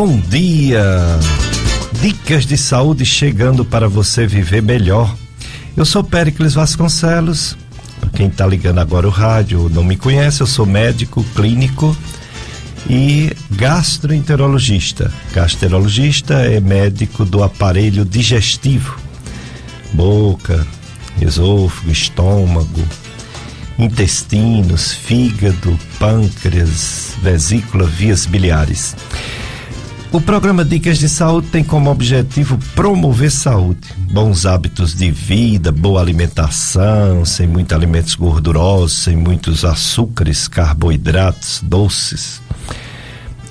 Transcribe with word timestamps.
bom 0.00 0.18
dia! 0.18 0.82
Dicas 2.00 2.46
de 2.46 2.56
saúde 2.56 3.04
chegando 3.04 3.66
para 3.66 3.86
você 3.86 4.26
viver 4.26 4.62
melhor. 4.62 5.14
Eu 5.76 5.84
sou 5.84 6.02
Péricles 6.02 6.54
Vasconcelos. 6.54 7.54
Para 8.00 8.08
quem 8.08 8.28
está 8.28 8.46
ligando 8.46 8.78
agora 8.78 9.06
o 9.06 9.10
rádio 9.10 9.68
não 9.68 9.84
me 9.84 9.98
conhece, 9.98 10.40
eu 10.40 10.46
sou 10.46 10.64
médico 10.64 11.22
clínico 11.36 11.94
e 12.88 13.30
gastroenterologista. 13.50 15.12
Gastroenterologista 15.34 16.32
é 16.32 16.60
médico 16.60 17.26
do 17.26 17.42
aparelho 17.42 18.02
digestivo, 18.02 18.96
boca, 19.92 20.66
esôfago, 21.20 21.90
estômago, 21.90 22.82
intestinos, 23.78 24.94
fígado, 24.94 25.78
pâncreas, 25.98 27.12
vesícula, 27.22 27.84
vias 27.84 28.24
biliares. 28.24 28.96
O 30.12 30.20
programa 30.20 30.64
Dicas 30.64 30.98
de 30.98 31.08
Saúde 31.08 31.46
tem 31.52 31.62
como 31.62 31.88
objetivo 31.88 32.58
promover 32.74 33.30
saúde, 33.30 33.94
bons 34.10 34.44
hábitos 34.44 34.92
de 34.92 35.08
vida, 35.08 35.70
boa 35.70 36.00
alimentação, 36.00 37.24
sem 37.24 37.46
muitos 37.46 37.76
alimentos 37.76 38.16
gordurosos, 38.16 39.04
sem 39.04 39.16
muitos 39.16 39.64
açúcares, 39.64 40.48
carboidratos, 40.48 41.60
doces. 41.62 42.42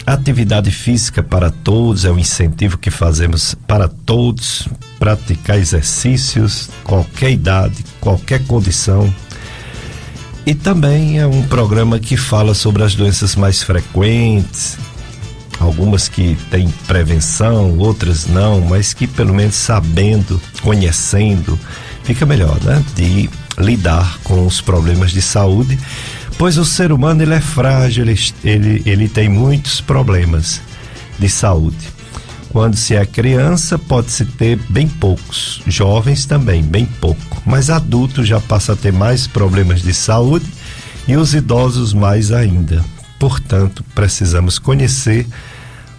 Atividade 0.05 0.69
física 0.69 1.23
para 1.23 1.49
todos 1.49 2.03
é 2.03 2.11
um 2.11 2.19
incentivo 2.19 2.77
que 2.77 2.91
fazemos 2.91 3.55
para 3.65 3.87
todos 3.87 4.67
praticar 4.99 5.57
exercícios, 5.57 6.69
qualquer 6.83 7.31
idade, 7.31 7.85
qualquer 8.01 8.45
condição. 8.45 9.13
E 10.45 10.53
também 10.53 11.19
é 11.19 11.25
um 11.25 11.44
programa 11.44 11.99
que 11.99 12.17
fala 12.17 12.53
sobre 12.53 12.83
as 12.83 12.95
doenças 12.95 13.33
mais 13.33 13.63
frequentes, 13.63 14.77
algumas 15.59 16.07
que 16.07 16.38
têm 16.49 16.69
prevenção, 16.88 17.77
outras 17.77 18.25
não, 18.25 18.61
mas 18.61 18.93
que 18.93 19.05
pelo 19.05 19.33
menos 19.33 19.55
sabendo, 19.55 20.41
conhecendo, 20.61 21.59
fica 22.03 22.25
melhor, 22.25 22.57
né? 22.63 22.83
De 22.95 23.29
lidar 23.57 24.17
com 24.23 24.45
os 24.45 24.61
problemas 24.61 25.11
de 25.11 25.21
saúde, 25.21 25.77
pois 26.38 26.57
o 26.57 26.66
ser 26.66 26.91
humano 26.91 27.21
ele 27.21 27.33
é 27.33 27.41
frágil, 27.41 28.05
ele, 28.05 28.19
ele, 28.43 28.81
ele 28.85 29.09
tem 29.09 29.27
muitos 29.27 29.81
problemas 29.81 30.61
de 31.19 31.29
saúde. 31.29 31.99
Quando 32.51 32.75
se 32.75 32.95
é 32.95 33.05
criança, 33.05 33.77
pode-se 33.77 34.25
ter 34.25 34.57
bem 34.69 34.88
poucos, 34.88 35.61
jovens 35.67 36.25
também, 36.25 36.63
bem 36.63 36.85
pouco, 36.85 37.44
mas 37.45 37.69
adultos 37.69 38.27
já 38.27 38.39
passa 38.39 38.73
a 38.73 38.75
ter 38.75 38.91
mais 38.91 39.27
problemas 39.27 39.83
de 39.83 39.94
saúde 39.94 40.47
e 41.07 41.16
os 41.16 41.35
idosos 41.35 41.94
mais 41.94 42.31
ainda. 42.31 42.83
Portanto, 43.19 43.83
precisamos 43.94 44.57
conhecer 44.57 45.27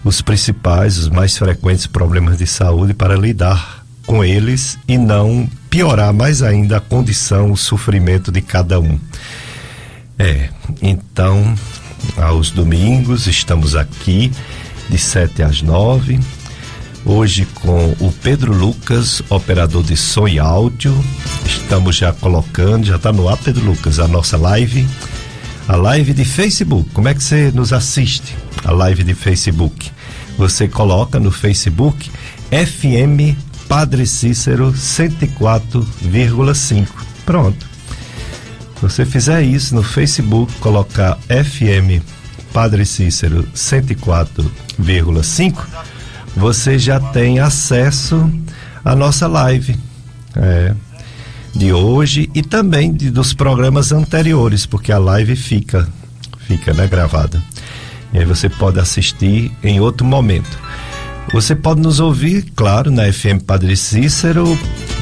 os 0.03 0.21
principais, 0.21 0.97
os 0.97 1.09
mais 1.09 1.37
frequentes 1.37 1.85
problemas 1.87 2.37
de 2.37 2.47
saúde 2.47 2.93
para 2.93 3.15
lidar 3.15 3.85
com 4.05 4.23
eles 4.23 4.77
e 4.87 4.97
não 4.97 5.47
piorar 5.69 6.13
mais 6.13 6.41
ainda 6.41 6.77
a 6.77 6.81
condição, 6.81 7.51
o 7.51 7.57
sofrimento 7.57 8.31
de 8.31 8.41
cada 8.41 8.79
um. 8.79 8.99
É, 10.17 10.49
então, 10.81 11.55
aos 12.17 12.51
domingos 12.51 13.27
estamos 13.27 13.75
aqui 13.75 14.31
de 14.89 14.97
7 14.97 15.43
às 15.43 15.61
9. 15.61 16.19
Hoje 17.03 17.47
com 17.55 17.95
o 17.99 18.13
Pedro 18.21 18.53
Lucas, 18.53 19.23
operador 19.29 19.83
de 19.83 19.97
som 19.97 20.27
e 20.27 20.39
áudio. 20.39 20.95
Estamos 21.45 21.95
já 21.95 22.13
colocando, 22.13 22.85
já 22.85 22.97
está 22.97 23.11
no 23.11 23.27
ar, 23.27 23.37
Pedro 23.37 23.65
Lucas, 23.65 23.99
a 23.99 24.07
nossa 24.07 24.37
live 24.37 24.87
a 25.71 25.75
live 25.77 26.13
de 26.13 26.25
Facebook. 26.25 26.89
Como 26.91 27.07
é 27.07 27.13
que 27.13 27.23
você 27.23 27.49
nos 27.51 27.71
assiste? 27.71 28.35
A 28.65 28.71
live 28.71 29.03
de 29.03 29.13
Facebook. 29.13 29.89
Você 30.41 30.67
coloca 30.67 31.17
no 31.19 31.31
Facebook 31.31 32.09
FM 32.49 33.37
Padre 33.67 34.07
Cícero 34.07 34.73
104,5. 34.73 36.87
Pronto. 37.23 37.63
Se 38.73 38.81
você 38.81 39.05
fizer 39.05 39.43
isso 39.43 39.75
no 39.75 39.83
Facebook, 39.83 40.51
colocar 40.55 41.19
FM 41.27 42.01
Padre 42.51 42.87
Cícero 42.87 43.47
104,5, 43.55 45.63
você 46.35 46.79
já 46.79 46.99
tem 46.99 47.39
acesso 47.39 48.27
à 48.83 48.95
nossa 48.95 49.27
live. 49.27 49.77
É 50.35 50.73
de 51.53 51.71
hoje 51.71 52.31
e 52.33 52.41
também 52.41 52.91
de, 52.93 53.11
dos 53.11 53.33
programas 53.33 53.91
anteriores, 53.91 54.65
porque 54.65 54.91
a 54.91 54.97
live 54.97 55.35
fica, 55.35 55.87
fica 56.47 56.73
né, 56.73 56.87
gravada. 56.87 57.39
E 58.13 58.19
aí 58.19 58.25
você 58.25 58.49
pode 58.49 58.79
assistir 58.79 59.51
em 59.63 59.79
outro 59.79 60.05
momento. 60.05 60.59
Você 61.33 61.55
pode 61.55 61.81
nos 61.81 61.99
ouvir, 61.99 62.51
claro, 62.55 62.91
na 62.91 63.11
FM 63.11 63.43
Padre 63.45 63.77
Cícero, 63.77 64.57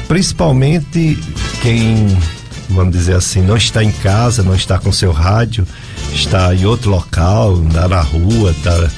principalmente 0.06 1.18
quem, 1.60 2.16
vamos 2.68 2.92
dizer 2.92 3.16
assim, 3.16 3.42
não 3.42 3.56
está 3.56 3.82
em 3.82 3.90
casa, 3.90 4.42
não 4.42 4.54
está 4.54 4.78
com 4.78 4.92
seu 4.92 5.10
rádio, 5.10 5.66
está 6.12 6.54
em 6.54 6.64
outro 6.66 6.90
local, 6.90 7.56
na 7.56 8.00
rua, 8.00 8.54
tá, 8.62 8.90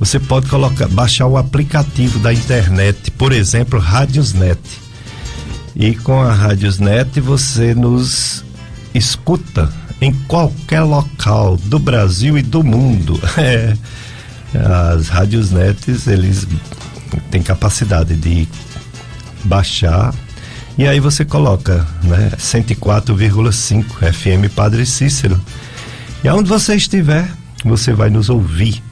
você 0.00 0.18
pode 0.18 0.48
colocar, 0.48 0.88
baixar 0.88 1.26
o 1.26 1.36
aplicativo 1.36 2.18
da 2.18 2.32
internet, 2.32 3.10
por 3.12 3.32
exemplo, 3.32 3.78
Rádiosnet 3.78 4.58
e 5.76 5.94
com 5.94 6.20
a 6.20 6.32
Rádiosnet 6.32 7.20
você 7.20 7.74
nos 7.74 8.44
escuta 8.94 9.72
em 10.00 10.12
qualquer 10.26 10.82
local 10.82 11.56
do 11.56 11.78
Brasil 11.78 12.38
e 12.38 12.42
do 12.42 12.62
mundo. 12.62 13.20
É, 14.52 14.96
as 14.96 15.06
Rádiosnets, 15.06 16.08
eles 16.08 16.44
têm 17.30 17.40
capacidade 17.40 18.16
de 18.16 18.48
baixar 19.44 20.12
e 20.76 20.88
aí 20.88 20.98
você 20.98 21.24
coloca, 21.24 21.86
né, 22.02 22.32
104,5 22.38 23.84
FM 24.12 24.52
Padre 24.54 24.86
Cícero. 24.86 25.40
E 26.24 26.28
aonde 26.28 26.48
você 26.48 26.74
estiver, 26.74 27.30
você 27.64 27.92
vai 27.92 28.10
nos 28.10 28.28
ouvir 28.28 28.82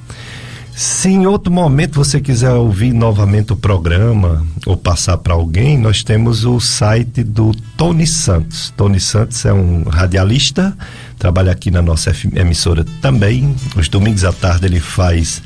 se 0.78 1.08
em 1.08 1.26
outro 1.26 1.52
momento 1.52 1.96
você 1.96 2.20
quiser 2.20 2.52
ouvir 2.52 2.92
novamente 2.92 3.52
o 3.52 3.56
programa 3.56 4.46
ou 4.64 4.76
passar 4.76 5.18
para 5.18 5.34
alguém, 5.34 5.76
nós 5.76 6.04
temos 6.04 6.44
o 6.44 6.60
site 6.60 7.24
do 7.24 7.52
Tony 7.76 8.06
Santos. 8.06 8.72
Tony 8.76 9.00
Santos 9.00 9.44
é 9.44 9.52
um 9.52 9.82
radialista, 9.82 10.78
trabalha 11.18 11.50
aqui 11.50 11.72
na 11.72 11.82
nossa 11.82 12.12
emissora 12.32 12.86
também. 13.02 13.56
Os 13.74 13.88
domingos 13.88 14.24
à 14.24 14.32
tarde 14.32 14.66
ele 14.66 14.78
faz 14.78 15.42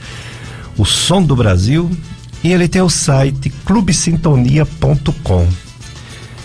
o 0.77 0.85
Som 0.85 1.23
do 1.23 1.35
Brasil 1.35 1.91
e 2.45 2.53
ele 2.53 2.69
tem 2.69 2.83
o 2.83 2.91
site 2.91 3.49
clubesintonia.com. 3.65 5.49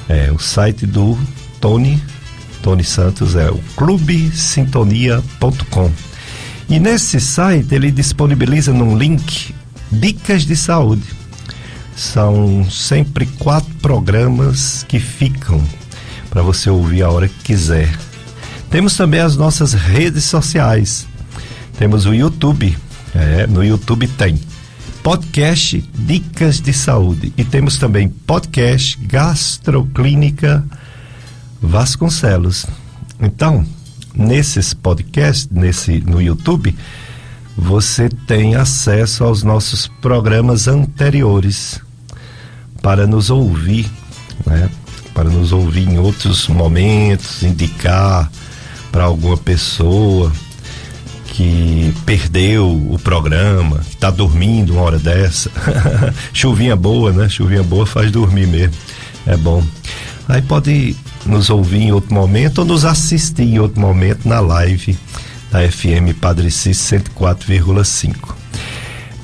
É, 0.07 0.31
o 0.31 0.39
site 0.39 0.85
do 0.85 1.19
Tony, 1.59 2.01
Tony 2.61 2.85
Santos 2.85 3.35
é 3.35 3.51
o 3.51 3.59
clubesintonia.com. 3.75 6.06
E 6.69 6.79
nesse 6.79 7.19
site 7.19 7.73
ele 7.73 7.91
disponibiliza 7.91 8.73
num 8.73 8.97
link 8.97 9.55
dicas 9.91 10.45
de 10.45 10.55
saúde. 10.55 11.03
São 11.95 12.69
sempre 12.69 13.25
quatro 13.25 13.73
programas 13.81 14.85
que 14.87 14.99
ficam 14.99 15.63
para 16.29 16.41
você 16.41 16.69
ouvir 16.69 17.03
a 17.03 17.09
hora 17.09 17.27
que 17.27 17.43
quiser. 17.43 17.89
Temos 18.69 18.95
também 18.97 19.21
as 19.21 19.37
nossas 19.37 19.73
redes 19.73 20.25
sociais. 20.25 21.07
Temos 21.77 22.05
o 22.05 22.13
YouTube. 22.13 22.77
É, 23.15 23.47
no 23.47 23.63
YouTube 23.63 24.07
tem 24.09 24.39
podcast 25.01 25.83
Dicas 25.97 26.59
de 26.59 26.73
Saúde. 26.73 27.33
E 27.37 27.45
temos 27.45 27.77
também 27.77 28.09
podcast 28.09 28.97
Gastroclínica 29.01 30.65
Vasconcelos. 31.61 32.65
Então, 33.19 33.65
nesses 34.17 34.73
podcasts, 34.73 35.47
nesse 35.51 35.99
no 36.01 36.21
YouTube, 36.21 36.75
você 37.55 38.09
tem 38.09 38.55
acesso 38.55 39.23
aos 39.23 39.43
nossos 39.43 39.87
programas 39.87 40.67
anteriores 40.67 41.79
para 42.81 43.07
nos 43.07 43.29
ouvir, 43.29 43.89
né? 44.45 44.69
Para 45.13 45.29
nos 45.29 45.51
ouvir 45.51 45.87
em 45.87 45.97
outros 45.97 46.47
momentos, 46.47 47.41
indicar 47.43 48.31
para 48.91 49.05
alguma 49.05 49.37
pessoa 49.37 50.31
que 51.25 51.93
perdeu 52.05 52.71
o 52.71 52.99
programa, 52.99 53.79
que 53.79 53.95
está 53.95 54.09
dormindo 54.09 54.73
uma 54.73 54.81
hora 54.81 54.99
dessa. 54.99 55.51
Chuvinha 56.33 56.75
boa, 56.75 57.11
né? 57.11 57.29
Chuvinha 57.29 57.63
boa 57.63 57.85
faz 57.85 58.11
dormir 58.11 58.47
mesmo. 58.47 58.75
É 59.25 59.35
bom. 59.35 59.63
Aí 60.27 60.41
pode 60.41 60.95
nos 61.25 61.49
ouvir 61.49 61.83
em 61.83 61.91
outro 61.91 62.13
momento 62.13 62.59
ou 62.59 62.65
nos 62.65 62.83
assistir 62.83 63.43
em 63.43 63.59
outro 63.59 63.79
momento 63.79 64.27
na 64.27 64.39
live 64.41 64.97
da 65.49 65.59
FM 65.69 66.13
Padre 66.19 66.51
Cis 66.51 66.77
104,5. 66.77 68.35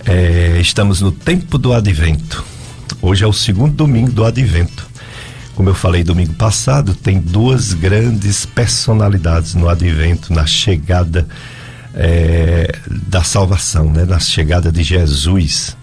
É, 0.05 0.57
estamos 0.61 1.01
no 1.01 1.11
tempo 1.11 1.57
do 1.57 1.73
advento. 1.73 2.43
Hoje 3.01 3.23
é 3.25 3.27
o 3.27 3.33
segundo 3.33 3.73
domingo 3.75 4.11
do 4.11 4.23
advento. 4.23 4.87
Como 5.55 5.69
eu 5.69 5.75
falei 5.75 6.03
domingo 6.03 6.33
passado, 6.33 6.95
tem 6.95 7.19
duas 7.19 7.73
grandes 7.73 8.45
personalidades 8.45 9.53
no 9.55 9.67
advento, 9.67 10.33
na 10.33 10.45
chegada 10.45 11.27
é, 11.93 12.75
da 13.09 13.23
salvação, 13.23 13.91
né? 13.91 14.05
na 14.05 14.19
chegada 14.19 14.71
de 14.71 14.83
Jesus. 14.83 15.75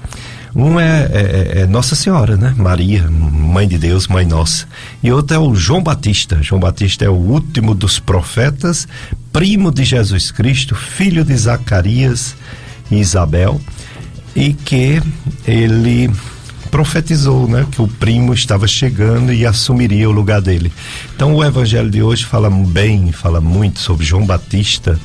Um 0.54 0.80
é, 0.80 1.08
é, 1.12 1.52
é, 1.60 1.66
Nossa 1.66 1.94
Senhora, 1.94 2.36
né? 2.36 2.54
Maria, 2.56 3.08
Mãe 3.08 3.68
de 3.68 3.78
Deus, 3.78 4.08
Mãe 4.08 4.24
Nossa. 4.24 4.66
E 5.02 5.12
outro 5.12 5.36
é 5.36 5.38
o 5.38 5.54
João 5.54 5.82
Batista. 5.82 6.42
João 6.42 6.60
Batista 6.60 7.04
é 7.04 7.08
o 7.08 7.14
último 7.14 7.74
dos 7.74 7.98
profetas, 7.98 8.88
primo 9.32 9.70
de 9.70 9.84
Jesus 9.84 10.30
Cristo, 10.30 10.74
filho 10.74 11.24
de 11.24 11.36
Zacarias 11.36 12.34
e 12.90 12.96
Isabel, 12.96 13.60
e 14.34 14.52
que 14.52 15.00
ele 15.46 16.10
profetizou, 16.70 17.48
né, 17.48 17.66
que 17.70 17.82
o 17.82 17.88
primo 17.88 18.32
estava 18.32 18.66
chegando 18.66 19.32
e 19.32 19.44
assumiria 19.44 20.08
o 20.08 20.12
lugar 20.12 20.40
dele. 20.40 20.72
Então 21.14 21.34
o 21.34 21.44
evangelho 21.44 21.90
de 21.90 22.02
hoje 22.02 22.24
fala 22.24 22.48
bem, 22.48 23.10
fala 23.10 23.40
muito 23.40 23.80
sobre 23.80 24.06
João 24.06 24.24
Batista 24.24 24.98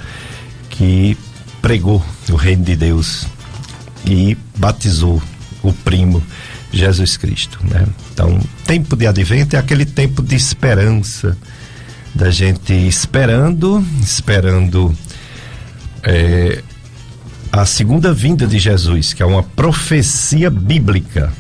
que 0.69 1.18
pregou 1.62 2.03
o 2.30 2.36
reino 2.36 2.63
de 2.63 2.75
Deus 2.75 3.25
e 4.06 4.38
batizou 4.57 5.21
o 5.67 5.73
primo 5.73 6.21
Jesus 6.71 7.17
Cristo, 7.17 7.59
né? 7.63 7.85
Então, 8.13 8.39
tempo 8.65 8.95
de 8.95 9.07
advento 9.07 9.56
é 9.56 9.59
aquele 9.59 9.85
tempo 9.85 10.21
de 10.21 10.35
esperança, 10.35 11.38
da 12.13 12.29
gente 12.31 12.73
esperando, 12.73 13.85
esperando 14.01 14.95
é, 16.03 16.63
a 17.51 17.65
segunda 17.65 18.13
vinda 18.13 18.45
de 18.45 18.59
Jesus, 18.59 19.13
que 19.13 19.23
é 19.23 19.25
uma 19.25 19.44
profecia 19.44 20.50
bíblica. 20.50 21.31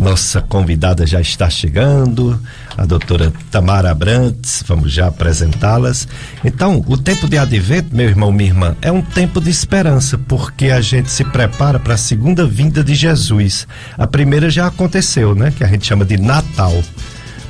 Nossa 0.00 0.40
convidada 0.40 1.06
já 1.06 1.20
está 1.20 1.50
chegando, 1.50 2.40
a 2.74 2.86
doutora 2.86 3.30
Tamara 3.50 3.90
Abrantes, 3.90 4.64
vamos 4.66 4.90
já 4.92 5.08
apresentá-las. 5.08 6.08
Então, 6.42 6.82
o 6.88 6.96
tempo 6.96 7.28
de 7.28 7.36
advento, 7.36 7.94
meu 7.94 8.08
irmão, 8.08 8.32
minha 8.32 8.48
irmã, 8.48 8.74
é 8.80 8.90
um 8.90 9.02
tempo 9.02 9.42
de 9.42 9.50
esperança, 9.50 10.16
porque 10.16 10.70
a 10.70 10.80
gente 10.80 11.10
se 11.10 11.22
prepara 11.22 11.78
para 11.78 11.94
a 11.94 11.98
segunda 11.98 12.46
vinda 12.46 12.82
de 12.82 12.94
Jesus. 12.94 13.68
A 13.98 14.06
primeira 14.06 14.48
já 14.48 14.68
aconteceu, 14.68 15.34
né? 15.34 15.52
Que 15.54 15.62
a 15.62 15.68
gente 15.68 15.86
chama 15.86 16.06
de 16.06 16.16
Natal. 16.16 16.82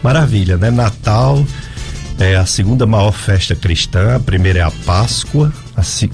Maravilha, 0.02 0.56
né? 0.56 0.72
Natal 0.72 1.46
é 2.18 2.34
a 2.34 2.46
segunda 2.46 2.84
maior 2.84 3.12
festa 3.12 3.54
cristã. 3.54 4.16
A 4.16 4.20
primeira 4.20 4.58
é 4.58 4.62
a 4.62 4.72
Páscoa, 4.72 5.52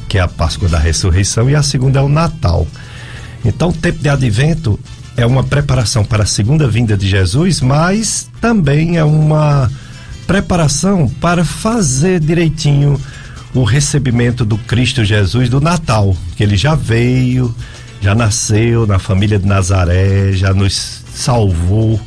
que 0.06 0.18
é 0.18 0.20
a 0.20 0.28
Páscoa 0.28 0.68
da 0.68 0.78
ressurreição, 0.78 1.48
e 1.48 1.54
a 1.54 1.62
segunda 1.62 1.98
é 1.98 2.02
o 2.02 2.10
Natal. 2.10 2.66
Então, 3.42 3.70
o 3.70 3.72
tempo 3.72 4.00
de 4.00 4.08
advento 4.10 4.78
é 5.16 5.24
uma 5.24 5.42
preparação 5.42 6.04
para 6.04 6.24
a 6.24 6.26
segunda 6.26 6.68
vinda 6.68 6.96
de 6.96 7.08
Jesus, 7.08 7.60
mas 7.60 8.28
também 8.40 8.98
é 8.98 9.04
uma 9.04 9.70
preparação 10.26 11.08
para 11.08 11.44
fazer 11.44 12.20
direitinho 12.20 13.00
o 13.54 13.64
recebimento 13.64 14.44
do 14.44 14.58
Cristo 14.58 15.04
Jesus 15.04 15.48
do 15.48 15.60
Natal, 15.60 16.14
que 16.36 16.42
ele 16.42 16.56
já 16.56 16.74
veio, 16.74 17.54
já 18.02 18.14
nasceu 18.14 18.86
na 18.86 18.98
família 18.98 19.38
de 19.38 19.46
Nazaré, 19.46 20.32
já 20.32 20.52
nos 20.52 21.02
salvou, 21.14 21.98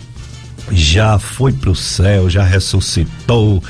já 0.71 1.17
foi 1.17 1.51
para 1.51 1.71
o 1.71 1.75
céu, 1.75 2.29
já 2.29 2.43
ressuscitou, 2.43 3.63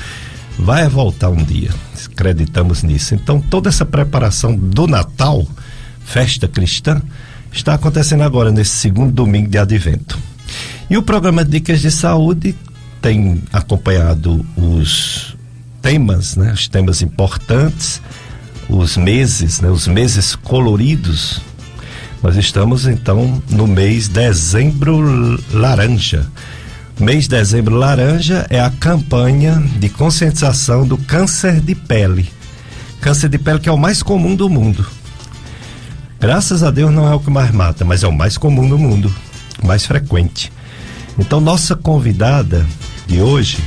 vai 0.58 0.86
voltar 0.88 1.30
um 1.30 1.42
dia. 1.42 1.70
Acreditamos 2.12 2.82
nisso. 2.82 3.14
Então, 3.14 3.40
toda 3.40 3.70
essa 3.70 3.86
preparação 3.86 4.54
do 4.54 4.86
Natal, 4.86 5.46
festa 6.04 6.46
cristã, 6.46 7.00
está 7.52 7.74
acontecendo 7.74 8.22
agora, 8.22 8.50
nesse 8.50 8.72
segundo 8.72 9.12
domingo 9.12 9.48
de 9.48 9.58
advento. 9.58 10.18
E 10.88 10.96
o 10.96 11.02
programa 11.02 11.44
Dicas 11.44 11.80
de 11.80 11.90
Saúde 11.90 12.54
tem 13.00 13.42
acompanhado 13.52 14.44
os 14.56 15.36
temas, 15.80 16.36
né, 16.36 16.52
os 16.52 16.68
temas 16.68 17.02
importantes, 17.02 18.00
os 18.68 18.96
meses, 18.96 19.60
né, 19.60 19.70
os 19.70 19.86
meses 19.88 20.34
coloridos. 20.34 21.40
Nós 22.22 22.36
estamos 22.36 22.86
então 22.86 23.42
no 23.48 23.66
mês 23.66 24.08
dezembro 24.08 25.40
laranja. 25.52 26.26
Mês 26.98 27.24
de 27.24 27.30
dezembro 27.30 27.74
laranja 27.74 28.46
é 28.50 28.60
a 28.60 28.68
campanha 28.70 29.62
de 29.78 29.88
conscientização 29.88 30.86
do 30.86 30.98
câncer 30.98 31.60
de 31.60 31.74
pele. 31.74 32.30
Câncer 33.00 33.30
de 33.30 33.38
pele 33.38 33.58
que 33.58 33.70
é 33.70 33.72
o 33.72 33.78
mais 33.78 34.02
comum 34.02 34.36
do 34.36 34.50
mundo. 34.50 34.84
Graças 36.20 36.62
a 36.62 36.70
Deus 36.70 36.92
não 36.92 37.10
é 37.10 37.14
o 37.14 37.18
que 37.18 37.30
mais 37.30 37.50
mata, 37.50 37.82
mas 37.82 38.04
é 38.04 38.06
o 38.06 38.12
mais 38.12 38.36
comum 38.36 38.68
no 38.68 38.76
mundo, 38.76 39.12
mais 39.64 39.86
frequente. 39.86 40.52
Então, 41.18 41.40
nossa 41.40 41.74
convidada 41.74 42.66
de 43.06 43.22
hoje 43.22 43.58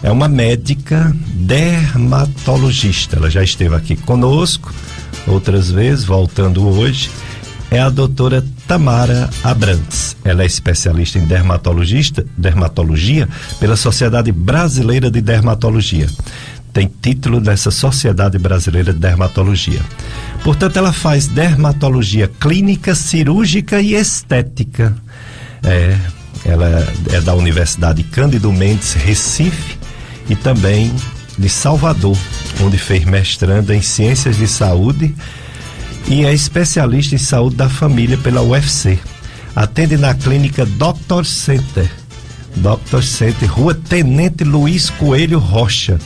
é 0.00 0.10
uma 0.10 0.28
médica 0.28 1.12
dermatologista. 1.34 3.16
Ela 3.16 3.28
já 3.28 3.42
esteve 3.42 3.74
aqui 3.74 3.96
conosco 3.96 4.72
outras 5.26 5.72
vezes, 5.72 6.04
voltando 6.04 6.66
hoje. 6.68 7.10
É 7.70 7.80
a 7.80 7.90
doutora 7.90 8.44
Tamara 8.66 9.28
Abrantes. 9.42 10.16
Ela 10.24 10.44
é 10.44 10.46
especialista 10.46 11.18
em 11.18 11.26
dermatologista, 11.26 12.24
dermatologia 12.36 13.28
pela 13.58 13.76
Sociedade 13.76 14.30
Brasileira 14.32 15.10
de 15.10 15.20
Dermatologia 15.20 16.06
tem 16.78 16.88
título 17.02 17.40
dessa 17.40 17.72
Sociedade 17.72 18.38
Brasileira 18.38 18.92
de 18.92 19.00
Dermatologia. 19.00 19.80
Portanto, 20.44 20.76
ela 20.76 20.92
faz 20.92 21.26
dermatologia 21.26 22.30
clínica, 22.38 22.94
cirúrgica 22.94 23.80
e 23.80 23.94
estética. 23.94 24.96
É, 25.64 25.98
ela 26.44 26.86
é 27.12 27.20
da 27.20 27.34
Universidade 27.34 28.04
Cândido 28.04 28.52
Mendes, 28.52 28.92
Recife, 28.92 29.76
e 30.30 30.36
também 30.36 30.94
de 31.36 31.48
Salvador, 31.48 32.16
onde 32.62 32.78
fez 32.78 33.04
mestrando 33.04 33.74
em 33.74 33.82
Ciências 33.82 34.36
de 34.36 34.46
Saúde 34.46 35.12
e 36.06 36.24
é 36.24 36.32
especialista 36.32 37.16
em 37.16 37.18
saúde 37.18 37.56
da 37.56 37.68
família 37.68 38.16
pela 38.18 38.40
UFC. 38.40 39.00
Atende 39.56 39.96
na 39.96 40.14
clínica 40.14 40.64
Doctor 40.64 41.26
Center, 41.26 41.90
Doctor 42.54 43.02
Center, 43.02 43.52
Rua 43.52 43.74
Tenente 43.74 44.44
Luiz 44.44 44.90
Coelho 44.90 45.40
Rocha, 45.40 45.98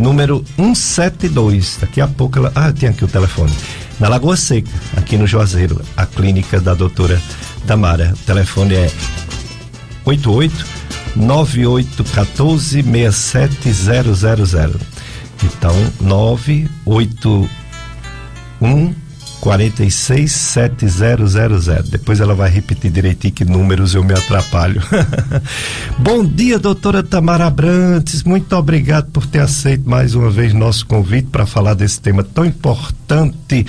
número 0.00 0.44
172. 0.56 1.78
Daqui 1.80 2.00
a 2.00 2.08
pouco 2.08 2.38
ela. 2.38 2.50
Ah, 2.54 2.72
tem 2.72 2.88
aqui 2.88 3.04
o 3.04 3.08
telefone. 3.08 3.52
Na 4.00 4.08
Lagoa 4.08 4.36
Seca, 4.36 4.70
aqui 4.96 5.18
no 5.18 5.26
Juazeiro, 5.26 5.82
a 5.96 6.06
clínica 6.06 6.60
da 6.60 6.74
doutora 6.74 7.20
Tamara. 7.66 8.14
O 8.14 8.18
telefone 8.24 8.74
é 8.74 8.88
88 10.04 10.80
9814 11.16 12.82
67000. 12.82 14.80
Então, 15.42 15.74
981 16.00 18.94
46700. 19.40 21.88
Depois 21.88 22.20
ela 22.20 22.34
vai 22.34 22.50
repetir 22.50 22.90
direitinho 22.90 23.32
que 23.32 23.44
números 23.44 23.94
eu 23.94 24.04
me 24.04 24.12
atrapalho. 24.12 24.82
Bom 25.98 26.22
dia, 26.24 26.58
doutora 26.58 27.02
Tamara 27.02 27.46
Abrantes. 27.46 28.22
Muito 28.22 28.54
obrigado 28.54 29.10
por 29.10 29.26
ter 29.26 29.40
aceito 29.40 29.88
mais 29.88 30.14
uma 30.14 30.30
vez 30.30 30.52
nosso 30.52 30.84
convite 30.86 31.28
para 31.28 31.46
falar 31.46 31.72
desse 31.74 32.00
tema 32.00 32.22
tão 32.22 32.44
importante. 32.44 33.66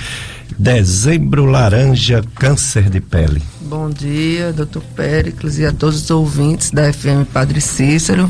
Dezembro 0.60 1.46
Laranja, 1.46 2.22
câncer 2.36 2.90
de 2.90 3.00
pele. 3.00 3.42
Bom 3.62 3.90
dia, 3.90 4.52
doutor 4.52 4.84
Péricles 4.96 5.58
e 5.58 5.66
a 5.66 5.72
todos 5.72 6.04
os 6.04 6.12
ouvintes 6.12 6.72
da 6.72 6.92
FM 6.92 7.26
Padre 7.32 7.62
Cícero. 7.62 8.30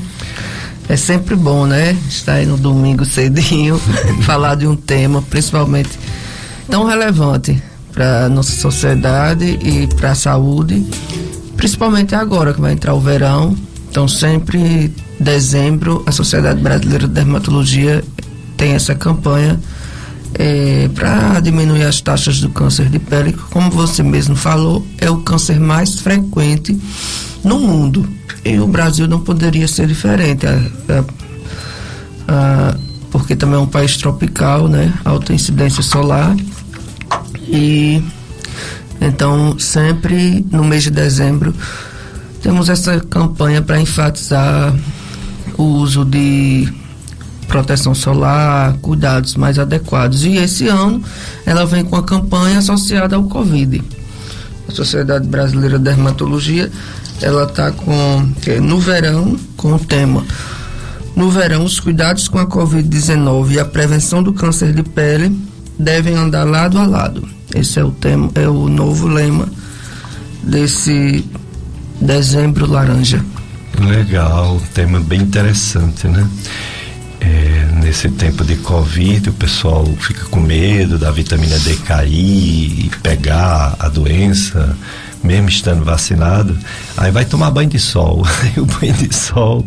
É 0.88 0.96
sempre 0.96 1.36
bom, 1.36 1.66
né? 1.66 1.98
Estar 2.08 2.34
aí 2.34 2.46
no 2.46 2.58
domingo 2.58 3.06
cedinho, 3.06 3.80
falar 4.24 4.56
de 4.56 4.68
um 4.68 4.76
tema, 4.76 5.22
principalmente 5.22 5.90
tão 6.70 6.86
relevante 6.86 7.62
para 7.92 8.30
nossa 8.30 8.52
sociedade 8.52 9.60
e 9.62 9.88
para 9.96 10.12
a 10.12 10.16
saúde, 10.16 10.86
principalmente 11.58 12.16
agora 12.16 12.54
que 12.54 12.62
vai 12.62 12.74
entrar 12.74 12.94
o 12.94 13.00
verão. 13.00 13.56
Então, 13.90 14.08
sempre 14.08 14.94
dezembro, 15.20 16.02
a 16.06 16.12
Sociedade 16.12 16.62
Brasileira 16.62 17.08
de 17.08 17.14
Dermatologia 17.14 18.04
tem 18.56 18.72
essa 18.72 18.96
campanha 18.96 19.60
é, 20.34 20.90
para 20.96 21.40
diminuir 21.40 21.84
as 21.84 22.00
taxas 22.00 22.40
do 22.40 22.50
câncer 22.50 22.90
de 22.90 23.00
pele, 23.00 23.34
como 23.50 23.70
você 23.70 24.02
mesmo 24.02 24.36
falou, 24.36 24.86
é 24.98 25.10
o 25.10 25.18
câncer 25.18 25.60
mais 25.60 26.00
frequente 26.00 26.80
no 27.44 27.60
mundo. 27.60 28.08
E 28.44 28.58
o 28.60 28.68
Brasil 28.68 29.08
não 29.08 29.20
poderia 29.20 29.68
ser 29.68 29.88
diferente. 29.88 30.48
A, 30.48 30.60
a, 30.90 31.04
a, 32.28 32.78
porque 33.12 33.36
também 33.36 33.58
é 33.58 33.60
um 33.60 33.68
país 33.68 33.98
tropical, 33.98 34.68
né? 34.68 34.92
Alta 35.04 35.34
incidência 35.34 35.84
solar. 35.84 36.36
E 37.48 38.02
então, 39.00 39.60
sempre 39.60 40.46
no 40.50 40.64
mês 40.64 40.84
de 40.84 40.92
dezembro, 40.92 41.54
temos 42.42 42.70
essa 42.70 43.00
campanha 43.00 43.62
para 43.62 43.80
enfatizar 43.80 44.74
o 45.58 45.64
uso 45.64 46.06
de 46.06 46.72
proteção 47.48 47.94
solar, 47.94 48.78
cuidados 48.82 49.36
mais 49.36 49.60
adequados. 49.60 50.24
E 50.24 50.38
esse 50.38 50.68
ano 50.68 51.04
ela 51.46 51.66
vem 51.66 51.84
com 51.84 51.98
a 51.98 52.04
campanha 52.04 52.60
associada 52.60 53.16
ao 53.16 53.24
Covid. 53.24 53.84
A 54.70 54.72
Sociedade 54.72 55.28
Brasileira 55.28 55.78
de 55.78 55.84
Dermatologia, 55.84 56.72
ela 57.22 57.44
está 57.44 57.72
com 57.72 58.26
no 58.62 58.80
verão 58.80 59.36
com 59.58 59.74
o 59.74 59.80
tema 59.80 60.24
no 61.16 61.30
verão 61.30 61.64
os 61.64 61.80
cuidados 61.80 62.28
com 62.28 62.40
a 62.40 62.46
Covid-19 62.46 63.52
e 63.52 63.60
a 63.60 63.66
prevenção 63.66 64.24
do 64.24 64.34
câncer 64.34 64.74
de 64.74 64.84
pele 64.84 65.38
devem 65.78 66.16
andar 66.16 66.44
lado 66.44 66.78
a 66.78 66.86
lado 66.86 67.28
Esse 67.54 67.80
é 67.80 67.84
o 67.84 67.92
tema, 67.92 68.30
é 68.36 68.48
o 68.48 68.70
novo 68.70 69.08
lema 69.08 69.48
desse 70.44 71.26
dezembro 72.00 72.70
laranja. 72.70 73.24
Legal, 73.80 74.62
tema 74.74 75.00
bem 75.00 75.22
interessante, 75.22 76.08
né? 76.08 76.28
É, 77.20 77.70
nesse 77.76 78.10
tempo 78.10 78.44
de 78.44 78.56
Covid, 78.56 79.30
o 79.30 79.34
pessoal 79.34 79.86
fica 80.00 80.26
com 80.26 80.40
medo 80.40 80.98
da 80.98 81.12
vitamina 81.12 81.58
D 81.60 81.76
cair 81.78 82.86
e 82.86 82.92
pegar 83.04 83.76
a 83.80 83.88
doença, 83.88 84.76
mesmo 85.24 85.50
estando 85.50 85.84
vacinado. 85.84 86.58
Aí 86.98 87.12
vai 87.12 87.26
tomar 87.26 87.52
banho 87.52 87.70
de 87.70 87.80
sol. 87.80 88.24
Aí 88.42 88.54
o 88.58 88.66
banho 88.66 88.94
de 88.94 89.14
sol, 89.14 89.66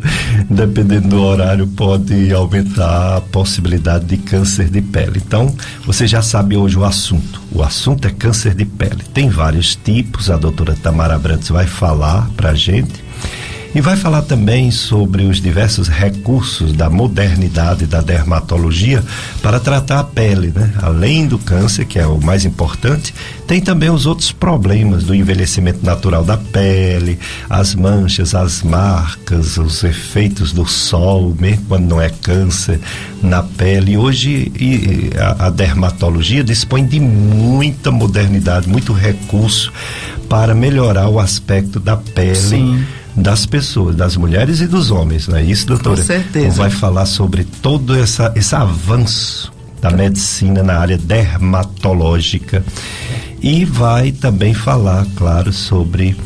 dependendo 0.49 1.09
do 1.09 1.23
horário, 1.23 1.67
pode 1.67 2.33
aumentar 2.33 3.19
a 3.19 3.21
possibilidade 3.21 4.07
de 4.07 4.17
câncer 4.17 4.69
de 4.69 4.83
pele. 4.83 5.23
Então, 5.25 5.55
você 5.87 6.07
já 6.07 6.23
sabe 6.23 6.57
hoje 6.57 6.79
o 6.79 6.85
assunto. 6.85 7.41
O 7.53 7.63
assunto 7.63 8.09
é 8.09 8.11
câncer 8.11 8.55
de 8.55 8.65
pele. 8.65 9.05
Tem 9.13 9.29
vários 9.29 9.77
tipos, 9.77 10.31
a 10.31 10.37
doutora 10.37 10.75
Tamara 10.75 11.19
Brantes 11.19 11.49
vai 11.49 11.67
falar 11.67 12.29
pra 12.37 12.55
gente 12.55 13.04
e 13.75 13.81
vai 13.81 13.97
falar 13.97 14.23
também 14.23 14.71
sobre 14.71 15.25
os 15.25 15.41
diversos 15.41 15.89
recursos 15.89 16.73
da 16.73 16.89
modernidade 16.89 17.87
da 17.87 18.01
dermatologia 18.01 19.03
para 19.43 19.59
tratar 19.59 19.99
a 19.99 20.05
pele, 20.05 20.53
né? 20.55 20.73
Além 20.81 21.27
do 21.27 21.39
câncer, 21.39 21.85
que 21.85 21.99
é 21.99 22.07
o 22.07 22.21
mais 22.21 22.45
importante, 22.45 23.13
tem 23.49 23.61
também 23.61 23.91
os 23.91 24.07
outros 24.07 24.31
problemas 24.31 25.03
do 25.03 25.15
envelhecimento 25.15 25.85
natural 25.85 26.23
da 26.23 26.37
pele, 26.37 27.19
as 27.51 27.75
manchas, 27.75 28.33
as 28.33 28.63
marcas, 28.63 29.57
os 29.57 29.83
efeitos 29.83 30.53
do 30.53 30.65
sol, 30.65 31.35
mesmo 31.39 31.65
quando 31.67 31.89
não 31.89 32.01
é 32.01 32.11
câncer, 32.11 32.79
na 33.21 33.43
pele. 33.43 33.97
Hoje 33.97 34.53
e, 34.55 35.11
a, 35.19 35.47
a 35.47 35.51
dermatologia 35.51 36.45
dispõe 36.45 36.87
de 36.87 37.01
muita 37.01 37.91
modernidade, 37.91 38.69
muito 38.69 38.93
recurso 38.93 39.73
para 40.29 40.55
melhorar 40.55 41.09
o 41.09 41.19
aspecto 41.19 41.81
da 41.81 41.97
pele. 41.97 42.37
Sim 42.37 42.85
das 43.17 43.47
pessoas, 43.47 43.95
das 43.95 44.17
mulheres 44.17 44.61
e 44.61 44.67
dos 44.67 44.91
homens, 44.91 45.29
não 45.29 45.37
é 45.37 45.43
isso, 45.43 45.67
doutora? 45.67 45.97
Com 45.97 46.03
certeza. 46.03 46.47
Então 46.47 46.57
vai 46.57 46.71
falar 46.71 47.07
sobre 47.07 47.45
todo 47.45 47.95
essa, 47.97 48.33
esse 48.35 48.55
avanço 48.55 49.53
da 49.81 49.91
medicina 49.91 50.63
na 50.63 50.79
área 50.79 50.99
dermatológica 50.99 52.65
e 53.41 53.65
vai 53.65 54.11
também 54.11 54.55
falar, 54.55 55.07
claro, 55.17 55.53
sobre 55.53 56.17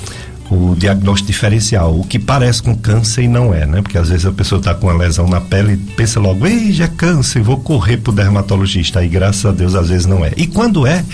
o 0.51 0.75
diagnóstico 0.77 1.27
diferencial, 1.27 1.99
o 1.99 2.05
que 2.05 2.19
parece 2.19 2.63
com 2.63 2.75
câncer 2.75 3.25
e 3.25 3.29
não 3.29 3.53
é, 3.53 3.67
né? 3.67 3.83
Porque 3.83 3.99
às 3.99 4.09
vezes 4.09 4.25
a 4.25 4.33
pessoa 4.33 4.59
está 4.59 4.75
com 4.75 4.87
uma 4.87 4.97
lesão 4.97 5.29
na 5.29 5.41
pele 5.41 5.75
e 5.75 5.77
pensa 5.77 6.19
logo, 6.19 6.47
ei, 6.47 6.73
já 6.73 6.85
é 6.85 6.89
câncer, 6.89 7.43
vou 7.43 7.59
correr 7.59 7.99
pro 7.99 8.13
dermatologista. 8.13 9.01
Aí, 9.01 9.09
graças 9.09 9.45
a 9.45 9.53
Deus, 9.53 9.75
às 9.75 9.89
vezes 9.89 10.07
não 10.07 10.25
é. 10.25 10.33
E 10.37 10.47
quando 10.47 10.87
é, 10.87 11.05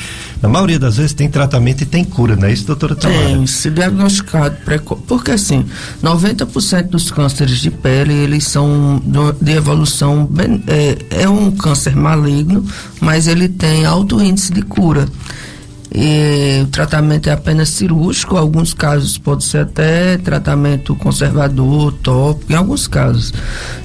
na 0.45 0.49
maioria 0.51 0.79
das 0.79 0.99
vezes 0.99 1.15
tem 1.15 1.27
tratamento 1.27 1.81
e 1.81 1.87
tem 1.87 2.05
cura, 2.05 2.37
não 2.37 2.47
é 2.47 2.53
isso, 2.53 2.67
doutora 2.67 2.95
Tamara? 2.95 3.29
Tem, 3.29 3.47
se 3.47 3.71
diagnosticado 3.71 4.55
precoce. 4.63 5.01
Porque 5.09 5.31
assim, 5.31 5.65
90% 6.03 6.89
dos 6.89 7.11
cânceres 7.11 7.61
de 7.61 7.71
pele, 7.71 8.13
eles 8.13 8.45
são 8.45 9.03
de 9.41 9.53
evolução, 9.53 10.29
é, 10.67 11.23
é 11.23 11.29
um 11.31 11.51
câncer 11.51 11.97
maligno, 11.97 12.63
mas 13.01 13.27
ele 13.27 13.49
tem 13.49 13.87
alto 13.87 14.23
índice 14.23 14.53
de 14.53 14.61
cura. 14.61 15.09
E 15.91 16.61
o 16.63 16.67
tratamento 16.67 17.31
é 17.31 17.33
apenas 17.33 17.71
cirúrgico, 17.71 18.35
em 18.35 18.39
alguns 18.39 18.75
casos 18.75 19.17
pode 19.17 19.45
ser 19.45 19.63
até 19.63 20.19
tratamento 20.19 20.95
conservador, 20.95 21.91
tópico, 22.03 22.53
em 22.53 22.57
alguns 22.57 22.87
casos. 22.87 23.33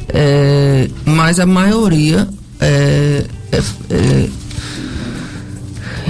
É, 0.09 0.89
mas 1.05 1.39
a 1.39 1.45
maioria 1.45 2.27
é, 2.59 3.23
é, 3.49 3.63
é 3.91 4.29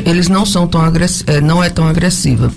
eles 0.09 0.27
não 0.27 0.45
são 0.45 0.67
tão 0.67 0.81
é, 1.27 1.41
não 1.41 1.63
é 1.63 1.69
tão 1.69 1.87
agressiva. 1.87 2.51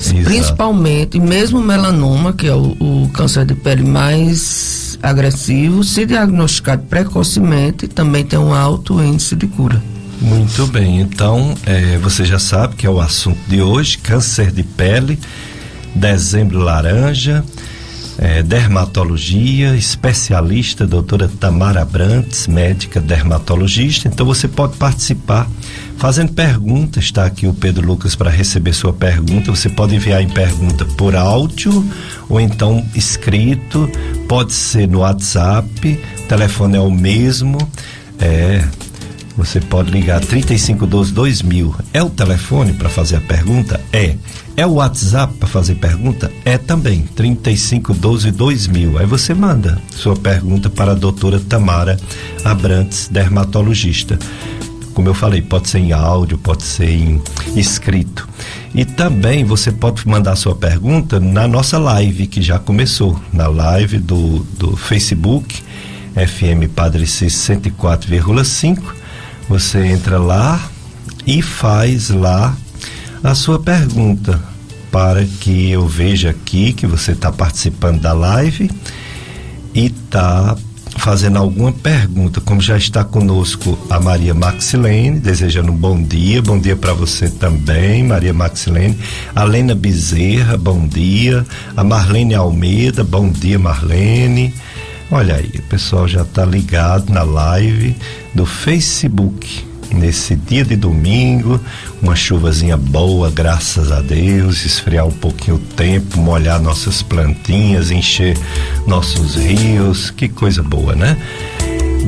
Exato. 0.00 0.24
Principalmente, 0.24 1.18
mesmo 1.18 1.60
melanoma, 1.60 2.32
que 2.32 2.46
é 2.46 2.54
o, 2.54 2.76
o 2.78 3.10
câncer 3.12 3.44
de 3.44 3.54
pele 3.54 3.82
mais 3.82 4.98
agressivo, 5.02 5.82
se 5.82 6.06
diagnosticado 6.06 6.84
precocemente, 6.84 7.88
também 7.88 8.24
tem 8.24 8.38
um 8.38 8.54
alto 8.54 9.02
índice 9.02 9.34
de 9.34 9.46
cura. 9.46 9.82
Muito 10.20 10.66
bem, 10.66 11.00
então 11.00 11.54
é, 11.64 11.96
você 11.98 12.24
já 12.24 12.38
sabe 12.38 12.74
que 12.74 12.86
é 12.86 12.90
o 12.90 13.00
assunto 13.00 13.38
de 13.48 13.60
hoje: 13.60 13.98
câncer 13.98 14.50
de 14.50 14.62
pele, 14.62 15.18
dezembro 15.94 16.58
laranja, 16.58 17.44
é, 18.18 18.42
dermatologia, 18.42 19.76
especialista, 19.76 20.86
doutora 20.86 21.28
Tamara 21.28 21.84
Brantes, 21.84 22.48
médica 22.48 23.00
dermatologista. 23.00 24.08
Então 24.08 24.26
você 24.26 24.48
pode 24.48 24.76
participar 24.76 25.48
fazendo 25.98 26.32
perguntas. 26.32 27.04
Está 27.04 27.26
aqui 27.26 27.46
o 27.46 27.52
Pedro 27.52 27.86
Lucas 27.86 28.14
para 28.14 28.30
receber 28.30 28.72
sua 28.72 28.92
pergunta. 28.92 29.50
Você 29.50 29.68
pode 29.68 29.94
enviar 29.94 30.22
em 30.22 30.28
pergunta 30.28 30.84
por 30.84 31.14
áudio 31.14 31.84
ou 32.28 32.40
então 32.40 32.84
escrito. 32.94 33.90
Pode 34.26 34.52
ser 34.52 34.88
no 34.88 35.00
WhatsApp. 35.00 36.00
O 36.20 36.22
telefone 36.22 36.76
é 36.76 36.80
o 36.80 36.90
mesmo. 36.90 37.58
É, 38.18 38.64
você 39.36 39.60
pode 39.60 39.90
ligar 39.90 40.20
3512 40.20 41.12
2000. 41.12 41.74
É 41.92 42.02
o 42.02 42.10
telefone 42.10 42.72
para 42.72 42.88
fazer 42.88 43.16
a 43.16 43.20
pergunta? 43.20 43.80
É. 43.92 44.16
É 44.56 44.66
o 44.66 44.74
WhatsApp 44.74 45.34
para 45.34 45.48
fazer 45.48 45.76
pergunta? 45.76 46.30
É 46.44 46.58
também. 46.58 47.02
3512 47.14 48.30
2000. 48.32 48.98
Aí 48.98 49.06
você 49.06 49.34
manda 49.34 49.80
sua 49.90 50.16
pergunta 50.16 50.68
para 50.68 50.92
a 50.92 50.94
doutora 50.94 51.38
Tamara 51.38 51.96
Abrantes, 52.44 53.08
dermatologista. 53.08 54.18
Como 54.98 55.08
eu 55.08 55.14
falei, 55.14 55.40
pode 55.40 55.68
ser 55.68 55.78
em 55.78 55.92
áudio, 55.92 56.36
pode 56.36 56.64
ser 56.64 56.90
em 56.90 57.22
escrito. 57.54 58.28
E 58.74 58.84
também 58.84 59.44
você 59.44 59.70
pode 59.70 60.04
mandar 60.08 60.34
sua 60.34 60.56
pergunta 60.56 61.20
na 61.20 61.46
nossa 61.46 61.78
live 61.78 62.26
que 62.26 62.42
já 62.42 62.58
começou, 62.58 63.16
na 63.32 63.46
live 63.46 63.98
do, 63.98 64.40
do 64.58 64.76
Facebook 64.76 65.62
FM 66.14 66.68
Padre 66.74 67.06
C 67.06 67.26
104,5 67.26 68.82
você 69.48 69.86
entra 69.86 70.18
lá 70.18 70.60
e 71.24 71.42
faz 71.42 72.10
lá 72.10 72.56
a 73.22 73.36
sua 73.36 73.60
pergunta 73.60 74.42
para 74.90 75.24
que 75.24 75.70
eu 75.70 75.86
veja 75.86 76.30
aqui 76.30 76.72
que 76.72 76.88
você 76.88 77.12
está 77.12 77.30
participando 77.30 78.00
da 78.00 78.12
live 78.12 78.68
e 79.72 79.86
está 79.86 80.56
fazendo 80.98 81.38
alguma 81.38 81.72
pergunta, 81.72 82.40
como 82.40 82.60
já 82.60 82.76
está 82.76 83.04
conosco 83.04 83.78
a 83.88 84.00
Maria 84.00 84.34
Maxilene, 84.34 85.20
desejando 85.20 85.72
um 85.72 85.76
bom 85.76 86.02
dia, 86.02 86.42
bom 86.42 86.58
dia 86.58 86.76
para 86.76 86.92
você 86.92 87.28
também, 87.28 88.04
Maria 88.04 88.34
Maxilene, 88.34 88.98
a 89.34 89.44
Lena 89.44 89.74
Bezerra, 89.74 90.56
bom 90.56 90.86
dia, 90.86 91.46
a 91.76 91.84
Marlene 91.84 92.34
Almeida, 92.34 93.04
bom 93.04 93.30
dia, 93.30 93.58
Marlene, 93.58 94.52
Olha 95.10 95.36
aí, 95.36 95.50
o 95.54 95.62
pessoal 95.62 96.06
já 96.06 96.20
está 96.20 96.44
ligado 96.44 97.10
na 97.10 97.22
live 97.22 97.96
do 98.34 98.44
Facebook. 98.44 99.67
Nesse 99.92 100.36
dia 100.36 100.64
de 100.64 100.76
domingo, 100.76 101.60
uma 102.02 102.14
chuvazinha 102.14 102.76
boa, 102.76 103.30
graças 103.30 103.90
a 103.90 104.00
Deus, 104.00 104.64
esfriar 104.64 105.06
um 105.06 105.12
pouquinho 105.12 105.56
o 105.56 105.60
tempo, 105.60 106.18
molhar 106.18 106.60
nossas 106.60 107.02
plantinhas, 107.02 107.90
encher 107.90 108.36
nossos 108.86 109.34
rios, 109.34 110.10
que 110.10 110.28
coisa 110.28 110.62
boa, 110.62 110.94
né? 110.94 111.16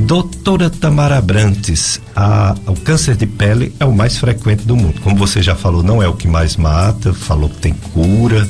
Doutora 0.07 0.71
Tamara 0.71 1.21
Brantes, 1.21 2.01
a, 2.15 2.55
o 2.67 2.75
câncer 2.75 3.17
de 3.17 3.27
pele 3.27 3.75
é 3.81 3.85
o 3.85 3.93
mais 3.93 4.19
frequente 4.19 4.65
do 4.65 4.77
mundo. 4.77 5.01
Como 5.03 5.17
você 5.17 5.43
já 5.43 5.55
falou, 5.55 5.83
não 5.83 6.03
é 6.03 6.09
o 6.09 6.15
que 6.15 6.29
mais 6.29 6.57
mata, 6.57 7.13
falou 7.13 7.49
que 7.49 7.57
tem 7.57 7.73
cura, 7.73 8.49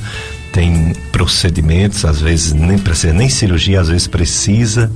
tem 0.52 0.92
procedimentos, 1.12 2.04
às 2.04 2.20
vezes 2.20 2.52
nem 2.52 2.78
precisa 2.78 3.12
nem 3.12 3.28
cirurgia, 3.28 3.80
às 3.80 3.88
vezes 3.88 4.06
precisa. 4.06 4.90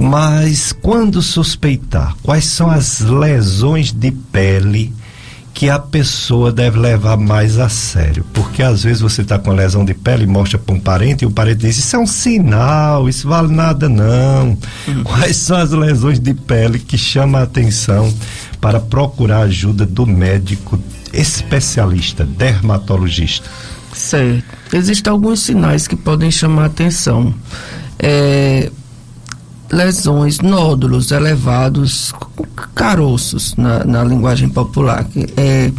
Mas 0.00 0.72
quando 0.72 1.20
suspeitar, 1.20 2.16
quais 2.22 2.46
são 2.46 2.70
as 2.70 3.00
lesões 3.00 3.92
de 3.92 4.10
pele 4.10 4.94
que 5.52 5.68
a 5.68 5.78
pessoa 5.78 6.50
deve 6.50 6.78
levar 6.78 7.18
mais 7.18 7.58
a 7.58 7.68
sério? 7.68 8.24
Porque 8.32 8.62
às 8.62 8.82
vezes 8.82 9.02
você 9.02 9.20
está 9.20 9.38
com 9.38 9.52
lesão 9.52 9.84
de 9.84 9.92
pele 9.92 10.24
e 10.24 10.26
mostra 10.26 10.58
para 10.58 10.74
um 10.74 10.80
parente 10.80 11.22
e 11.24 11.26
o 11.26 11.30
parente 11.30 11.58
diz: 11.58 11.76
Isso 11.76 11.96
é 11.96 11.98
um 11.98 12.06
sinal, 12.06 13.10
isso 13.10 13.28
vale 13.28 13.52
nada 13.52 13.90
não. 13.90 14.56
Uhum. 14.88 15.04
Quais 15.04 15.36
são 15.36 15.58
as 15.58 15.70
lesões 15.70 16.18
de 16.18 16.32
pele 16.32 16.78
que 16.78 16.96
chamam 16.96 17.38
a 17.38 17.44
atenção 17.44 18.10
para 18.58 18.80
procurar 18.80 19.42
ajuda 19.42 19.84
do 19.84 20.06
médico 20.06 20.82
especialista, 21.12 22.24
dermatologista? 22.24 23.50
Certo. 23.92 24.44
Existem 24.72 25.10
alguns 25.10 25.40
sinais 25.40 25.86
que 25.86 25.94
podem 25.94 26.30
chamar 26.30 26.64
atenção. 26.64 27.34
É, 27.98 28.70
lesões, 29.70 30.40
nódulos 30.40 31.10
elevados, 31.10 32.12
caroços 32.74 33.54
na, 33.56 33.84
na 33.84 34.04
linguagem 34.04 34.48
popular. 34.48 35.04
Que 35.04 35.26
é, 35.36 35.72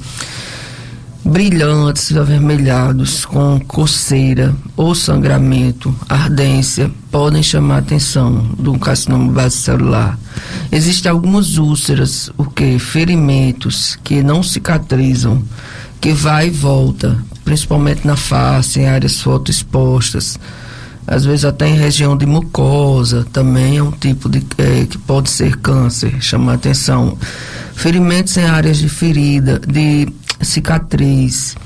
brilhantes, 1.24 2.16
avermelhados, 2.16 3.26
com 3.26 3.60
coceira 3.60 4.56
ou 4.76 4.96
sangramento, 4.96 5.96
ardência, 6.10 6.92
podem 7.12 7.44
chamar 7.44 7.76
a 7.76 7.80
atenção 7.80 8.50
do 8.58 8.78
carcinoma 8.80 9.32
base 9.32 9.58
celular. 9.58 10.18
Existem 10.72 11.12
algumas 11.12 11.58
úlceras, 11.58 12.32
o 12.38 12.46
que? 12.46 12.80
Ferimentos 12.80 13.98
que 14.04 14.24
não 14.24 14.42
cicatrizam, 14.42 15.44
que 16.00 16.14
vai 16.14 16.48
e 16.48 16.50
volta, 16.50 17.18
principalmente 17.44 18.06
na 18.08 18.16
face, 18.16 18.80
em 18.80 18.88
áreas 18.88 19.22
fotoexpostas. 19.22 20.40
Às 21.12 21.26
vezes 21.26 21.44
até 21.44 21.68
em 21.68 21.76
região 21.76 22.16
de 22.16 22.26
mucosa, 22.26 23.28
também 23.34 23.76
é 23.76 23.84
um 23.84 23.92
tipo 23.92 24.30
de 24.30 24.42
é, 24.58 24.86
que 24.86 24.98
pode 24.98 25.30
ser 25.30 25.58
câncer, 25.58 26.22
chamar 26.22 26.54
atenção. 26.54 27.18
Ferimentos 27.76 28.38
em 28.38 28.46
áreas 28.46 28.78
de 28.78 28.88
ferida, 28.88 29.60
de 29.60 30.08
cicatriz, 30.40 31.58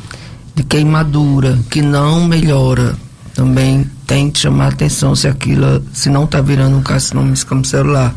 de 0.56 0.64
queimadura, 0.64 1.60
que 1.70 1.80
não 1.80 2.28
melhora, 2.28 2.96
também 3.36 3.88
tem 4.08 4.32
que 4.32 4.40
chamar 4.40 4.70
atenção 4.70 5.16
se 5.16 5.28
aquilo, 5.28 5.84
se 5.94 6.10
não 6.10 6.24
está 6.24 6.42
virando 6.42 6.78
um 6.78 6.82
carcinoma 6.82 7.36
celular. 7.64 8.16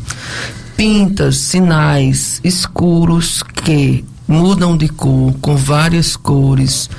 Pintas, 0.75 1.37
sinais 1.37 2.41
escuros 2.43 3.43
que 3.43 4.03
mudam 4.27 4.75
de 4.75 4.89
cor, 4.89 5.35
com 5.39 5.55
várias 5.55 6.15
cores, 6.15 6.89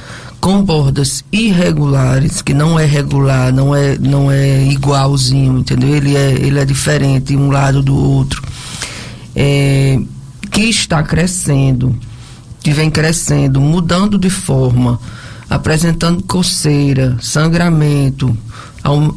com 0.40 0.62
bordas 0.62 1.25
irregulares, 1.30 2.40
que 2.40 2.54
não 2.54 2.78
é 2.78 2.85
regular, 2.85 3.52
não 3.52 3.75
é, 3.75 3.99
não 3.99 4.30
é 4.30 4.64
igualzinho, 4.66 5.59
entendeu? 5.59 5.94
Ele 5.94 6.16
é, 6.16 6.32
ele 6.32 6.59
é 6.59 6.64
diferente 6.64 7.37
um 7.37 7.50
lado 7.50 7.82
do 7.82 7.97
outro. 7.97 8.42
É, 9.37 9.99
que 10.50 10.62
está 10.62 11.02
crescendo 11.02 11.94
que 12.62 12.73
vem 12.73 12.90
crescendo, 12.90 13.61
mudando 13.61 14.18
de 14.18 14.30
forma, 14.30 15.00
apresentando 15.49 16.23
coceira, 16.23 17.16
sangramento, 17.20 18.37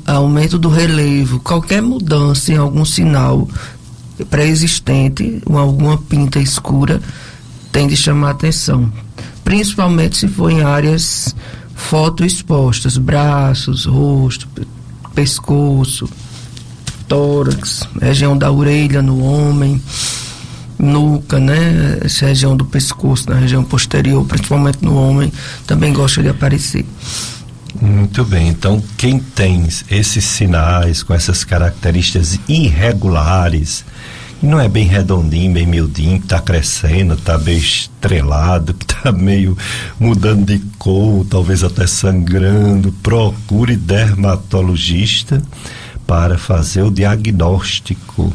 aumento 0.06 0.58
do 0.58 0.70
relevo, 0.70 1.40
qualquer 1.40 1.82
mudança 1.82 2.52
em 2.52 2.58
algum 2.58 2.86
sinal 2.86 3.48
pré-existente, 4.30 5.42
alguma 5.48 5.98
pinta 5.98 6.40
escura, 6.40 7.02
tem 7.72 7.88
de 7.88 7.98
chamar 7.98 8.32
atenção. 8.32 8.92
Principalmente 9.44 10.18
se 10.18 10.28
for 10.28 10.52
em 10.52 10.62
áreas 10.62 11.36
fotoexpostas, 11.76 12.98
braços, 12.98 13.86
rosto, 13.86 14.48
pescoço, 15.14 16.10
tórax, 17.08 17.88
região 18.02 18.38
da 18.38 18.52
orelha 18.52 19.02
no 19.02 19.24
homem 19.24 19.82
nuca, 20.84 21.40
né? 21.40 22.00
Essa 22.02 22.28
região 22.28 22.56
do 22.56 22.66
pescoço, 22.66 23.30
na 23.30 23.38
região 23.38 23.64
posterior, 23.64 24.26
principalmente 24.26 24.80
no 24.82 24.96
homem, 24.96 25.32
também 25.66 25.94
gosta 25.94 26.22
de 26.22 26.30
aparecer. 26.30 26.86
Muito 27.82 28.24
bem, 28.24 28.50
então 28.50 28.82
quem 28.98 29.18
tem 29.18 29.68
esses 29.90 30.24
sinais 30.24 31.02
com 31.02 31.14
essas 31.14 31.44
características 31.44 32.40
irregulares, 32.48 33.84
não 34.44 34.60
é 34.60 34.68
bem 34.68 34.86
redondinho, 34.86 35.54
bem 35.54 35.66
miudinho, 35.66 36.20
que 36.20 36.26
está 36.26 36.40
crescendo, 36.40 37.14
está 37.16 37.38
meio 37.38 37.58
estrelado, 37.58 38.74
que 38.74 38.86
está 38.94 39.12
meio 39.12 39.58
mudando 40.00 40.46
de 40.46 40.60
cor, 40.78 41.26
talvez 41.30 41.64
até 41.64 41.88
sangrando, 41.88 42.92
procure 43.02 43.76
dermatologista 43.76 45.42
para 46.06 46.38
fazer 46.38 46.84
o 46.84 46.92
diagnóstico, 46.92 48.32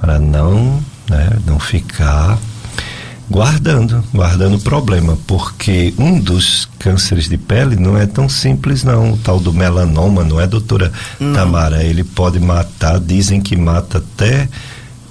para 0.00 0.18
não 0.18 0.82
né? 1.08 1.30
Não 1.46 1.58
ficar 1.58 2.38
guardando, 3.30 4.04
guardando 4.12 4.56
o 4.56 4.60
problema, 4.60 5.16
porque 5.26 5.94
um 5.98 6.18
dos 6.18 6.68
cânceres 6.78 7.28
de 7.28 7.38
pele 7.38 7.76
não 7.76 7.96
é 7.96 8.06
tão 8.06 8.28
simples 8.28 8.84
não, 8.84 9.12
o 9.12 9.16
tal 9.16 9.40
do 9.40 9.52
melanoma, 9.52 10.22
não 10.22 10.40
é 10.40 10.46
doutora 10.46 10.92
não. 11.18 11.32
Tamara? 11.32 11.82
Ele 11.82 12.04
pode 12.04 12.38
matar, 12.38 13.00
dizem 13.00 13.40
que 13.40 13.56
mata 13.56 13.98
até 13.98 14.48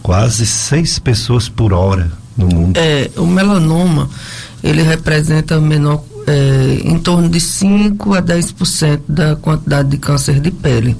quase 0.01 0.45
seis 0.45 0.99
pessoas 0.99 1.47
por 1.47 1.73
hora 1.73 2.11
no 2.37 2.47
mundo. 2.47 2.77
É, 2.77 3.09
o 3.17 3.25
melanoma, 3.25 4.09
ele 4.63 4.81
representa 4.81 5.59
menor, 5.59 6.03
é, 6.27 6.81
em 6.83 6.97
torno 6.99 7.29
de 7.29 7.39
5 7.39 8.13
a 8.13 8.21
10% 8.21 9.01
da 9.07 9.35
quantidade 9.35 9.89
de 9.89 9.97
câncer 9.97 10.39
de 10.39 10.51
pele. 10.51 10.95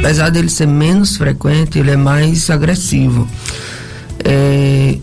Apesar 0.00 0.30
dele 0.30 0.48
ser 0.48 0.66
menos 0.66 1.16
frequente, 1.16 1.78
ele 1.78 1.92
é 1.92 1.96
mais 1.96 2.50
agressivo. 2.50 3.28
É, 4.24 4.98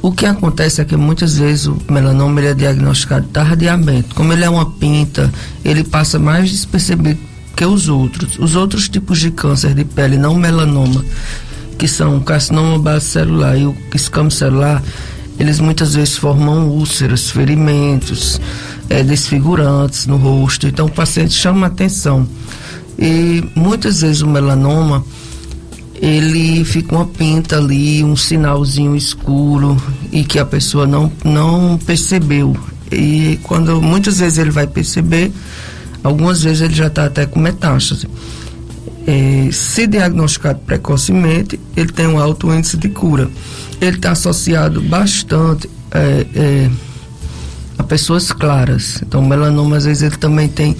o 0.00 0.12
que 0.12 0.24
acontece 0.24 0.80
é 0.80 0.84
que 0.84 0.96
muitas 0.96 1.36
vezes 1.36 1.66
o 1.66 1.76
melanoma 1.88 2.40
é 2.40 2.54
diagnosticado 2.54 3.26
tardiamente. 3.28 4.14
Como 4.14 4.32
ele 4.32 4.44
é 4.44 4.48
uma 4.48 4.70
pinta, 4.70 5.30
ele 5.64 5.84
passa 5.84 6.18
mais 6.18 6.50
despercebido 6.50 7.18
que 7.54 7.64
os 7.64 7.88
outros. 7.88 8.38
Os 8.38 8.54
outros 8.54 8.88
tipos 8.88 9.18
de 9.18 9.32
câncer 9.32 9.74
de 9.74 9.84
pele, 9.84 10.16
não 10.16 10.36
melanoma, 10.36 11.04
que 11.78 11.86
são 11.86 12.20
carcinoma 12.20 12.78
base 12.78 13.06
celular 13.06 13.56
e 13.56 13.64
o 13.64 13.76
escamo 13.94 14.30
celular, 14.30 14.82
eles 15.38 15.60
muitas 15.60 15.94
vezes 15.94 16.16
formam 16.16 16.68
úlceras, 16.68 17.30
ferimentos, 17.30 18.40
é, 18.90 19.02
desfigurantes 19.04 20.06
no 20.06 20.16
rosto. 20.16 20.66
Então 20.66 20.86
o 20.86 20.90
paciente 20.90 21.32
chama 21.32 21.68
atenção. 21.68 22.28
E 22.98 23.44
muitas 23.54 24.00
vezes 24.00 24.22
o 24.22 24.26
melanoma 24.26 25.04
ele 26.00 26.64
fica 26.64 26.94
uma 26.94 27.06
pinta 27.06 27.58
ali, 27.58 28.02
um 28.04 28.16
sinalzinho 28.16 28.96
escuro 28.96 29.76
e 30.12 30.24
que 30.24 30.38
a 30.38 30.44
pessoa 30.44 30.86
não, 30.86 31.10
não 31.24 31.78
percebeu. 31.78 32.56
E 32.90 33.38
quando 33.42 33.80
muitas 33.82 34.18
vezes 34.18 34.38
ele 34.38 34.50
vai 34.50 34.66
perceber, 34.66 35.32
algumas 36.02 36.42
vezes 36.42 36.62
ele 36.62 36.74
já 36.74 36.86
está 36.86 37.04
até 37.04 37.26
com 37.26 37.38
metástase. 37.38 38.08
É, 39.10 39.50
se 39.50 39.86
diagnosticado 39.86 40.58
precocemente, 40.66 41.58
ele 41.74 41.90
tem 41.90 42.06
um 42.06 42.18
alto 42.18 42.52
índice 42.52 42.76
de 42.76 42.90
cura. 42.90 43.26
Ele 43.80 43.96
está 43.96 44.10
associado 44.10 44.82
bastante 44.82 45.66
é, 45.90 46.26
é, 46.34 46.70
a 47.78 47.82
pessoas 47.84 48.30
claras. 48.32 49.00
Então, 49.00 49.24
melanoma, 49.24 49.78
às 49.78 49.86
vezes, 49.86 50.02
ele 50.02 50.16
também 50.18 50.46
tem 50.46 50.76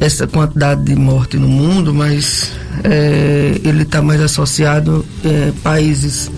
essa 0.00 0.26
quantidade 0.26 0.82
de 0.82 0.96
morte 0.96 1.36
no 1.36 1.46
mundo, 1.46 1.94
mas 1.94 2.50
ele 3.62 3.82
está 3.82 4.00
mais 4.00 4.20
associado 4.20 5.04
a 5.24 5.52
países 5.62 6.30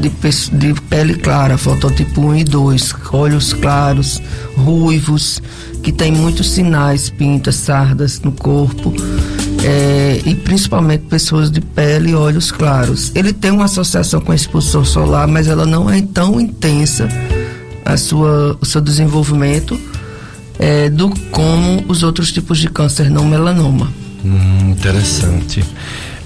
de, 0.00 0.10
de, 0.56 0.80
pele 0.82 1.14
clara, 1.14 1.58
fototipo 1.58 2.20
1 2.22 2.36
e 2.36 2.44
2, 2.44 2.94
olhos 3.12 3.52
claros, 3.52 4.22
ruivos, 4.56 5.42
que 5.82 5.92
tem 5.92 6.10
muitos 6.10 6.50
sinais, 6.50 7.10
pintas, 7.10 7.56
sardas 7.56 8.20
no 8.20 8.32
corpo, 8.32 8.94
é, 9.64 10.20
e 10.24 10.34
principalmente 10.34 11.04
pessoas 11.04 11.50
de 11.50 11.60
pele 11.60 12.10
e 12.10 12.14
olhos 12.14 12.50
claros. 12.50 13.12
Ele 13.14 13.32
tem 13.32 13.50
uma 13.50 13.64
associação 13.64 14.20
com 14.20 14.32
a 14.32 14.34
exposição 14.34 14.84
solar, 14.84 15.26
mas 15.26 15.46
ela 15.46 15.66
não 15.66 15.90
é 15.90 16.00
tão 16.02 16.40
intensa 16.40 17.08
a 17.84 17.96
sua, 17.96 18.56
o 18.60 18.66
seu 18.66 18.80
desenvolvimento 18.80 19.78
é, 20.58 20.90
do 20.90 21.10
como 21.30 21.84
os 21.88 22.02
outros 22.02 22.32
tipos 22.32 22.58
de 22.58 22.68
câncer 22.68 23.10
não 23.10 23.24
melanoma. 23.24 23.90
Hum, 24.24 24.70
interessante. 24.70 25.64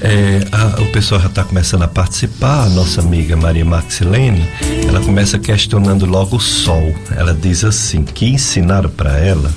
É, 0.01 0.40
a, 0.51 0.81
o 0.81 0.87
pessoal 0.90 1.21
já 1.21 1.29
está 1.29 1.45
começando 1.45 1.83
a 1.83 1.88
participar. 1.88 2.64
A 2.64 2.68
nossa 2.71 3.01
amiga 3.01 3.37
Maria 3.37 3.64
Maxilene, 3.64 4.45
ela 4.88 5.01
começa 5.01 5.38
questionando 5.38 6.07
logo 6.07 6.37
o 6.37 6.40
sol. 6.40 6.92
Ela 7.14 7.33
diz 7.33 7.62
assim: 7.62 8.03
que 8.03 8.27
ensinaram 8.27 8.90
para 8.90 9.18
ela 9.18 9.51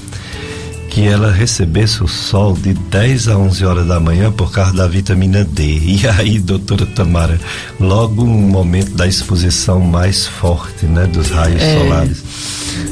que 0.96 1.06
ela 1.06 1.30
recebesse 1.30 2.02
o 2.02 2.08
sol 2.08 2.54
de 2.54 2.74
10 2.74 3.28
a 3.28 3.38
11 3.38 3.66
horas 3.66 3.86
da 3.86 4.00
manhã 4.00 4.32
por 4.32 4.50
causa 4.50 4.72
da 4.72 4.88
vitamina 4.88 5.44
D. 5.44 5.66
E 5.84 6.08
aí, 6.08 6.40
doutora 6.40 6.86
Tamara, 6.86 7.38
logo 7.82 8.24
um 8.24 8.48
momento 8.48 8.92
da 8.92 9.06
exposição 9.06 9.82
mais 9.82 10.26
forte, 10.26 10.86
né, 10.86 11.06
dos 11.06 11.32
raios 11.32 11.62
é, 11.62 11.78
solares. 11.78 12.24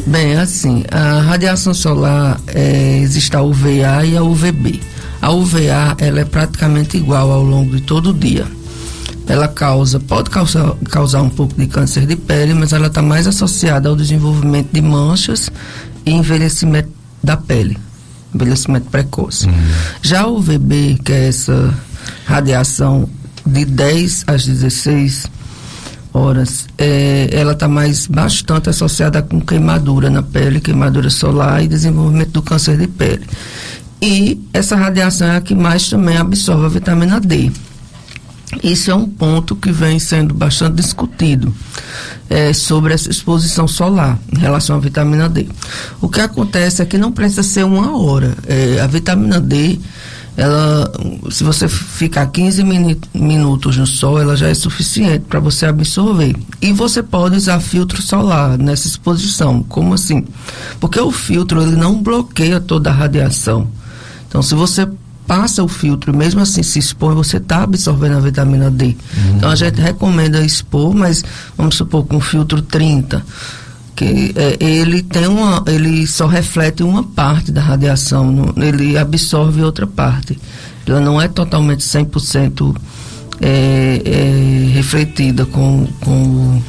Bem, 0.06 0.36
assim, 0.36 0.84
a 0.92 1.22
radiação 1.22 1.74
solar 1.74 2.42
é, 2.48 2.98
existe 2.98 3.38
a 3.38 3.42
UVA 3.42 4.06
e 4.06 4.18
a 4.18 4.22
UVB. 4.22 4.82
A 5.22 5.32
UVA 5.32 5.96
ela 5.98 6.20
é 6.20 6.26
praticamente 6.26 6.98
igual 6.98 7.32
ao 7.32 7.42
longo 7.42 7.74
de 7.74 7.84
todo 7.84 8.10
o 8.10 8.14
dia. 8.14 8.46
Ela 9.30 9.48
causa, 9.48 9.98
pode 9.98 10.30
causar, 10.30 10.76
causar 10.90 11.22
um 11.22 11.30
pouco 11.30 11.56
de 11.56 11.68
câncer 11.68 12.06
de 12.06 12.18
pele, 12.18 12.54
mas 12.54 12.74
ela 12.74 12.88
está 12.88 13.02
mais 13.02 13.28
associada 13.28 13.88
ao 13.88 13.96
desenvolvimento 13.96 14.68
de 14.74 14.82
manchas 14.82 15.50
e 16.06 16.12
envelhecimento 16.12 16.90
da 17.24 17.38
pele, 17.38 17.78
envelhecimento 18.34 18.90
precoce. 18.90 19.48
Uhum. 19.48 19.54
Já 20.02 20.28
o 20.28 20.38
UVB, 20.38 21.00
que 21.04 21.12
é 21.12 21.28
essa 21.28 21.74
radiação 22.26 23.10
de 23.46 23.66
10 23.66 24.24
às 24.28 24.46
16 24.46 25.28
horas, 26.14 26.68
é, 26.78 27.30
ela 27.32 27.54
está 27.54 27.68
mais 27.68 28.08
bastante 28.08 28.70
associada 28.70 29.22
com 29.22 29.42
queimadura 29.42 30.10
na 30.10 30.22
pele, 30.22 30.60
queimadura 30.60 31.10
solar 31.10 31.64
e 31.64 31.68
desenvolvimento 31.68 32.32
do 32.32 32.42
câncer 32.42 32.78
de 32.78 32.88
pele. 32.88 33.26
E 34.02 34.42
essa 34.54 34.76
radiação 34.76 35.28
é 35.28 35.38
a 35.38 35.42
que 35.42 35.56
mais 35.56 35.90
também 35.90 36.18
absorve 36.18 36.66
a 36.66 36.70
vitamina 36.70 37.20
D. 37.20 37.52
Isso 38.62 38.92
é 38.92 38.96
um 38.96 39.08
ponto 39.08 39.56
que 39.56 39.72
vem 39.72 40.00
sendo 40.00 40.34
bastante 40.34 40.76
discutido 40.76 41.54
é, 42.30 42.54
sobre 42.54 42.94
essa 42.94 43.10
exposição 43.10 43.68
solar 43.68 44.20
em 44.32 44.40
relação 44.40 44.76
à 44.76 44.80
vitamina 44.80 45.30
D. 45.30 45.48
O 46.02 46.10
que 46.10 46.20
acontece 46.20 46.82
é 46.82 46.86
que 46.86 46.98
não 46.98 47.12
precisa 47.12 47.44
ser 47.44 47.64
uma 47.64 47.98
hora. 47.98 48.36
É, 48.48 48.80
a 48.82 48.88
vitamina 48.88 49.40
D, 49.40 49.80
ela, 50.36 50.92
se 51.30 51.44
você 51.44 51.68
ficar 51.68 52.26
15 52.28 52.64
minutos 53.14 53.78
no 53.78 53.86
sol, 53.86 54.20
ela 54.20 54.36
já 54.36 54.48
é 54.48 54.54
suficiente 54.54 55.26
para 55.30 55.40
você 55.40 55.68
absorver. 55.68 56.36
E 56.62 56.74
você 56.74 57.04
pode 57.04 57.36
usar 57.38 57.60
filtro 57.60 58.02
solar 58.02 58.58
nessa 58.58 58.88
exposição. 58.88 59.62
Como 59.64 59.94
assim? 59.94 60.26
Porque 60.80 61.00
o 61.00 61.12
filtro 61.12 61.62
ele 61.62 61.76
não 61.76 62.02
bloqueia 62.02 62.60
toda 62.60 62.90
a 62.90 62.94
radiação. 62.94 63.68
Então, 64.28 64.42
se 64.42 64.56
você 64.56 64.88
passa 65.28 65.64
o 65.64 65.68
filtro, 65.68 66.16
mesmo 66.16 66.42
assim 66.42 66.64
se 66.64 66.80
expõe, 66.80 67.16
você 67.16 67.38
está 67.38 67.64
absorvendo 67.64 68.18
a 68.18 68.20
vitamina 68.20 68.70
D. 68.70 68.86
Uhum. 68.86 69.38
Então 69.38 69.50
a 69.50 69.56
gente 69.56 69.80
recomenda 69.80 70.44
expor, 70.44 70.94
mas 70.94 71.24
vamos 71.58 71.76
supor 71.76 72.06
com 72.06 72.18
um 72.18 72.22
filtro 72.22 72.62
30, 72.62 73.24
que 73.96 74.34
é, 74.36 74.58
ele 74.60 75.02
tem 75.02 75.28
uma, 75.28 75.64
ele 75.68 76.06
só 76.08 76.28
reflete 76.28 76.84
uma 76.84 77.04
parte 77.04 77.52
da 77.52 77.62
radiação, 77.62 78.32
no, 78.32 78.64
ele 78.64 78.98
absorve 78.98 79.62
outra 79.62 79.88
parte. 79.88 80.38
Ela 80.86 81.00
não 81.00 81.22
é 81.22 81.28
totalmente 81.28 81.82
100% 81.82 82.76
é, 83.42 84.02
é, 84.06 84.74
refletida 84.74 85.46
com, 85.46 85.88
com 86.02 86.62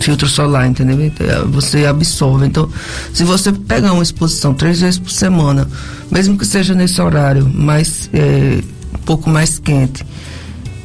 filtro 0.00 0.28
solar, 0.28 0.66
entendeu? 0.66 1.04
Então, 1.04 1.26
é, 1.26 1.42
você 1.44 1.86
absorve. 1.86 2.46
Então, 2.46 2.68
se 3.12 3.24
você 3.24 3.52
pegar 3.52 3.92
uma 3.92 4.02
exposição 4.02 4.54
três 4.54 4.80
vezes 4.80 4.98
por 4.98 5.10
semana, 5.10 5.68
mesmo 6.10 6.36
que 6.36 6.46
seja 6.46 6.74
nesse 6.74 7.00
horário, 7.00 7.48
mais 7.52 8.08
é, 8.12 8.60
um 8.94 8.98
pouco 9.04 9.28
mais 9.28 9.58
quente, 9.58 10.04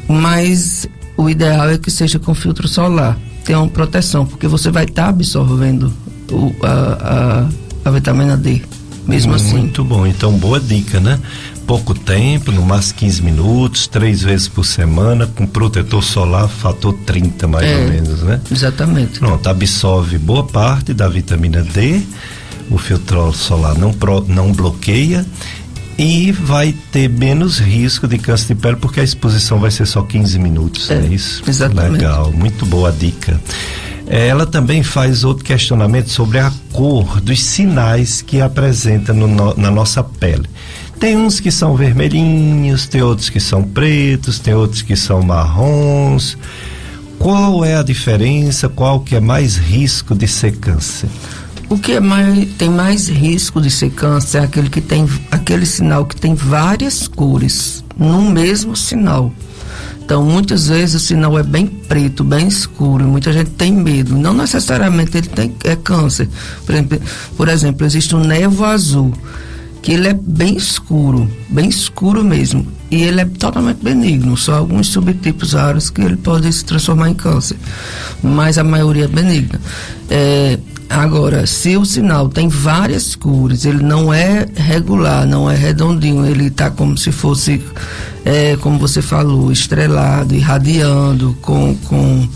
mas 0.08 0.88
o 1.18 1.30
ideal 1.30 1.70
é 1.70 1.78
que 1.78 1.92
seja 1.92 2.20
com 2.20 2.34
filtro 2.34 2.68
solar. 2.68 3.18
Tem 3.46 3.56
uma 3.56 3.68
proteção, 3.68 4.26
porque 4.26 4.48
você 4.48 4.72
vai 4.72 4.86
estar 4.86 5.04
tá 5.04 5.10
absorvendo 5.10 5.94
o, 6.32 6.54
a, 6.62 7.48
a, 7.84 7.90
a 7.90 7.92
vitamina 7.92 8.38
D 8.38 8.62
mesmo 9.08 9.32
Muito 9.32 9.44
assim. 9.44 9.58
Muito 9.58 9.84
bom, 9.84 10.08
então 10.08 10.32
boa 10.34 10.60
dica, 10.60 11.00
né? 11.00 11.20
Pouco 11.66 11.94
tempo, 11.94 12.52
no 12.52 12.62
máximo 12.62 13.00
15 13.00 13.22
minutos, 13.22 13.88
três 13.88 14.22
vezes 14.22 14.48
por 14.48 14.66
semana, 14.66 15.28
com 15.28 15.46
protetor 15.46 16.04
solar 16.04 16.48
fator 16.48 16.94
30 17.06 17.48
mais 17.48 17.68
é, 17.68 17.76
ou 17.78 17.90
menos, 17.90 18.24
né? 18.24 18.42
Exatamente. 18.52 19.20
Pronto, 19.20 19.48
absorve 19.48 20.18
boa 20.18 20.44
parte 20.44 20.94
da 20.94 21.08
vitamina 21.08 21.62
D, 21.62 22.02
o 22.70 22.78
filtro 22.78 23.34
solar 23.34 23.78
não, 23.78 23.94
pro, 23.94 24.26
não 24.28 24.52
bloqueia 24.52 25.26
e 25.98 26.32
vai 26.32 26.74
ter 26.92 27.10
menos 27.10 27.60
risco 27.60 28.08
de 28.08 28.18
câncer 28.18 28.56
de 28.56 28.62
pele 28.62 28.78
porque 28.78 29.00
a 29.00 29.04
exposição 29.04 29.60
vai 29.60 29.72
ser 29.72 29.86
só 29.86 30.02
15 30.02 30.40
minutos, 30.40 30.90
é, 30.90 30.96
é 30.96 31.06
isso? 31.08 31.44
Exatamente. 31.48 31.94
Legal, 31.94 32.32
muito 32.32 32.66
boa 32.66 32.92
dica. 32.92 33.40
É, 34.14 34.28
ela 34.28 34.46
também 34.46 34.84
faz 34.84 35.24
outro 35.24 35.44
questionamento 35.44 36.12
sobre 36.12 36.38
a 36.38 36.54
cor 36.72 37.20
dos 37.20 37.42
sinais 37.42 38.22
que 38.22 38.40
apresenta 38.40 39.12
no, 39.12 39.56
na 39.56 39.72
nossa 39.72 40.04
pele. 40.04 40.48
Tem 41.00 41.18
uns 41.18 41.40
que 41.40 41.50
são 41.50 41.76
vermelhinhos, 41.76 42.86
tem 42.86 43.02
outros 43.02 43.32
que 43.32 43.40
são 43.40 43.64
pretos, 43.64 44.38
tem 44.38 44.54
outros 44.54 44.84
que 44.84 44.96
são 44.96 45.24
marrons. 45.24 46.38
Qual 47.18 47.66
é 47.66 47.76
a 47.76 47.82
diferença? 47.82 48.70
Qual 48.70 49.00
que 49.00 49.16
é 49.16 49.20
mais 49.20 49.58
risco 49.58 50.14
de 50.14 50.28
ser 50.28 50.58
câncer? 50.58 51.10
O 51.68 51.76
que 51.80 51.94
é 51.94 52.00
mais, 52.00 52.48
tem 52.54 52.70
mais 52.70 53.10
risco 53.10 53.60
de 53.60 53.72
ser 53.72 53.90
câncer 53.90 54.38
é 54.38 54.44
aquele 54.44 54.70
que 54.70 54.80
tem 54.80 55.10
aquele 55.32 55.66
sinal 55.66 56.06
que 56.06 56.16
tem 56.16 56.36
várias 56.36 57.08
cores 57.08 57.84
no 57.98 58.22
mesmo 58.30 58.76
sinal. 58.76 59.34
Então, 60.06 60.24
muitas 60.24 60.68
vezes 60.68 60.96
o 60.96 61.00
sinal 61.00 61.40
é 61.40 61.44
bem 61.44 61.66
preto, 61.66 62.24
bem 62.24 62.48
escuro, 62.48 63.06
muita 63.06 63.32
gente 63.32 63.52
tem 63.52 63.72
medo. 63.72 64.16
Não 64.18 64.34
necessariamente 64.34 65.18
ele 65.18 65.30
tem, 65.30 65.56
é 65.64 65.76
câncer. 65.76 66.28
Por 66.66 66.76
exemplo, 66.76 67.02
por 67.38 67.48
exemplo 67.48 67.86
existe 67.86 68.16
um 68.16 68.20
nevo 68.20 68.66
azul 68.66 69.14
que 69.82 69.92
ele 69.92 70.08
é 70.08 70.14
bem 70.14 70.56
escuro, 70.56 71.30
bem 71.50 71.68
escuro 71.68 72.24
mesmo. 72.24 72.66
E 72.90 73.04
ele 73.04 73.22
é 73.22 73.26
totalmente 73.26 73.84
benigno, 73.84 74.38
só 74.38 74.56
alguns 74.56 74.88
subtipos 74.88 75.54
raros 75.54 75.90
que 75.90 76.02
ele 76.02 76.16
pode 76.16 76.52
se 76.54 76.64
transformar 76.64 77.10
em 77.10 77.14
câncer. 77.14 77.58
Mas 78.22 78.58
a 78.58 78.64
maioria 78.64 79.06
é 79.06 79.08
benigna. 79.08 79.60
É, 80.10 80.58
agora, 80.90 81.46
se 81.46 81.76
o 81.78 81.86
sinal 81.86 82.30
tem 82.30 82.48
várias 82.48 83.16
cores, 83.16 83.66
ele 83.66 83.84
não 83.84 84.14
é 84.14 84.46
regular, 84.56 85.26
não 85.26 85.50
é 85.50 85.56
redondinho, 85.56 86.26
ele 86.26 86.48
está 86.48 86.70
como 86.70 86.98
se 86.98 87.12
fosse, 87.12 87.62
é, 88.26 88.56
como 88.58 88.78
você 88.78 89.02
falou, 89.02 89.52
estrelado, 89.52 90.36
irradiando, 90.36 91.38
com. 91.42 91.76
com 91.86 92.28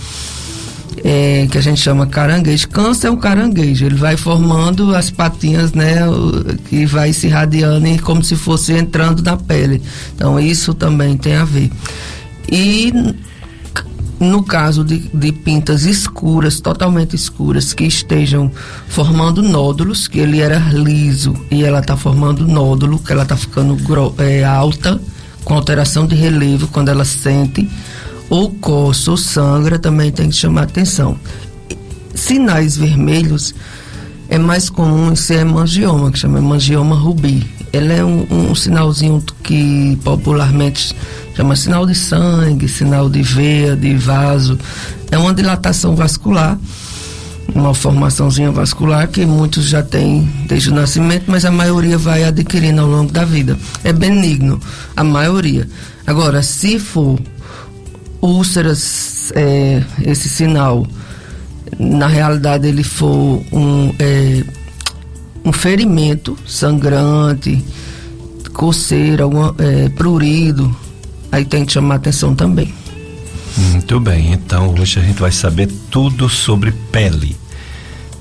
é, 1.03 1.47
que 1.49 1.57
a 1.57 1.61
gente 1.61 1.79
chama 1.79 2.07
caranguejo. 2.07 2.67
Câncer 2.69 3.07
é 3.07 3.11
um 3.11 3.17
caranguejo, 3.17 3.85
ele 3.85 3.95
vai 3.95 4.17
formando 4.17 4.95
as 4.95 5.11
patinhas, 5.11 5.71
né, 5.71 5.99
que 6.67 6.85
vai 6.85 7.13
se 7.13 7.27
irradiando 7.27 7.87
e 7.87 7.99
como 7.99 8.23
se 8.23 8.35
fosse 8.35 8.73
entrando 8.73 9.21
na 9.21 9.37
pele. 9.37 9.81
Então 10.15 10.39
isso 10.39 10.73
também 10.73 11.15
tem 11.15 11.35
a 11.35 11.45
ver. 11.45 11.71
E 12.51 12.91
no 14.19 14.43
caso 14.43 14.83
de, 14.83 14.99
de 15.13 15.31
pintas 15.31 15.83
escuras, 15.83 16.59
totalmente 16.59 17.15
escuras, 17.15 17.73
que 17.73 17.85
estejam 17.85 18.51
formando 18.87 19.43
nódulos, 19.43 20.07
que 20.07 20.19
ele 20.19 20.39
era 20.39 20.57
liso 20.71 21.35
e 21.51 21.63
ela 21.63 21.79
está 21.79 21.95
formando 21.95 22.47
nódulo, 22.47 22.99
que 22.99 23.11
ela 23.11 23.23
está 23.23 23.37
ficando 23.37 23.77
é, 24.17 24.43
alta, 24.43 24.99
com 25.43 25.53
alteração 25.53 26.05
de 26.05 26.15
relevo 26.15 26.67
quando 26.67 26.89
ela 26.89 27.05
sente 27.05 27.69
ou 28.29 28.49
coça 28.51 29.11
ou 29.11 29.17
sangra, 29.17 29.79
também 29.79 30.11
tem 30.11 30.29
que 30.29 30.35
chamar 30.35 30.63
atenção. 30.63 31.17
Sinais 32.13 32.75
vermelhos 32.75 33.53
é 34.27 34.37
mais 34.37 34.69
comum 34.69 35.15
ser 35.15 35.39
hemangioma, 35.41 36.11
que 36.11 36.19
chama 36.19 36.39
hemangioma 36.39 36.95
rubi. 36.95 37.47
Ele 37.77 37.93
é 37.93 38.03
um, 38.03 38.25
um, 38.29 38.55
sinalzinho 38.55 39.23
que 39.43 39.97
popularmente 40.03 40.95
chama 41.35 41.55
sinal 41.55 41.85
de 41.85 41.93
sangue, 41.93 42.67
sinal 42.67 43.09
de 43.09 43.21
veia, 43.21 43.75
de 43.75 43.95
vaso. 43.95 44.57
É 45.11 45.17
uma 45.17 45.33
dilatação 45.33 45.95
vascular, 45.95 46.57
uma 47.53 47.73
formaçãozinha 47.73 48.51
vascular 48.51 49.07
que 49.07 49.25
muitos 49.25 49.65
já 49.65 49.83
têm 49.83 50.27
desde 50.47 50.69
o 50.69 50.73
nascimento, 50.73 51.25
mas 51.27 51.45
a 51.45 51.51
maioria 51.51 51.97
vai 51.97 52.23
adquirindo 52.23 52.81
ao 52.81 52.87
longo 52.87 53.11
da 53.11 53.23
vida. 53.23 53.57
É 53.83 53.93
benigno, 53.93 54.59
a 54.95 55.03
maioria. 55.03 55.69
Agora, 56.05 56.41
se 56.41 56.79
for 56.79 57.19
úlceras, 58.21 59.31
é, 59.35 59.83
esse 60.03 60.27
sinal, 60.27 60.87
na 61.77 62.07
realidade 62.07 62.67
ele 62.67 62.83
for 62.83 63.43
um, 63.51 63.93
é, 63.99 64.43
um 65.47 65.53
ferimento 65.53 66.37
sangrante, 66.45 67.63
coceira, 68.53 69.23
alguma, 69.23 69.55
é, 69.57 69.87
prurido, 69.87 70.75
aí 71.31 71.45
tem 71.45 71.65
que 71.65 71.71
chamar 71.71 71.95
atenção 71.95 72.35
também. 72.35 72.73
Muito 73.57 73.97
bem, 73.99 74.33
então 74.33 74.75
hoje 74.77 74.99
a 74.99 75.03
gente 75.03 75.21
vai 75.21 75.31
saber 75.31 75.69
tudo 75.89 76.27
sobre 76.27 76.73
pele. 76.91 77.37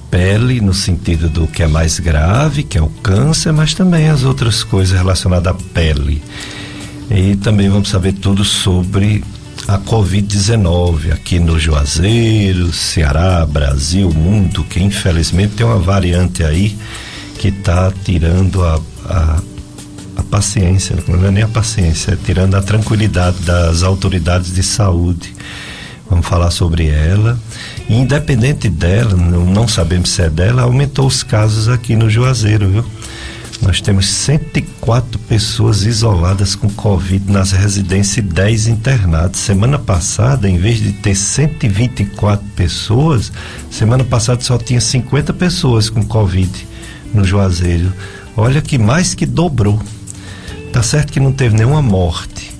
Pele 0.09 0.61
no 0.61 0.73
sentido 0.73 1.29
do 1.29 1.49
que 1.49 1.65
é 1.65 1.67
mais 1.67 1.99
grave, 1.99 2.63
que 2.63 2.79
é 2.79 2.83
o 2.83 2.89
câncer, 2.89 3.53
mas 3.53 3.75
também 3.75 4.09
as 4.09 4.23
outras 4.23 4.63
coisas 4.63 4.97
relacionadas 4.97 5.53
à 5.53 5.57
pele. 5.75 6.23
E 7.11 7.35
também 7.37 7.69
vamos 7.69 7.89
saber 7.89 8.13
tudo 8.13 8.45
sobre 8.45 9.25
a 9.67 9.79
Covid-19 9.79 11.13
aqui 11.13 11.41
no 11.41 11.59
Juazeiro, 11.59 12.73
Ceará, 12.73 13.45
Brasil, 13.45 14.13
mundo, 14.13 14.63
que 14.63 14.81
infelizmente 14.81 15.55
tem 15.55 15.67
uma 15.67 15.79
variante 15.79 16.45
aí 16.45 16.77
que 17.37 17.49
está 17.49 17.93
tirando 18.05 18.65
a, 18.65 18.81
a, 19.05 19.41
a, 20.17 20.23
paciência, 20.25 20.97
não 21.07 21.27
é 21.27 21.31
nem 21.31 21.45
a 21.45 21.49
paciência, 21.49 22.13
é 22.13 22.17
tirando 22.17 22.55
a 22.55 22.63
tranquilidade 22.63 23.41
das 23.43 23.83
autoridades 23.83 24.55
de 24.55 24.63
saúde. 24.63 25.35
Vamos 26.09 26.27
falar 26.27 26.51
sobre 26.51 26.87
ela. 26.87 27.39
Independente 27.89 28.69
dela, 28.69 29.17
não, 29.17 29.45
não 29.45 29.69
sabemos 29.69 30.11
se 30.11 30.23
é 30.23 30.31
dela, 30.31 30.63
aumentou 30.63 31.07
os 31.07 31.23
casos 31.23 31.69
aqui 31.69 31.97
no 31.97 32.09
Juazeiro, 32.09 32.69
viu? 32.69 32.85
Nós 33.63 33.81
temos 33.81 34.07
104 34.07 35.19
pessoas 35.21 35.83
isoladas 35.83 36.55
com 36.55 36.69
Covid 36.69 37.31
nas 37.31 37.53
residências 37.53 38.19
e 38.19 38.23
10 38.23 38.67
internados. 38.69 39.41
Semana 39.41 39.79
passada, 39.79 40.49
em 40.49 40.59
vez 40.59 40.79
de 40.79 40.93
ter 40.93 41.15
124 41.15 42.47
pessoas, 42.55 43.33
semana 43.71 44.05
passada 44.05 44.43
só 44.43 44.59
tinha 44.59 44.81
50 44.81 45.33
pessoas 45.33 45.89
com 45.89 46.05
Covid 46.05 46.76
no 47.13 47.25
Juazeiro. 47.25 47.93
Olha 48.37 48.61
que 48.61 48.79
mais 48.79 49.15
que 49.15 49.27
dobrou. 49.27 49.81
Tá 50.73 50.83
certo 50.83 51.13
que 51.13 51.21
não 51.21 51.33
teve 51.33 51.57
nenhuma 51.57 51.81
morte, 51.81 52.53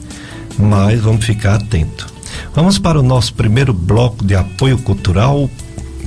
mas 0.59 1.01
vamos 1.01 1.25
ficar 1.25 1.57
atento. 1.57 2.07
Vamos 2.55 2.79
para 2.79 2.99
o 2.99 3.03
nosso 3.03 3.35
primeiro 3.35 3.75
bloco 3.75 4.25
de 4.25 4.35
apoio 4.35 4.79
cultural, 4.79 5.51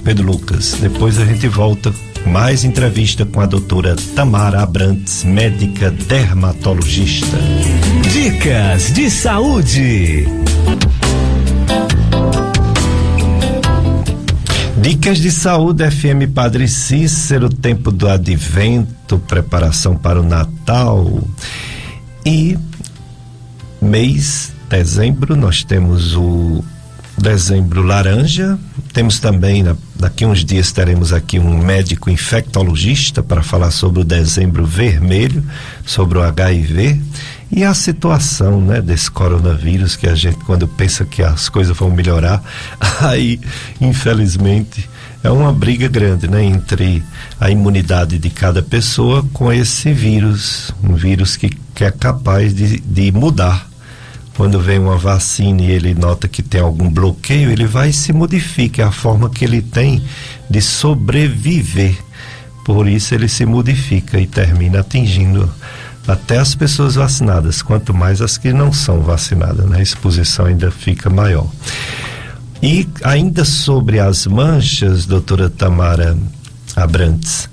Pedro 0.04 0.25
Lucas. 0.25 0.75
Depois 0.82 1.19
a 1.19 1.25
gente 1.25 1.47
volta 1.47 1.93
mais 2.25 2.63
entrevista 2.63 3.25
com 3.25 3.39
a 3.41 3.45
doutora 3.45 3.95
Tamara 4.15 4.62
Abrantes, 4.62 5.23
médica 5.23 5.91
dermatologista. 5.91 7.38
Dicas 8.12 8.91
de 8.91 9.10
saúde. 9.10 10.28
Dicas 14.82 15.20
de 15.20 15.30
saúde 15.30 15.89
FM 15.92 16.34
Padre 16.34 16.65
Cícero, 16.65 17.50
tempo 17.50 17.92
do 17.92 18.08
advento, 18.08 19.20
preparação 19.20 19.94
para 19.96 20.22
o 20.22 20.24
Natal. 20.24 21.22
E 22.26 22.58
mês 23.82 24.54
dezembro 24.70 25.36
nós 25.36 25.65
temos 25.65 26.15
o 26.15 26.63
dezembro 27.18 27.84
laranja. 27.84 28.58
Temos 28.94 29.20
também, 29.20 29.65
daqui 29.96 30.26
uns 30.26 30.46
dias, 30.46 30.72
teremos 30.72 31.12
aqui 31.12 31.39
um 31.39 31.58
médico 31.58 32.10
infectologista 32.10 33.22
para 33.22 33.44
falar 33.44 33.72
sobre 33.72 34.00
o 34.00 34.06
dezembro 34.06 34.65
vermelho, 34.65 35.44
sobre 35.86 36.18
o 36.18 36.24
HIV 36.24 37.02
e 37.51 37.63
a 37.63 37.73
situação 37.73 38.62
né, 38.62 38.81
desse 38.81 39.09
coronavírus 39.09 39.95
que 39.95 40.07
a 40.07 40.13
gente, 40.13 40.38
quando 40.45 40.67
pensa 40.67 41.03
que 41.03 41.23
as 41.23 41.49
coisas 41.49 41.75
vão 41.75 41.89
melhorar, 41.89 42.43
aí, 43.01 43.39
infelizmente, 43.81 44.88
é 45.23 45.29
uma 45.29 45.51
briga 45.51 45.88
grande 45.88 46.27
né, 46.27 46.43
entre 46.43 47.03
a 47.39 47.49
imunidade 47.49 48.17
de 48.19 48.29
cada 48.29 48.62
pessoa 48.62 49.25
com 49.33 49.51
esse 49.51 49.91
vírus, 49.91 50.73
um 50.83 50.93
vírus 50.93 51.35
que, 51.35 51.49
que 51.73 51.83
é 51.83 51.91
capaz 51.91 52.53
de, 52.53 52.79
de 52.79 53.12
mudar 53.12 53.67
quando 54.39 54.57
vem 54.62 54.79
uma 54.79 54.95
vacina 54.95 55.62
e 55.62 55.69
ele 55.69 55.93
nota 55.93 56.25
que 56.25 56.41
tem 56.41 56.62
algum 56.62 56.89
bloqueio, 56.89 57.51
ele 57.51 57.65
vai 57.65 57.89
e 57.89 57.93
se 57.93 58.13
modifica, 58.13 58.83
é 58.83 58.85
a 58.85 58.91
forma 58.91 59.29
que 59.29 59.43
ele 59.43 59.62
tem 59.62 60.01
de 60.49 60.62
sobreviver. 60.62 61.97
Por 62.63 62.88
isso 62.88 63.13
ele 63.13 63.27
se 63.27 63.45
modifica 63.45 64.17
e 64.17 64.25
termina 64.25 64.79
atingindo 64.79 65.53
até 66.10 66.39
as 66.39 66.56
pessoas 66.56 66.95
vacinadas, 66.95 67.62
quanto 67.62 67.93
mais 67.93 68.19
as 68.19 68.38
que 68.38 68.52
não 68.52 68.74
são 68.74 69.02
vacinadas, 69.02 69.65
né? 69.67 69.78
a 69.78 69.82
exposição 69.82 70.45
ainda 70.45 70.72
fica 70.72 71.10
maior. 71.10 71.48
E 72.62 72.89
ainda 73.04 73.45
sobre 73.45 74.00
as 74.00 74.26
manchas, 74.26 75.06
doutora 75.06 75.50
Tamara 75.50 76.17
Abrantes, 76.76 77.48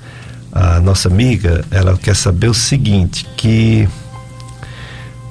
a 0.50 0.80
nossa 0.80 1.08
amiga, 1.08 1.64
ela 1.70 1.98
quer 1.98 2.16
saber 2.16 2.48
o 2.48 2.54
seguinte, 2.54 3.26
que 3.36 3.86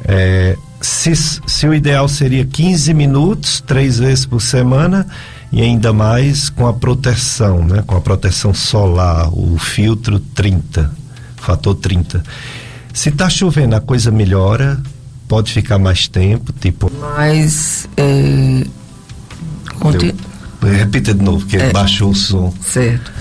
é, 0.03 0.55
se, 0.79 1.15
se 1.15 1.67
o 1.67 1.73
ideal 1.73 2.07
seria 2.07 2.45
15 2.45 2.93
minutos, 2.93 3.59
três 3.59 3.97
vezes 3.97 4.27
por 4.27 4.39
semana, 4.39 5.07
e 5.51 5.61
ainda 5.61 5.91
mais 5.91 6.49
com 6.49 6.67
a 6.67 6.73
proteção, 6.73 7.65
né? 7.65 7.83
Com 7.87 7.95
a 7.95 8.01
proteção 8.01 8.53
solar, 8.53 9.29
o 9.33 9.57
filtro 9.57 10.19
30, 10.19 10.91
fator 11.37 11.73
30. 11.75 12.23
Se 12.95 13.11
tá 13.11 13.29
chovendo, 13.29 13.75
a 13.75 13.81
coisa 13.81 14.09
melhora, 14.09 14.81
pode 15.27 15.51
ficar 15.51 15.77
mais 15.77 16.07
tempo, 16.07 16.53
tipo. 16.53 16.89
Mas. 16.97 17.89
É, 17.97 18.65
conti... 19.81 20.15
Repita 20.61 21.13
de 21.13 21.21
novo, 21.21 21.45
que 21.45 21.57
é, 21.57 21.71
baixou 21.73 22.11
o 22.11 22.15
som. 22.15 22.53
Certo. 22.65 23.11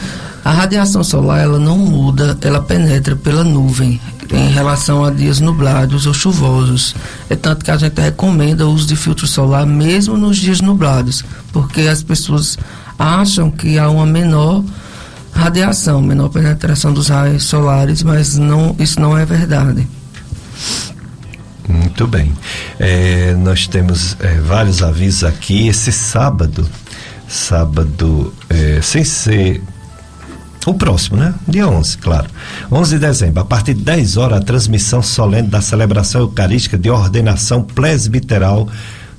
A 0.44 0.52
radiação 0.52 1.02
solar 1.02 1.40
ela 1.40 1.58
não 1.58 1.76
muda, 1.76 2.38
ela 2.40 2.62
penetra 2.62 3.16
pela 3.16 3.42
nuvem 3.42 4.00
em 4.32 4.48
relação 4.48 5.04
a 5.04 5.10
dias 5.10 5.40
nublados 5.40 6.06
ou 6.06 6.14
chuvosos. 6.14 6.94
É 7.28 7.34
tanto 7.34 7.64
que 7.64 7.70
a 7.70 7.76
gente 7.76 8.00
recomenda 8.00 8.66
o 8.66 8.72
uso 8.72 8.86
de 8.86 8.94
filtro 8.94 9.26
solar 9.26 9.66
mesmo 9.66 10.16
nos 10.16 10.36
dias 10.36 10.60
nublados, 10.60 11.24
porque 11.52 11.82
as 11.82 12.02
pessoas 12.02 12.56
acham 12.96 13.50
que 13.50 13.76
há 13.76 13.90
uma 13.90 14.06
menor 14.06 14.62
radiação, 15.34 16.00
menor 16.00 16.28
penetração 16.28 16.92
dos 16.92 17.08
raios 17.08 17.44
solares, 17.44 18.02
mas 18.02 18.36
não, 18.36 18.74
isso 18.78 19.00
não 19.00 19.16
é 19.16 19.24
verdade. 19.26 19.86
Muito 21.68 22.06
bem. 22.06 22.32
É, 22.78 23.34
nós 23.34 23.66
temos 23.66 24.16
é, 24.20 24.38
vários 24.40 24.82
avisos 24.82 25.24
aqui. 25.24 25.66
Esse 25.68 25.90
sábado, 25.90 26.68
sábado, 27.28 28.32
é, 28.48 28.80
sem 28.82 29.02
ser 29.02 29.62
o 30.66 30.74
próximo, 30.74 31.16
né? 31.16 31.34
Dia 31.46 31.68
11, 31.68 31.98
claro. 31.98 32.26
11 32.70 32.94
de 32.94 33.06
dezembro, 33.06 33.40
a 33.40 33.44
partir 33.44 33.74
de 33.74 33.82
10 33.82 34.16
horas, 34.16 34.38
a 34.38 34.42
transmissão 34.42 35.02
solene 35.02 35.48
da 35.48 35.60
celebração 35.60 36.22
eucarística 36.22 36.78
de 36.78 36.90
ordenação 36.90 37.62
presbiteral 37.62 38.68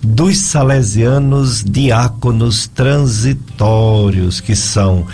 dos 0.02 0.38
salesianos 0.38 1.64
diáconos 1.64 2.68
transitórios, 2.68 4.40
que 4.40 4.56
são 4.56 5.06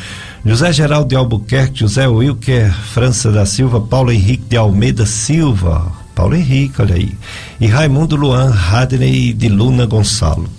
José 0.46 0.74
Geraldo 0.74 1.10
de 1.10 1.16
Albuquerque, 1.16 1.80
José 1.82 2.08
Wilker 2.08 2.74
França 2.74 3.32
da 3.32 3.46
Silva, 3.46 3.80
Paulo 3.80 4.12
Henrique 4.12 4.46
de 4.50 4.58
Almeida 4.58 5.06
Silva, 5.06 5.92
Paulo 6.16 6.36
Henrique, 6.36 6.82
olha 6.82 6.96
aí, 6.96 7.16
e 7.60 7.68
Raimundo 7.68 8.16
Luan 8.16 8.50
Radney 8.50 9.34
de 9.34 9.48
Luna 9.50 9.86
Gonçalo 9.86 10.50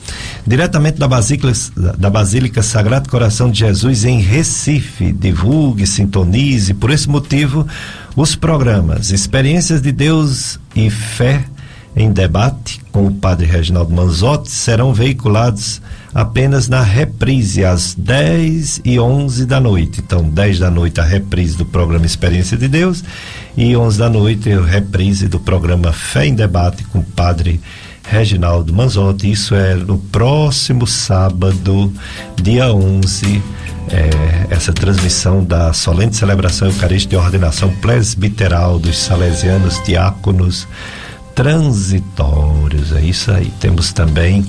diretamente 0.47 0.99
da 0.99 1.09
Basílica, 1.09 1.53
da 1.99 2.11
Basílica 2.11 2.63
Sagrado 2.63 3.09
Coração 3.09 3.51
de 3.51 3.61
Jesus 3.61 4.05
em 4.05 4.21
Recife. 4.21 5.13
Divulgue, 5.13 5.87
sintonize. 5.87 6.75
Por 6.75 6.91
esse 6.91 7.09
motivo, 7.09 7.67
os 8.17 8.35
programas 8.35 9.11
Experiências 9.11 9.81
de 9.81 9.93
Deus 9.93 10.59
e 10.75 10.91
Fé 10.91 11.45
em 11.95 12.11
Debate 12.11 12.81
com 12.91 13.07
o 13.07 13.13
Padre 13.13 13.47
Reginaldo 13.47 13.95
Manzotti 13.95 14.51
serão 14.51 14.93
veiculados 14.95 15.81
apenas 16.15 16.69
na 16.69 16.83
reprise 16.83 17.65
às 17.65 17.95
10 17.95 18.83
e 18.85 18.99
11 18.99 19.47
da 19.47 19.61
noite. 19.61 20.01
Então, 20.01 20.23
10 20.23 20.59
da 20.59 20.71
noite 20.71 21.01
a 21.01 21.05
reprise 21.05 21.57
do 21.57 21.65
programa 21.65 22.07
Experiência 22.07 22.57
de 22.57 22.69
Deus 22.69 23.03
e 23.57 23.77
11 23.77 23.99
da 23.99 24.09
noite 24.09 24.53
a 24.53 24.63
reprise 24.63 25.29
do 25.29 25.41
programa 25.41 25.93
Fé 25.93 26.27
em 26.27 26.35
Debate 26.35 26.85
com 26.85 26.99
o 26.99 27.05
Padre 27.05 27.61
Reginaldo 28.05 28.73
Manzotti. 28.73 29.31
Isso 29.31 29.55
é 29.55 29.75
no 29.75 29.99
próximo 29.99 30.87
sábado, 30.87 31.93
dia 32.41 32.73
11, 32.73 33.43
é, 33.91 34.55
essa 34.55 34.73
transmissão 34.73 35.43
da 35.43 35.73
solene 35.73 36.13
celebração 36.13 36.69
eucarística 36.69 37.17
de 37.17 37.23
ordenação 37.23 37.71
presbiteral 37.77 38.79
dos 38.79 38.99
salesianos 38.99 39.83
diáconos 39.85 40.67
transitórios. 41.35 42.93
É 42.93 43.01
isso 43.01 43.31
aí. 43.31 43.51
Temos 43.61 43.93
também 43.93 44.45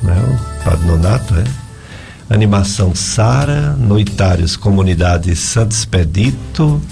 né? 0.02 0.16
O 0.60 0.64
Padre 0.64 0.86
Nonato, 0.86 1.34
é? 1.34 1.44
Animação 2.28 2.92
Sara, 2.94 3.76
Noitários 3.78 4.56
Comunidade 4.56 5.34
Santo 5.36 5.72
Expedito, 5.72 6.82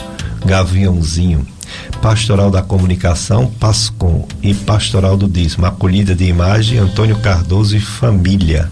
Gaviãozinho, 0.46 1.44
Pastoral 2.00 2.52
da 2.52 2.62
Comunicação, 2.62 3.50
Pascom 3.58 4.28
e 4.40 4.54
Pastoral 4.54 5.16
do 5.16 5.28
Dízimo, 5.28 5.66
Acolhida 5.66 6.14
de 6.14 6.24
Imagem, 6.24 6.78
Antônio 6.78 7.18
Cardoso 7.18 7.76
e 7.76 7.80
Família. 7.80 8.70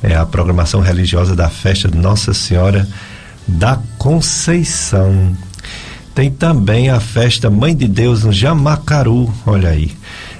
É 0.00 0.14
a 0.14 0.24
programação 0.24 0.80
religiosa 0.80 1.34
da 1.34 1.48
festa 1.48 1.88
de 1.88 1.98
Nossa 1.98 2.32
Senhora 2.32 2.86
da 3.48 3.80
Conceição. 3.98 5.36
Tem 6.18 6.32
também 6.32 6.90
a 6.90 6.98
festa 6.98 7.48
Mãe 7.48 7.76
de 7.76 7.86
Deus 7.86 8.24
no 8.24 8.32
Jamacaru, 8.32 9.32
olha 9.46 9.68
aí. 9.68 9.96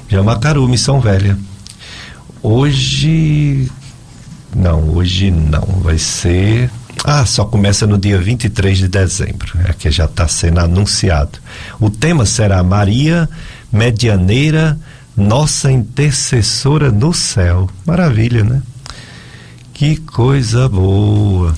Jamacaru, 0.09 0.67
Missão 0.69 1.01
Velha. 1.01 1.38
Hoje 2.43 3.71
não, 4.57 4.88
hoje 4.88 5.31
não. 5.31 5.62
Vai 5.81 5.97
ser. 5.97 6.69
Ah, 7.05 7.25
só 7.25 7.45
começa 7.45 7.87
no 7.87 7.97
dia 7.97 8.19
23 8.19 8.77
de 8.77 8.88
dezembro. 8.88 9.53
É 9.67 9.73
que 9.73 9.88
já 9.88 10.07
está 10.07 10.27
sendo 10.27 10.59
anunciado. 10.59 11.38
O 11.79 11.88
tema 11.88 12.27
será 12.27 12.61
Maria 12.64 13.31
Medianeira 13.71 14.77
nossa 15.17 15.71
intercessora 15.71 16.91
no 16.91 17.14
céu. 17.14 17.71
Maravilha, 17.87 18.43
né? 18.43 18.62
Que 19.73 19.95
coisa 19.95 20.69
boa. 20.69 21.55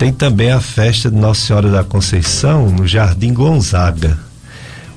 Tem 0.00 0.14
também 0.14 0.50
a 0.50 0.62
festa 0.62 1.10
de 1.10 1.16
Nossa 1.18 1.42
Senhora 1.42 1.70
da 1.70 1.84
Conceição 1.84 2.70
no 2.70 2.86
Jardim 2.86 3.34
Gonzaga. 3.34 4.18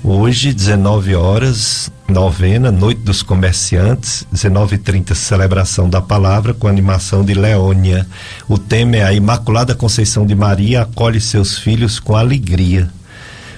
Hoje, 0.01 0.53
19 0.53 1.13
horas, 1.13 1.91
novena, 2.07 2.71
Noite 2.71 3.01
dos 3.01 3.21
Comerciantes, 3.21 4.25
19h30, 4.33 5.13
celebração 5.13 5.89
da 5.89 6.01
palavra 6.01 6.53
com 6.53 6.69
animação 6.69 7.21
de 7.25 7.33
Leônia. 7.33 8.07
O 8.47 8.57
tema 8.57 8.95
é 8.95 9.03
a 9.03 9.11
Imaculada 9.11 9.75
Conceição 9.75 10.25
de 10.25 10.35
Maria 10.35 10.83
acolhe 10.83 11.19
seus 11.19 11.57
filhos 11.57 11.99
com 11.99 12.15
alegria. 12.15 12.89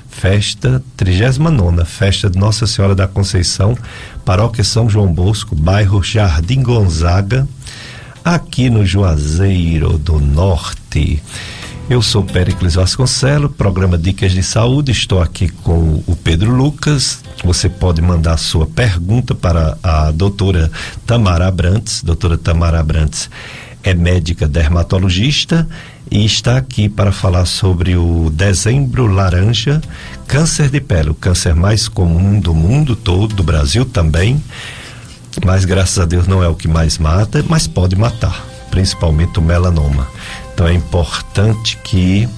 Festa 0.10 0.82
39, 0.98 1.86
festa 1.86 2.28
de 2.28 2.40
Nossa 2.40 2.66
Senhora 2.66 2.96
da 2.96 3.08
Conceição, 3.08 3.78
Paróquia 4.26 4.64
São 4.64 4.90
João 4.90 5.14
Bosco, 5.14 5.56
bairro 5.56 6.02
Jardim 6.02 6.64
Gonzaga, 6.64 7.48
aqui 8.26 8.72
no 8.72 8.84
Juazeiro 8.84 10.00
do 10.00 10.20
Norte. 10.20 11.22
Eu 11.88 12.02
sou 12.02 12.24
Péricles 12.24 12.74
Vasconcelos, 12.74 13.52
programa 13.56 14.00
Dicas 14.00 14.32
de 14.32 14.42
Saúde. 14.42 14.92
Estou 14.92 15.22
aqui 15.22 15.48
com 15.48 16.04
o 16.08 16.16
Pedro 16.16 16.52
Lucas. 16.52 17.20
Você 17.44 17.70
pode 17.70 18.02
mandar 18.02 18.38
sua 18.38 18.66
pergunta 18.66 19.36
para 19.36 19.78
a 19.84 20.10
doutora 20.10 20.72
Tamara 21.06 21.46
Abrantes. 21.46 22.02
Doutora 22.02 22.36
Tamara 22.36 22.80
Abrantes 22.80 23.30
é 23.84 23.94
médica 23.94 24.48
dermatologista 24.48 25.68
e 26.10 26.26
está 26.26 26.58
aqui 26.58 26.90
para 26.90 27.12
falar 27.12 27.46
sobre 27.46 27.96
o 27.96 28.32
dezembro 28.32 29.06
laranja, 29.06 29.80
câncer 30.26 30.70
de 30.70 30.82
pele, 30.82 31.12
o 31.12 31.16
câncer 31.16 31.54
mais 31.54 31.88
comum 31.88 32.40
do 32.40 32.56
mundo 32.56 32.96
todo, 32.96 33.36
do 33.36 33.44
Brasil 33.44 33.86
também. 33.86 34.42
Mas 35.44 35.66
graças 35.66 36.00
a 36.00 36.06
Deus 36.06 36.28
não 36.28 36.44
é 36.44 36.48
o 36.48 36.56
que 36.56 36.68
mais 36.68 36.98
mata, 36.98 37.44
mas 37.50 37.68
pode 37.68 37.96
matar, 37.96 38.46
principalmente 38.70 39.40
o 39.40 39.42
melanoma. 39.42 40.08
Então 40.54 40.68
é 40.68 40.74
importante 40.74 41.78
que 41.84 42.30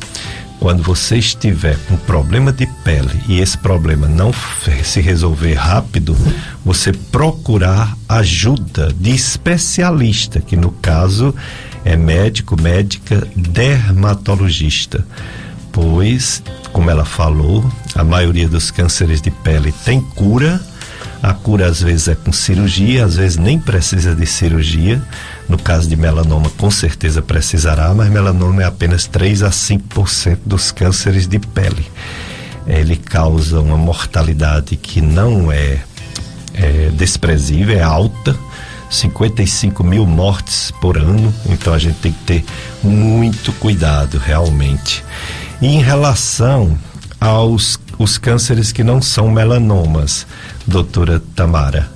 quando 0.59 0.81
você 0.81 1.17
estiver 1.17 1.77
com 1.87 1.95
problema 1.97 2.51
de 2.51 2.65
pele 2.83 3.21
e 3.27 3.39
esse 3.39 3.57
problema 3.57 4.07
não 4.07 4.31
se 4.83 4.99
resolver 4.99 5.53
rápido, 5.53 6.17
você 6.65 6.91
procurar 6.91 7.95
ajuda 8.09 8.91
de 8.93 9.11
especialista, 9.11 10.39
que 10.41 10.55
no 10.55 10.71
caso 10.71 11.33
é 11.85 11.95
médico, 11.95 12.59
médica, 12.59 13.27
dermatologista. 13.35 15.05
Pois, 15.71 16.41
como 16.73 16.89
ela 16.89 17.05
falou, 17.05 17.63
a 17.93 18.03
maioria 18.03 18.49
dos 18.49 18.71
cânceres 18.71 19.21
de 19.21 19.29
pele 19.29 19.71
tem 19.85 20.01
cura. 20.01 20.59
A 21.21 21.33
cura 21.33 21.67
às 21.67 21.81
vezes 21.81 22.07
é 22.07 22.15
com 22.15 22.31
cirurgia, 22.31 23.05
às 23.05 23.15
vezes 23.15 23.37
nem 23.37 23.59
precisa 23.59 24.15
de 24.15 24.25
cirurgia 24.25 25.01
no 25.49 25.57
caso 25.57 25.87
de 25.87 25.95
melanoma, 25.95 26.49
com 26.57 26.69
certeza 26.69 27.21
precisará, 27.21 27.93
mas 27.93 28.09
melanoma 28.09 28.63
é 28.63 28.65
apenas 28.65 29.07
3 29.07 29.43
a 29.43 29.49
5% 29.49 30.39
dos 30.45 30.71
cânceres 30.71 31.25
de 31.25 31.39
pele. 31.39 31.85
Ele 32.65 32.97
causa 32.97 33.61
uma 33.61 33.77
mortalidade 33.77 34.75
que 34.75 34.99
não 34.99 35.49
é, 35.51 35.79
é 36.53 36.89
desprezível, 36.93 37.77
é 37.77 37.81
alta. 37.81 38.35
55 38.89 39.83
mil 39.83 40.05
mortes 40.05 40.71
por 40.79 40.97
ano, 40.97 41.33
então 41.49 41.73
a 41.73 41.77
gente 41.77 41.95
tem 41.95 42.13
que 42.13 42.23
ter 42.23 42.45
muito 42.81 43.51
cuidado 43.53 44.17
realmente. 44.17 45.03
E 45.61 45.67
em 45.67 45.81
relação 45.81 46.77
aos 47.19 47.79
os 47.97 48.17
cânceres 48.17 48.71
que 48.71 48.83
não 48.83 49.01
são 49.01 49.29
melanomas, 49.29 50.27
doutora 50.65 51.21
Tamara, 51.35 51.89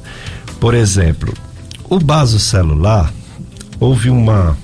por 0.60 0.74
exemplo, 0.74 1.34
o 1.90 2.00
baso 2.00 2.40
celular 2.40 3.12
houve 3.80 4.10
uma 4.10 4.58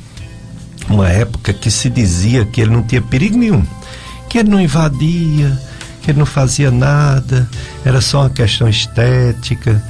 uma 0.90 1.10
época 1.10 1.54
que 1.54 1.70
se 1.70 1.90
dizia 1.90 2.46
que 2.46 2.62
ele 2.62 2.72
não 2.72 2.84
tinha 2.84 3.02
perigo 3.02 3.38
nenhum, 3.38 3.64
que 4.30 4.38
ele 4.38 4.50
não 4.50 4.60
invadia, 4.60 5.60
que 6.02 6.12
ele 6.12 6.20
não 6.20 6.26
fazia 6.26 6.72
nada, 6.72 7.50
era 7.84 8.00
só 8.00 8.22
uma 8.22 8.30
questão 8.30 8.70
estética. 8.70 9.84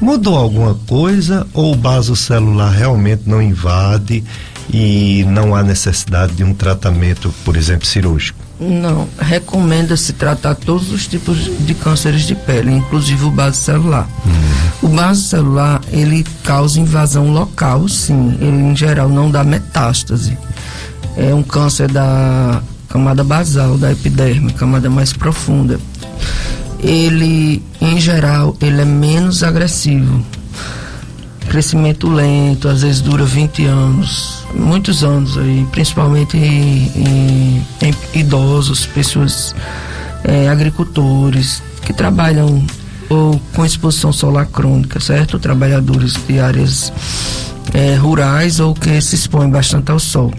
Mudou 0.00 0.36
alguma 0.36 0.74
coisa 0.74 1.46
ou 1.54 1.72
o 1.72 1.78
vaso 1.78 2.14
celular 2.14 2.70
realmente 2.70 3.22
não 3.24 3.40
invade 3.40 4.22
e 4.68 5.24
não 5.28 5.54
há 5.54 5.62
necessidade 5.62 6.34
de 6.34 6.44
um 6.44 6.52
tratamento, 6.52 7.32
por 7.44 7.56
exemplo, 7.56 7.86
cirúrgico? 7.86 8.38
Não, 8.62 9.08
recomenda-se 9.18 10.12
tratar 10.12 10.54
todos 10.54 10.92
os 10.92 11.08
tipos 11.08 11.50
de 11.66 11.74
cânceres 11.74 12.22
de 12.22 12.34
pele, 12.34 12.70
inclusive 12.70 13.24
o 13.24 13.30
base 13.30 13.56
celular. 13.56 14.08
Uhum. 14.24 14.88
O 14.90 14.94
base 14.94 15.22
celular, 15.22 15.80
ele 15.90 16.24
causa 16.44 16.78
invasão 16.78 17.32
local, 17.32 17.88
sim. 17.88 18.38
Ele, 18.40 18.62
em 18.62 18.76
geral, 18.76 19.08
não 19.08 19.30
dá 19.30 19.42
metástase. 19.42 20.38
É 21.16 21.34
um 21.34 21.42
câncer 21.42 21.90
da 21.90 22.62
camada 22.88 23.24
basal, 23.24 23.76
da 23.76 23.90
epiderme, 23.90 24.52
camada 24.52 24.88
mais 24.88 25.12
profunda. 25.12 25.80
Ele, 26.78 27.62
em 27.80 28.00
geral, 28.00 28.56
ele 28.60 28.80
é 28.80 28.84
menos 28.84 29.42
agressivo 29.42 30.24
crescimento 31.52 32.08
lento, 32.08 32.66
às 32.66 32.80
vezes 32.80 33.02
dura 33.02 33.26
20 33.26 33.66
anos, 33.66 34.42
muitos 34.54 35.04
anos 35.04 35.36
aí, 35.36 35.66
principalmente 35.70 36.34
em, 36.38 36.90
em, 36.96 37.66
em 37.82 37.94
idosos, 38.18 38.86
pessoas, 38.86 39.54
é, 40.24 40.48
agricultores 40.48 41.62
que 41.84 41.92
trabalham 41.92 42.64
ou 43.10 43.38
com 43.52 43.66
exposição 43.66 44.14
solar 44.14 44.46
crônica, 44.46 44.98
certo? 44.98 45.38
Trabalhadores 45.38 46.14
de 46.26 46.40
áreas 46.40 46.90
é, 47.74 47.96
rurais 47.96 48.58
ou 48.58 48.72
que 48.72 48.98
se 49.02 49.14
expõem 49.14 49.50
bastante 49.50 49.92
ao 49.92 49.98
sol. 49.98 50.32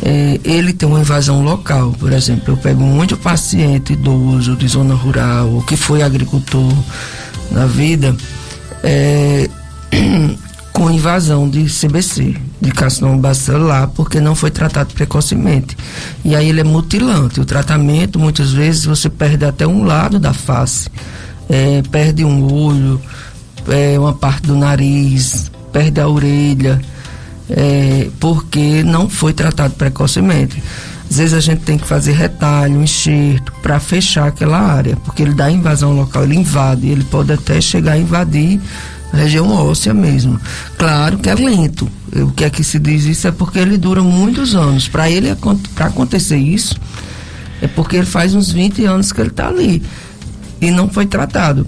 É, 0.00 0.38
ele 0.44 0.72
tem 0.72 0.88
uma 0.88 1.00
invasão 1.00 1.42
local, 1.42 1.90
por 1.98 2.12
exemplo, 2.12 2.54
eu 2.54 2.56
pego 2.56 2.84
muito 2.84 3.16
paciente 3.16 3.94
idoso 3.94 4.54
de 4.54 4.68
zona 4.68 4.94
rural 4.94 5.48
ou 5.48 5.62
que 5.62 5.76
foi 5.76 6.04
agricultor 6.04 6.72
na 7.50 7.66
vida, 7.66 8.14
é, 8.84 9.50
com 10.74 10.90
invasão 10.90 11.48
de 11.48 11.66
CBC, 11.66 12.36
de 12.60 12.72
carcinoma 12.72 13.16
bacelar, 13.18 13.88
porque 13.88 14.20
não 14.20 14.34
foi 14.34 14.50
tratado 14.50 14.92
precocemente. 14.92 15.76
E 16.24 16.34
aí 16.34 16.48
ele 16.48 16.60
é 16.60 16.64
mutilante. 16.64 17.40
O 17.40 17.44
tratamento, 17.44 18.18
muitas 18.18 18.52
vezes, 18.52 18.84
você 18.84 19.08
perde 19.08 19.44
até 19.44 19.66
um 19.66 19.84
lado 19.84 20.18
da 20.18 20.34
face, 20.34 20.90
é, 21.48 21.80
perde 21.90 22.24
um 22.24 22.52
olho, 22.52 23.00
é, 23.68 23.96
uma 23.98 24.12
parte 24.12 24.48
do 24.48 24.56
nariz, 24.56 25.50
perde 25.72 26.00
a 26.00 26.08
orelha, 26.08 26.80
é, 27.48 28.08
porque 28.18 28.82
não 28.82 29.08
foi 29.08 29.32
tratado 29.32 29.74
precocemente. 29.74 30.60
Às 31.08 31.18
vezes 31.18 31.34
a 31.34 31.40
gente 31.40 31.60
tem 31.60 31.78
que 31.78 31.86
fazer 31.86 32.12
retalho, 32.12 32.82
enxerto, 32.82 33.52
para 33.62 33.78
fechar 33.78 34.26
aquela 34.26 34.58
área, 34.58 34.96
porque 34.96 35.22
ele 35.22 35.34
dá 35.34 35.48
invasão 35.50 35.92
local, 35.92 36.24
ele 36.24 36.34
invade, 36.34 36.88
ele 36.88 37.04
pode 37.04 37.32
até 37.32 37.60
chegar 37.60 37.92
a 37.92 37.98
invadir 37.98 38.60
região 39.14 39.50
óssea 39.50 39.94
mesmo. 39.94 40.40
Claro 40.76 41.18
que 41.18 41.28
é 41.28 41.34
lento. 41.34 41.88
O 42.14 42.30
que 42.32 42.44
é 42.44 42.50
que 42.50 42.62
se 42.62 42.78
diz 42.78 43.04
isso 43.04 43.26
é 43.26 43.30
porque 43.30 43.58
ele 43.58 43.76
dura 43.76 44.02
muitos 44.02 44.54
anos. 44.54 44.88
Para 44.88 45.10
ele, 45.10 45.34
para 45.74 45.86
acontecer 45.86 46.36
isso, 46.36 46.76
é 47.60 47.66
porque 47.66 47.96
ele 47.96 48.06
faz 48.06 48.34
uns 48.34 48.52
20 48.52 48.84
anos 48.84 49.12
que 49.12 49.20
ele 49.20 49.30
está 49.30 49.48
ali 49.48 49.82
e 50.60 50.70
não 50.70 50.88
foi 50.88 51.06
tratado. 51.06 51.66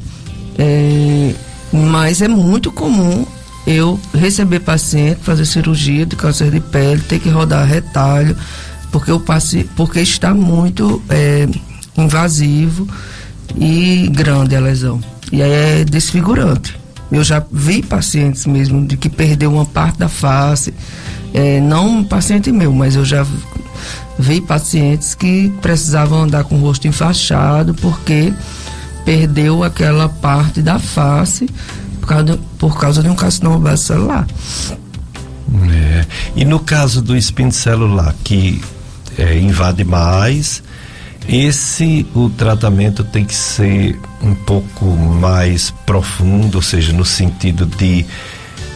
É, 0.59 1.35
mas 1.73 2.23
é 2.23 2.29
muito 2.29 2.71
comum 2.73 3.27
eu 3.67 3.99
receber 4.15 4.61
paciente, 4.61 5.21
fazer 5.23 5.45
cirurgia 5.45 6.07
de 6.07 6.15
câncer 6.15 6.51
de 6.51 6.61
pele, 6.61 7.01
ter 7.01 7.19
que 7.19 7.29
rodar 7.29 7.67
retalho, 7.67 8.37
porque 8.93 9.11
o 9.11 9.19
paciente, 9.19 9.69
porque 9.75 10.01
está 10.01 10.33
muito 10.33 11.03
é, 11.09 11.49
invasivo 11.97 12.89
e 13.57 14.09
grande 14.13 14.55
a 14.55 14.61
lesão. 14.61 15.01
E 15.33 15.43
aí 15.43 15.81
é 15.81 15.85
desfigurante. 15.85 16.79
Eu 17.11 17.23
já 17.23 17.43
vi 17.53 17.83
pacientes 17.83 18.47
mesmo 18.47 18.85
de 18.85 18.97
que 18.97 19.09
perdeu 19.09 19.53
uma 19.53 19.65
parte 19.65 19.99
da 19.99 20.09
face, 20.09 20.75
é, 21.33 21.61
não 21.61 21.99
um 21.99 22.05
paciente 22.05 22.51
meu, 22.51 22.73
mas 22.73 22.97
eu 22.97 23.05
já 23.05 23.25
vi 24.19 24.41
pacientes 24.41 25.15
que 25.15 25.53
precisavam 25.61 26.23
andar 26.23 26.45
com 26.45 26.57
o 26.57 26.61
rosto 26.61 26.89
enfaixado 26.89 27.75
porque 27.75 28.33
perdeu 29.05 29.63
aquela 29.63 30.09
parte 30.09 30.63
da 30.63 30.79
face 30.79 31.49
por 32.01 32.09
causa, 32.09 32.39
por 32.59 32.79
causa 32.79 33.03
de 33.03 33.09
um 33.09 33.15
carcinoma 33.15 33.77
celular. 33.77 34.27
É. 35.71 36.05
E 36.35 36.45
no 36.45 36.59
caso 36.59 37.01
do 37.01 37.17
espinho 37.17 37.53
celular, 37.53 38.15
que 38.25 38.61
é, 39.19 39.39
invade 39.39 39.85
mais, 39.85 40.63
esse 41.29 42.07
o 42.15 42.31
tratamento 42.31 43.03
tem 43.03 43.25
que 43.25 43.35
ser 43.35 43.99
um 44.23 44.35
pouco 44.35 44.85
mais 44.85 45.71
profundo, 45.85 46.57
ou 46.57 46.63
seja, 46.63 46.93
no 46.93 47.05
sentido 47.05 47.67
de 47.67 48.07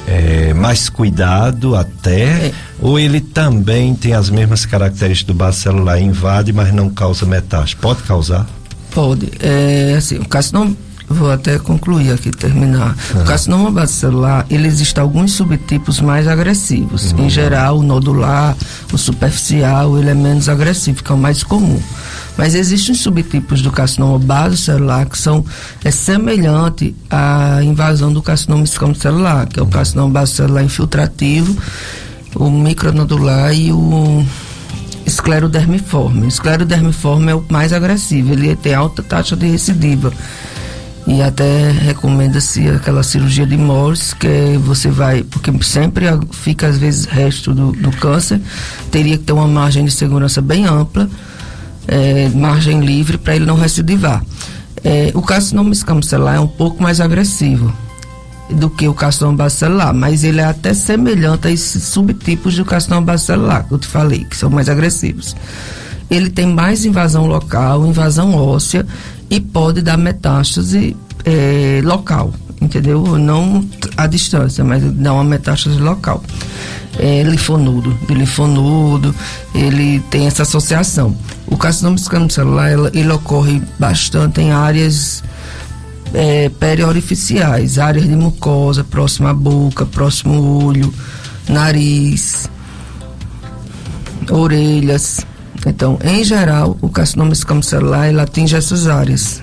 é, 0.07 0.53
mais 0.55 0.89
cuidado 0.89 1.77
até, 1.77 2.47
é. 2.49 2.53
ou 2.81 2.99
ele 2.99 3.21
também 3.21 3.95
tem 3.95 4.13
as 4.13 4.29
mesmas 4.29 4.67
características 4.67 5.35
do 5.35 5.39
base 5.39 5.61
celular, 5.61 6.01
invade, 6.01 6.53
mas 6.53 6.73
não 6.73 6.91
causa 6.91 7.25
metástase. 7.25 7.77
Pode 7.77 8.03
causar? 8.03 8.47
Pode. 8.91 9.31
É, 9.39 9.95
assim, 9.97 10.17
o 10.17 10.27
carcinoma, 10.27 10.75
vou 11.09 11.31
até 11.31 11.59
concluir 11.59 12.13
aqui, 12.13 12.31
terminar. 12.31 12.97
Uhum. 13.15 13.23
O 13.23 13.25
carcinoma 13.25 13.71
base 13.71 13.93
celular, 13.93 14.45
ele 14.51 14.67
existe 14.67 14.99
alguns 14.99 15.33
subtipos 15.33 16.01
mais 16.01 16.27
agressivos. 16.27 17.13
Uhum. 17.13 17.27
Em 17.27 17.31
geral, 17.31 17.79
o 17.79 17.83
nodular, 17.83 18.57
o 18.93 18.99
superficial, 18.99 19.97
ele 19.97 20.11
é 20.11 20.15
menos 20.15 20.49
agressivo, 20.49 21.05
que 21.05 21.13
é 21.13 21.15
o 21.15 21.19
mais 21.19 21.45
comum. 21.45 21.81
Mas 22.41 22.55
existem 22.55 22.95
subtipos 22.95 23.61
do 23.61 23.71
carcinoma 23.71 24.19
base 24.19 24.57
celular 24.57 25.05
que 25.05 25.19
são 25.19 25.45
é 25.85 25.91
semelhante 25.91 26.97
à 27.11 27.63
invasão 27.63 28.11
do 28.11 28.23
carcinoma 28.23 28.65
celular, 28.67 29.47
que 29.47 29.61
é 29.61 29.63
o 29.63 29.67
carcinoma 29.67 30.09
base 30.09 30.33
celular 30.33 30.65
infiltrativo, 30.65 31.55
o 32.35 32.49
micronodular 32.49 33.53
e 33.53 33.71
o 33.71 34.25
esclerodermiforme. 35.05 36.23
O 36.25 36.29
esclerodermiforme 36.29 37.31
é 37.31 37.35
o 37.35 37.45
mais 37.51 37.75
agressivo, 37.75 38.33
ele 38.33 38.57
tem 38.57 38.73
alta 38.73 39.03
taxa 39.03 39.37
de 39.37 39.47
recidiva. 39.47 40.11
E 41.07 41.21
até 41.21 41.71
recomenda-se 41.71 42.67
aquela 42.71 43.03
cirurgia 43.03 43.47
de 43.47 43.59
Morse, 43.59 44.17
que 44.17 44.59
você 44.65 44.89
vai, 44.89 45.25
porque 45.25 45.53
sempre 45.63 46.07
fica 46.31 46.69
às 46.69 46.79
vezes 46.79 47.05
resto 47.05 47.53
do, 47.53 47.73
do 47.73 47.91
câncer, 47.91 48.41
teria 48.91 49.19
que 49.19 49.25
ter 49.25 49.35
uma 49.35 49.47
margem 49.47 49.85
de 49.85 49.91
segurança 49.91 50.41
bem 50.41 50.65
ampla, 50.65 51.07
é, 51.87 52.29
margem 52.31 52.81
livre 52.81 53.19
para 53.19 53.37
ele 53.37 53.47
não 53.47 53.57
recidivar. 53.57 54.25
É, 54.83 55.11
o 55.15 55.23
carcinoma 55.23 55.73
escamocelular 55.73 56.37
é 56.37 56.41
um 56.41 56.49
pouco 56.49 56.83
mais 56.83 57.01
agressivo 57.01 57.73
do 58.51 58.69
que 58.69 58.89
o 58.89 58.95
carcinoma 58.95 59.37
bacelar, 59.37 59.95
mas 59.95 60.25
ele 60.25 60.41
é 60.41 60.45
até 60.45 60.75
semelhante 60.75 61.49
a 61.49 61.51
esses 61.51 61.85
subtipos 61.85 62.57
do 62.57 62.65
carcinoma 62.65 63.03
bacelar 63.03 63.67
que 63.67 63.73
eu 63.73 63.79
te 63.79 63.87
falei, 63.87 64.25
que 64.25 64.37
são 64.37 64.51
mais 64.51 64.69
agressivos. 64.69 65.37
Ele 66.11 66.29
tem 66.29 66.47
mais 66.47 66.85
invasão 66.85 67.27
local, 67.27 67.87
invasão 67.87 68.35
óssea 68.35 68.85
e 69.29 69.41
pode 69.41 69.81
dar 69.81 69.97
metástase 69.97 70.97
é, 71.25 71.81
local, 71.85 72.33
entendeu? 72.61 73.19
Não 73.19 73.65
à 73.97 74.07
distância, 74.07 74.63
mas 74.63 74.83
dá 74.83 75.13
uma 75.13 75.25
metástase 75.25 75.79
local. 75.79 76.23
É, 76.99 77.23
linfonudo, 77.23 77.97
de 78.07 78.15
linfonudo, 78.15 79.15
ele 79.55 80.01
tem 80.11 80.27
essa 80.27 80.43
associação. 80.43 81.17
O 81.47 81.57
carcinoma 81.57 81.97
celular, 82.29 82.71
ele, 82.93 83.13
ocorre 83.13 83.63
bastante 83.79 84.41
em 84.41 84.53
áreas 84.53 85.23
é, 86.13 86.49
periorificiais, 86.49 87.79
áreas 87.79 88.07
de 88.07 88.15
mucosa, 88.15 88.85
próximo 88.85 89.29
à 89.29 89.35
boca, 89.35 89.87
próximo 89.87 90.35
ao 90.35 90.67
olho, 90.67 90.93
nariz, 91.49 92.51
orelhas. 94.31 95.25
Então, 95.67 95.99
em 96.03 96.25
geral, 96.25 96.77
o 96.81 96.89
carcinoma 96.89 97.33
escamocelular 97.33 98.09
ele 98.09 98.21
atinge 98.21 98.57
essas 98.57 98.87
áreas. 98.89 99.43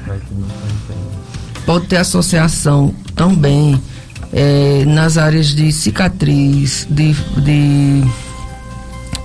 Pode 1.67 1.85
ter 1.85 1.97
associação 1.97 2.95
também 3.15 3.79
é, 4.33 4.83
nas 4.87 5.19
áreas 5.19 5.47
de 5.47 5.71
cicatriz, 5.71 6.87
de, 6.89 7.13
de 7.13 8.03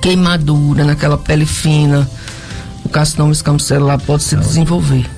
queimadura, 0.03 0.85
naquela 0.85 1.17
pele 1.17 1.47
fina. 1.47 2.07
O 2.85 2.91
carcinoma 2.91 3.33
escamocelular 3.33 3.99
pode 4.01 4.25
se 4.25 4.37
desenvolver 4.37 5.09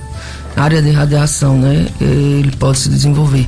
área 0.55 0.81
de 0.81 0.91
radiação, 0.91 1.57
né? 1.57 1.87
Ele 1.99 2.51
pode 2.57 2.79
se 2.79 2.89
desenvolver. 2.89 3.47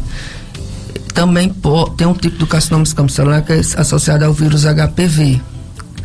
Também 1.13 1.49
pode, 1.49 1.95
tem 1.95 2.05
um 2.05 2.13
tipo 2.13 2.37
do 2.37 2.45
carcinoma 2.47 2.83
escamocelular 2.83 3.43
que 3.43 3.53
é 3.53 3.59
associado 3.59 4.25
ao 4.25 4.33
vírus 4.33 4.65
HPV. 4.65 5.41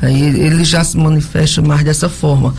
Aí 0.01 0.21
ele 0.21 0.65
já 0.65 0.83
se 0.83 0.97
manifesta 0.97 1.63
mais 1.63 1.85
dessa 1.85 2.09
forma, 2.09 2.55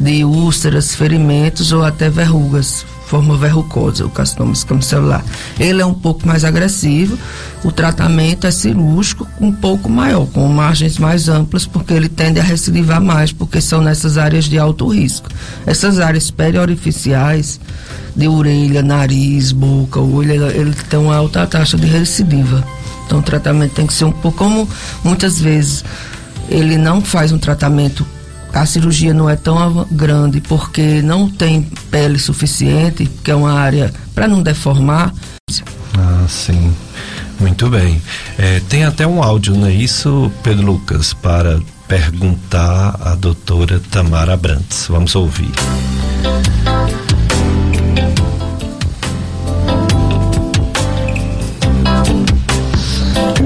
de 0.00 0.24
úlceras, 0.24 0.94
ferimentos 0.94 1.70
ou 1.70 1.84
até 1.84 2.10
verrugas, 2.10 2.84
forma 3.08 3.36
verrucosa, 3.36 4.04
o 4.04 4.10
carcinoma 4.10 4.54
celular. 4.54 5.24
Ele 5.58 5.80
é 5.80 5.86
um 5.86 5.94
pouco 5.94 6.26
mais 6.28 6.44
agressivo, 6.44 7.18
o 7.64 7.72
tratamento 7.72 8.46
é 8.46 8.50
cirúrgico 8.50 9.26
um 9.40 9.50
pouco 9.50 9.88
maior, 9.88 10.26
com 10.26 10.46
margens 10.48 10.98
mais 10.98 11.28
amplas, 11.28 11.66
porque 11.66 11.94
ele 11.94 12.08
tende 12.08 12.38
a 12.38 12.42
recidivar 12.42 13.00
mais, 13.00 13.32
porque 13.32 13.60
são 13.60 13.80
nessas 13.80 14.18
áreas 14.18 14.44
de 14.44 14.58
alto 14.58 14.86
risco. 14.88 15.28
Essas 15.66 15.98
áreas 15.98 16.30
periorificiais, 16.30 17.58
de 18.14 18.28
orelha, 18.28 18.82
nariz, 18.82 19.52
boca, 19.52 20.00
olho, 20.00 20.30
ele, 20.32 20.58
ele 20.58 20.74
tem 20.90 20.98
uma 20.98 21.16
alta 21.16 21.46
taxa 21.46 21.78
de 21.78 21.86
recidiva. 21.86 22.62
Então 23.06 23.20
o 23.20 23.22
tratamento 23.22 23.72
tem 23.72 23.86
que 23.86 23.94
ser 23.94 24.04
um 24.04 24.12
pouco 24.12 24.36
como 24.36 24.68
muitas 25.02 25.40
vezes 25.40 25.82
ele 26.50 26.76
não 26.76 27.00
faz 27.00 27.32
um 27.32 27.38
tratamento 27.38 28.06
a 28.52 28.66
cirurgia 28.66 29.14
não 29.14 29.28
é 29.28 29.36
tão 29.36 29.86
grande 29.90 30.40
porque 30.40 31.02
não 31.02 31.28
tem 31.28 31.62
pele 31.90 32.18
suficiente, 32.18 33.06
que 33.22 33.30
é 33.30 33.34
uma 33.34 33.52
área 33.52 33.92
para 34.14 34.26
não 34.26 34.42
deformar. 34.42 35.12
Ah, 35.96 36.26
sim. 36.28 36.72
Muito 37.40 37.68
bem. 37.68 38.02
É, 38.36 38.60
tem 38.68 38.84
até 38.84 39.06
um 39.06 39.22
áudio, 39.22 39.54
não 39.54 39.68
é 39.68 39.72
isso, 39.72 40.30
Pedro 40.42 40.66
Lucas, 40.66 41.14
para 41.14 41.60
perguntar 41.86 42.98
à 43.00 43.14
doutora 43.14 43.80
Tamara 43.90 44.36
Brantes. 44.36 44.86
Vamos 44.88 45.14
ouvir. 45.14 45.52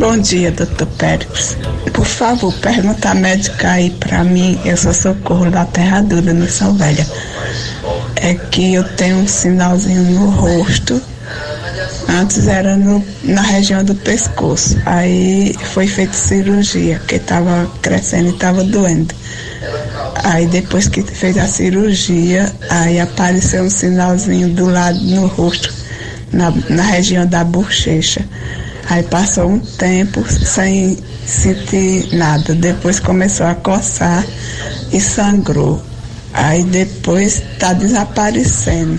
Bom 0.03 0.19
dia, 0.19 0.51
doutor 0.51 0.89
Pérez. 0.99 1.57
Por 1.93 2.05
favor, 2.05 2.53
pergunta 2.55 3.11
a 3.11 3.15
médica 3.15 3.71
aí 3.71 3.89
pra 3.89 4.25
mim, 4.25 4.61
eu 4.65 4.77
sou 4.77 4.93
socorro 4.93 5.49
da 5.49 5.65
Terra 5.65 6.01
Dura, 6.01 6.35
no 6.35 6.49
São 6.49 6.75
Velha. 6.75 7.07
É 8.17 8.35
que 8.35 8.75
eu 8.75 8.83
tenho 8.97 9.19
um 9.19 9.29
sinalzinho 9.29 10.03
no 10.03 10.29
rosto. 10.31 11.01
Antes 12.09 12.49
era 12.49 12.77
no, 12.77 13.07
na 13.23 13.43
região 13.43 13.85
do 13.85 13.95
pescoço. 13.95 14.77
Aí 14.87 15.55
foi 15.73 15.87
feita 15.87 16.15
cirurgia, 16.15 16.99
que 17.07 17.15
estava 17.15 17.71
crescendo 17.81 18.31
e 18.31 18.33
estava 18.33 18.65
doendo. 18.65 19.15
Aí 20.25 20.49
depois 20.49 20.89
que 20.89 21.01
fez 21.03 21.39
a 21.39 21.47
cirurgia, 21.47 22.53
aí 22.69 22.99
apareceu 22.99 23.63
um 23.63 23.71
sinalzinho 23.71 24.49
do 24.49 24.67
lado 24.67 24.99
no 25.01 25.29
rosto, 25.29 25.73
na, 26.33 26.53
na 26.69 26.83
região 26.83 27.25
da 27.25 27.45
bochecha. 27.45 28.27
Aí 28.89 29.03
passou 29.05 29.49
um 29.49 29.59
tempo 29.59 30.25
sem 30.31 30.99
sentir 31.27 32.15
nada. 32.15 32.55
Depois 32.55 33.01
começou 33.01 33.47
a 33.47 33.55
coçar 33.55 34.25
e 34.93 35.01
sangrou. 35.01 35.83
Aí 36.33 36.63
depois 36.65 37.43
está 37.53 37.73
desaparecendo. 37.73 38.99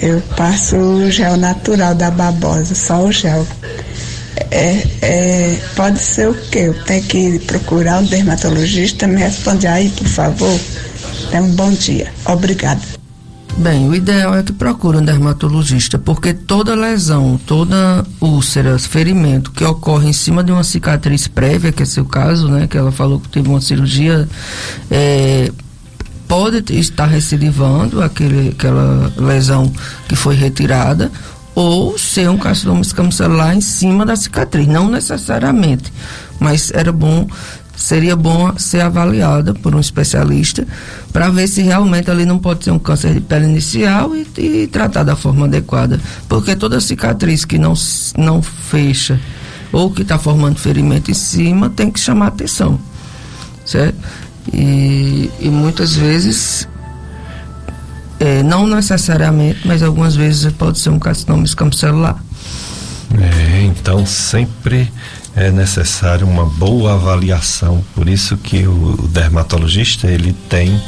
Eu 0.00 0.20
passo 0.36 0.76
o 0.76 1.10
gel 1.10 1.36
natural 1.36 1.94
da 1.94 2.10
babosa, 2.10 2.74
só 2.74 3.02
o 3.02 3.12
gel. 3.12 3.46
É, 4.50 4.82
é, 5.02 5.58
pode 5.76 5.98
ser 5.98 6.28
o 6.28 6.34
quê? 6.34 6.60
Eu 6.66 6.84
tenho 6.84 7.02
que 7.04 7.38
procurar 7.40 8.00
um 8.00 8.04
dermatologista. 8.04 9.06
Me 9.06 9.20
responde 9.20 9.66
aí, 9.66 9.88
por 9.90 10.08
favor. 10.08 10.60
Um 11.32 11.48
bom 11.54 11.70
dia. 11.70 12.12
Obrigada. 12.26 12.91
Bem, 13.58 13.88
o 13.88 13.94
ideal 13.94 14.34
é 14.34 14.42
que 14.42 14.52
procure 14.52 14.96
um 14.96 15.04
dermatologista, 15.04 15.98
porque 15.98 16.32
toda 16.32 16.74
lesão, 16.74 17.38
toda 17.46 18.04
úlcera, 18.20 18.78
ferimento 18.78 19.50
que 19.50 19.62
ocorre 19.62 20.08
em 20.08 20.12
cima 20.12 20.42
de 20.42 20.50
uma 20.50 20.64
cicatriz 20.64 21.28
prévia, 21.28 21.70
que 21.70 21.82
é 21.82 21.86
seu 21.86 22.04
caso, 22.04 22.48
né, 22.48 22.66
que 22.66 22.76
ela 22.76 22.90
falou 22.90 23.20
que 23.20 23.28
teve 23.28 23.48
uma 23.48 23.60
cirurgia, 23.60 24.26
é, 24.90 25.52
pode 26.26 26.74
estar 26.78 27.06
recidivando 27.06 28.02
aquele, 28.02 28.48
aquela 28.48 29.12
lesão 29.16 29.70
que 30.08 30.16
foi 30.16 30.34
retirada, 30.34 31.12
ou 31.54 31.98
ser 31.98 32.30
um 32.30 32.38
carcinoma 32.38 32.80
escamocelular 32.80 33.54
em 33.54 33.60
cima 33.60 34.06
da 34.06 34.16
cicatriz, 34.16 34.66
não 34.66 34.88
necessariamente, 34.88 35.92
mas 36.40 36.72
era 36.72 36.90
bom 36.90 37.28
seria 37.76 38.14
bom 38.14 38.56
ser 38.56 38.80
avaliada 38.80 39.54
por 39.54 39.74
um 39.74 39.80
especialista 39.80 40.66
para 41.12 41.28
ver 41.30 41.48
se 41.48 41.62
realmente 41.62 42.10
ali 42.10 42.24
não 42.24 42.38
pode 42.38 42.64
ser 42.64 42.70
um 42.70 42.78
câncer 42.78 43.14
de 43.14 43.20
pele 43.20 43.46
inicial 43.46 44.14
e, 44.14 44.26
e 44.38 44.66
tratar 44.66 45.02
da 45.02 45.16
forma 45.16 45.46
adequada. 45.46 46.00
Porque 46.28 46.54
toda 46.54 46.80
cicatriz 46.80 47.44
que 47.44 47.58
não, 47.58 47.74
não 48.16 48.42
fecha 48.42 49.18
ou 49.72 49.90
que 49.90 50.02
está 50.02 50.18
formando 50.18 50.58
ferimento 50.58 51.10
em 51.10 51.14
cima 51.14 51.70
tem 51.70 51.90
que 51.90 51.98
chamar 51.98 52.28
atenção. 52.28 52.78
Certo? 53.64 53.96
E, 54.52 55.30
e 55.40 55.48
muitas 55.48 55.94
vezes, 55.94 56.68
é, 58.18 58.42
não 58.42 58.66
necessariamente, 58.66 59.60
mas 59.64 59.82
algumas 59.82 60.14
vezes 60.14 60.52
pode 60.52 60.78
ser 60.78 60.90
um 60.90 60.98
carcinoma 60.98 61.44
escamocelular. 61.44 62.22
É, 63.18 63.62
então 63.64 64.06
sempre 64.06 64.90
é 65.34 65.50
necessário 65.50 66.26
uma 66.26 66.44
boa 66.44 66.94
avaliação. 66.94 67.82
Por 67.94 68.08
isso 68.08 68.36
que 68.36 68.66
o, 68.66 69.08
dermatologista 69.08 70.06
ele 70.06 70.32
tem 70.48 70.80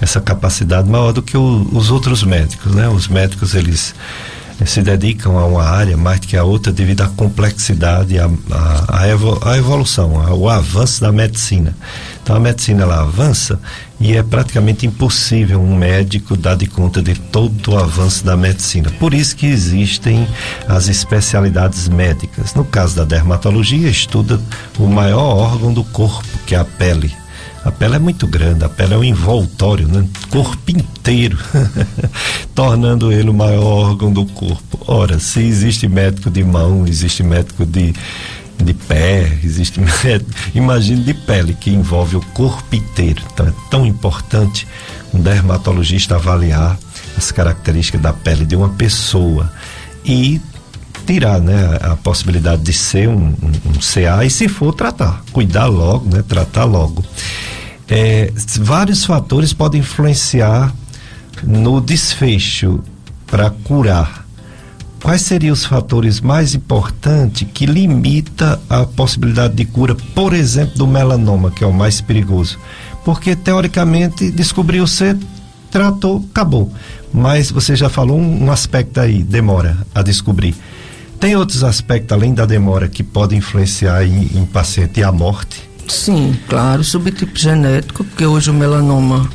essa 0.00 0.20
capacidade 0.20 0.88
maior 0.88 1.12
do 1.12 1.22
que 1.22 1.36
o, 1.36 1.68
os 1.72 1.90
outros 1.90 2.22
médicos, 2.22 2.74
né? 2.74 2.88
Os 2.88 3.08
médicos 3.08 3.54
eles 3.54 3.94
se 4.66 4.82
dedicam 4.82 5.38
a 5.38 5.46
uma 5.46 5.64
área 5.64 5.96
mais 5.96 6.20
do 6.20 6.26
que 6.26 6.36
a 6.36 6.44
outra 6.44 6.72
devido 6.72 7.00
à 7.02 7.08
complexidade, 7.08 8.18
à, 8.18 8.30
à, 8.50 9.50
à 9.50 9.58
evolução, 9.58 10.20
ao 10.24 10.48
avanço 10.48 11.00
da 11.00 11.10
medicina. 11.10 11.74
Então 12.22 12.36
a 12.36 12.40
medicina 12.40 12.84
ela 12.84 13.00
avança 13.00 13.58
e 13.98 14.16
é 14.16 14.22
praticamente 14.22 14.86
impossível 14.86 15.60
um 15.60 15.76
médico 15.76 16.36
dar 16.36 16.56
de 16.56 16.66
conta 16.66 17.02
de 17.02 17.14
todo 17.14 17.72
o 17.72 17.78
avanço 17.78 18.24
da 18.24 18.36
medicina. 18.36 18.90
Por 18.98 19.12
isso 19.12 19.36
que 19.36 19.46
existem 19.46 20.26
as 20.68 20.88
especialidades 20.88 21.88
médicas. 21.88 22.54
No 22.54 22.64
caso 22.64 22.96
da 22.96 23.04
dermatologia, 23.04 23.88
estuda 23.88 24.40
o 24.78 24.86
maior 24.86 25.36
órgão 25.36 25.72
do 25.72 25.82
corpo, 25.84 26.26
que 26.46 26.54
é 26.54 26.58
a 26.58 26.64
pele. 26.64 27.12
A 27.64 27.70
pele 27.70 27.94
é 27.94 27.98
muito 27.98 28.26
grande, 28.26 28.64
a 28.64 28.68
pele 28.68 28.94
é 28.94 28.96
um 28.96 29.04
envoltório, 29.04 29.86
né? 29.86 30.04
Corpo 30.30 30.68
inteiro, 30.68 31.38
tornando 32.54 33.12
ele 33.12 33.30
o 33.30 33.34
maior 33.34 33.90
órgão 33.90 34.12
do 34.12 34.26
corpo. 34.26 34.80
Ora, 34.86 35.20
se 35.20 35.40
existe 35.40 35.86
médico 35.86 36.28
de 36.28 36.42
mão, 36.42 36.84
existe 36.88 37.22
médico 37.22 37.64
de, 37.64 37.94
de 38.62 38.74
pé, 38.74 39.38
existe 39.42 39.80
imagine 40.54 41.02
de 41.02 41.14
pele, 41.14 41.54
que 41.54 41.70
envolve 41.70 42.16
o 42.16 42.20
corpo 42.20 42.74
inteiro. 42.74 43.22
Então 43.32 43.46
é 43.46 43.52
tão 43.70 43.86
importante 43.86 44.66
um 45.12 45.20
dermatologista 45.20 46.16
avaliar 46.16 46.78
as 47.16 47.30
características 47.30 48.00
da 48.00 48.12
pele 48.12 48.44
de 48.44 48.56
uma 48.56 48.70
pessoa 48.70 49.52
e 50.04 50.40
tirar 51.06 51.40
né, 51.40 51.78
a 51.82 51.96
possibilidade 51.96 52.62
de 52.62 52.72
ser 52.72 53.08
um, 53.08 53.28
um, 53.28 53.52
um 53.66 53.72
CA 53.80 54.24
e 54.24 54.30
se 54.30 54.48
for 54.48 54.72
tratar, 54.72 55.22
cuidar 55.32 55.66
logo, 55.66 56.08
né, 56.14 56.22
tratar 56.26 56.64
logo. 56.64 57.04
É, 57.88 58.32
vários 58.60 59.04
fatores 59.04 59.52
podem 59.52 59.80
influenciar 59.80 60.72
no 61.42 61.80
desfecho 61.80 62.82
para 63.26 63.50
curar. 63.50 64.21
Quais 65.02 65.22
seriam 65.22 65.52
os 65.52 65.64
fatores 65.64 66.20
mais 66.20 66.54
importantes 66.54 67.46
que 67.52 67.66
limita 67.66 68.60
a 68.68 68.84
possibilidade 68.84 69.54
de 69.54 69.64
cura, 69.64 69.96
por 70.14 70.32
exemplo, 70.32 70.78
do 70.78 70.86
melanoma, 70.86 71.50
que 71.50 71.64
é 71.64 71.66
o 71.66 71.72
mais 71.72 72.00
perigoso? 72.00 72.56
Porque 73.04 73.34
teoricamente 73.34 74.30
descobriu 74.30 74.86
ser, 74.86 75.18
tratou, 75.72 76.24
acabou. 76.30 76.72
Mas 77.12 77.50
você 77.50 77.74
já 77.74 77.88
falou 77.88 78.16
um, 78.16 78.44
um 78.44 78.52
aspecto 78.52 79.00
aí, 79.00 79.24
demora 79.24 79.76
a 79.92 80.02
descobrir. 80.02 80.54
Tem 81.18 81.34
outros 81.34 81.64
aspectos 81.64 82.16
além 82.16 82.32
da 82.32 82.46
demora 82.46 82.88
que 82.88 83.02
podem 83.02 83.38
influenciar 83.38 84.04
em, 84.04 84.30
em 84.36 84.46
paciente 84.46 85.00
e 85.00 85.02
a 85.02 85.10
morte? 85.10 85.68
Sim, 85.88 86.38
claro, 86.48 86.84
subtipo 86.84 87.36
genético, 87.36 88.04
porque 88.04 88.24
hoje 88.24 88.50
o 88.50 88.54
melanoma 88.54 89.28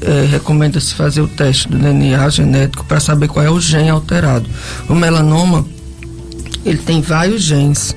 é, 0.00 0.26
recomenda-se 0.30 0.94
fazer 0.94 1.20
o 1.20 1.28
teste 1.28 1.68
do 1.68 1.78
DNA 1.78 2.28
genético 2.28 2.84
para 2.84 3.00
saber 3.00 3.28
qual 3.28 3.44
é 3.44 3.50
o 3.50 3.60
gene 3.60 3.90
alterado. 3.90 4.48
O 4.88 4.94
melanoma, 4.94 5.64
ele 6.64 6.78
tem 6.78 7.00
vários 7.00 7.42
genes 7.42 7.94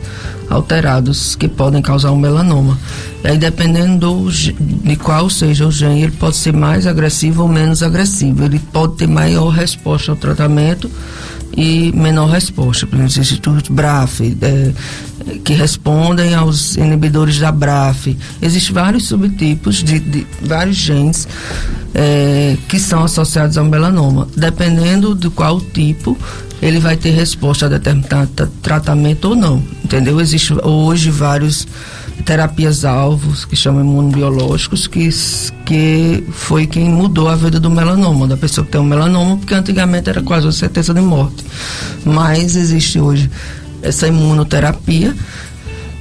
alterados 0.50 1.36
que 1.36 1.48
podem 1.48 1.82
causar 1.82 2.12
um 2.12 2.18
melanoma. 2.18 2.78
E 3.24 3.28
aí, 3.28 3.38
dependendo 3.38 4.00
do, 4.00 4.32
de 4.32 4.96
qual 4.98 5.30
seja 5.30 5.66
o 5.66 5.72
gene, 5.72 6.04
ele 6.04 6.12
pode 6.12 6.36
ser 6.36 6.54
mais 6.54 6.86
agressivo 6.86 7.44
ou 7.44 7.48
menos 7.48 7.82
agressivo. 7.82 8.44
Ele 8.44 8.60
pode 8.60 8.96
ter 8.96 9.08
maior 9.08 9.50
resposta 9.50 10.12
ao 10.12 10.18
tratamento 10.18 10.90
e 11.56 11.92
menor 11.96 12.30
resposta. 12.30 12.86
Por 12.86 12.96
exemplo, 13.00 13.22
institutos 13.22 13.70
BRAF, 13.70 14.38
é, 14.42 14.72
que 15.44 15.54
respondem 15.54 16.34
aos 16.34 16.76
inibidores 16.76 17.40
da 17.40 17.52
BRAF. 17.52 18.18
Existem 18.42 18.74
vários 18.74 19.08
subtipos 19.08 19.84
de, 19.84 20.00
de 20.00 20.28
vários 20.42 20.78
genes 20.78 21.28
é, 21.94 22.58
que 22.68 22.80
são 22.80 23.04
associados 23.04 23.58
ao 23.58 23.66
melanoma. 23.66 24.28
Dependendo 24.36 25.16
de 25.16 25.30
qual 25.30 25.60
tipo, 25.60 26.18
ele 26.62 26.80
vai 26.80 26.96
ter 26.96 27.12
resposta 27.12 27.66
a 27.66 27.70
determinado 27.70 28.48
tratamento 28.62 29.30
ou 29.30 29.36
não. 29.36 29.64
Entendeu? 29.84 30.20
Existem 30.22 30.58
hoje 30.64 31.10
vários 31.10 31.68
terapias 32.22 32.86
alvos 32.86 33.46
que 33.46 33.56
chamam 33.56 33.82
imunobiológicos 33.82 34.86
que 34.88 35.10
que 35.66 36.24
foi 36.32 36.68
quem 36.68 36.90
mudou 36.90 37.28
a 37.28 37.36
vida 37.36 37.60
do 37.60 37.70
melanoma 37.70 38.28
da 38.28 38.38
pessoa 38.38 38.64
que 38.64 38.72
tem 38.72 38.80
um 38.80 38.86
melanoma 38.86 39.38
porque 39.38 39.54
antigamente 39.56 40.10
era 40.10 40.22
quase 40.22 40.46
uma 40.46 40.52
certeza 40.52 40.94
de 40.94 41.02
morte 41.02 41.44
mas 42.06 42.56
existe 42.56 43.00
hoje 43.00 43.30
essa 43.82 44.08
imunoterapia 44.08 45.16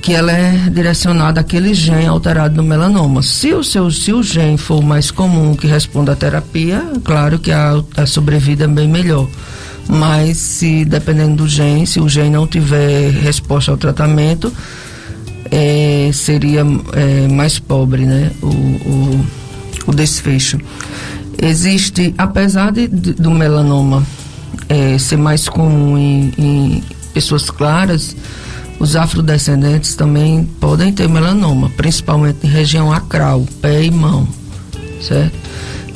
que 0.01 0.15
ela 0.15 0.33
é 0.33 0.53
direcionada 0.71 1.41
àquele 1.41 1.75
gene 1.75 2.07
alterado 2.07 2.55
do 2.55 2.63
melanoma. 2.63 3.23
Se 3.23 3.53
o 3.53 3.63
seu 3.63 3.91
se 3.91 4.13
o 4.13 4.23
gene 4.23 4.57
for 4.57 4.83
mais 4.83 5.11
comum 5.11 5.55
que 5.55 5.67
responda 5.67 6.13
à 6.13 6.17
terapia, 6.17 6.83
claro 7.05 7.39
que 7.39 7.53
a, 7.53 7.83
a 7.97 8.07
sobrevida 8.07 8.65
é 8.65 8.69
bem 8.69 8.89
melhor. 8.89 9.29
Mas 9.89 10.39
se 10.39 10.85
dependendo 10.85 11.37
do 11.37 11.49
gene, 11.49 11.87
se 11.87 12.01
o 12.01 12.09
gene 12.09 12.31
não 12.31 12.47
tiver 12.47 13.11
resposta 13.11 13.71
ao 13.71 13.77
tratamento, 13.77 14.53
é, 15.51 16.11
seria 16.13 16.65
é, 16.93 17.29
mais 17.29 17.59
pobre, 17.59 18.07
né? 18.07 18.31
O, 18.41 18.47
o, 18.47 19.27
o, 19.89 19.93
desfecho. 19.95 20.59
Existe, 21.43 22.15
apesar 22.17 22.71
de, 22.71 22.87
de 22.87 23.15
do 23.15 23.31
melanoma 23.31 24.07
é, 24.69 24.97
ser 24.99 25.17
mais 25.17 25.49
comum 25.49 25.99
em, 25.99 26.33
em 26.39 26.83
pessoas 27.13 27.51
claras, 27.51 28.17
os 28.79 28.97
afrodescendentes 28.97 29.95
também 29.95 30.45
podem 30.59 30.93
ter 30.93 31.09
melanoma, 31.09 31.71
principalmente 31.77 32.47
em 32.47 32.51
região 32.51 32.93
acral, 32.93 33.47
pé 33.61 33.85
e 33.85 33.91
mão, 33.91 34.27
certo? 35.03 35.37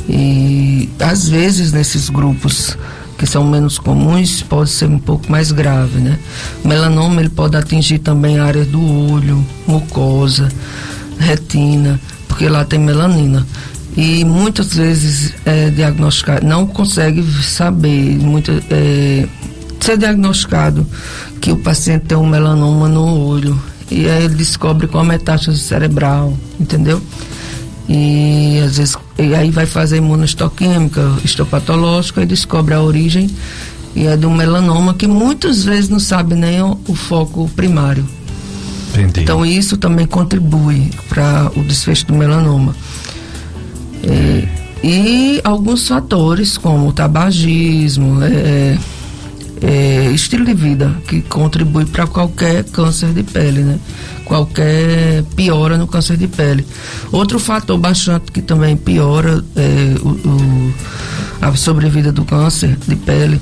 E 0.09 0.89
às 1.01 1.29
vezes 1.29 1.73
nesses 1.73 2.11
grupos 2.11 2.77
que 3.17 3.27
são 3.27 3.45
menos 3.45 3.79
comuns, 3.79 4.43
pode 4.43 4.71
ser 4.71 4.87
um 4.87 4.99
pouco 4.99 5.31
mais 5.31 5.53
grave, 5.53 5.99
né? 5.99 6.19
Melanoma 6.65 7.21
ele 7.21 7.31
pode 7.31 7.57
atingir 7.57 8.01
também 8.01 8.39
a 8.39 8.45
área 8.45 8.65
do 8.65 9.13
olho, 9.13 9.45
mucosa, 9.67 10.49
retina, 11.19 11.99
porque 12.29 12.49
lá 12.49 12.65
tem 12.65 12.79
melanina. 12.79 13.47
E 13.97 14.25
muitas 14.25 14.75
vezes 14.75 15.33
é 15.45 15.71
diagnosticado, 15.71 16.45
não 16.45 16.67
consegue 16.67 17.23
saber, 17.43 18.19
muito, 18.19 18.51
é, 18.69 19.27
ser 19.85 19.99
diagnosticado 19.99 20.87
que 21.41 21.53
o 21.53 21.57
paciente 21.57 22.07
tem 22.07 22.17
um 22.17 22.27
melanoma 22.27 22.89
no 22.89 23.27
olho. 23.27 23.61
E 23.91 24.09
aí 24.09 24.25
ele 24.25 24.35
descobre 24.35 24.87
com 24.87 24.99
a 24.99 25.05
metástase 25.05 25.59
cerebral, 25.59 26.37
entendeu? 26.59 27.03
E 27.87 28.61
às 28.65 28.79
vezes 28.79 28.97
e 29.19 29.35
aí 29.35 29.51
vai 29.51 29.67
fazer 29.67 29.99
imunohistoquímica, 29.99 31.19
histopatológica 31.23 32.23
e 32.23 32.27
descobre 32.27 32.73
a 32.75 32.81
origem 32.81 33.31
e 33.95 34.07
é 34.07 34.17
do 34.17 34.31
melanoma 34.31 34.95
que 34.95 35.07
muitas 35.07 35.65
vezes 35.65 35.89
não 35.89 36.01
sabe 36.01 36.35
nem 36.35 36.63
o, 36.63 36.79
o 36.89 36.95
foco 36.95 37.49
primário. 37.55 38.05
Entendi. 38.93 39.21
Então 39.21 39.45
isso 39.45 39.77
também 39.77 40.07
contribui 40.07 40.91
para 41.09 41.51
o 41.55 41.63
desfecho 41.63 42.07
do 42.07 42.15
melanoma. 42.15 42.75
É, 44.03 44.49
e 44.83 45.41
alguns 45.45 45.87
fatores 45.87 46.57
como 46.57 46.89
o 46.89 46.93
tabagismo, 46.93 48.23
é, 48.23 48.79
é, 49.67 50.11
estilo 50.13 50.45
de 50.45 50.53
vida 50.53 50.95
que 51.09 51.23
contribui 51.23 51.87
para 51.87 52.07
qualquer 52.07 52.65
câncer 52.65 53.13
de 53.15 53.23
pele, 53.23 53.63
né? 53.63 53.79
Qualquer 54.25 55.23
piora 55.35 55.79
no 55.79 55.87
câncer 55.87 56.17
de 56.17 56.29
pele. 56.29 56.67
Outro 57.11 57.39
fator 57.39 57.79
bastante 57.79 58.31
que 58.31 58.43
também 58.43 58.77
piora 58.77 59.43
é, 59.57 59.95
o, 60.03 60.09
o, 60.09 60.75
a 61.41 61.55
sobrevida 61.57 62.13
do 62.13 62.25
câncer 62.25 62.77
de 62.87 62.95
pele 62.97 63.41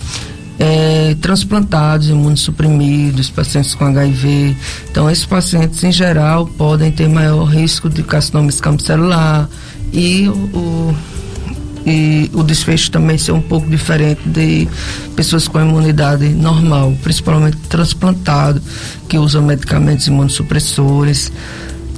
é, 0.59 1.17
transplantados, 1.21 2.09
imunossuprimidos, 2.09 3.29
pacientes 3.31 3.75
com 3.75 3.85
HIV. 3.85 4.57
Então, 4.91 5.11
esses 5.11 5.27
pacientes, 5.27 5.83
em 5.83 5.91
geral, 5.91 6.47
podem 6.47 6.93
ter 6.93 7.09
maior 7.09 7.45
risco 7.45 7.89
de 7.89 8.03
carcinoma 8.05 8.49
escamocelular 8.49 9.49
e 9.93 10.29
o, 10.29 10.95
e 11.87 12.31
o 12.33 12.43
desfecho 12.43 12.91
também 12.91 13.19
ser 13.19 13.33
um 13.33 13.41
pouco 13.41 13.69
diferente 13.69 14.21
de 14.27 14.69
pessoas 15.17 15.49
com 15.49 15.61
imunidade 15.61 16.29
normal, 16.29 16.95
principalmente 17.03 17.57
transplantado, 17.69 18.63
que 19.09 19.19
usam 19.19 19.43
medicamentos 19.43 20.07
imunossupressores, 20.07 21.33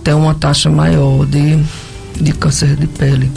tem 0.03 0.14
uma 0.14 0.35
taxa 0.35 0.70
maior 0.70 1.26
de, 1.26 1.59
de 2.20 2.32
câncer 2.32 2.76
de 2.76 2.87
pele. 2.87 3.30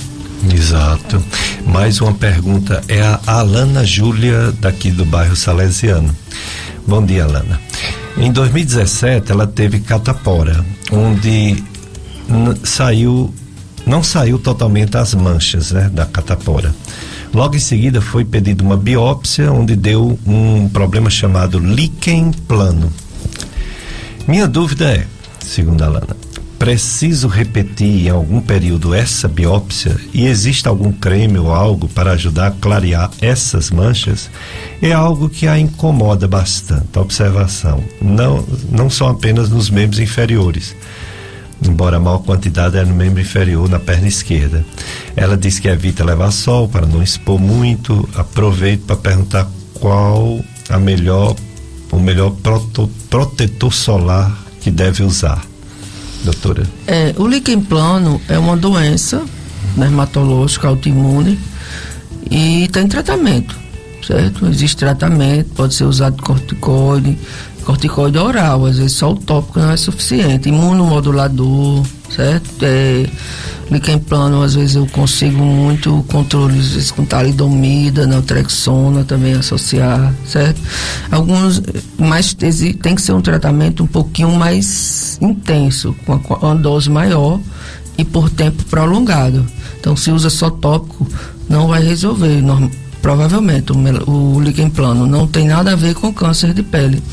Exato. 0.54 1.24
Mais 1.66 2.00
uma 2.00 2.14
pergunta 2.14 2.82
é 2.88 3.02
a 3.02 3.20
Alana 3.26 3.84
Júlia, 3.84 4.52
daqui 4.60 4.92
do 4.92 5.04
bairro 5.04 5.36
Salesiano. 5.36 6.16
Bom 6.86 7.04
dia, 7.04 7.26
Alana. 7.26 7.60
Em 8.18 8.32
2017, 8.32 9.32
ela 9.32 9.46
teve 9.46 9.80
catapora, 9.80 10.66
onde 10.92 11.64
saiu 12.64 13.34
não 13.88 14.04
saiu 14.04 14.38
totalmente 14.38 14.98
as 14.98 15.16
manchas 15.16 15.72
né, 15.72 15.90
da 15.92 16.06
catapora. 16.06 16.76
Logo 17.34 17.56
em 17.56 17.60
seguida 17.60 18.02
foi 18.02 18.24
pedida 18.26 18.64
uma 18.64 18.78
biópsia, 18.78 19.52
onde 19.52 19.76
deu 19.76 20.20
um 20.26 20.68
problema 20.70 21.10
chamado 21.10 21.58
líquen 21.58 22.32
plano. 22.48 22.92
Minha 24.28 24.48
dúvida 24.48 24.86
é, 24.92 25.08
segundo 25.40 25.82
a 25.84 25.88
Lana, 25.88 26.16
preciso 26.60 27.28
repetir 27.28 28.08
em 28.08 28.10
algum 28.10 28.42
período 28.42 28.94
essa 28.94 29.28
biópsia 29.28 29.96
e 30.14 30.26
existe 30.26 30.68
algum 30.68 30.92
creme 30.92 31.38
ou 31.38 31.54
algo 31.54 31.88
para 31.88 32.12
ajudar 32.12 32.48
a 32.48 32.52
clarear 32.52 33.12
essas 33.22 33.72
manchas? 33.72 34.30
É 34.82 34.92
algo 34.92 35.30
que 35.30 35.48
a 35.48 35.58
incomoda 35.58 36.28
bastante, 36.28 36.88
a 36.96 37.02
observação. 37.02 37.84
Não, 38.02 38.44
não 38.70 38.90
são 38.90 39.08
apenas 39.08 39.50
nos 39.50 39.70
membros 39.70 40.00
inferiores, 40.00 40.76
embora 41.66 41.98
a 41.98 42.00
maior 42.00 42.20
quantidade 42.20 42.78
é 42.78 42.84
no 42.84 42.94
membro 42.94 43.22
inferior, 43.22 43.70
na 43.70 43.80
perna 43.80 44.08
esquerda. 44.08 44.66
Ela 45.16 45.38
diz 45.38 45.60
que 45.60 45.68
evita 45.68 46.04
levar 46.04 46.32
sol 46.32 46.68
para 46.68 46.86
não 46.86 47.02
expor 47.02 47.40
muito. 47.40 48.08
Aproveito 48.16 48.86
para 48.86 48.96
perguntar 48.96 49.48
qual 49.74 50.40
a 50.70 50.78
melhor, 50.78 51.36
o 51.92 52.00
melhor 52.00 52.32
proto, 52.32 52.90
protetor 53.10 53.74
solar 53.74 54.38
que 54.62 54.70
deve 54.70 55.04
usar, 55.04 55.42
doutora. 56.24 56.64
É, 56.86 57.14
o 57.18 57.28
líquen 57.28 57.62
plano 57.62 58.20
é 58.28 58.38
uma 58.38 58.58
doença 58.58 59.24
dermatológica 59.76 60.68
autoimune 60.68 61.40
e 62.30 62.68
tem 62.72 62.88
tratamento, 62.88 63.58
certo? 64.06 64.46
Existe 64.48 64.78
tratamento, 64.78 65.50
pode 65.54 65.74
ser 65.74 65.86
usado 65.86 66.22
corticoide, 66.22 67.18
corticoide 67.68 68.18
oral, 68.18 68.66
às 68.66 68.78
vezes 68.78 68.94
só 68.94 69.12
o 69.12 69.16
tópico 69.18 69.60
não 69.60 69.72
é 69.72 69.76
suficiente. 69.76 70.48
Imunomodulador, 70.48 71.84
certo? 72.10 72.50
É, 72.62 73.06
líquen 73.70 74.00
plano, 74.00 74.42
às 74.42 74.56
vezes 74.56 74.78
eu 74.78 74.88
consigo 74.88 75.44
muito 75.44 76.02
controle, 76.08 76.58
às 76.58 76.70
vezes 76.70 76.92
com 76.92 77.04
talidomida, 77.04 78.08
naltrexona 78.08 79.04
também 79.04 79.34
associar, 79.34 80.14
certo? 80.26 80.62
Alguns, 81.12 81.62
mas 81.98 82.34
tem 82.34 82.96
que 82.96 83.02
ser 83.02 83.12
um 83.12 83.22
tratamento 83.22 83.84
um 83.84 83.88
pouquinho 83.88 84.32
mais 84.32 85.18
intenso, 85.20 85.94
com 86.06 86.14
uma 86.16 86.56
dose 86.56 86.90
maior 86.90 87.38
e 87.98 88.06
por 88.06 88.30
tempo 88.30 88.64
prolongado. 88.64 89.46
Então, 89.78 89.94
se 89.94 90.10
usa 90.10 90.30
só 90.30 90.50
tópico, 90.50 91.06
não 91.50 91.68
vai 91.68 91.84
resolver, 91.84 92.42
norm, 92.42 92.70
provavelmente, 93.02 93.74
o, 93.74 94.38
o 94.38 94.72
plano 94.72 95.06
não 95.06 95.28
tem 95.28 95.50
nada 95.50 95.74
a 95.74 95.76
ver 95.76 95.96
com 95.96 96.14
câncer 96.14 96.54
de 96.54 96.64
pele 96.64 97.04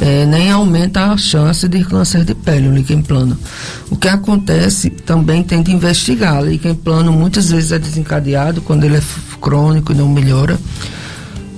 é, 0.00 0.24
nem 0.26 0.50
aumenta 0.50 1.06
a 1.06 1.16
chance 1.16 1.66
de 1.68 1.84
câncer 1.84 2.24
de 2.24 2.34
pele, 2.34 2.68
o 2.68 2.74
líquen 2.74 3.02
plano. 3.02 3.36
O 3.90 3.96
que 3.96 4.08
acontece 4.08 4.90
também 4.90 5.42
tem 5.42 5.62
de 5.62 5.72
investigar. 5.72 6.40
O 6.40 6.46
líquen 6.46 6.74
plano 6.74 7.12
muitas 7.12 7.50
vezes 7.50 7.72
é 7.72 7.78
desencadeado 7.78 8.60
quando 8.60 8.84
ele 8.84 8.96
é 8.96 9.02
crônico 9.40 9.92
e 9.92 9.94
não 9.94 10.08
melhora. 10.08 10.58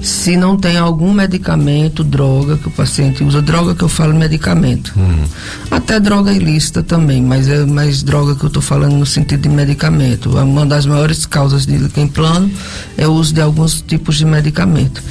Se 0.02 0.34
não 0.34 0.56
tem 0.56 0.78
algum 0.78 1.12
medicamento, 1.12 2.02
droga 2.02 2.56
que 2.56 2.68
o 2.68 2.70
paciente 2.70 3.22
usa, 3.22 3.42
droga 3.42 3.74
que 3.74 3.82
eu 3.82 3.88
falo 3.88 4.14
medicamento. 4.14 4.94
Uhum. 4.96 5.24
Até 5.70 6.00
droga 6.00 6.32
ilícita 6.32 6.82
também, 6.82 7.22
mas 7.22 7.48
é 7.48 7.66
mais 7.66 8.02
droga 8.02 8.34
que 8.34 8.42
eu 8.42 8.46
estou 8.46 8.62
falando 8.62 8.94
no 8.94 9.04
sentido 9.04 9.42
de 9.42 9.50
medicamento. 9.50 10.30
Uma 10.38 10.64
das 10.64 10.86
maiores 10.86 11.26
causas 11.26 11.66
de 11.66 11.76
líquen 11.76 12.08
plano 12.08 12.50
é 12.96 13.06
o 13.06 13.12
uso 13.12 13.34
de 13.34 13.42
alguns 13.42 13.82
tipos 13.82 14.16
de 14.16 14.24
medicamento 14.24 15.02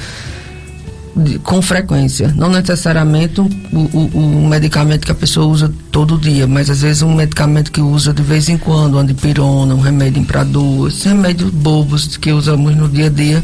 com 1.42 1.60
frequência. 1.60 2.32
Não 2.36 2.48
necessariamente 2.48 3.40
o, 3.40 3.48
o, 3.72 4.10
o, 4.14 4.48
medicamento 4.48 5.04
que 5.04 5.12
a 5.12 5.14
pessoa 5.14 5.46
usa 5.46 5.72
todo 5.90 6.18
dia, 6.18 6.46
mas 6.46 6.70
às 6.70 6.82
vezes 6.82 7.02
um 7.02 7.14
medicamento 7.14 7.72
que 7.72 7.80
usa 7.80 8.12
de 8.12 8.22
vez 8.22 8.48
em 8.48 8.56
quando, 8.56 8.94
uma 8.94 9.04
dipirona, 9.04 9.74
um 9.74 9.80
remédio 9.80 10.20
impador, 10.20 10.88
esses 10.88 11.04
remédios 11.04 11.50
bobos 11.50 12.16
que 12.16 12.32
usamos 12.32 12.76
no 12.76 12.88
dia 12.88 13.06
a 13.06 13.10
dia, 13.10 13.42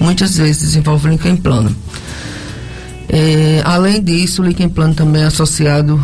muitas 0.00 0.36
vezes 0.36 0.62
desenvolvem 0.62 1.12
líquen 1.12 1.36
plano. 1.36 1.74
É, 3.08 3.60
além 3.64 4.02
disso, 4.02 4.42
o 4.42 4.44
líquen 4.46 4.68
plano 4.68 4.94
também 4.94 5.22
é 5.22 5.26
associado 5.26 6.00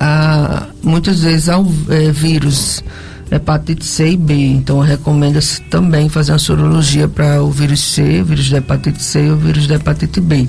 a 0.00 0.66
muitas 0.82 1.20
vezes 1.20 1.48
ao 1.48 1.66
é, 1.88 2.10
vírus 2.10 2.82
hepatite 3.30 3.84
C 3.84 4.10
e 4.10 4.16
B. 4.16 4.34
Então 4.34 4.80
recomenda-se 4.80 5.60
também 5.62 6.08
fazer 6.08 6.32
uma 6.32 6.38
sorologia 6.38 7.08
para 7.08 7.42
o 7.42 7.50
vírus 7.50 7.80
C, 7.80 8.22
o 8.22 8.24
vírus 8.24 8.50
da 8.50 8.58
hepatite 8.58 9.02
C 9.02 9.26
e 9.26 9.30
o 9.30 9.36
vírus 9.36 9.66
da 9.66 9.76
hepatite 9.76 10.20
B, 10.20 10.46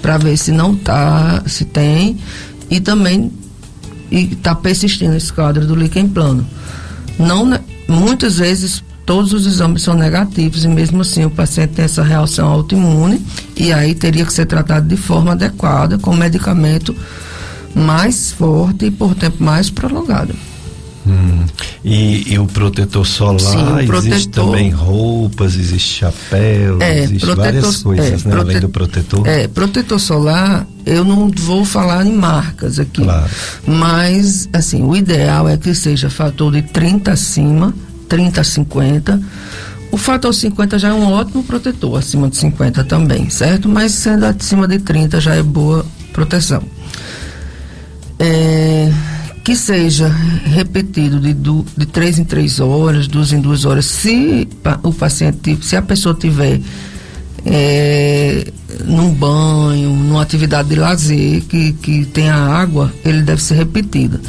para 0.00 0.18
ver 0.18 0.36
se 0.36 0.52
não 0.52 0.74
tá, 0.74 1.42
se 1.46 1.64
tem 1.64 2.18
e 2.70 2.80
também 2.80 3.32
está 4.10 4.54
persistindo 4.54 5.14
esse 5.14 5.32
quadro 5.32 5.66
do 5.66 5.74
líquen 5.74 6.08
plano. 6.08 6.46
Não, 7.18 7.58
muitas 7.88 8.38
vezes 8.38 8.82
todos 9.04 9.32
os 9.32 9.46
exames 9.46 9.82
são 9.82 9.94
negativos 9.94 10.64
e 10.64 10.68
mesmo 10.68 11.00
assim 11.00 11.24
o 11.24 11.30
paciente 11.30 11.74
tem 11.74 11.84
essa 11.84 12.02
reação 12.02 12.46
autoimune 12.48 13.24
e 13.56 13.72
aí 13.72 13.94
teria 13.94 14.24
que 14.24 14.32
ser 14.32 14.46
tratado 14.46 14.86
de 14.86 14.96
forma 14.96 15.32
adequada 15.32 15.98
com 15.98 16.14
medicamento 16.14 16.94
mais 17.74 18.32
forte 18.32 18.86
e 18.86 18.90
por 18.90 19.14
tempo 19.14 19.42
mais 19.42 19.70
prolongado. 19.70 20.34
Hum. 21.08 21.46
E, 21.82 22.34
e, 22.34 22.38
o 22.38 22.46
protetor 22.46 23.06
solar, 23.06 23.40
Sim, 23.40 23.56
o 23.56 23.86
protetor, 23.86 24.06
existe 24.06 24.28
também 24.28 24.70
roupas, 24.70 25.54
existe 25.54 26.00
chapéu, 26.00 26.82
é, 26.82 27.04
existe 27.04 27.24
protetor, 27.24 27.44
várias 27.44 27.82
coisas, 27.82 28.06
é, 28.06 28.10
né? 28.10 28.34
Prote, 28.34 28.50
além 28.50 28.60
do 28.60 28.68
protetor. 28.68 29.26
É, 29.26 29.48
protetor 29.48 29.98
solar, 29.98 30.66
eu 30.84 31.04
não 31.04 31.30
vou 31.30 31.64
falar 31.64 32.04
em 32.04 32.12
marcas 32.12 32.78
aqui. 32.78 33.02
Claro. 33.02 33.30
Mas, 33.66 34.48
assim, 34.52 34.82
o 34.82 34.94
ideal 34.94 35.48
é 35.48 35.56
que 35.56 35.74
seja 35.74 36.10
fator 36.10 36.52
de 36.52 36.60
30 36.60 37.12
acima, 37.12 37.74
30 38.08 38.40
a 38.42 38.44
50. 38.44 39.20
O 39.90 39.96
fator 39.96 40.34
50 40.34 40.78
já 40.78 40.88
é 40.88 40.92
um 40.92 41.10
ótimo 41.10 41.42
protetor, 41.42 41.98
acima 41.98 42.28
de 42.28 42.36
50 42.36 42.84
também, 42.84 43.30
certo? 43.30 43.66
Mas 43.66 43.92
sendo 43.92 44.26
acima 44.26 44.68
de 44.68 44.78
30 44.78 45.20
já 45.20 45.34
é 45.34 45.42
boa 45.42 45.86
proteção. 46.12 46.62
É 48.18 48.92
que 49.48 49.56
seja 49.56 50.08
repetido 50.44 51.18
de, 51.18 51.32
de 51.32 51.86
três 51.86 52.18
em 52.18 52.24
três 52.24 52.60
horas, 52.60 53.08
duas 53.08 53.32
em 53.32 53.40
duas 53.40 53.64
horas, 53.64 53.86
se 53.86 54.46
o 54.82 54.92
paciente, 54.92 55.58
se 55.62 55.74
a 55.74 55.80
pessoa 55.80 56.14
tiver 56.14 56.60
é, 57.44 58.50
num 58.84 59.10
banho, 59.10 59.90
numa 59.90 60.22
atividade 60.22 60.68
de 60.68 60.76
lazer 60.76 61.42
que, 61.42 61.72
que 61.72 62.04
tenha 62.06 62.34
água, 62.34 62.92
ele 63.04 63.22
deve 63.22 63.42
ser 63.42 63.54
repetido. 63.54 64.20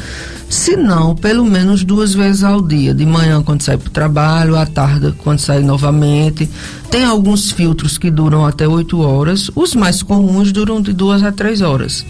Se 0.50 0.76
não, 0.76 1.16
pelo 1.16 1.46
menos 1.46 1.84
duas 1.84 2.16
vezes 2.16 2.44
ao 2.44 2.60
dia, 2.60 2.92
de 2.92 3.06
manhã 3.06 3.44
quando 3.44 3.62
sai 3.62 3.78
para 3.78 3.88
o 3.88 3.92
trabalho, 3.92 4.56
à 4.56 4.66
tarde 4.66 5.14
quando 5.20 5.38
sai 5.38 5.60
novamente. 5.62 6.50
Tem 6.90 7.04
alguns 7.04 7.52
filtros 7.52 8.00
que 8.00 8.10
duram 8.10 8.44
até 8.44 8.68
oito 8.68 9.00
horas, 9.00 9.52
os 9.56 9.76
mais 9.76 10.02
comuns 10.02 10.52
duram 10.52 10.82
de 10.82 10.92
duas 10.92 11.22
a 11.22 11.32
três 11.32 11.62
horas 11.62 12.04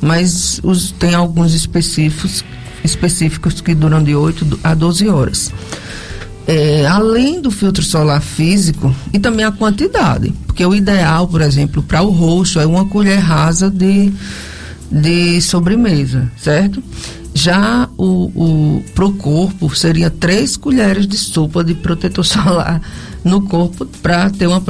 mas 0.00 0.60
os, 0.62 0.92
tem 0.92 1.14
alguns 1.14 1.54
específicos, 1.54 2.44
específicos 2.82 3.60
que 3.60 3.74
duram 3.74 4.02
de 4.02 4.14
8 4.14 4.60
a 4.64 4.74
12 4.74 5.08
horas. 5.08 5.52
É, 6.52 6.84
além 6.84 7.40
do 7.40 7.48
filtro 7.48 7.80
solar 7.80 8.20
físico 8.20 8.92
e 9.12 9.20
também 9.20 9.44
a 9.46 9.52
quantidade, 9.52 10.34
porque 10.48 10.66
o 10.66 10.74
ideal, 10.74 11.28
por 11.28 11.42
exemplo, 11.42 11.80
para 11.80 12.02
o 12.02 12.10
rosto 12.10 12.58
é 12.58 12.66
uma 12.66 12.84
colher 12.86 13.20
rasa 13.20 13.70
de, 13.70 14.12
de 14.90 15.40
sobremesa, 15.42 16.28
certo? 16.36 16.82
Já 17.32 17.88
o, 17.96 18.32
o 18.34 18.84
para 18.96 19.04
o 19.04 19.12
corpo 19.12 19.72
seria 19.76 20.10
três 20.10 20.56
colheres 20.56 21.06
de 21.06 21.16
sopa 21.16 21.62
de 21.62 21.72
protetor 21.72 22.24
solar 22.26 22.82
no 23.22 23.42
corpo 23.42 23.86
para 24.02 24.28
ter 24.30 24.48
uma 24.48 24.60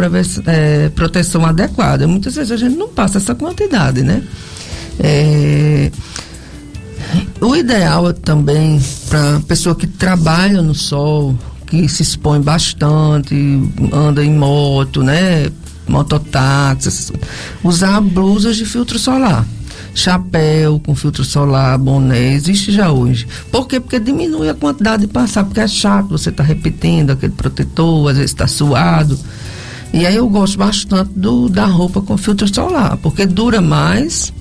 é, 0.48 0.90
proteção 0.90 1.46
adequada. 1.46 2.06
Muitas 2.06 2.34
vezes 2.34 2.52
a 2.52 2.58
gente 2.58 2.76
não 2.76 2.88
passa 2.88 3.16
essa 3.16 3.34
quantidade, 3.34 4.02
né? 4.02 4.22
É, 4.98 5.90
o 7.40 7.56
ideal 7.56 8.12
também 8.12 8.78
para 9.08 9.40
pessoa 9.48 9.74
que 9.74 9.86
trabalha 9.86 10.60
no 10.60 10.74
sol, 10.74 11.34
que 11.70 11.88
se 11.88 12.02
expõe 12.02 12.40
bastante, 12.40 13.34
anda 13.92 14.24
em 14.24 14.34
moto, 14.34 15.02
né? 15.02 15.50
Mototáxi, 15.88 17.12
usar 17.64 18.00
blusas 18.00 18.56
de 18.56 18.64
filtro 18.64 18.98
solar. 18.98 19.46
Chapéu 19.94 20.80
com 20.84 20.94
filtro 20.94 21.24
solar, 21.24 21.76
boné, 21.78 22.34
existe 22.34 22.70
já 22.70 22.92
hoje. 22.92 23.26
Por 23.50 23.66
quê? 23.66 23.80
Porque 23.80 23.98
diminui 23.98 24.48
a 24.48 24.54
quantidade 24.54 25.06
de 25.06 25.12
passar, 25.12 25.44
porque 25.44 25.60
é 25.60 25.66
chato 25.66 26.10
você 26.10 26.30
estar 26.30 26.44
tá 26.44 26.48
repetindo 26.48 27.10
aquele 27.10 27.32
protetor, 27.32 28.10
às 28.10 28.16
vezes 28.16 28.30
está 28.30 28.46
suado. 28.46 29.18
E 29.92 30.06
aí 30.06 30.14
eu 30.14 30.28
gosto 30.28 30.58
bastante 30.58 31.10
do, 31.16 31.48
da 31.48 31.66
roupa 31.66 32.00
com 32.00 32.16
filtro 32.16 32.52
solar, 32.52 32.96
porque 32.98 33.26
dura 33.26 33.60
mais 33.60 34.32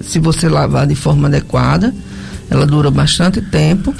se 0.00 0.18
você 0.18 0.48
lavar 0.48 0.86
de 0.86 0.94
forma 0.94 1.28
adequada, 1.28 1.94
ela 2.50 2.66
dura 2.66 2.90
bastante 2.90 3.40
tempo 3.40 3.94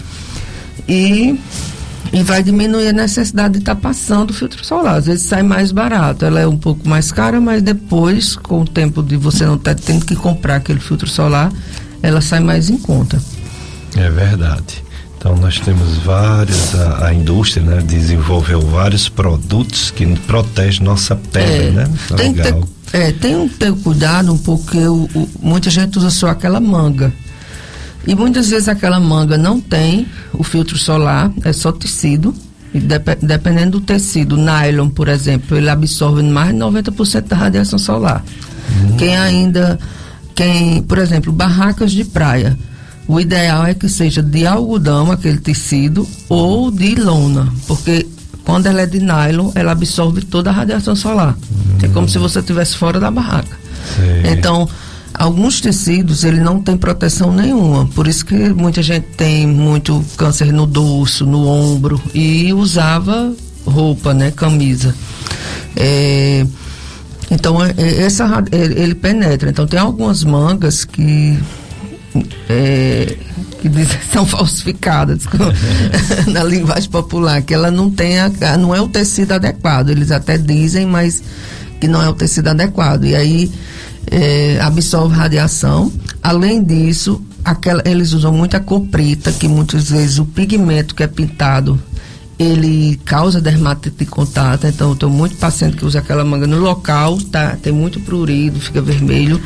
e, 0.89 1.39
e 2.13 2.23
vai 2.23 2.43
diminuir 2.43 2.89
a 2.89 2.93
necessidade 2.93 3.55
de 3.55 3.61
estar 3.61 3.75
tá 3.75 3.81
passando 3.81 4.31
o 4.31 4.33
filtro 4.33 4.65
solar. 4.65 4.97
Às 4.97 5.07
vezes 5.07 5.27
sai 5.27 5.43
mais 5.43 5.73
barato, 5.73 6.25
ela 6.25 6.41
é 6.41 6.47
um 6.47 6.57
pouco 6.57 6.89
mais 6.89 7.13
cara, 7.13 7.41
mas 7.41 7.63
depois, 7.63 8.37
com 8.37 8.63
o 8.63 8.65
tempo 8.67 9.03
de 9.03 9.17
você 9.17 9.45
não 9.45 9.57
estar 9.57 9.75
tá 9.75 9.83
tendo 9.85 10.05
que 10.05 10.17
comprar 10.17 10.57
aquele 10.57 10.81
filtro 10.81 11.09
solar, 11.09 11.53
ela 12.03 12.21
sai 12.21 12.41
mais 12.41 12.71
em 12.71 12.79
conta. 12.79 13.21
É 13.97 14.11
verdade. 14.11 14.85
Então 15.17 15.35
nós 15.37 15.59
temos 15.59 15.99
vários, 15.99 16.75
a, 16.77 17.09
a, 17.09 17.15
indústria 17.15 17.65
né, 17.65 17.83
desenvolveu 17.85 18.61
vários 18.61 19.09
produtos 19.09 19.91
que 19.91 20.07
protegem 20.21 20.85
nossa 20.85 21.17
pele, 21.17 21.69
é, 21.69 21.71
né? 21.73 21.91
Tem 22.17 22.33
legal. 22.33 22.63
ter 22.63 22.79
é, 22.93 23.13
tem 23.13 23.49
que 23.49 23.57
ter 23.57 23.73
cuidado 23.75 24.33
um 24.33 24.39
pouco, 24.39 24.77
o, 24.77 25.29
muita 25.43 25.69
gente 25.69 25.99
usa 25.99 26.11
só 26.11 26.29
aquela 26.29 26.61
manga. 26.61 27.13
E 28.07 28.15
muitas 28.15 28.51
vezes 28.51 28.69
aquela 28.69 28.99
manga 28.99 29.37
não 29.37 29.61
tem 29.61 30.07
o 30.33 30.43
filtro 30.43 30.79
solar, 30.79 31.31
é 31.45 31.53
só 31.53 31.73
tecido. 31.73 32.35
E 32.73 32.79
dep 32.79 33.17
dependendo 33.23 33.79
do 33.79 33.81
tecido, 33.81 34.37
nylon, 34.37 34.91
por 34.91 35.09
exemplo, 35.09 35.57
ele 35.57 35.71
absorve 35.71 36.23
mais 36.23 36.53
de 36.53 36.59
90% 36.59 37.23
da 37.23 37.37
radiação 37.37 37.79
solar. 37.79 38.23
Hum. 38.71 38.97
Quem 38.99 39.17
ainda, 39.17 39.79
quem, 40.35 40.83
por 40.83 40.99
exemplo, 40.99 41.33
barracas 41.33 41.93
de 41.93 42.05
praia, 42.05 42.59
o 43.07 43.19
ideal 43.19 43.65
é 43.65 43.73
que 43.73 43.89
seja 43.89 44.23
de 44.23 44.47
algodão, 44.47 45.11
aquele 45.11 45.39
tecido, 45.39 46.07
ou 46.29 46.71
de 46.71 46.95
lona, 46.95 47.51
porque 47.67 48.07
quando 48.45 48.67
ela 48.67 48.83
é 48.83 48.87
de 48.87 49.01
nylon, 49.01 49.51
ela 49.55 49.73
absorve 49.73 50.23
toda 50.23 50.51
a 50.51 50.53
radiação 50.53 50.95
solar. 50.95 51.37
Hum. 51.51 51.79
É 51.83 51.89
como 51.89 52.09
se 52.09 52.19
você 52.19 52.41
estivesse 52.41 52.77
fora 52.77 53.01
da 53.01 53.11
barraca. 53.11 53.57
Sei. 53.97 54.33
Então, 54.33 54.69
alguns 55.15 55.61
tecidos 55.61 56.25
ele 56.25 56.41
não 56.41 56.61
tem 56.61 56.77
proteção 56.77 57.33
nenhuma, 57.33 57.87
por 57.87 58.07
isso 58.07 58.25
que 58.25 58.35
muita 58.51 58.83
gente 58.83 59.07
tem 59.17 59.47
muito 59.47 60.05
câncer 60.17 60.53
no 60.53 60.67
dorso, 60.67 61.27
no 61.27 61.47
ombro 61.47 62.01
e 62.15 62.53
usava 62.53 63.35
roupa, 63.67 64.15
né, 64.15 64.31
camisa. 64.31 64.95
É, 65.77 66.47
então 67.31 67.63
é, 67.63 67.75
é, 67.77 68.03
essa 68.03 68.27
ele 68.53 68.95
penetra. 68.95 69.51
Então 69.51 69.67
tem 69.67 69.79
algumas 69.79 70.25
mangas 70.25 70.85
que 70.85 71.39
é, 72.49 73.17
que 73.61 73.69
são 74.13 74.25
falsificadas 74.27 75.25
na 76.27 76.43
linguagem 76.43 76.91
popular, 76.91 77.43
que 77.43 77.53
ela 77.53 77.71
não 77.71 77.91
tem 77.91 78.19
a, 78.19 78.31
não 78.59 78.75
é 78.75 78.81
o 78.81 78.89
tecido 78.89 79.33
adequado. 79.33 79.91
Eles 79.91 80.11
até 80.11 80.39
dizem, 80.39 80.87
mas 80.87 81.23
que 81.81 81.87
não 81.87 82.03
é 82.03 82.09
o 82.09 82.15
tecido 82.15 82.49
adequado. 82.49 83.05
E 83.05 83.15
aí 83.15 83.51
é, 84.11 84.59
absorve 84.61 85.15
radiação. 85.15 85.93
Além 86.23 86.63
disso, 86.63 87.23
aquela, 87.45 87.83
eles 87.85 88.13
usam 88.13 88.33
muita 88.33 88.61
cor 88.61 88.81
preta, 88.87 89.33
que 89.33 89.49
muitas 89.49 89.91
vezes 89.91 90.19
o 90.19 90.25
pigmento 90.25 90.95
que 90.95 91.03
é 91.03 91.07
pintado 91.07 91.81
ele 92.39 93.01
causa 93.05 93.41
dermatite 93.41 93.97
de 93.99 94.07
contato, 94.07 94.65
então 94.67 94.91
eu 94.91 94.97
tenho 94.97 95.11
muito 95.11 95.35
paciente 95.37 95.77
que 95.77 95.85
usa 95.85 95.99
aquela 95.99 96.25
manga 96.25 96.47
no 96.47 96.59
local, 96.61 97.19
tá, 97.33 97.57
tem 97.61 97.73
muito 97.73 97.99
prurido, 97.99 98.61
fica 98.61 98.81
vermelho, 98.81 99.43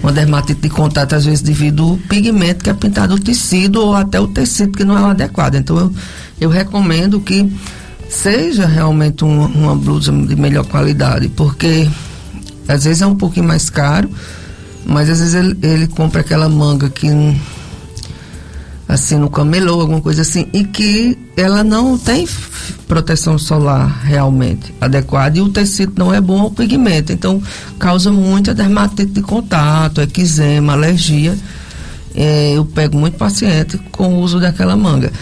uma 0.00 0.12
dermatite 0.12 0.60
de 0.60 0.68
contato, 0.68 1.14
às 1.14 1.24
vezes 1.24 1.42
devido 1.42 1.82
ao 1.82 1.96
pigmento 1.96 2.62
que 2.62 2.70
é 2.70 2.74
pintado 2.74 3.16
no 3.16 3.20
tecido 3.20 3.80
ou 3.82 3.94
até 3.94 4.20
o 4.20 4.28
tecido 4.28 4.78
que 4.78 4.84
não 4.84 4.96
é 4.96 5.10
adequado. 5.10 5.56
Então 5.56 5.76
eu, 5.76 5.92
eu 6.40 6.48
recomendo 6.48 7.18
que 7.18 7.50
seja 8.08 8.66
realmente 8.66 9.24
uma 9.24 9.74
blusa 9.74 10.12
de 10.12 10.36
melhor 10.36 10.64
qualidade, 10.64 11.28
porque 11.30 11.90
às 12.68 12.84
vezes 12.84 13.02
é 13.02 13.06
um 13.06 13.16
pouquinho 13.16 13.46
mais 13.46 13.70
caro, 13.70 14.10
mas 14.84 15.08
às 15.10 15.18
vezes 15.18 15.34
ele, 15.34 15.58
ele 15.62 15.86
compra 15.86 16.20
aquela 16.20 16.48
manga 16.48 16.88
que 16.88 17.08
assim 18.88 19.18
no 19.18 19.28
camelô, 19.28 19.80
alguma 19.80 20.00
coisa 20.00 20.22
assim, 20.22 20.46
e 20.52 20.64
que 20.64 21.18
ela 21.36 21.62
não 21.62 21.98
tem 21.98 22.26
proteção 22.86 23.38
solar 23.38 24.00
realmente 24.02 24.74
adequada 24.80 25.38
e 25.38 25.42
o 25.42 25.50
tecido 25.50 25.92
não 25.96 26.12
é 26.12 26.20
bom 26.20 26.40
ao 26.40 26.50
pigmento, 26.50 27.12
então 27.12 27.42
causa 27.78 28.10
muita 28.10 28.54
dermatite 28.54 29.12
de 29.12 29.20
contato, 29.20 30.00
eczema, 30.00 30.72
alergia. 30.72 31.36
É, 32.14 32.54
eu 32.56 32.64
pego 32.64 32.98
muito 32.98 33.18
paciente 33.18 33.78
com 33.92 34.14
o 34.14 34.20
uso 34.20 34.40
daquela 34.40 34.76
manga. 34.76 35.12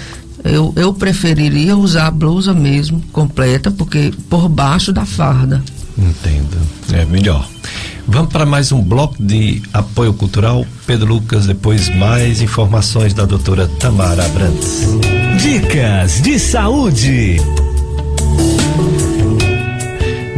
Eu, 0.44 0.72
eu 0.76 0.94
preferiria 0.94 1.76
usar 1.76 2.06
a 2.06 2.10
blusa 2.10 2.54
mesmo, 2.54 3.02
completa, 3.12 3.70
porque 3.70 4.14
por 4.30 4.48
baixo 4.48 4.92
da 4.92 5.04
farda. 5.04 5.62
Entendo. 5.98 6.58
É 6.92 7.04
melhor. 7.04 7.48
Vamos 8.08 8.32
para 8.32 8.46
mais 8.46 8.70
um 8.70 8.80
bloco 8.80 9.20
de 9.20 9.62
apoio 9.72 10.14
cultural. 10.14 10.64
Pedro 10.86 11.14
Lucas, 11.14 11.46
depois 11.46 11.88
mais 11.96 12.40
informações 12.40 13.12
da 13.12 13.24
doutora 13.24 13.66
Tamara 13.66 14.24
Abrantes. 14.24 14.86
Dicas 15.40 16.20
de 16.20 16.38
saúde. 16.38 17.36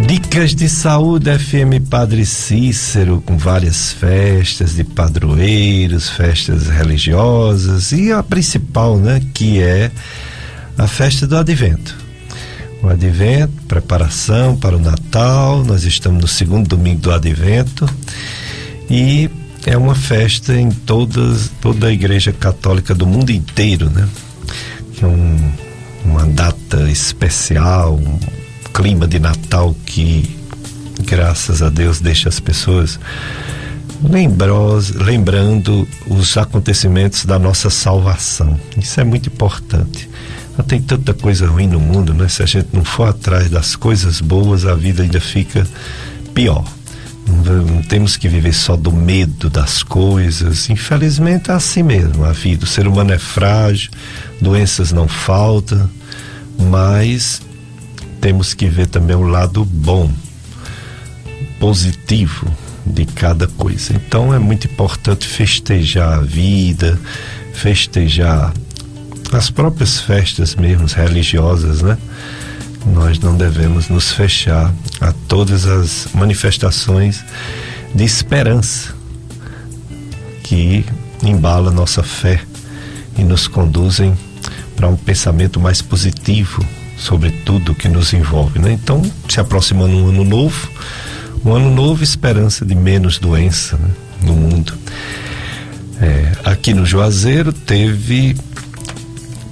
Dicas 0.06 0.54
de 0.54 0.68
saúde 0.68 1.38
FM 1.38 1.86
Padre 1.90 2.24
Cícero, 2.24 3.22
com 3.26 3.36
várias 3.36 3.92
festas 3.92 4.74
de 4.74 4.84
padroeiros, 4.84 6.08
festas 6.08 6.68
religiosas 6.68 7.92
e 7.92 8.10
a 8.10 8.22
principal, 8.22 8.96
né, 8.96 9.20
que 9.34 9.60
é 9.60 9.90
a 10.78 10.86
festa 10.86 11.26
do 11.26 11.36
Advento 11.36 12.07
o 12.82 12.88
advento, 12.88 13.52
preparação 13.66 14.56
para 14.56 14.76
o 14.76 14.80
Natal. 14.80 15.64
Nós 15.64 15.84
estamos 15.84 16.20
no 16.20 16.28
segundo 16.28 16.68
domingo 16.68 17.00
do 17.00 17.12
advento 17.12 17.88
e 18.90 19.30
é 19.66 19.76
uma 19.76 19.94
festa 19.94 20.54
em 20.54 20.70
todas, 20.70 21.50
toda 21.60 21.88
a 21.88 21.92
igreja 21.92 22.32
católica 22.32 22.94
do 22.94 23.06
mundo 23.06 23.30
inteiro, 23.30 23.90
né? 23.90 24.08
É 25.00 25.06
um, 25.06 25.52
uma 26.04 26.26
data 26.26 26.90
especial, 26.90 27.94
um 27.94 28.18
clima 28.72 29.06
de 29.06 29.18
Natal 29.18 29.74
que, 29.84 30.36
graças 31.04 31.62
a 31.62 31.68
Deus, 31.68 32.00
deixa 32.00 32.28
as 32.28 32.40
pessoas 32.40 32.98
lembrando 34.00 35.88
os 36.06 36.36
acontecimentos 36.36 37.24
da 37.24 37.38
nossa 37.38 37.68
salvação. 37.68 38.58
Isso 38.76 39.00
é 39.00 39.04
muito 39.04 39.28
importante. 39.28 40.08
Tem 40.66 40.80
tanta 40.82 41.14
coisa 41.14 41.46
ruim 41.46 41.66
no 41.66 41.80
mundo, 41.80 42.12
né? 42.12 42.28
Se 42.28 42.42
a 42.42 42.46
gente 42.46 42.68
não 42.72 42.84
for 42.84 43.08
atrás 43.08 43.48
das 43.48 43.76
coisas 43.76 44.20
boas, 44.20 44.66
a 44.66 44.74
vida 44.74 45.02
ainda 45.02 45.20
fica 45.20 45.66
pior. 46.34 46.64
Não 47.26 47.82
temos 47.82 48.16
que 48.16 48.28
viver 48.28 48.52
só 48.52 48.76
do 48.76 48.92
medo 48.92 49.50
das 49.50 49.82
coisas. 49.82 50.68
Infelizmente 50.70 51.50
é 51.50 51.54
assim 51.54 51.82
mesmo 51.82 52.24
a 52.24 52.32
vida. 52.32 52.64
O 52.64 52.66
ser 52.66 52.86
humano 52.86 53.12
é 53.12 53.18
frágil, 53.18 53.90
doenças 54.40 54.92
não 54.92 55.06
faltam, 55.06 55.88
mas 56.58 57.40
temos 58.20 58.54
que 58.54 58.66
ver 58.66 58.86
também 58.86 59.16
o 59.16 59.22
lado 59.22 59.64
bom, 59.64 60.10
positivo 61.60 62.46
de 62.84 63.04
cada 63.04 63.46
coisa. 63.46 63.94
Então 63.94 64.34
é 64.34 64.38
muito 64.38 64.66
importante 64.66 65.26
festejar 65.26 66.18
a 66.18 66.22
vida, 66.22 66.98
festejar 67.52 68.52
as 69.32 69.50
próprias 69.50 70.00
festas 70.00 70.54
mesmo 70.54 70.86
religiosas, 70.86 71.82
né? 71.82 71.98
Nós 72.86 73.18
não 73.18 73.36
devemos 73.36 73.88
nos 73.88 74.12
fechar 74.12 74.72
a 75.00 75.12
todas 75.26 75.66
as 75.66 76.08
manifestações 76.14 77.24
de 77.94 78.04
esperança 78.04 78.94
que 80.42 80.84
embala 81.22 81.70
nossa 81.70 82.02
fé 82.02 82.40
e 83.16 83.22
nos 83.22 83.46
conduzem 83.46 84.16
para 84.76 84.88
um 84.88 84.96
pensamento 84.96 85.58
mais 85.58 85.82
positivo 85.82 86.64
sobre 86.96 87.30
tudo 87.30 87.74
que 87.74 87.88
nos 87.88 88.12
envolve, 88.12 88.58
né? 88.58 88.72
Então, 88.72 89.02
se 89.28 89.40
aproximando 89.40 89.96
um 89.96 90.08
ano 90.08 90.24
novo, 90.24 90.68
um 91.44 91.52
ano 91.52 91.70
novo, 91.70 92.02
esperança 92.02 92.64
de 92.64 92.74
menos 92.74 93.18
doença 93.18 93.76
né? 93.76 93.90
no 94.22 94.34
mundo. 94.34 94.72
É, 96.00 96.32
aqui 96.44 96.74
no 96.74 96.86
Juazeiro 96.86 97.52
teve 97.52 98.36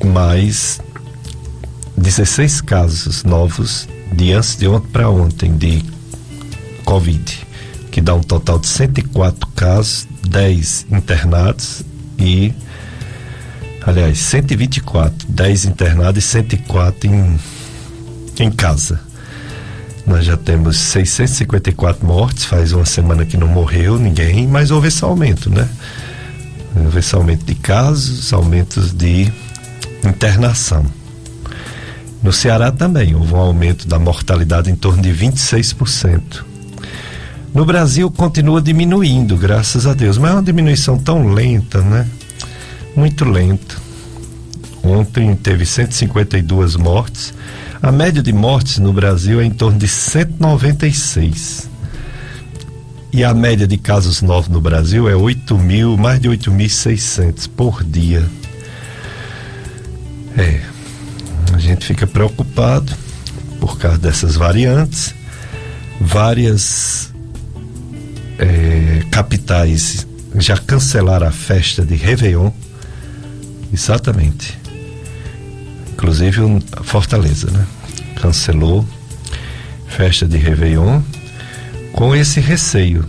mais 0.05 0.81
16 1.97 2.61
casos 2.61 3.25
novos 3.25 3.89
de 4.13 4.33
antes 4.33 4.57
de 4.57 4.69
ontem 4.69 4.89
para 4.89 5.09
ontem 5.09 5.57
de 5.57 5.85
Covid, 6.85 7.47
que 7.91 8.01
dá 8.01 8.15
um 8.15 8.21
total 8.21 8.59
de 8.59 8.67
104 8.67 9.49
casos, 9.49 10.07
10 10.29 10.87
internados 10.91 11.83
e 12.19 12.53
aliás, 13.87 14.19
124, 14.19 15.29
10 15.29 15.65
internados 15.65 16.25
e 16.25 16.27
104 16.27 17.09
em, 17.09 17.39
em 18.41 18.51
casa. 18.51 19.01
Nós 20.07 20.25
já 20.25 20.37
temos 20.37 20.77
654 20.77 22.07
mortes, 22.07 22.45
faz 22.45 22.73
uma 22.73 22.85
semana 22.85 23.25
que 23.25 23.37
não 23.37 23.49
morreu 23.49 23.99
ninguém, 23.99 24.47
mas 24.47 24.71
houve 24.71 24.89
esse 24.89 25.03
aumento, 25.05 25.51
né? 25.51 25.69
Houve 26.77 26.99
esse 26.99 27.15
aumento 27.15 27.45
de 27.45 27.55
casos, 27.55 28.33
aumentos 28.33 28.93
de 28.93 29.33
internação. 30.09 30.85
No 32.23 32.33
Ceará 32.33 32.73
também 32.73 33.15
houve 33.15 33.35
um 33.35 33.39
aumento 33.39 33.87
da 33.87 33.99
mortalidade 33.99 34.71
em 34.71 34.75
torno 34.75 35.03
de 35.03 35.11
26%. 35.11 36.45
No 37.55 37.65
Brasil 37.65 38.11
continua 38.11 38.61
diminuindo, 38.61 39.37
graças 39.37 39.87
a 39.87 39.95
Deus, 39.95 40.19
mas 40.19 40.31
é 40.31 40.35
uma 40.35 40.43
diminuição 40.43 40.99
tão 40.99 41.33
lenta, 41.33 41.81
né? 41.81 42.07
Muito 42.95 43.25
lenta. 43.25 43.77
Ontem 44.83 45.35
teve 45.35 45.65
152 45.65 46.77
mortes. 46.77 47.33
A 47.83 47.91
média 47.91 48.23
de 48.23 48.33
mortes 48.33 48.79
no 48.79 48.93
Brasil 48.93 49.41
é 49.41 49.45
em 49.45 49.51
torno 49.51 49.79
de 49.79 49.89
196. 49.89 51.69
E 53.13 53.25
a 53.25 53.33
média 53.33 53.67
de 53.67 53.79
casos 53.79 54.21
novos 54.21 54.49
no 54.49 54.61
Brasil 54.61 55.09
é 55.09 55.17
8 55.17 55.57
mil, 55.57 55.97
mais 55.97 56.21
de 56.21 56.29
8.600 56.29 57.49
por 57.49 57.83
dia. 57.83 58.29
É, 60.37 60.61
a 61.55 61.59
gente 61.59 61.87
fica 61.87 62.07
preocupado 62.07 62.93
por 63.61 63.79
causa 63.79 63.99
dessas 63.99 64.37
variantes. 64.37 65.15
Várias 66.01 67.13
é, 68.39 69.03
capitais 69.11 70.07
já 70.35 70.59
cancelaram 70.59 71.27
a 71.27 71.33
festa 71.33 71.85
de 71.85 71.95
Réveillon. 71.95 72.51
Exatamente. 73.73 74.59
Inclusive 75.93 76.41
Fortaleza, 76.83 77.51
né? 77.51 77.67
Cancelou 78.21 78.87
festa 79.89 80.27
de 80.27 80.37
Réveillon 80.37 81.01
com 81.93 82.15
esse 82.15 82.39
receio. 82.41 83.05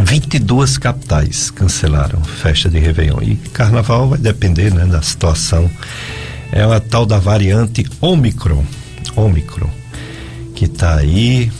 22 0.00 0.78
capitais 0.78 1.50
cancelaram 1.50 2.22
festa 2.22 2.68
de 2.68 2.78
Réveillon. 2.78 3.20
E 3.22 3.36
carnaval 3.52 4.08
vai 4.08 4.18
depender 4.18 4.72
né, 4.72 4.86
da 4.86 5.02
situação. 5.02 5.70
É 6.52 6.62
a 6.62 6.80
tal 6.80 7.04
da 7.04 7.18
variante 7.18 7.86
Omicron. 8.00 8.64
Omicron. 9.16 9.70
Que 10.54 10.64
está 10.66 10.96
aí. 10.96 11.50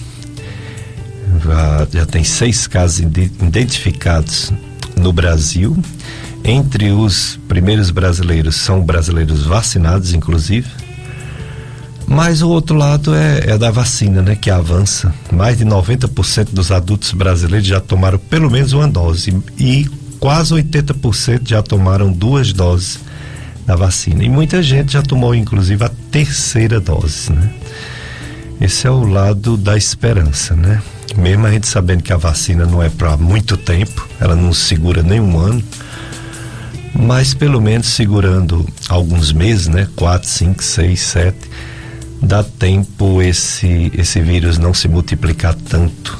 Já, 1.44 1.86
já 1.92 2.06
tem 2.06 2.24
seis 2.24 2.66
casos 2.66 3.00
identificados 3.00 4.52
no 4.96 5.12
Brasil. 5.12 5.76
Entre 6.44 6.90
os 6.90 7.38
primeiros 7.48 7.90
brasileiros 7.90 8.56
são 8.56 8.80
brasileiros 8.80 9.44
vacinados, 9.44 10.14
inclusive 10.14 10.68
mas 12.08 12.40
o 12.40 12.48
outro 12.48 12.74
lado 12.74 13.14
é, 13.14 13.50
é 13.50 13.58
da 13.58 13.70
vacina, 13.70 14.22
né? 14.22 14.34
Que 14.34 14.50
avança. 14.50 15.12
Mais 15.30 15.58
de 15.58 15.64
90% 15.66 16.48
dos 16.52 16.72
adultos 16.72 17.12
brasileiros 17.12 17.68
já 17.68 17.80
tomaram 17.80 18.18
pelo 18.18 18.50
menos 18.50 18.72
uma 18.72 18.88
dose 18.88 19.36
e 19.58 19.86
quase 20.18 20.54
80% 20.54 21.46
já 21.46 21.62
tomaram 21.62 22.10
duas 22.10 22.50
doses 22.50 22.98
da 23.66 23.76
vacina. 23.76 24.24
E 24.24 24.28
muita 24.30 24.62
gente 24.62 24.94
já 24.94 25.02
tomou, 25.02 25.34
inclusive, 25.34 25.84
a 25.84 25.90
terceira 26.10 26.80
dose, 26.80 27.30
né? 27.30 27.52
Esse 28.58 28.86
é 28.86 28.90
o 28.90 29.04
lado 29.04 29.58
da 29.58 29.76
esperança, 29.76 30.56
né? 30.56 30.82
Mesmo 31.14 31.46
a 31.46 31.50
gente 31.50 31.66
sabendo 31.66 32.02
que 32.02 32.12
a 32.12 32.16
vacina 32.16 32.64
não 32.64 32.82
é 32.82 32.88
para 32.88 33.18
muito 33.18 33.54
tempo, 33.54 34.08
ela 34.18 34.34
não 34.34 34.54
segura 34.54 35.02
nem 35.02 35.20
um 35.20 35.38
ano, 35.38 35.62
mas 36.94 37.34
pelo 37.34 37.60
menos 37.60 37.86
segurando 37.88 38.66
alguns 38.88 39.30
meses, 39.30 39.68
né? 39.68 39.86
Quatro, 39.94 40.28
cinco, 40.28 40.64
seis, 40.64 41.00
sete 41.00 41.48
dá 42.22 42.42
tempo 42.42 43.22
esse, 43.22 43.92
esse 43.96 44.20
vírus 44.20 44.58
não 44.58 44.74
se 44.74 44.88
multiplicar 44.88 45.54
tanto. 45.54 46.18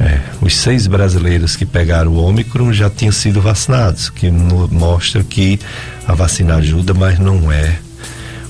É, 0.00 0.20
os 0.40 0.56
seis 0.56 0.86
brasileiros 0.86 1.54
que 1.54 1.64
pegaram 1.64 2.12
o 2.12 2.16
Ômicron 2.16 2.72
já 2.72 2.90
tinham 2.90 3.12
sido 3.12 3.40
vacinados, 3.40 4.10
que 4.10 4.30
no, 4.30 4.66
mostra 4.68 5.22
que 5.22 5.60
a 6.06 6.14
vacina 6.14 6.56
ajuda, 6.56 6.92
mas 6.92 7.18
não 7.18 7.52
é 7.52 7.78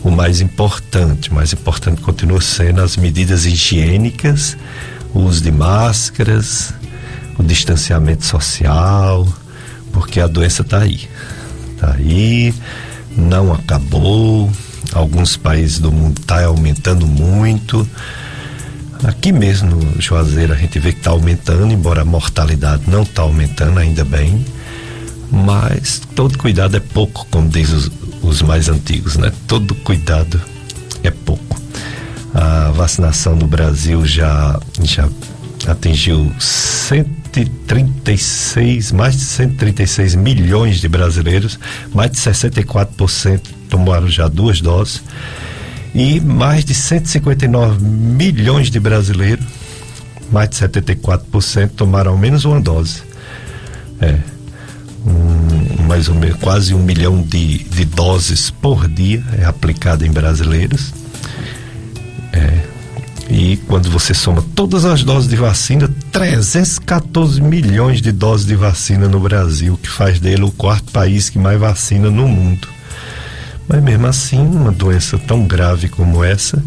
o 0.03 0.11
mais 0.11 0.41
importante. 0.41 1.31
O 1.31 1.35
mais 1.35 1.53
importante 1.53 2.01
continua 2.01 2.41
sendo 2.41 2.81
as 2.81 2.97
medidas 2.97 3.45
higiênicas, 3.45 4.57
o 5.15 5.21
uso 5.21 5.43
de 5.43 5.51
máscaras, 5.51 6.73
o 7.39 7.43
distanciamento 7.43 8.25
social, 8.25 9.27
porque 9.93 10.21
a 10.21 10.27
doença 10.27 10.63
está 10.63 10.79
aí. 10.79 11.09
Está 11.75 11.93
aí, 11.93 12.55
não 13.17 13.53
acabou, 13.53 14.51
alguns 14.95 15.37
países 15.37 15.79
do 15.79 15.93
mundo 15.93 16.21
está 16.21 16.45
aumentando 16.45 17.07
muito. 17.07 17.89
Aqui 19.05 19.33
mesmo 19.33 19.71
no 19.71 20.01
Juazeiro 20.01 20.53
a 20.53 20.57
gente 20.57 20.79
vê 20.79 20.93
que 20.93 20.99
está 20.99 21.11
aumentando, 21.11 21.73
embora 21.73 22.03
a 22.03 22.05
mortalidade 22.05 22.83
não 22.87 23.03
está 23.03 23.23
aumentando 23.23 23.79
ainda 23.79 24.05
bem. 24.05 24.45
Mas 25.31 26.01
todo 26.15 26.39
cuidado 26.39 26.77
é 26.77 26.81
pouco, 26.81 27.27
como 27.31 27.49
diz 27.49 27.71
os, 27.71 27.91
os 28.23 28.43
mais 28.43 28.69
antigos, 28.69 29.17
né? 29.17 29.33
Todo 29.47 29.75
cuidado 29.77 30.39
é 31.03 31.11
pouco. 31.11 31.61
A 32.35 32.71
vacinação 32.71 33.35
no 33.35 33.47
Brasil 33.47 34.05
já, 34.07 34.61
já 34.83 35.09
atingiu 35.67 36.31
136, 36.39 38.93
mais 38.93 39.17
de 39.17 39.23
136 39.23 40.15
milhões 40.15 40.81
de 40.81 40.89
brasileiros, 40.89 41.59
mais 41.95 42.11
de 42.11 42.19
64% 42.19 43.62
tomaram 43.73 44.07
já 44.07 44.29
duas 44.29 44.61
doses 44.61 45.03
e 45.95 46.21
mais 46.21 46.63
de 46.63 46.75
159 46.75 47.83
milhões 47.83 48.71
de 48.71 48.79
brasileiros, 48.79 49.47
mais 50.31 50.51
de 50.51 50.57
74% 50.57 51.71
tomaram 51.71 52.13
ao 52.13 52.19
menos 52.19 52.45
uma 52.45 52.61
dose. 52.61 53.03
É, 53.99 54.19
um, 55.07 55.87
mais 55.87 56.07
ou 56.09 56.15
menos 56.15 56.37
quase 56.39 56.75
um 56.75 56.83
milhão 56.83 57.23
de, 57.23 57.65
de 57.65 57.87
doses 57.87 58.51
por 58.51 58.87
dia 58.87 59.25
é 59.39 59.47
aplicada 59.47 60.07
em 60.07 60.13
brasileiros. 60.13 60.93
É, 62.31 62.59
e 63.31 63.57
quando 63.67 63.89
você 63.91 64.13
soma 64.13 64.45
todas 64.55 64.85
as 64.85 65.03
doses 65.03 65.31
de 65.31 65.37
vacina, 65.37 65.89
314 66.11 67.41
milhões 67.41 68.03
de 68.03 68.13
doses 68.13 68.47
de 68.47 68.55
vacina 68.55 69.09
no 69.09 69.19
Brasil, 69.19 69.79
que 69.83 69.89
faz 69.89 70.21
dele 70.21 70.43
o 70.43 70.51
quarto 70.51 70.93
país 70.93 71.31
que 71.31 71.39
mais 71.39 71.59
vacina 71.59 72.11
no 72.11 72.29
mundo. 72.29 72.69
Mas 73.69 73.83
mesmo 73.83 74.07
assim, 74.07 74.41
uma 74.41 74.73
doença 74.73 75.19
tão 75.19 75.47
grave 75.47 75.89
como 75.89 76.23
essa, 76.23 76.63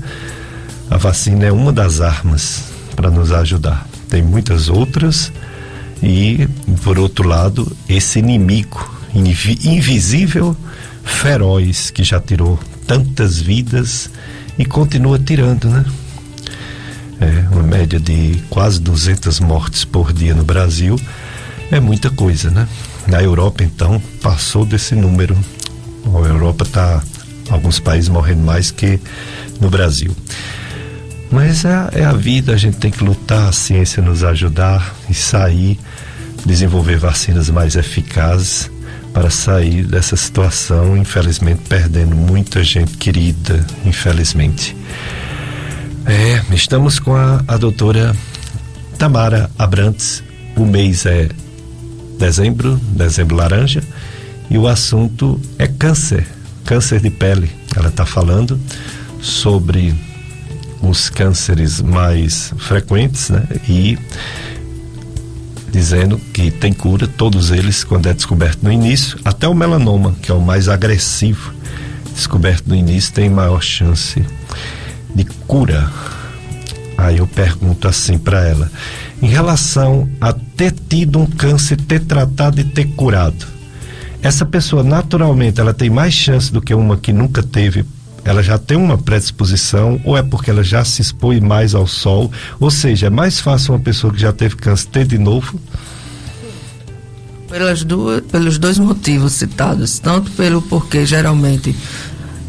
a 0.90 0.98
vacina 0.98 1.46
é 1.46 1.52
uma 1.52 1.74
das 1.74 2.02
armas 2.02 2.66
para 2.96 3.10
nos 3.10 3.32
ajudar. 3.32 3.88
Tem 4.10 4.22
muitas 4.22 4.70
outras 4.70 5.32
e, 6.02 6.48
por 6.84 6.98
outro 7.00 7.28
lado, 7.28 7.76
esse 7.90 8.20
inimigo 8.20 8.94
invisível, 9.14 10.56
feroz, 11.04 11.90
que 11.90 12.04
já 12.04 12.20
tirou 12.20 12.60
tantas 12.86 13.40
vidas 13.40 14.10
e 14.58 14.66
continua 14.66 15.18
tirando, 15.18 15.70
né? 15.70 15.86
É, 17.20 17.46
uma 17.52 17.64
média 17.64 18.00
de 18.00 18.44
quase 18.50 18.80
200 18.82 19.40
mortes 19.40 19.86
por 19.86 20.12
dia 20.12 20.34
no 20.34 20.44
Brasil 20.44 21.00
é 21.72 21.80
muita 21.80 22.10
coisa, 22.10 22.52
né? 22.52 22.68
Na 23.08 23.24
Europa, 23.24 23.64
então, 23.64 24.02
passou 24.22 24.66
desse 24.66 24.96
número 24.96 25.38
a 26.06 26.28
Europa 26.28 26.64
está 26.64 27.02
alguns 27.50 27.80
países 27.80 28.10
morrendo 28.10 28.44
mais 28.44 28.72
que 28.72 29.00
no 29.60 29.70
Brasil. 29.70 30.16
Mas 31.32 31.66
é, 31.66 31.90
é, 31.94 32.06
a 32.06 32.14
vida, 32.14 32.54
a 32.54 32.58
gente 32.58 32.78
tem 32.78 32.92
que 32.92 33.04
lutar, 33.04 33.50
a 33.50 33.52
ciência 33.52 34.02
nos 34.02 34.24
ajudar 34.24 34.96
e 35.10 35.14
sair, 35.14 35.80
desenvolver 36.46 36.98
vacinas 36.98 37.50
mais 37.50 37.76
eficazes 37.76 38.70
para 39.14 39.30
sair 39.30 39.84
dessa 39.84 40.16
situação, 40.16 40.96
infelizmente 40.96 41.62
perdendo 41.68 42.16
muita 42.16 42.64
gente 42.64 42.98
querida, 42.98 43.66
infelizmente. 43.86 44.76
É, 46.06 46.42
estamos 46.54 47.00
com 47.00 47.16
a, 47.16 47.44
a 47.48 47.58
doutora 47.58 48.16
Tamara 48.98 49.50
Abrantes. 49.58 50.24
O 50.56 50.66
mês 50.66 51.06
é 51.06 51.30
dezembro, 52.20 52.78
dezembro 52.96 53.36
laranja 53.36 53.82
e 54.50 54.58
o 54.58 54.68
assunto 54.68 55.40
é 55.58 55.68
câncer, 55.68 56.26
câncer 56.64 57.00
de 57.00 57.10
pele. 57.10 57.50
Ela 57.76 57.90
está 57.90 58.06
falando 58.06 58.60
sobre 59.22 59.94
os 60.82 61.10
cânceres 61.10 61.82
mais 61.82 62.54
frequentes, 62.58 63.30
né? 63.30 63.44
E 63.68 63.98
dizendo 65.72 66.18
que 66.34 66.52
tem 66.52 66.72
cura, 66.72 67.06
todos 67.06 67.52
eles, 67.52 67.84
quando 67.84 68.08
é 68.08 68.14
descoberto 68.14 68.64
no 68.64 68.72
início, 68.72 69.20
até 69.26 69.48
o 69.48 69.54
melanoma, 69.54 70.16
que 70.22 70.32
é 70.32 70.34
o 70.34 70.40
mais 70.40 70.70
agressivo, 70.70 71.54
descoberto 72.14 72.68
no 72.68 72.76
início, 72.76 73.14
tem 73.14 73.30
maior 73.30 73.62
chance 73.62 74.24
de 75.14 75.26
cura. 75.48 75.92
Aí 76.98 77.18
eu 77.18 77.28
pergunto 77.28 77.90
assim 77.90 78.18
para 78.18 78.48
ela, 78.48 78.72
em 79.22 79.28
relação 79.28 80.10
a 80.22 80.32
ter 80.32 80.72
tido 80.72 81.20
um 81.20 81.26
câncer, 81.26 81.76
ter 81.76 82.00
tratado 82.00 82.62
e 82.62 82.64
ter 82.64 82.86
curado, 82.96 83.46
essa 84.26 84.46
pessoa 84.46 84.84
naturalmente 84.84 85.60
ela 85.60 85.74
tem 85.74 85.90
mais 85.90 86.14
chance 86.14 86.52
do 86.52 86.60
que 86.60 86.74
uma 86.74 86.98
que 86.98 87.14
nunca 87.14 87.44
teve 87.44 87.86
ela 88.24 88.42
já 88.42 88.58
tem 88.58 88.76
uma 88.76 88.98
predisposição 88.98 90.02
ou 90.04 90.18
é 90.18 90.24
porque 90.24 90.50
ela 90.50 90.64
já 90.64 90.84
se 90.84 91.00
expõe 91.00 91.40
mais 91.40 91.76
ao 91.76 91.86
sol, 91.86 92.32
ou 92.60 92.72
seja, 92.72 93.06
é 93.06 93.10
mais 93.12 93.40
fácil 93.40 93.76
uma 93.76 93.80
pessoa 93.80 94.12
que 94.12 94.20
já 94.20 94.34
teve 94.34 94.56
câncer 94.56 94.88
ter 94.88 95.06
de 95.06 95.20
novo? 95.20 95.60
Pelas 97.48 97.84
duas, 97.84 98.22
pelos 98.22 98.58
dois 98.58 98.80
motivos 98.80 99.34
citados, 99.34 100.00
tanto 100.00 100.32
pelo 100.32 100.60
porque 100.60 101.06
geralmente, 101.06 101.76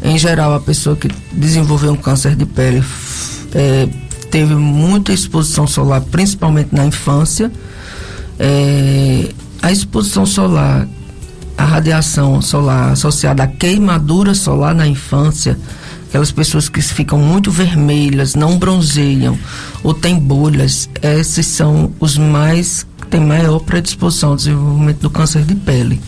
em 0.03 0.17
geral, 0.17 0.55
a 0.55 0.59
pessoa 0.59 0.95
que 0.95 1.09
desenvolveu 1.31 1.93
um 1.93 1.95
câncer 1.95 2.35
de 2.35 2.47
pele 2.47 2.83
é, 3.53 3.87
teve 4.31 4.55
muita 4.55 5.13
exposição 5.13 5.67
solar, 5.67 6.01
principalmente 6.01 6.73
na 6.73 6.87
infância. 6.87 7.51
É, 8.39 9.29
a 9.61 9.71
exposição 9.71 10.25
solar 10.25 10.87
a 11.57 11.65
radiação 11.65 12.41
solar 12.41 12.91
associada 12.91 13.43
à 13.43 13.47
queimadura 13.47 14.33
solar 14.33 14.75
na 14.75 14.87
infância, 14.87 15.57
aquelas 16.07 16.31
pessoas 16.31 16.69
que 16.69 16.81
ficam 16.81 17.17
muito 17.17 17.49
vermelhas, 17.49 18.35
não 18.35 18.57
bronzeiam 18.57 19.37
ou 19.83 19.93
têm 19.93 20.19
bolhas, 20.19 20.87
esses 21.01 21.45
são 21.47 21.91
os 21.99 22.17
mais 22.17 22.85
que 23.01 23.07
têm 23.07 23.21
maior 23.21 23.59
predisposição 23.59 24.29
ao 24.31 24.35
desenvolvimento 24.35 24.99
do 24.99 25.09
câncer 25.09 25.43
de 25.43 25.55
pele. 25.55 25.99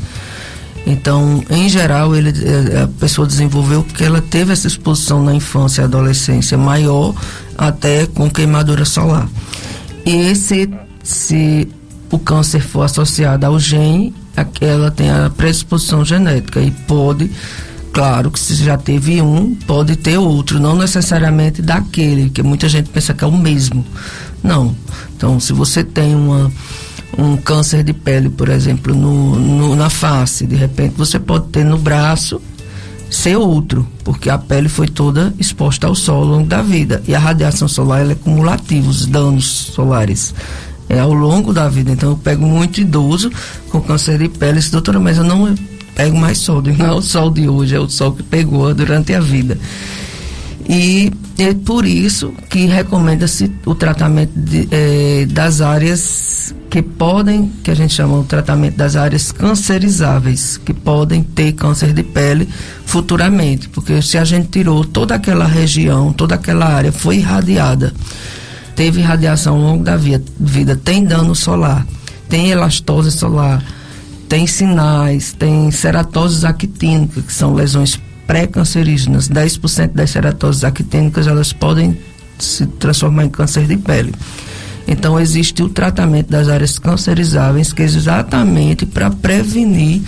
Então, 0.86 1.44
em 1.50 1.68
geral, 1.68 2.16
ele, 2.16 2.30
eh, 2.30 2.84
a 2.84 2.88
pessoa 2.88 3.28
desenvolveu 3.28 3.84
porque 3.84 4.04
ela 4.04 4.22
teve 4.22 4.54
essa 4.54 4.68
exposição 4.68 5.24
na 5.24 5.36
infância 5.36 5.82
e 5.82 5.86
adolescência 5.86 6.58
maior, 6.58 7.14
até 7.58 8.06
com 8.08 8.30
queimadura 8.30 8.86
solar. 8.86 9.28
E 10.06 10.34
se, 10.36 10.70
se 11.04 11.68
o 12.10 12.18
câncer 12.18 12.62
for 12.62 12.84
associado 12.84 13.46
ao 13.46 13.60
gene, 13.60 14.16
ela 14.62 14.92
tem 14.92 15.10
a 15.10 15.30
predisposição 15.30 16.04
genética 16.04 16.60
e 16.60 16.72
pode, 16.72 17.32
claro 17.92 18.32
que 18.32 18.40
se 18.40 18.56
já 18.56 18.78
teve 18.78 19.22
um, 19.22 19.56
pode 19.56 19.96
ter 19.96 20.18
outro, 20.18 20.60
não 20.60 20.76
necessariamente 20.76 21.62
daquele, 21.62 22.30
que 22.30 22.44
muita 22.44 22.68
gente 22.68 22.90
pensa 22.90 23.14
que 23.14 23.24
é 23.24 23.28
o 23.28 23.32
mesmo. 23.32 23.86
Não. 24.44 24.76
Então, 25.16 25.40
se 25.40 25.54
você 25.54 25.84
tem 25.84 26.16
uma 26.16 26.52
um 27.18 27.36
câncer 27.36 27.84
de 27.84 27.94
pele, 27.94 28.30
por 28.30 28.50
exemplo, 28.50 28.94
no, 28.94 29.36
no, 29.36 29.76
na 29.76 29.90
face. 29.90 30.46
De 30.46 30.56
repente 30.56 30.96
você 30.98 31.20
pode 31.20 31.48
ter 31.48 31.66
no 31.66 31.78
braço 31.78 32.42
ser 33.10 33.38
outro, 33.38 33.88
porque 34.04 34.30
a 34.30 34.38
pele 34.38 34.70
foi 34.70 34.88
toda 34.88 35.34
exposta 35.40 35.88
ao 35.88 35.96
sol 35.96 36.22
ao 36.22 36.26
longo 36.26 36.48
da 36.48 36.62
vida. 36.62 37.02
E 37.08 37.16
a 37.16 37.20
radiação 37.20 37.68
solar 37.68 38.02
ela 38.02 38.12
é 38.12 38.16
cumulativa, 38.16 38.90
os 38.90 39.06
danos 39.06 39.46
solares. 39.46 40.34
É 40.90 41.00
ao 41.00 41.14
longo 41.14 41.54
da 41.54 41.70
vida. 41.70 41.92
Então 41.92 42.10
eu 42.10 42.18
pego 42.18 42.46
muito 42.46 42.82
idoso 42.82 43.32
com 43.70 43.80
câncer 43.80 44.18
de 44.18 44.28
pele. 44.28 44.58
Disse, 44.58 44.72
doutora, 44.72 45.00
mas 45.00 45.18
eu 45.18 45.24
não 45.24 45.56
pego 45.96 46.18
mais 46.18 46.40
sol. 46.40 46.62
Não 46.78 46.86
é 46.86 46.92
o 46.92 47.02
sol 47.02 47.30
de 47.30 47.48
hoje, 47.48 47.76
é 47.76 47.80
o 47.80 47.90
sol 47.90 48.12
que 48.14 48.24
pegou 48.24 48.74
durante 48.74 49.14
a 49.14 49.20
vida. 49.20 49.58
E 50.68 51.12
é 51.38 51.54
por 51.54 51.86
isso 51.86 52.34
que 52.50 52.66
recomenda-se 52.66 53.52
o 53.66 53.74
tratamento 53.74 54.32
de, 54.36 54.68
eh, 54.70 55.26
das 55.30 55.62
áreas 55.62 56.54
que 56.70 56.82
podem, 56.82 57.52
que 57.64 57.72
a 57.72 57.74
gente 57.74 57.94
chama 57.94 58.20
o 58.20 58.24
tratamento 58.24 58.76
das 58.76 58.96
áreas 58.96 59.32
cancerizáveis, 59.32 60.58
que 60.58 60.74
podem 60.74 61.24
ter 61.24 61.54
câncer 61.54 61.92
de 61.92 62.04
pele 62.04 62.48
futuramente, 62.86 63.68
porque 63.70 64.02
se 64.02 64.18
a 64.18 64.24
gente 64.24 64.50
tirou 64.50 64.86
toda 64.86 65.16
aquela 65.16 65.46
região, 65.46 66.14
toda 66.14 66.36
aquela 66.36 66.68
área 66.68 66.92
foi 66.92 67.18
irradiada, 67.18 67.92
teve 68.80 69.02
radiação 69.02 69.58
ao 69.58 69.62
longo 69.62 69.84
da 69.84 69.98
vida, 69.98 70.74
tem 70.78 71.04
dano 71.04 71.36
solar, 71.36 71.86
tem 72.30 72.50
elastose 72.50 73.12
solar, 73.12 73.62
tem 74.30 74.48
sinais, 74.48 75.34
tem 75.34 75.70
ceratoses 75.70 76.46
actínicas, 76.46 77.26
que 77.26 77.34
são 77.34 77.54
lesões 77.54 78.00
pré-cancerígenas. 78.26 79.28
10% 79.28 79.92
das 79.92 80.12
ceratoses 80.12 80.64
actínicas 80.64 81.28
elas 81.28 81.52
podem 81.52 82.00
se 82.40 82.66
transformar 82.66 83.26
em 83.26 83.30
câncer 83.30 83.68
de 83.68 83.76
pele. 83.76 84.14
Então 84.88 85.20
existe 85.20 85.62
o 85.62 85.68
tratamento 85.68 86.30
das 86.30 86.48
áreas 86.48 86.80
cancerizáveis, 86.80 87.74
que 87.74 87.82
é 87.82 87.86
exatamente 87.86 88.86
para 88.86 89.12
prevenir, 89.12 90.02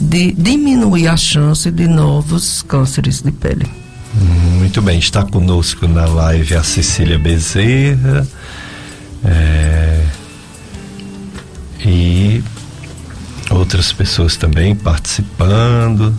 de 0.00 0.32
diminuir 0.32 1.08
a 1.08 1.16
chance 1.18 1.70
de 1.70 1.86
novos 1.86 2.62
cânceres 2.62 3.20
de 3.20 3.30
pele. 3.30 3.83
Muito 4.14 4.80
bem, 4.80 4.98
está 4.98 5.24
conosco 5.24 5.88
na 5.88 6.06
live 6.06 6.54
a 6.54 6.62
Cecília 6.62 7.18
Bezerra. 7.18 8.26
É, 9.24 10.04
e 11.84 12.42
outras 13.50 13.92
pessoas 13.92 14.36
também 14.36 14.74
participando. 14.74 16.14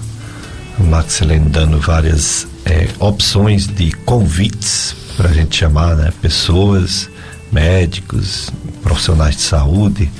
O 0.77 0.83
Maxilene 0.83 1.49
dando 1.49 1.79
várias 1.79 2.47
é, 2.65 2.89
opções 2.99 3.65
de 3.65 3.91
convites 3.91 4.95
para 5.15 5.29
a 5.29 5.33
gente 5.33 5.55
chamar 5.55 5.95
né, 5.95 6.11
pessoas, 6.21 7.09
médicos, 7.51 8.51
profissionais 8.83 9.37
de 9.37 9.41
saúde 9.43 10.11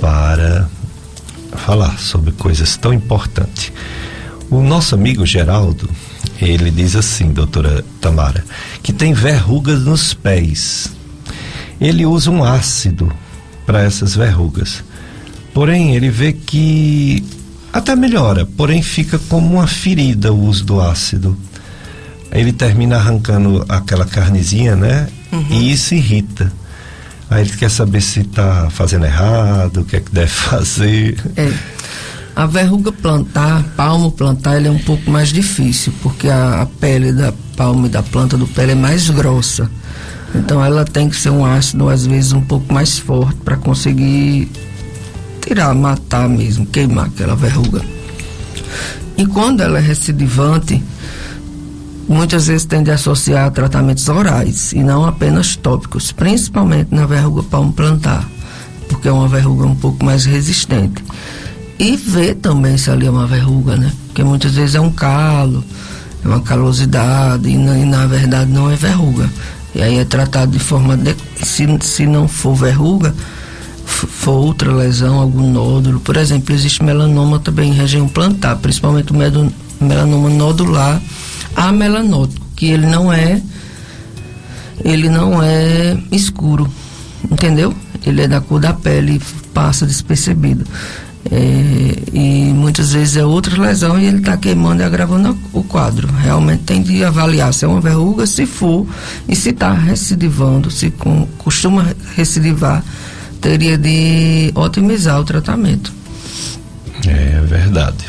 para 0.00 0.68
falar 1.56 1.98
sobre 1.98 2.32
coisas 2.32 2.76
tão 2.76 2.92
importantes. 2.92 3.72
O 4.50 4.60
nosso 4.60 4.94
amigo 4.94 5.24
Geraldo, 5.24 5.88
ele 6.50 6.70
diz 6.70 6.96
assim, 6.96 7.32
doutora 7.32 7.84
Tamara, 8.00 8.44
que 8.82 8.92
tem 8.92 9.12
verrugas 9.12 9.80
nos 9.82 10.12
pés. 10.14 10.88
Ele 11.80 12.06
usa 12.06 12.30
um 12.30 12.44
ácido 12.44 13.12
para 13.66 13.82
essas 13.82 14.14
verrugas. 14.14 14.82
Porém, 15.52 15.94
ele 15.94 16.10
vê 16.10 16.32
que 16.32 17.24
até 17.72 17.96
melhora, 17.96 18.44
porém 18.44 18.82
fica 18.82 19.18
como 19.28 19.54
uma 19.54 19.66
ferida 19.66 20.32
o 20.32 20.44
uso 20.44 20.64
do 20.64 20.80
ácido. 20.80 21.36
Ele 22.30 22.52
termina 22.52 22.96
arrancando 22.96 23.64
aquela 23.68 24.04
carnezinha, 24.04 24.76
né? 24.76 25.08
Uhum. 25.30 25.46
E 25.50 25.72
isso 25.72 25.94
irrita. 25.94 26.52
Aí 27.30 27.42
ele 27.42 27.56
quer 27.56 27.70
saber 27.70 28.02
se 28.02 28.20
está 28.20 28.68
fazendo 28.70 29.06
errado, 29.06 29.80
o 29.80 29.84
que 29.84 29.96
é 29.96 30.00
que 30.00 30.12
deve 30.12 30.28
fazer. 30.32 31.18
É. 31.36 31.52
A 32.34 32.46
verruga 32.46 32.90
plantar, 32.90 33.62
palmo 33.76 34.10
plantar, 34.10 34.56
ele 34.56 34.68
é 34.68 34.70
um 34.70 34.78
pouco 34.78 35.10
mais 35.10 35.28
difícil, 35.28 35.92
porque 36.02 36.28
a, 36.28 36.62
a 36.62 36.66
pele 36.66 37.12
da 37.12 37.32
palma 37.56 37.86
e 37.86 37.90
da 37.90 38.02
planta 38.02 38.38
do 38.38 38.46
pé 38.46 38.70
é 38.70 38.74
mais 38.74 39.10
grossa. 39.10 39.70
Então 40.34 40.64
ela 40.64 40.84
tem 40.84 41.10
que 41.10 41.16
ser 41.16 41.28
um 41.28 41.44
ácido, 41.44 41.90
às 41.90 42.06
vezes, 42.06 42.32
um 42.32 42.40
pouco 42.40 42.72
mais 42.72 42.98
forte 42.98 43.36
para 43.44 43.56
conseguir 43.58 44.50
tirar, 45.42 45.74
matar 45.74 46.26
mesmo, 46.26 46.64
queimar 46.64 47.06
aquela 47.06 47.36
verruga. 47.36 47.82
E 49.16 49.26
quando 49.26 49.60
ela 49.60 49.78
é 49.78 49.82
recidivante, 49.82 50.82
muitas 52.08 52.46
vezes 52.46 52.64
tende 52.64 52.90
a 52.90 52.94
associar 52.94 53.50
tratamentos 53.50 54.08
orais 54.08 54.72
e 54.72 54.82
não 54.82 55.04
apenas 55.04 55.54
tópicos, 55.54 56.12
principalmente 56.12 56.94
na 56.94 57.04
verruga 57.04 57.42
palmo 57.42 57.74
plantar, 57.74 58.26
porque 58.88 59.06
é 59.06 59.12
uma 59.12 59.28
verruga 59.28 59.66
um 59.66 59.76
pouco 59.76 60.02
mais 60.02 60.24
resistente. 60.24 61.04
E 61.78 61.96
ver 61.96 62.36
também 62.36 62.76
se 62.76 62.90
ali 62.90 63.06
é 63.06 63.10
uma 63.10 63.26
verruga, 63.26 63.76
né? 63.76 63.92
Porque 64.06 64.22
muitas 64.22 64.54
vezes 64.54 64.74
é 64.74 64.80
um 64.80 64.90
calo, 64.90 65.64
é 66.24 66.28
uma 66.28 66.40
calosidade 66.40 67.48
e 67.48 67.56
na, 67.56 67.78
e 67.78 67.84
na 67.84 68.06
verdade 68.06 68.50
não 68.50 68.70
é 68.70 68.76
verruga. 68.76 69.28
E 69.74 69.82
aí 69.82 69.98
é 69.98 70.04
tratado 70.04 70.52
de 70.52 70.58
forma 70.58 70.96
de, 70.96 71.16
se, 71.42 71.66
se 71.80 72.06
não 72.06 72.28
for 72.28 72.54
verruga, 72.54 73.14
for 73.84 74.32
outra 74.32 74.72
lesão, 74.72 75.18
algum 75.18 75.50
nódulo. 75.50 75.98
Por 76.00 76.16
exemplo, 76.16 76.54
existe 76.54 76.84
melanoma 76.84 77.38
também 77.38 77.70
em 77.70 77.74
região 77.74 78.06
plantar, 78.06 78.56
principalmente 78.56 79.12
o 79.12 79.16
melanoma 79.80 80.28
nodular 80.28 81.00
amelanótico, 81.56 82.46
que 82.54 82.66
ele 82.66 82.86
não 82.86 83.12
é 83.12 83.40
ele 84.84 85.08
não 85.08 85.42
é 85.42 85.96
escuro, 86.10 86.68
entendeu? 87.30 87.74
Ele 88.04 88.22
é 88.22 88.28
da 88.28 88.40
cor 88.40 88.60
da 88.60 88.72
pele, 88.72 89.20
passa 89.54 89.86
despercebido. 89.86 90.64
É, 91.30 92.02
e 92.12 92.52
muitas 92.52 92.92
vezes 92.92 93.16
é 93.16 93.24
outra 93.24 93.60
lesão 93.60 93.98
e 93.98 94.06
ele 94.06 94.18
está 94.18 94.36
queimando 94.36 94.82
e 94.82 94.84
agravando 94.84 95.38
o 95.52 95.62
quadro. 95.62 96.08
Realmente 96.12 96.64
tem 96.64 96.82
de 96.82 97.04
avaliar 97.04 97.54
se 97.54 97.64
é 97.64 97.68
uma 97.68 97.80
verruga, 97.80 98.26
se 98.26 98.44
for, 98.44 98.86
e 99.28 99.36
se 99.36 99.50
está 99.50 99.72
recidivando, 99.72 100.70
se 100.70 100.90
com, 100.90 101.26
costuma 101.38 101.94
recidivar, 102.16 102.84
teria 103.40 103.78
de 103.78 104.50
otimizar 104.54 105.20
o 105.20 105.24
tratamento. 105.24 105.92
É 107.06 107.40
verdade. 107.40 108.04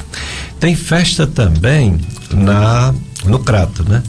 Tem 0.60 0.76
festa 0.76 1.28
também 1.28 2.00
na 2.32 2.94
no 3.26 3.40
Crato, 3.40 3.88
né? 3.88 4.04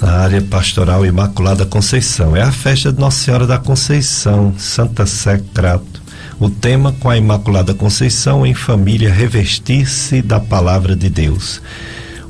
Na 0.00 0.10
área 0.10 0.42
pastoral 0.42 1.06
Imaculada 1.06 1.64
Conceição. 1.64 2.36
É 2.36 2.42
a 2.42 2.52
festa 2.52 2.92
de 2.92 2.98
Nossa 2.98 3.24
Senhora 3.24 3.46
da 3.46 3.58
Conceição, 3.58 4.54
Santa 4.58 5.06
Sé 5.06 5.40
Crato. 5.54 6.02
O 6.38 6.50
tema 6.50 6.92
com 7.00 7.08
a 7.08 7.16
Imaculada 7.16 7.72
Conceição 7.72 8.44
em 8.44 8.52
família 8.52 9.10
revestir-se 9.10 10.20
da 10.20 10.38
palavra 10.38 10.94
de 10.94 11.08
Deus. 11.08 11.62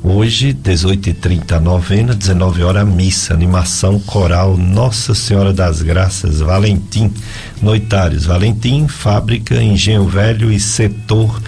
Hoje, 0.01 0.53
18h30, 0.53 1.59
novena, 1.59 2.15
19 2.15 2.63
horas, 2.63 2.87
missa, 2.87 3.33
animação 3.33 3.99
coral 3.99 4.55
Nossa 4.55 5.13
Senhora 5.13 5.51
das 5.51 5.81
Graças, 5.81 6.39
Valentim, 6.39 7.13
Noitários, 7.61 8.25
Valentim, 8.25 8.87
Fábrica, 8.87 9.61
Engenho 9.61 10.07
Velho 10.07 10.53
e 10.53 10.59
Setor 10.59 11.41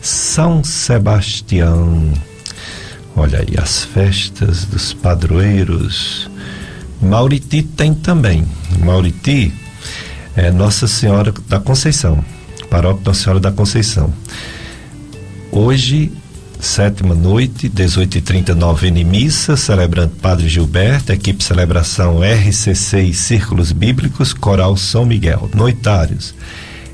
São 0.00 0.64
Sebastião. 0.64 2.14
Olha 3.14 3.40
aí, 3.40 3.58
as 3.58 3.84
festas 3.84 4.64
dos 4.64 4.94
padroeiros. 4.94 6.30
Mauriti 7.02 7.62
tem 7.62 7.92
também. 7.92 8.46
Mauriti 8.82 9.52
é 10.36 10.50
Nossa 10.50 10.86
Senhora 10.86 11.32
da 11.48 11.58
Conceição, 11.58 12.22
Paróquia 12.68 13.02
Nossa 13.06 13.22
Senhora 13.22 13.40
da 13.40 13.50
Conceição. 13.50 14.12
Hoje, 15.50 16.12
sétima 16.60 17.14
noite, 17.14 17.70
18h30, 17.70 18.50
novena 18.50 18.98
e 18.98 19.04
missa, 19.04 19.56
celebrando 19.56 20.14
Padre 20.20 20.48
Gilberto, 20.48 21.12
equipe 21.12 21.42
celebração 21.42 22.20
RCC 22.22 23.00
e 23.00 23.14
Círculos 23.14 23.72
Bíblicos, 23.72 24.34
Coral 24.34 24.76
São 24.76 25.06
Miguel, 25.06 25.48
noitários, 25.54 26.34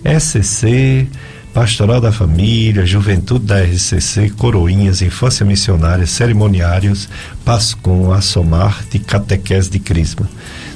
SCC, 0.04 1.08
Pastoral 1.52 2.00
da 2.00 2.10
Família, 2.10 2.86
Juventude 2.86 3.44
da 3.44 3.62
RCC, 3.62 4.30
Coroinhas, 4.30 5.02
Infância 5.02 5.44
Missionária, 5.44 6.06
Cerimoniários, 6.06 7.08
Pascom, 7.44 8.10
Assomarte 8.12 8.98
Catequese 8.98 9.68
de 9.68 9.78
Crisma. 9.78 10.28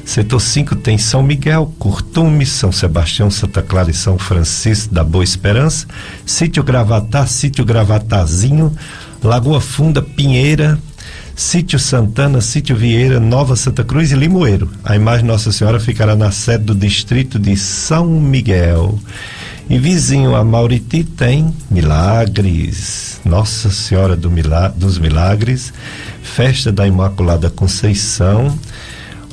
Setor 0.06 0.40
5 0.40 0.76
tem 0.76 0.96
São 0.96 1.20
Miguel, 1.20 1.74
Curtume, 1.80 2.46
São 2.46 2.70
Sebastião, 2.70 3.28
Santa 3.28 3.60
Clara 3.60 3.90
e 3.90 3.94
São 3.94 4.16
Francisco 4.16 4.94
da 4.94 5.02
Boa 5.02 5.24
Esperança, 5.24 5.84
Sítio 6.24 6.62
Gravatá, 6.62 7.26
Sítio 7.26 7.64
Gravatazinho, 7.64 8.72
Lagoa 9.22 9.60
Funda, 9.60 10.00
Pinheira, 10.00 10.78
Sítio 11.34 11.78
Santana, 11.78 12.40
Sítio 12.40 12.76
Vieira, 12.76 13.18
Nova 13.18 13.56
Santa 13.56 13.82
Cruz 13.82 14.12
e 14.12 14.14
Limoeiro. 14.14 14.70
A 14.84 14.94
imagem 14.94 15.26
Nossa 15.26 15.50
Senhora 15.50 15.80
ficará 15.80 16.14
na 16.14 16.30
sede 16.30 16.64
do 16.64 16.74
distrito 16.74 17.36
de 17.36 17.56
São 17.56 18.06
Miguel. 18.06 18.98
E 19.68 19.76
vizinho 19.76 20.36
a 20.36 20.44
Mauriti 20.44 21.02
tem 21.02 21.52
Milagres, 21.68 23.20
Nossa 23.24 23.70
Senhora 23.70 24.16
do 24.16 24.30
Milagre, 24.30 24.78
dos 24.78 24.96
Milagres, 24.98 25.72
Festa 26.22 26.70
da 26.70 26.86
Imaculada 26.86 27.50
Conceição, 27.50 28.56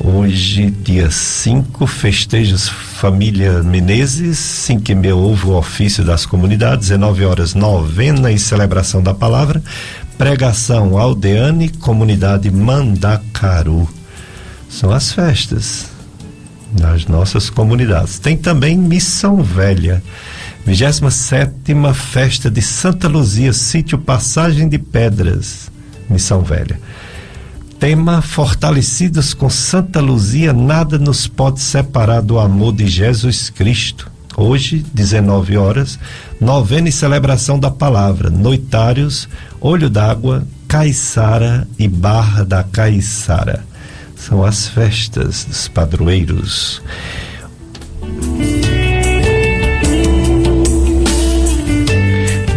Hoje, 0.02 0.72
dia 0.72 1.12
5, 1.12 1.86
festejos 1.86 2.68
Família 2.68 3.62
Menezes, 3.62 4.40
5 4.40 4.92
e 4.92 4.96
meia 4.96 5.16
houve 5.16 5.46
o 5.46 5.56
ofício 5.56 6.04
das 6.04 6.26
comunidades, 6.26 6.90
19 6.90 7.26
horas 7.26 7.54
novena 7.54 8.32
e 8.32 8.40
celebração 8.40 9.04
da 9.04 9.14
palavra, 9.14 9.62
pregação 10.18 10.98
Aldeane, 10.98 11.70
comunidade 11.70 12.50
Mandacaru. 12.50 13.88
São 14.68 14.92
as 14.92 15.12
festas 15.12 15.86
nas 16.80 17.06
nossas 17.06 17.52
comunidades. 17.52 18.18
Tem 18.18 18.36
também 18.36 18.76
Missão 18.76 19.44
Velha, 19.44 20.02
27 20.66 21.54
Festa 21.94 22.50
de 22.50 22.64
Santa 22.64 23.08
Luzia, 23.08 23.54
sítio 23.54 24.00
Passagem 24.00 24.68
de 24.68 24.80
Pedras, 24.80 25.70
Missão 26.10 26.42
Velha. 26.42 26.80
Tema 27.84 28.22
Fortalecidos 28.22 29.34
com 29.34 29.50
Santa 29.50 30.00
Luzia, 30.00 30.54
nada 30.54 30.98
nos 30.98 31.28
pode 31.28 31.60
separar 31.60 32.22
do 32.22 32.40
amor 32.40 32.72
de 32.72 32.88
Jesus 32.88 33.50
Cristo. 33.50 34.10
Hoje, 34.38 34.86
19 34.94 35.58
horas, 35.58 36.00
novena 36.40 36.88
e 36.88 36.94
celebração 36.94 37.60
da 37.60 37.70
palavra, 37.70 38.30
noitários, 38.30 39.28
olho 39.60 39.90
d'água, 39.90 40.48
Caiçara 40.66 41.68
e 41.78 41.86
Barra 41.86 42.46
da 42.46 42.64
Caiçara 42.64 43.66
são 44.16 44.46
as 44.46 44.70
festas 44.70 45.44
dos 45.44 45.68
padroeiros. 45.68 46.82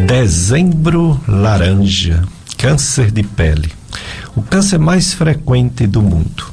Dezembro 0.06 1.20
laranja, 1.26 2.22
câncer 2.56 3.10
de 3.10 3.24
pele. 3.24 3.72
O 4.36 4.42
câncer 4.42 4.78
mais 4.78 5.14
frequente 5.14 5.86
do 5.86 6.02
mundo. 6.02 6.44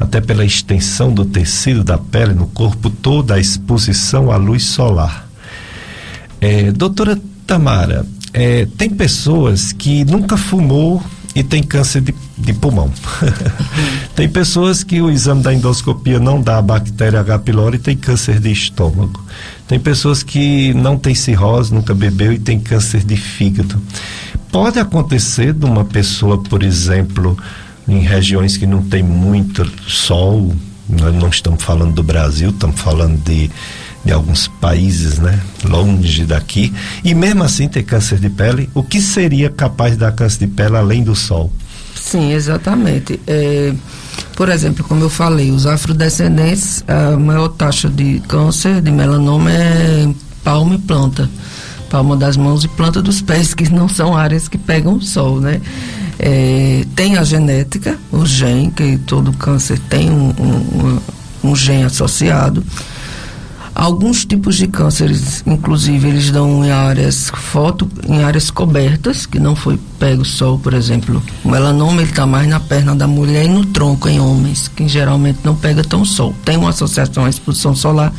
Até 0.00 0.20
pela 0.20 0.44
extensão 0.44 1.12
do 1.12 1.24
tecido 1.24 1.84
da 1.84 1.98
pele 1.98 2.32
no 2.32 2.46
corpo 2.46 2.88
todo, 2.88 3.32
a 3.32 3.38
exposição 3.38 4.32
à 4.32 4.36
luz 4.36 4.64
solar. 4.64 5.28
É, 6.40 6.72
doutora 6.72 7.20
Tamara, 7.46 8.06
é, 8.32 8.66
tem 8.78 8.90
pessoas 8.90 9.72
que 9.72 10.04
nunca 10.04 10.36
fumou 10.36 11.02
e 11.34 11.42
tem 11.42 11.62
câncer 11.62 12.00
de, 12.00 12.14
de 12.38 12.52
pulmão. 12.52 12.90
tem 14.14 14.28
pessoas 14.28 14.84
que 14.84 15.00
o 15.00 15.10
exame 15.10 15.42
da 15.42 15.52
endoscopia 15.52 16.18
não 16.18 16.40
dá 16.40 16.58
a 16.58 16.62
bactéria 16.62 17.20
H. 17.20 17.38
pylori 17.40 17.76
e 17.76 17.80
tem 17.80 17.96
câncer 17.96 18.38
de 18.38 18.50
estômago. 18.50 19.22
Tem 19.66 19.80
pessoas 19.80 20.22
que 20.22 20.72
não 20.74 20.96
têm 20.96 21.14
cirrose, 21.14 21.74
nunca 21.74 21.94
bebeu 21.94 22.32
e 22.32 22.38
tem 22.38 22.60
câncer 22.60 23.04
de 23.04 23.16
fígado. 23.16 23.80
Pode 24.54 24.78
acontecer 24.78 25.52
de 25.52 25.64
uma 25.64 25.84
pessoa, 25.84 26.40
por 26.40 26.62
exemplo, 26.62 27.36
em 27.88 27.98
regiões 27.98 28.56
que 28.56 28.64
não 28.64 28.84
tem 28.84 29.02
muito 29.02 29.68
sol, 29.90 30.54
nós 30.88 31.12
não 31.12 31.28
estamos 31.28 31.60
falando 31.60 31.92
do 31.92 32.04
Brasil, 32.04 32.50
estamos 32.50 32.80
falando 32.80 33.20
de 33.24 33.50
de 34.04 34.12
alguns 34.12 34.46
países, 34.46 35.18
né, 35.18 35.40
longe 35.64 36.24
daqui, 36.24 36.72
e 37.02 37.14
mesmo 37.14 37.42
assim 37.42 37.66
ter 37.66 37.82
câncer 37.82 38.18
de 38.18 38.30
pele, 38.30 38.70
o 38.74 38.82
que 38.82 39.00
seria 39.00 39.50
capaz 39.50 39.94
de 39.94 39.98
dar 39.98 40.12
câncer 40.12 40.46
de 40.46 40.46
pele 40.46 40.76
além 40.76 41.02
do 41.02 41.16
sol? 41.16 41.50
Sim, 41.96 42.32
exatamente. 42.32 43.18
É, 43.26 43.72
por 44.36 44.50
exemplo, 44.50 44.84
como 44.84 45.02
eu 45.02 45.10
falei, 45.10 45.50
os 45.50 45.66
afrodescendentes, 45.66 46.84
a 46.86 47.16
maior 47.16 47.48
taxa 47.48 47.88
de 47.88 48.20
câncer 48.28 48.80
de 48.80 48.90
melanoma 48.92 49.50
é 49.50 50.08
palma 50.44 50.76
e 50.76 50.78
planta. 50.78 51.28
Palma 51.94 52.16
das 52.16 52.36
mãos 52.36 52.64
e 52.64 52.68
planta 52.68 53.00
dos 53.00 53.22
pés, 53.22 53.54
que 53.54 53.72
não 53.72 53.88
são 53.88 54.16
áreas 54.16 54.48
que 54.48 54.58
pegam 54.58 55.00
sol, 55.00 55.40
né? 55.40 55.60
É, 56.18 56.84
tem 56.96 57.16
a 57.16 57.22
genética, 57.22 57.96
o 58.10 58.26
gene, 58.26 58.68
que 58.72 58.98
todo 58.98 59.32
câncer 59.34 59.78
tem 59.88 60.10
um, 60.10 60.30
um, 60.30 61.00
um 61.44 61.54
gene 61.54 61.84
associado. 61.84 62.64
Alguns 63.72 64.24
tipos 64.24 64.56
de 64.56 64.66
cânceres, 64.66 65.44
inclusive, 65.46 66.08
eles 66.08 66.32
dão 66.32 66.64
em 66.64 66.72
áreas 66.72 67.30
foto, 67.32 67.88
em 68.08 68.24
áreas 68.24 68.50
cobertas, 68.50 69.24
que 69.24 69.38
não 69.38 69.54
foi 69.54 69.78
pego 69.96 70.24
sol, 70.24 70.58
por 70.58 70.74
exemplo. 70.74 71.22
O 71.44 71.48
melanoma 71.48 72.02
está 72.02 72.26
mais 72.26 72.48
na 72.48 72.58
perna 72.58 72.96
da 72.96 73.06
mulher 73.06 73.44
e 73.44 73.48
no 73.48 73.66
tronco 73.66 74.08
em 74.08 74.18
homens, 74.18 74.66
que 74.66 74.88
geralmente 74.88 75.38
não 75.44 75.54
pega 75.54 75.84
tão 75.84 76.04
sol. 76.04 76.34
Tem 76.44 76.56
uma 76.56 76.70
associação 76.70 77.24
à 77.24 77.30
exposição 77.30 77.72
solar, 77.72 78.12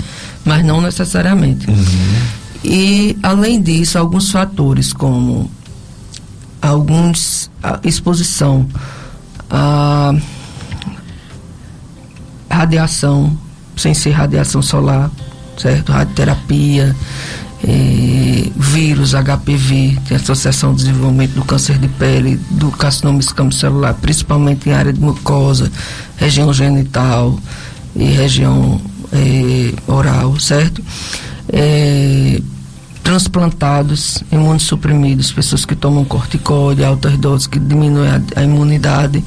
mas 0.46 0.66
não 0.66 0.80
necessariamente. 0.80 1.70
Uhum. 1.70 2.45
E 2.66 3.16
além 3.22 3.61
disso, 3.61 3.99
alguns 3.99 4.32
fatores 4.32 4.91
como 4.91 5.51
alguns 6.59 7.51
a 7.61 7.80
exposição 7.84 8.68
a 9.49 10.13
radiação, 12.49 13.38
sem 13.78 13.93
ser 13.93 14.11
radiação 14.11 14.63
solar, 14.63 15.11
certo? 15.57 15.91
Radioterapia, 15.91 16.95
eh, 17.63 18.49
vírus, 18.55 19.13
HPV, 19.13 19.99
tem 20.07 20.18
associação 20.18 20.70
ao 20.70 20.76
desenvolvimento 20.76 21.34
do 21.34 21.45
câncer 21.45 21.78
de 21.78 21.88
pele, 21.88 22.39
do 22.49 22.72
carcinoma 22.72 23.20
celular, 23.51 23.93
principalmente 23.93 24.68
em 24.68 24.74
área 24.74 24.91
de 24.91 24.99
mucosa, 24.99 25.72
região 26.18 26.51
genital 26.51 27.39
e 27.95 28.05
região 28.05 28.82
eh, 29.13 29.72
oral, 29.88 30.39
certo? 30.39 30.84
Eh, 31.49 32.41
transplantados, 33.06 34.24
imunossuprimidos, 34.32 35.32
pessoas 35.32 35.64
que 35.64 35.76
tomam 35.76 36.03
corticóide, 36.03 36.84
altas 36.84 37.16
doses 37.18 37.45
que 37.45 37.60
diminuem 37.60 38.10
a, 38.10 38.20
a 38.36 38.43
imunidade, 38.43 39.24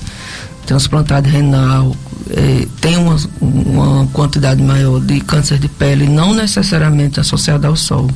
transplantado 0.66 1.28
renal, 1.28 1.94
é, 2.28 2.66
tem 2.80 2.96
uma, 2.96 3.16
uma 3.40 4.06
quantidade 4.08 4.60
maior 4.60 5.00
de 5.00 5.20
câncer 5.20 5.58
de 5.58 5.68
pele, 5.68 6.08
não 6.08 6.34
necessariamente 6.34 7.20
associada 7.20 7.68
ao 7.68 7.76
sol. 7.76 8.10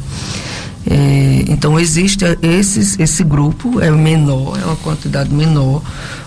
É, 0.84 1.44
então 1.46 1.78
existe 1.78 2.24
esses, 2.42 2.98
esse 2.98 3.22
grupo 3.22 3.80
é 3.80 3.88
menor, 3.88 4.58
é 4.60 4.64
uma 4.64 4.74
quantidade 4.74 5.32
menor, 5.32 5.80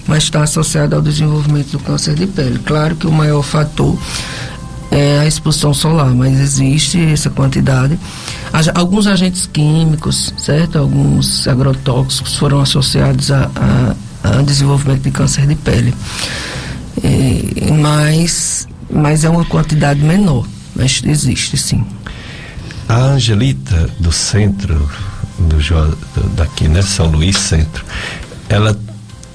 mas 0.07 0.23
está 0.23 0.43
associado 0.43 0.95
ao 0.95 1.01
desenvolvimento 1.01 1.71
do 1.71 1.79
câncer 1.79 2.15
de 2.15 2.25
pele. 2.25 2.57
Claro 2.59 2.95
que 2.95 3.05
o 3.05 3.11
maior 3.11 3.41
fator 3.41 3.99
é 4.95 5.19
a 5.19 5.27
exposição 5.27 5.73
solar, 5.73 6.09
mas 6.15 6.39
existe 6.39 6.97
essa 7.03 7.29
quantidade. 7.29 7.99
Alguns 8.73 9.07
agentes 9.07 9.45
químicos, 9.45 10.33
certo? 10.37 10.77
Alguns 10.77 11.45
agrotóxicos 11.47 12.35
foram 12.35 12.61
associados 12.61 13.29
a, 13.29 13.51
a, 14.23 14.37
a 14.37 14.41
desenvolvimento 14.41 15.01
de 15.01 15.11
câncer 15.11 15.45
de 15.47 15.55
pele. 15.55 15.93
É, 17.03 17.71
mas, 17.73 18.69
mas 18.89 19.25
é 19.25 19.29
uma 19.29 19.43
quantidade 19.43 20.01
menor, 20.01 20.47
mas 20.73 21.01
existe 21.05 21.57
sim. 21.57 21.83
A 22.87 22.95
Angelita 22.95 23.89
do 23.99 24.13
centro 24.13 24.89
do, 25.37 26.29
daqui, 26.35 26.69
né, 26.69 26.81
São 26.81 27.07
Luís 27.07 27.37
Centro, 27.37 27.83
ela 28.47 28.77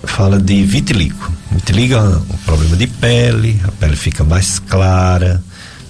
fala 0.05 0.41
de 0.41 0.63
vitiligo. 0.65 1.31
Vitiligo 1.51 1.95
é 1.95 2.01
um 2.01 2.39
problema 2.47 2.77
de 2.77 2.87
pele, 2.87 3.61
a 3.65 3.73
pele 3.73 3.97
fica 3.97 4.25
mais 4.25 4.59
clara, 4.59 5.43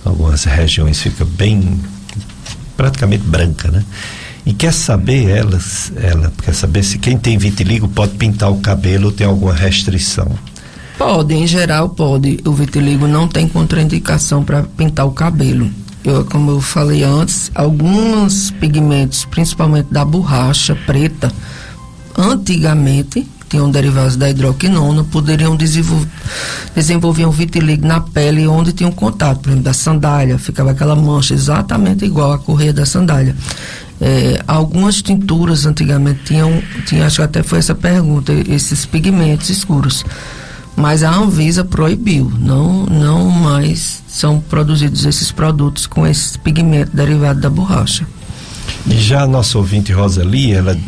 algumas 0.05 0.45
regiões 0.45 1.01
fica 1.01 1.25
bem 1.25 1.81
praticamente 2.77 3.25
branca, 3.25 3.71
né? 3.71 3.85
E 4.45 4.53
quer 4.53 4.73
saber 4.73 5.29
elas, 5.29 5.93
ela 5.97 6.33
quer 6.43 6.55
saber 6.55 6.83
se 6.83 6.99
quem 6.99 7.19
tem 7.19 7.37
vitiligo 7.37 7.87
pode 7.89 8.17
pintar 8.17 8.51
o 8.51 8.61
cabelo 8.61 9.07
ou 9.07 9.13
tem 9.13 9.27
alguma 9.27 9.55
restrição. 9.55 10.29
Pode, 10.97 11.35
em 11.35 11.47
geral 11.47 11.91
pode. 11.91 12.41
O 12.45 12.53
vitiligo 12.53 13.07
não 13.07 13.29
tem 13.29 13.47
contraindicação 13.47 14.43
para 14.43 14.63
pintar 14.63 15.07
o 15.07 15.13
cabelo. 15.13 15.71
Eu, 16.03 16.25
como 16.25 16.51
eu 16.51 16.61
falei 16.61 17.03
antes, 17.03 17.51
alguns 17.55 18.51
pigmentos, 18.53 19.27
principalmente 19.27 19.89
da 19.91 20.05
borracha 20.05 20.75
preta, 20.87 21.31
antigamente 22.17 23.27
tinham 23.51 23.71
derivados 23.71 24.17
da 24.17 24.31
hidroquinona, 24.31 25.03
poderiam 25.05 25.57
desenvolver, 25.57 27.27
um 27.27 27.31
vitiligo 27.31 27.85
na 27.85 28.01
pele 28.01 28.47
onde 28.47 28.73
tinham 28.73 28.93
contato, 28.93 29.41
por 29.41 29.49
exemplo, 29.49 29.65
da 29.65 29.75
sandália, 29.75 30.39
ficava 30.39 30.71
aquela 30.71 30.95
mancha 30.95 31.35
exatamente 31.35 32.05
igual 32.05 32.33
à 32.33 32.39
correia 32.39 32.73
da 32.73 32.87
sandália. 32.87 33.35
É, 34.01 34.41
algumas 34.47 35.03
tinturas 35.03 35.67
antigamente 35.67 36.21
tinham, 36.25 36.63
tinha, 36.87 37.05
acho 37.05 37.17
que 37.17 37.23
até 37.23 37.43
foi 37.43 37.59
essa 37.59 37.75
pergunta, 37.75 38.33
esses 38.33 38.87
pigmentos 38.87 39.51
escuros 39.51 40.05
mas 40.77 41.03
a 41.03 41.15
Anvisa 41.15 41.63
proibiu, 41.63 42.33
não, 42.39 42.87
não 42.87 43.29
mais 43.29 44.03
são 44.09 44.41
produzidos 44.41 45.05
esses 45.05 45.31
produtos 45.31 45.87
com 45.87 46.07
esse 46.07 46.39
pigmento 46.39 46.97
derivado 46.97 47.39
da 47.39 47.51
borracha. 47.51 48.07
E 48.87 48.95
já 48.99 49.23
a 49.23 49.27
nossa 49.27 49.59
ouvinte 49.59 49.93
Rosali, 49.93 50.53
ela 50.53 50.79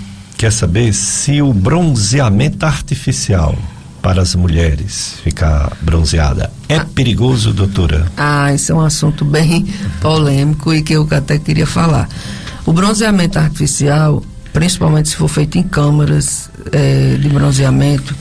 quer 0.43 0.51
saber 0.51 0.93
se 0.93 1.41
o 1.41 1.55
bronzeamento 1.55 2.67
artificial 2.67 3.57
para 4.03 4.21
as 4.21 4.35
mulheres 4.35 5.15
ficar 5.23 5.71
bronzeada 5.81 6.53
é 6.69 6.79
ah, 6.79 6.85
perigoso, 6.85 7.53
doutora? 7.53 8.11
Ah, 8.17 8.53
esse 8.53 8.73
é 8.73 8.75
um 8.75 8.81
assunto 8.81 9.25
bem 9.25 9.65
polêmico 10.01 10.75
e 10.75 10.83
que 10.83 10.95
eu 10.95 11.07
até 11.13 11.39
queria 11.39 11.65
falar. 11.65 12.09
O 12.67 12.73
bronzeamento 12.73 13.39
artificial, 13.39 14.21
principalmente 14.53 15.11
se 15.11 15.17
for 15.17 15.29
feito 15.29 15.59
em 15.59 15.63
câmaras 15.63 16.51
é, 16.73 17.15
de 17.15 17.29
bronzeamento, 17.29 18.13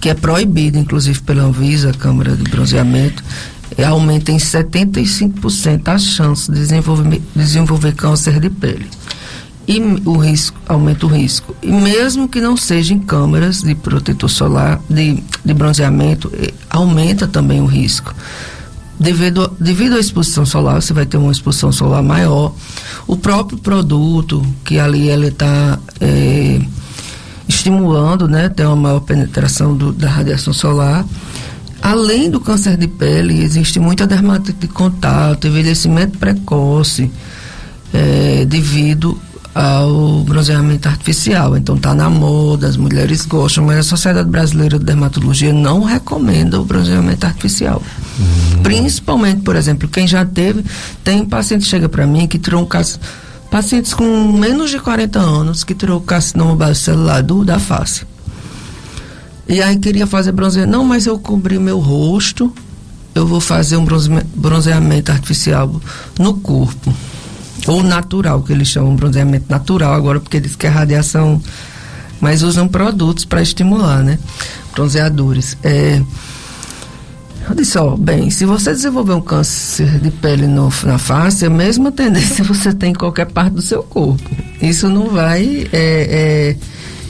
que 0.00 0.08
é 0.08 0.14
proibido, 0.14 0.78
inclusive 0.78 1.20
pela 1.20 1.42
Anvisa, 1.42 1.90
a 1.90 1.92
Câmara 1.92 2.34
de 2.34 2.44
Bronzeamento, 2.44 3.22
é, 3.76 3.84
aumenta 3.84 4.32
em 4.32 4.38
75% 4.38 5.88
as 5.88 6.04
chances 6.04 6.48
de 6.48 6.54
desenvolver, 6.54 7.20
desenvolver 7.36 7.92
câncer 7.92 8.40
de 8.40 8.48
pele. 8.48 8.88
E 9.68 9.80
o 10.04 10.16
risco, 10.16 10.58
aumenta 10.66 11.06
o 11.06 11.08
risco. 11.08 11.54
E 11.62 11.70
mesmo 11.70 12.28
que 12.28 12.40
não 12.40 12.56
seja 12.56 12.92
em 12.92 12.98
câmaras 12.98 13.62
de 13.62 13.74
protetor 13.74 14.28
solar, 14.28 14.80
de, 14.88 15.22
de 15.44 15.54
bronzeamento, 15.54 16.32
aumenta 16.68 17.28
também 17.28 17.60
o 17.60 17.66
risco. 17.66 18.14
Devido, 18.98 19.50
devido 19.58 19.96
à 19.96 19.98
exposição 19.98 20.44
solar, 20.44 20.82
você 20.82 20.92
vai 20.92 21.06
ter 21.06 21.16
uma 21.16 21.32
exposição 21.32 21.72
solar 21.72 22.02
maior. 22.02 22.52
O 23.06 23.16
próprio 23.16 23.58
produto, 23.58 24.44
que 24.64 24.78
ali 24.78 25.08
ele 25.08 25.28
está 25.28 25.78
é, 26.00 26.60
estimulando, 27.48 28.28
né, 28.28 28.48
tem 28.48 28.66
uma 28.66 28.76
maior 28.76 29.00
penetração 29.00 29.74
do, 29.74 29.92
da 29.92 30.08
radiação 30.08 30.52
solar. 30.52 31.06
Além 31.80 32.28
do 32.28 32.40
câncer 32.40 32.76
de 32.76 32.86
pele, 32.86 33.42
existe 33.42 33.80
muita 33.80 34.06
dermatite 34.06 34.58
de 34.58 34.68
contato, 34.68 35.46
envelhecimento 35.46 36.18
precoce, 36.18 37.10
é, 37.94 38.44
devido 38.44 39.18
ao 39.54 40.22
bronzeamento 40.22 40.88
artificial. 40.88 41.56
Então 41.56 41.76
está 41.76 41.94
na 41.94 42.08
moda, 42.08 42.66
as 42.66 42.76
mulheres 42.76 43.26
gostam, 43.26 43.64
mas 43.64 43.78
a 43.78 43.82
Sociedade 43.82 44.28
Brasileira 44.28 44.78
de 44.78 44.84
Dermatologia 44.84 45.52
não 45.52 45.84
recomenda 45.84 46.60
o 46.60 46.64
bronzeamento 46.64 47.26
artificial. 47.26 47.82
Uhum. 48.18 48.62
Principalmente, 48.62 49.42
por 49.42 49.56
exemplo, 49.56 49.88
quem 49.88 50.06
já 50.06 50.24
teve, 50.24 50.64
tem 51.02 51.24
paciente 51.24 51.62
que 51.62 51.68
chega 51.68 51.88
para 51.88 52.06
mim 52.06 52.26
que 52.26 52.38
tirou 52.38 52.62
um 52.62 52.66
caso 52.66 52.98
pacientes 53.50 53.92
com 53.92 54.32
menos 54.32 54.70
de 54.70 54.78
40 54.78 55.18
anos 55.18 55.64
que 55.64 55.74
tirou 55.74 56.00
carcinoma 56.00 56.54
base 56.54 56.80
celular 56.80 57.22
do, 57.22 57.44
da 57.44 57.58
face. 57.58 58.06
E 59.48 59.60
aí 59.60 59.76
queria 59.76 60.06
fazer 60.06 60.30
bronzeamento. 60.30 60.70
Não, 60.70 60.84
mas 60.84 61.06
eu 61.06 61.18
cobri 61.18 61.58
meu 61.58 61.80
rosto, 61.80 62.52
eu 63.12 63.26
vou 63.26 63.40
fazer 63.40 63.76
um 63.76 63.84
bronzeamento 64.36 65.10
artificial 65.10 65.80
no 66.16 66.34
corpo. 66.34 66.94
Ou 67.66 67.82
natural, 67.82 68.42
que 68.42 68.52
eles 68.52 68.68
chamam 68.68 68.94
bronzeamento 68.94 69.46
natural 69.48 69.92
agora, 69.92 70.20
porque 70.20 70.40
diz 70.40 70.56
que 70.56 70.66
é 70.66 70.70
radiação. 70.70 71.40
Mas 72.20 72.42
usam 72.42 72.68
produtos 72.68 73.24
para 73.24 73.42
estimular, 73.42 74.02
né? 74.02 74.18
Bronzeadores. 74.74 75.56
É, 75.62 76.02
eu 77.48 77.56
disse, 77.56 77.76
ó, 77.78 77.96
bem, 77.96 78.30
se 78.30 78.44
você 78.44 78.72
desenvolver 78.72 79.14
um 79.14 79.20
câncer 79.20 79.98
de 79.98 80.10
pele 80.10 80.46
no, 80.46 80.72
na 80.84 80.98
face, 80.98 81.44
a 81.44 81.50
mesma 81.50 81.90
tendência 81.92 82.44
você 82.44 82.72
tem 82.72 82.90
em 82.90 82.94
qualquer 82.94 83.26
parte 83.26 83.54
do 83.54 83.62
seu 83.62 83.82
corpo. 83.82 84.22
Isso 84.62 84.88
não 84.88 85.08
vai. 85.08 85.66
É, 85.72 86.56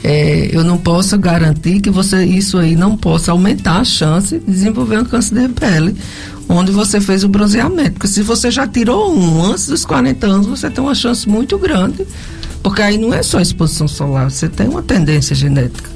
é, 0.03 0.09
é, 0.09 0.49
eu 0.51 0.63
não 0.63 0.77
posso 0.79 1.17
garantir 1.17 1.79
que 1.79 1.91
você 1.91 2.23
isso 2.25 2.57
aí 2.57 2.75
não 2.75 2.97
possa 2.97 3.31
aumentar 3.31 3.81
a 3.81 3.85
chance 3.85 4.39
de 4.39 4.45
desenvolver 4.45 4.99
um 4.99 5.05
câncer 5.05 5.47
de 5.47 5.53
pele 5.53 5.95
onde 6.51 6.71
você 6.71 6.99
fez 6.99 7.23
o 7.23 7.29
bronzeamento. 7.29 7.93
Porque 7.93 8.07
se 8.07 8.21
você 8.21 8.51
já 8.51 8.67
tirou 8.67 9.15
um 9.15 9.43
antes 9.43 9.67
dos 9.67 9.85
40 9.85 10.27
anos, 10.27 10.47
você 10.47 10.69
tem 10.69 10.83
uma 10.83 10.95
chance 10.95 11.27
muito 11.27 11.57
grande. 11.57 12.05
Porque 12.61 12.81
aí 12.81 12.97
não 12.97 13.13
é 13.13 13.23
só 13.23 13.39
exposição 13.39 13.87
solar, 13.87 14.29
você 14.29 14.47
tem 14.47 14.67
uma 14.67 14.83
tendência 14.83 15.35
genética. 15.35 15.89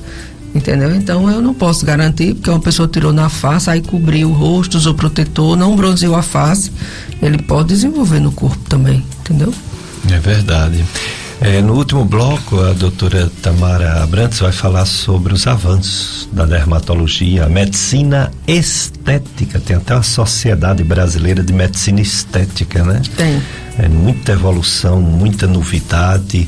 Entendeu? 0.53 0.95
Então 0.95 1.29
eu 1.29 1.41
não 1.41 1.53
posso 1.53 1.85
garantir, 1.85 2.33
porque 2.33 2.49
uma 2.49 2.61
pessoa 2.61 2.87
tirou 2.87 3.11
na 3.11 3.27
face, 3.27 3.69
aí 3.69 3.81
cobriu 3.81 4.29
o 4.29 4.33
rosto, 4.33 4.77
usou 4.77 4.93
protetor, 4.93 5.57
não 5.57 5.75
bronzeou 5.75 6.15
a 6.15 6.21
face, 6.21 6.71
ele 7.21 7.39
pode 7.39 7.67
desenvolver 7.69 8.21
no 8.21 8.31
corpo 8.31 8.57
também, 8.69 9.03
entendeu? 9.19 9.53
É 10.09 10.17
verdade. 10.17 10.85
É, 11.41 11.61
no 11.61 11.73
último 11.73 12.05
bloco, 12.05 12.61
a 12.61 12.71
doutora 12.73 13.29
Tamara 13.41 14.01
Abrantes 14.01 14.39
vai 14.39 14.53
falar 14.53 14.85
sobre 14.85 15.33
os 15.33 15.45
avanços 15.45 16.29
da 16.31 16.45
dermatologia, 16.45 17.45
a 17.45 17.49
medicina 17.49 18.31
estética. 18.47 19.59
Tem 19.59 19.75
até 19.75 19.93
a 19.93 20.01
Sociedade 20.01 20.83
Brasileira 20.83 21.43
de 21.43 21.51
Medicina 21.51 21.99
Estética, 21.99 22.83
né? 22.83 23.01
Tem. 23.17 23.41
É 23.77 23.87
muita 23.89 24.31
evolução, 24.31 25.01
muita 25.01 25.45
novidade 25.45 26.47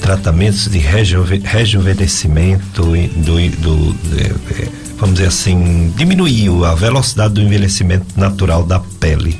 tratamentos 0.00 0.68
de 0.68 0.78
rejuve, 0.78 1.42
rejuvenescimento, 1.44 2.82
do, 2.82 3.50
do, 3.50 3.96
é, 4.18 4.68
vamos 4.96 5.16
dizer 5.16 5.28
assim, 5.28 5.92
diminuiu 5.96 6.64
a 6.64 6.74
velocidade 6.74 7.34
do 7.34 7.42
envelhecimento 7.42 8.06
natural 8.16 8.64
da 8.64 8.80
pele. 9.00 9.38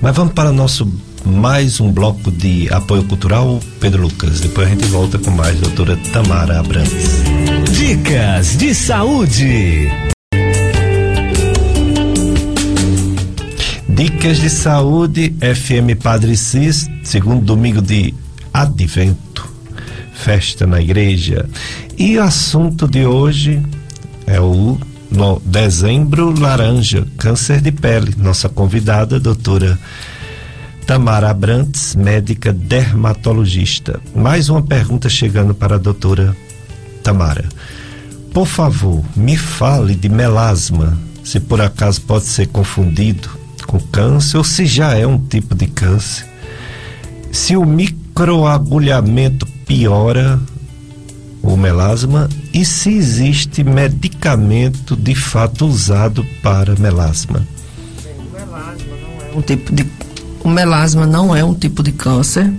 Mas 0.00 0.16
vamos 0.16 0.32
para 0.32 0.52
nosso 0.52 0.90
mais 1.24 1.80
um 1.80 1.90
bloco 1.90 2.30
de 2.30 2.72
apoio 2.72 3.04
cultural, 3.04 3.60
Pedro 3.80 4.02
Lucas. 4.02 4.40
Depois 4.40 4.66
a 4.66 4.70
gente 4.70 4.86
volta 4.86 5.18
com 5.18 5.30
mais, 5.30 5.58
doutora 5.60 5.96
Tamara 6.12 6.60
Abrantes. 6.60 7.22
Dicas 7.72 8.56
de 8.56 8.74
saúde. 8.74 9.90
Dicas 13.88 14.38
de 14.38 14.50
saúde, 14.50 15.34
FM 15.40 16.00
Padre 16.02 16.36
Cis, 16.36 16.88
segundo 17.02 17.44
domingo 17.44 17.82
de 17.82 18.14
advento 18.52 19.52
festa 20.22 20.66
na 20.66 20.80
igreja. 20.80 21.48
E 21.98 22.16
o 22.16 22.22
assunto 22.22 22.86
de 22.86 23.04
hoje 23.04 23.60
é 24.26 24.40
o 24.40 24.78
no 25.10 25.42
dezembro 25.44 26.32
laranja, 26.38 27.06
câncer 27.18 27.60
de 27.60 27.70
pele. 27.70 28.14
Nossa 28.16 28.48
convidada, 28.48 29.20
doutora 29.20 29.78
Tamara 30.92 31.30
Abrantes, 31.30 31.96
médica 31.96 32.52
dermatologista. 32.52 33.98
Mais 34.14 34.50
uma 34.50 34.60
pergunta 34.60 35.08
chegando 35.08 35.54
para 35.54 35.76
a 35.76 35.78
doutora 35.78 36.36
Tamara. 37.02 37.48
Por 38.30 38.46
favor, 38.46 39.02
me 39.16 39.34
fale 39.34 39.94
de 39.94 40.10
melasma, 40.10 40.98
se 41.24 41.40
por 41.40 41.62
acaso 41.62 42.02
pode 42.02 42.26
ser 42.26 42.48
confundido 42.48 43.30
com 43.66 43.80
câncer 43.80 44.36
ou 44.36 44.44
se 44.44 44.66
já 44.66 44.94
é 44.94 45.06
um 45.06 45.18
tipo 45.18 45.54
de 45.54 45.66
câncer. 45.66 46.26
Se 47.32 47.56
o 47.56 47.64
microagulhamento 47.64 49.46
piora 49.66 50.38
o 51.42 51.56
melasma 51.56 52.28
e 52.52 52.66
se 52.66 52.90
existe 52.90 53.64
medicamento 53.64 54.94
de 54.94 55.14
fato 55.14 55.64
usado 55.66 56.22
para 56.42 56.76
melasma. 56.76 57.48
O 58.04 58.30
melasma 58.30 58.94
não 59.00 59.26
é 59.26 59.38
um 59.38 59.40
tipo 59.40 59.74
de, 59.74 59.86
o 60.44 60.48
melasma 60.48 61.06
não 61.06 61.34
é 61.34 61.44
um 61.44 61.54
tipo 61.54 61.82
de 61.82 61.92
câncer. 61.92 62.52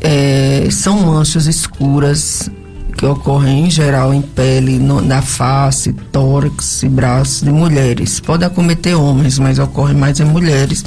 É, 0.00 0.68
são 0.70 1.00
manchas 1.00 1.46
escuras 1.46 2.50
que 2.96 3.06
ocorrem 3.06 3.66
em 3.66 3.70
geral 3.70 4.12
em 4.12 4.20
pele, 4.20 4.78
no, 4.78 5.00
na 5.00 5.22
face, 5.22 5.92
tórax 6.10 6.82
e 6.82 6.88
braços 6.88 7.42
de 7.42 7.50
mulheres. 7.50 8.18
Pode 8.18 8.44
acometer 8.44 8.96
homens, 8.96 9.38
mas 9.38 9.58
ocorre 9.58 9.94
mais 9.94 10.18
em 10.18 10.24
mulheres 10.24 10.84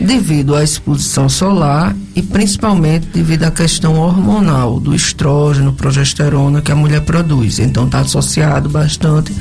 devido 0.00 0.54
à 0.54 0.62
exposição 0.62 1.28
solar 1.28 1.94
e 2.14 2.22
principalmente 2.22 3.08
devido 3.12 3.44
à 3.44 3.50
questão 3.50 3.98
hormonal 3.98 4.78
do 4.78 4.94
estrógeno, 4.94 5.72
progesterona 5.72 6.62
que 6.62 6.70
a 6.70 6.76
mulher 6.76 7.00
produz. 7.02 7.58
Então 7.58 7.86
está 7.86 8.00
associado 8.00 8.68
bastante 8.68 9.34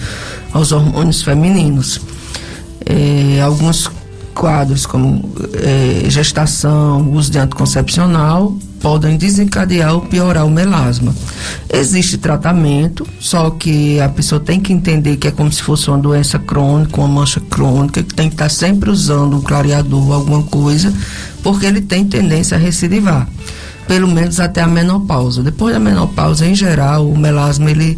aos 0.52 0.72
hormônios 0.72 1.22
femininos. 1.22 2.02
É, 2.86 3.41
alguns 3.41 3.90
quadros 4.38 4.85
como 4.85 5.34
é, 5.55 6.07
gestação, 6.09 7.11
uso 7.11 7.31
de 7.31 7.39
anticoncepcional 7.39 8.55
podem 8.80 9.18
desencadear 9.18 9.95
ou 9.95 10.01
piorar 10.01 10.45
o 10.45 10.51
melasma. 10.51 11.14
Existe 11.73 12.19
tratamento, 12.19 13.05
só 13.19 13.49
que 13.49 13.99
a 13.99 14.07
pessoa 14.07 14.39
tem 14.39 14.59
que 14.59 14.72
entender 14.72 15.18
que 15.18 15.27
é 15.27 15.31
como 15.31 15.51
se 15.51 15.64
fosse 15.64 15.89
uma 15.89 15.97
doença 15.97 16.38
crônica, 16.38 17.01
uma 17.01 17.07
mancha 17.07 17.39
crônica, 17.39 18.03
que 18.03 18.14
tem 18.14 18.30
que 18.30 18.35
estar 18.35 18.49
sempre 18.49 18.91
usando 18.91 19.38
um 19.38 19.41
clareador, 19.41 20.14
alguma 20.14 20.43
coisa, 20.43 20.93
porque 21.41 21.65
ele 21.65 21.81
tem 21.81 22.05
tendência 22.05 22.55
a 22.55 22.59
recidivar, 22.59 23.27
pelo 23.88 24.07
menos 24.07 24.39
até 24.39 24.61
a 24.61 24.68
menopausa. 24.68 25.41
Depois 25.41 25.73
da 25.73 25.80
menopausa, 25.80 26.45
em 26.45 26.53
geral, 26.53 27.09
o 27.09 27.18
melasma 27.18 27.72
ele, 27.72 27.97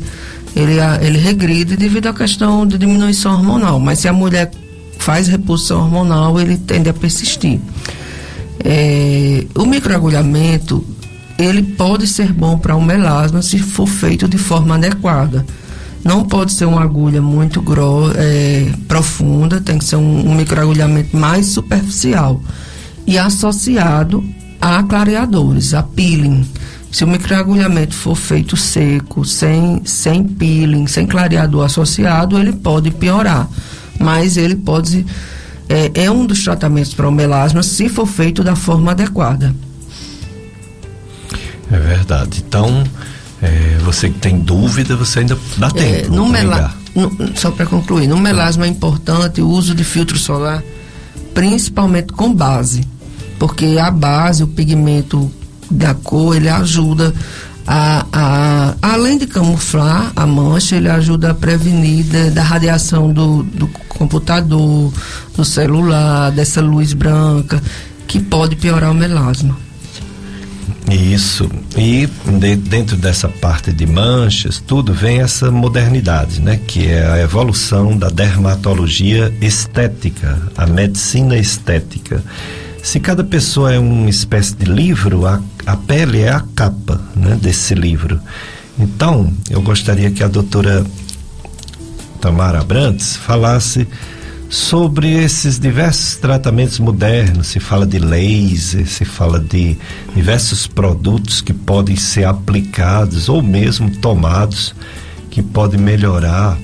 ele, 0.56 0.78
ele 1.02 1.18
regride 1.18 1.76
devido 1.76 2.08
à 2.08 2.14
questão 2.14 2.66
de 2.66 2.78
diminuição 2.78 3.34
hormonal, 3.34 3.78
mas 3.78 4.00
se 4.00 4.08
a 4.08 4.14
mulher 4.14 4.50
faz 5.00 5.28
reposição 5.28 5.82
hormonal, 5.82 6.40
ele 6.40 6.58
tende 6.58 6.90
a 6.90 6.94
persistir. 6.94 7.60
É, 8.64 9.46
o 9.56 9.66
microagulhamento 9.66 10.86
ele 11.40 11.64
pode 11.64 12.06
ser 12.06 12.34
bom 12.34 12.58
para 12.58 12.76
o 12.76 12.82
melasma 12.82 13.42
se 13.42 13.58
for 13.58 13.88
feito 13.88 14.28
de 14.28 14.38
forma 14.38 14.76
adequada. 14.76 15.46
Não 16.04 16.24
pode 16.24 16.52
ser 16.52 16.66
uma 16.66 16.82
agulha 16.82 17.22
muito 17.22 17.62
grossa, 17.62 18.14
é, 18.18 18.72
profunda, 18.88 19.60
tem 19.60 19.78
que 19.78 19.86
ser 19.86 19.96
um, 19.96 20.30
um 20.30 20.36
microagulhamento 20.36 21.16
mais 21.16 21.48
superficial 21.48 22.42
e 23.08 23.18
associado 23.18 24.24
a 24.62 24.84
clareadores, 24.84 25.74
a 25.74 25.82
peeling. 25.82 26.46
Se 26.92 27.04
o 27.04 27.08
microagulhamento 27.08 27.94
for 27.94 28.16
feito 28.16 28.58
seco, 28.58 29.24
sem, 29.24 29.82
sem 29.86 30.24
peeling, 30.24 30.88
sem 30.88 31.06
clareador 31.06 31.66
associado, 31.66 32.38
ele 32.38 32.52
pode 32.52 32.92
piorar, 32.92 33.48
mas 34.00 34.38
ele 34.38 34.56
pode 34.56 35.06
é, 35.68 36.06
é 36.06 36.12
um 36.12 36.26
dos 36.26 36.44
tratamentos 36.44 36.94
para 36.94 37.08
o 37.08 37.12
melasma 37.12 37.62
se 37.62 37.88
for 37.88 38.08
feito 38.08 38.44
da 38.44 38.56
forma 38.56 38.92
adequada. 38.92 39.54
É 41.72 41.78
verdade. 41.78 42.44
Então, 42.48 42.84
é, 43.42 43.78
você 43.84 44.10
que 44.10 44.18
tem 44.18 44.40
dúvida, 44.40 44.96
você 44.96 45.20
ainda 45.20 45.38
dá 45.58 45.68
é, 45.68 45.72
tempo. 45.72 46.16
No, 46.16 46.28
mela 46.28 46.74
no, 46.96 47.12
só 47.36 47.52
para 47.52 47.66
concluir, 47.68 48.08
no 48.08 48.18
melasma 48.18 48.66
é 48.66 48.70
importante 48.70 49.42
o 49.42 49.48
uso 49.48 49.76
de 49.76 49.84
filtro 49.84 50.18
solar, 50.18 50.64
principalmente 51.34 52.12
com 52.14 52.34
base, 52.34 52.84
porque 53.38 53.78
a 53.80 53.92
base, 53.92 54.44
o 54.44 54.48
pigmento 54.48 55.32
da 55.70 55.94
cor, 55.94 56.36
ele 56.36 56.50
ajuda 56.50 57.14
a, 57.72 58.04
a, 58.12 58.76
além 58.82 59.20
de 59.20 59.28
camuflar 59.28 60.12
a 60.16 60.26
mancha, 60.26 60.76
ele 60.76 60.90
ajuda 60.90 61.30
a 61.30 61.34
prevenir 61.36 62.04
da, 62.06 62.30
da 62.32 62.42
radiação 62.42 63.14
do, 63.14 63.44
do 63.44 63.68
computador, 63.68 64.92
do 65.36 65.46
celular, 65.46 66.32
dessa 66.32 66.62
luz 66.62 66.94
branca, 66.94 67.62
que 68.08 68.20
pode 68.20 68.56
piorar 68.56 68.90
o 68.90 68.96
melasma. 68.96 69.56
Isso. 70.90 71.48
E 71.78 72.10
de, 72.40 72.56
dentro 72.56 72.98
dessa 72.98 73.30
parte 73.30 73.72
de 73.72 73.86
manchas, 73.86 74.58
tudo 74.66 74.92
vem 74.92 75.20
essa 75.20 75.52
modernidade, 75.52 76.42
né? 76.42 76.60
Que 76.66 76.88
é 76.88 77.06
a 77.06 77.20
evolução 77.20 77.96
da 77.96 78.10
dermatologia 78.10 79.32
estética, 79.40 80.42
a 80.58 80.66
medicina 80.66 81.38
estética. 81.38 82.24
Se 82.82 83.00
cada 83.00 83.24
pessoa 83.24 83.74
é 83.74 83.80
uma 83.80 84.10
espécie 84.10 84.56
de 84.56 84.66
livro, 84.66 85.26
a, 85.26 85.42
a 85.66 85.78
pele 85.78 86.22
é 86.22 86.30
a 86.30 86.44
capa 86.56 87.00
né, 87.16 87.38
desse 87.42 87.76
livro. 87.76 88.20
Então, 88.78 89.32
eu 89.50 89.62
gostaria 89.62 90.10
que 90.10 90.24
a 90.24 90.28
doutora 90.28 90.86
Tamara 92.22 92.64
Brantes 92.64 93.16
falasse 93.16 93.88
sobre 94.50 95.12
esses 95.14 95.60
diversos 95.60 96.16
tratamentos 96.16 96.80
modernos. 96.80 97.48
Se 97.48 97.60
fala 97.60 97.86
de 97.86 98.00
laser, 98.00 98.88
se 98.88 99.06
fala 99.06 99.40
de 99.40 99.78
diversos 100.16 100.66
produtos 100.66 101.42
que 101.42 101.54
podem 101.54 101.96
ser 101.96 102.26
aplicados 102.26 103.30
ou 103.30 103.42
mesmo 103.42 103.92
tomados 103.98 104.74
que 105.30 105.44
podem 105.44 105.80
melhorar 105.80 106.58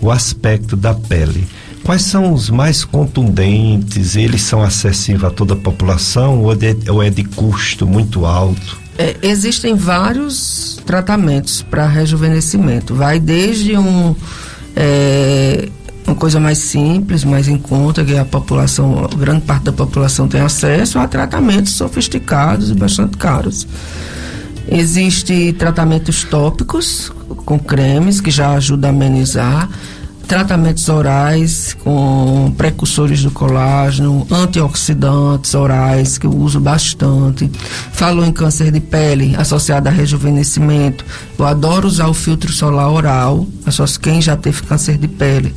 o 0.00 0.10
aspecto 0.10 0.76
da 0.76 0.94
pele. 0.94 1.46
Quais 1.84 2.02
são 2.02 2.32
os 2.32 2.48
mais 2.48 2.84
contundentes? 2.84 4.16
Eles 4.16 4.42
são 4.42 4.62
acessíveis 4.62 5.24
a 5.24 5.30
toda 5.30 5.54
a 5.54 5.56
população 5.56 6.42
ou, 6.42 6.54
de, 6.54 6.76
ou 6.88 7.02
é 7.02 7.10
de 7.10 7.24
custo 7.24 7.86
muito 7.86 8.24
alto? 8.24 8.80
É, 8.96 9.16
existem 9.22 9.74
vários 9.74 10.80
tratamentos 10.86 11.62
para 11.62 11.86
rejuvenescimento. 11.86 12.94
Vai 12.94 13.18
desde 13.18 13.76
um 13.76 14.14
é, 14.76 15.68
uma 16.06 16.16
coisa 16.16 16.38
mais 16.38 16.58
simples, 16.58 17.24
mais 17.24 17.48
em 17.48 17.58
conta, 17.58 18.04
que 18.04 18.16
a 18.16 18.24
população, 18.24 19.08
grande 19.16 19.42
parte 19.42 19.64
da 19.64 19.72
população 19.72 20.28
tem 20.28 20.40
acesso 20.40 20.98
a 20.98 21.06
tratamentos 21.06 21.72
sofisticados 21.72 22.70
e 22.70 22.74
bastante 22.74 23.16
caros. 23.16 23.66
Existem 24.68 25.52
tratamentos 25.52 26.24
tópicos 26.24 27.12
com 27.44 27.58
cremes 27.58 28.20
que 28.20 28.30
já 28.30 28.52
ajudam 28.54 28.90
a 28.90 28.94
amenizar, 28.94 29.68
tratamentos 30.32 30.88
orais 30.88 31.76
com 31.84 32.54
precursores 32.56 33.22
do 33.22 33.30
colágeno, 33.30 34.26
antioxidantes 34.30 35.54
orais 35.54 36.16
que 36.16 36.26
eu 36.26 36.34
uso 36.34 36.58
bastante. 36.58 37.52
Falou 37.92 38.24
em 38.24 38.32
câncer 38.32 38.72
de 38.72 38.80
pele 38.80 39.36
associado 39.36 39.90
a 39.90 39.92
rejuvenescimento. 39.92 41.04
Eu 41.38 41.44
adoro 41.44 41.86
usar 41.86 42.08
o 42.08 42.14
filtro 42.14 42.50
solar 42.50 42.90
oral, 42.90 43.46
só 43.68 43.84
quem 44.00 44.22
já 44.22 44.34
teve 44.34 44.62
câncer 44.62 44.96
de 44.96 45.06
pele 45.06 45.54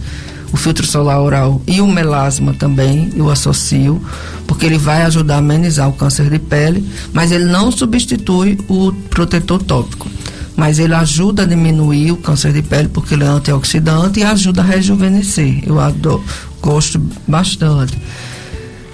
o 0.52 0.58
filtro 0.58 0.86
solar 0.86 1.22
oral 1.22 1.62
e 1.66 1.80
o 1.80 1.88
melasma 1.88 2.54
também, 2.54 3.12
eu 3.16 3.30
associo, 3.30 4.02
porque 4.46 4.66
ele 4.66 4.78
vai 4.78 5.04
ajudar 5.04 5.36
a 5.36 5.38
amenizar 5.38 5.90
o 5.90 5.94
câncer 5.94 6.30
de 6.30 6.40
pele, 6.40 6.86
mas 7.14 7.32
ele 7.32 7.46
não 7.46 7.72
substitui 7.72 8.58
o 8.70 8.92
protetor 9.10 9.62
tópico. 9.64 10.10
Mas 10.56 10.80
ele 10.80 10.94
ajuda 10.94 11.44
a 11.44 11.46
diminuir 11.46 12.12
o 12.12 12.18
câncer 12.18 12.54
de 12.54 12.62
pele 12.62 12.88
porque 12.88 13.14
ele 13.14 13.24
é 13.24 13.28
antioxidante 13.28 14.20
e 14.20 14.24
ajuda 14.24 14.62
a 14.62 14.66
rejuvenescer. 14.66 15.64
Eu 15.66 15.80
adoro, 15.80 16.24
gosto 16.62 17.00
bastante. 17.28 17.98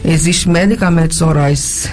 Existem 0.04 0.52
medicamentos 0.52 1.22
orais 1.22 1.88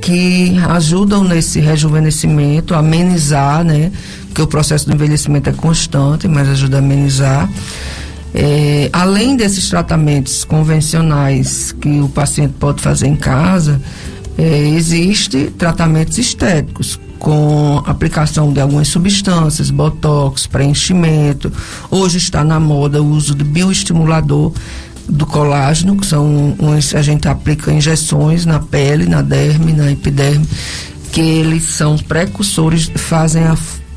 que 0.00 0.54
ajudam 0.68 1.24
nesse 1.24 1.60
rejuvenescimento, 1.60 2.74
amenizar, 2.74 3.64
né? 3.64 3.90
Porque 4.26 4.42
o 4.42 4.46
processo 4.46 4.86
do 4.86 4.94
envelhecimento 4.94 5.48
é 5.48 5.52
constante, 5.52 6.28
mas 6.28 6.46
ajuda 6.48 6.76
a 6.76 6.80
amenizar. 6.80 7.48
É, 8.34 8.90
além 8.92 9.36
desses 9.36 9.70
tratamentos 9.70 10.44
convencionais 10.44 11.72
que 11.72 12.00
o 12.00 12.08
paciente 12.08 12.52
pode 12.60 12.82
fazer 12.82 13.06
em 13.06 13.16
casa, 13.16 13.80
é, 14.36 14.68
existe 14.70 15.52
tratamentos 15.56 16.18
estéticos 16.18 16.98
com 17.24 17.82
aplicação 17.86 18.52
de 18.52 18.60
algumas 18.60 18.88
substâncias, 18.88 19.70
botox, 19.70 20.46
preenchimento. 20.46 21.50
Hoje 21.90 22.18
está 22.18 22.44
na 22.44 22.60
moda 22.60 23.02
o 23.02 23.08
uso 23.08 23.34
de 23.34 23.42
bioestimulador 23.42 24.52
do 25.08 25.24
colágeno, 25.24 25.96
que 25.96 26.06
são 26.06 26.54
uns, 26.60 26.94
a 26.94 27.00
gente 27.00 27.26
aplica 27.26 27.72
injeções 27.72 28.44
na 28.44 28.60
pele, 28.60 29.06
na 29.06 29.22
derme, 29.22 29.72
na 29.72 29.90
epiderme, 29.90 30.46
que 31.12 31.22
eles 31.22 31.62
são 31.62 31.96
precursores, 31.96 32.92
fazem 32.94 33.44
a 33.44 33.56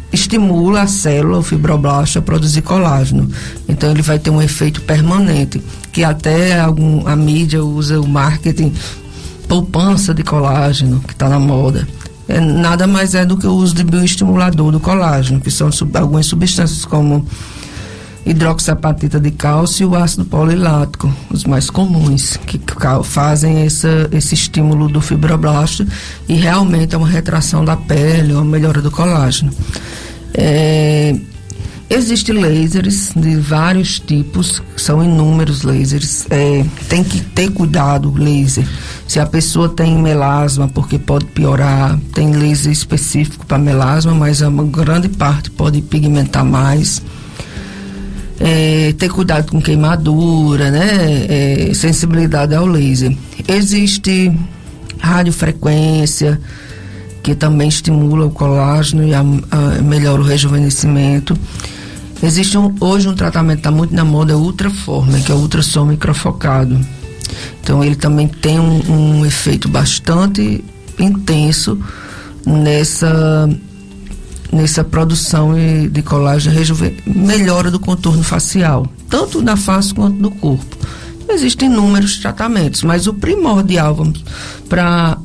estimula 0.10 0.84
a 0.84 0.88
célula, 0.88 1.40
o 1.40 1.44
fibroblasto, 1.44 2.20
a 2.20 2.22
produzir 2.22 2.62
colágeno. 2.62 3.30
Então 3.68 3.92
ele 3.92 4.02
vai 4.02 4.18
ter 4.18 4.30
um 4.30 4.42
efeito 4.42 4.80
permanente, 4.84 5.62
que 5.92 6.02
até 6.02 6.58
algum, 6.58 7.06
a 7.06 7.14
mídia 7.14 7.62
usa 7.62 8.00
o 8.00 8.08
marketing 8.08 8.72
poupança 9.50 10.14
de 10.14 10.24
colágeno, 10.24 11.02
que 11.02 11.12
está 11.12 11.28
na 11.28 11.40
moda. 11.40 11.86
É, 12.28 12.40
nada 12.40 12.86
mais 12.86 13.16
é 13.16 13.26
do 13.26 13.38
que 13.38 13.48
o 13.48 13.54
uso 13.54 13.74
de 13.74 13.84
bioestimulador 13.84 14.72
do 14.72 14.80
colágeno, 14.80 15.40
que 15.40 15.50
são 15.50 15.72
sub, 15.72 15.98
algumas 15.98 16.26
substâncias 16.26 16.84
como 16.84 17.26
hidroxapatita 18.26 19.20
de 19.20 19.32
cálcio 19.32 19.84
e 19.84 19.88
o 19.88 19.96
ácido 19.96 20.26
polilático, 20.26 21.12
os 21.30 21.46
mais 21.46 21.70
comuns, 21.70 22.38
que 22.46 22.60
fazem 23.04 23.66
essa, 23.66 24.10
esse 24.12 24.34
estímulo 24.36 24.90
do 24.90 25.00
fibroblasto 25.00 25.88
e 26.28 26.34
realmente 26.34 26.94
é 26.94 26.98
uma 26.98 27.08
retração 27.08 27.64
da 27.64 27.78
pele, 27.78 28.34
uma 28.34 28.44
melhora 28.44 28.82
do 28.82 28.92
colágeno. 28.92 29.52
É, 30.34 31.16
Existem 31.90 32.36
lasers 32.36 33.12
de 33.16 33.38
vários 33.38 34.00
tipos, 34.00 34.62
são 34.76 35.04
inúmeros 35.04 35.64
lasers. 35.64 36.26
É, 36.30 36.66
tem 36.90 37.04
que 37.04 37.22
ter 37.22 37.50
cuidado, 37.52 38.14
laser. 38.14 38.68
Se 39.08 39.20
a 39.20 39.26
pessoa 39.26 39.70
tem 39.70 39.98
melasma, 39.98 40.68
porque 40.68 41.00
pode 41.00 41.26
piorar, 41.26 41.98
tem 42.14 42.34
laser 42.34 42.72
específico 42.72 43.46
para 43.46 43.58
melasma, 43.58 44.14
mas 44.14 44.42
uma 44.42 44.66
grande 44.66 45.08
parte 45.08 45.50
pode 45.50 45.82
pigmentar 45.82 46.44
mais 46.44 47.02
é, 48.40 48.94
ter 48.98 49.10
cuidado 49.10 49.52
com 49.52 49.62
queimadura, 49.62 50.70
né? 50.70 51.26
É, 51.28 51.74
sensibilidade 51.74 52.54
ao 52.54 52.66
laser. 52.66 53.16
Existe 53.48 54.32
radiofrequência, 55.00 56.40
que 57.24 57.36
também 57.36 57.68
estimula 57.68 58.26
o 58.26 58.32
colágeno 58.32 59.08
e 59.08 59.14
a, 59.14 59.20
a, 59.20 59.82
melhora 59.82 60.22
o 60.22 60.26
rejuvenescimento. 60.26 61.38
Existe 62.22 62.58
um, 62.58 62.74
hoje 62.80 63.08
um 63.08 63.14
tratamento 63.14 63.58
que 63.58 63.60
está 63.62 63.72
muito 63.72 63.94
na 63.94 64.04
moda, 64.04 64.34
é 64.34 64.36
o 64.36 64.40
Ultraformer, 64.40 65.24
que 65.24 65.32
é 65.32 65.36
o 65.36 65.38
ultrassom 65.38 65.86
microfocado. 65.86 66.80
Então 67.62 67.84
ele 67.84 67.96
também 67.96 68.28
tem 68.28 68.60
um, 68.60 69.20
um 69.20 69.26
efeito 69.26 69.68
bastante 69.68 70.64
intenso 70.98 71.78
nessa 72.46 73.50
nessa 74.52 74.84
produção 74.84 75.54
de 75.92 76.02
colágeno 76.02 76.56
melhora 77.06 77.70
do 77.70 77.80
contorno 77.80 78.24
facial, 78.24 78.88
tanto 79.10 79.42
na 79.42 79.58
face 79.58 79.94
quanto 79.94 80.18
no 80.18 80.32
corpo. 80.32 80.78
Existem 81.30 81.70
inúmeros 81.70 82.18
tratamentos, 82.18 82.84
mas 82.84 83.08
o 83.08 83.14
primordial 83.14 83.96
para 84.70 85.18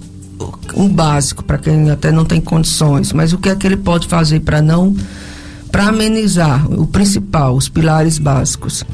um 0.75 0.89
básico 0.89 1.45
para 1.45 1.59
quem 1.59 1.91
até 1.91 2.11
não 2.11 2.25
tem 2.25 2.41
condições, 2.41 3.13
mas 3.13 3.33
o 3.33 3.39
que 3.39 3.49
é 3.49 3.55
que 3.55 3.67
ele 3.67 3.77
pode 3.77 4.09
fazer 4.09 4.41
para 4.41 4.61
não 4.61 4.95
para 5.73 5.89
amenizar 5.89 6.71
o 6.71 6.87
principal, 6.87 7.57
os 7.57 7.69
pilares 7.69 8.19
básicos? 8.19 8.85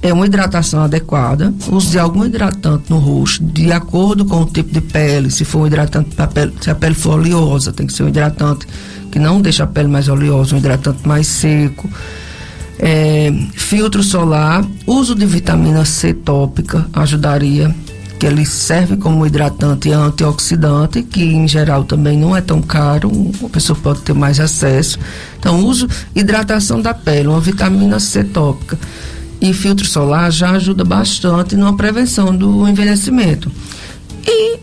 É 0.00 0.12
uma 0.12 0.26
hidratação 0.26 0.82
adequada, 0.82 1.54
uso 1.70 1.90
de 1.90 1.98
algum 1.98 2.24
hidratante 2.24 2.86
no 2.90 2.98
rosto, 2.98 3.44
de 3.44 3.70
acordo 3.70 4.24
com 4.24 4.40
o 4.42 4.46
tipo 4.46 4.72
de 4.72 4.80
pele, 4.80 5.30
se 5.30 5.44
for 5.44 5.60
um 5.60 5.66
hidratante 5.68 6.16
pele, 6.34 6.52
se 6.60 6.70
a 6.70 6.74
pele 6.74 6.94
for 6.94 7.20
oleosa, 7.20 7.72
tem 7.72 7.86
que 7.86 7.92
ser 7.92 8.02
um 8.02 8.08
hidratante 8.08 8.66
que 9.12 9.18
não 9.18 9.40
deixa 9.40 9.62
a 9.62 9.66
pele 9.66 9.88
mais 9.88 10.08
oleosa, 10.08 10.56
um 10.56 10.58
hidratante 10.58 11.06
mais 11.06 11.26
seco. 11.28 11.88
É, 12.80 13.32
filtro 13.54 14.02
solar, 14.02 14.66
uso 14.88 15.14
de 15.14 15.24
vitamina 15.24 15.84
C 15.84 16.12
tópica 16.12 16.84
ajudaria, 16.94 17.72
que 18.22 18.26
ele 18.26 18.46
serve 18.46 18.96
como 18.96 19.26
hidratante 19.26 19.88
e 19.88 19.92
antioxidante, 19.92 21.02
que 21.02 21.24
em 21.24 21.48
geral 21.48 21.82
também 21.82 22.16
não 22.16 22.36
é 22.36 22.40
tão 22.40 22.62
caro, 22.62 23.10
a 23.44 23.48
pessoa 23.48 23.76
pode 23.82 24.02
ter 24.02 24.12
mais 24.12 24.38
acesso. 24.38 24.96
Então, 25.40 25.58
uso 25.66 25.88
hidratação 26.14 26.80
da 26.80 26.94
pele, 26.94 27.26
uma 27.26 27.40
vitamina 27.40 27.98
C 27.98 28.22
tópica 28.22 28.78
e 29.40 29.52
filtro 29.52 29.84
solar 29.84 30.30
já 30.30 30.52
ajuda 30.52 30.84
bastante 30.84 31.56
na 31.56 31.72
prevenção 31.72 32.32
do 32.32 32.68
envelhecimento. 32.68 33.50
E 34.24 34.56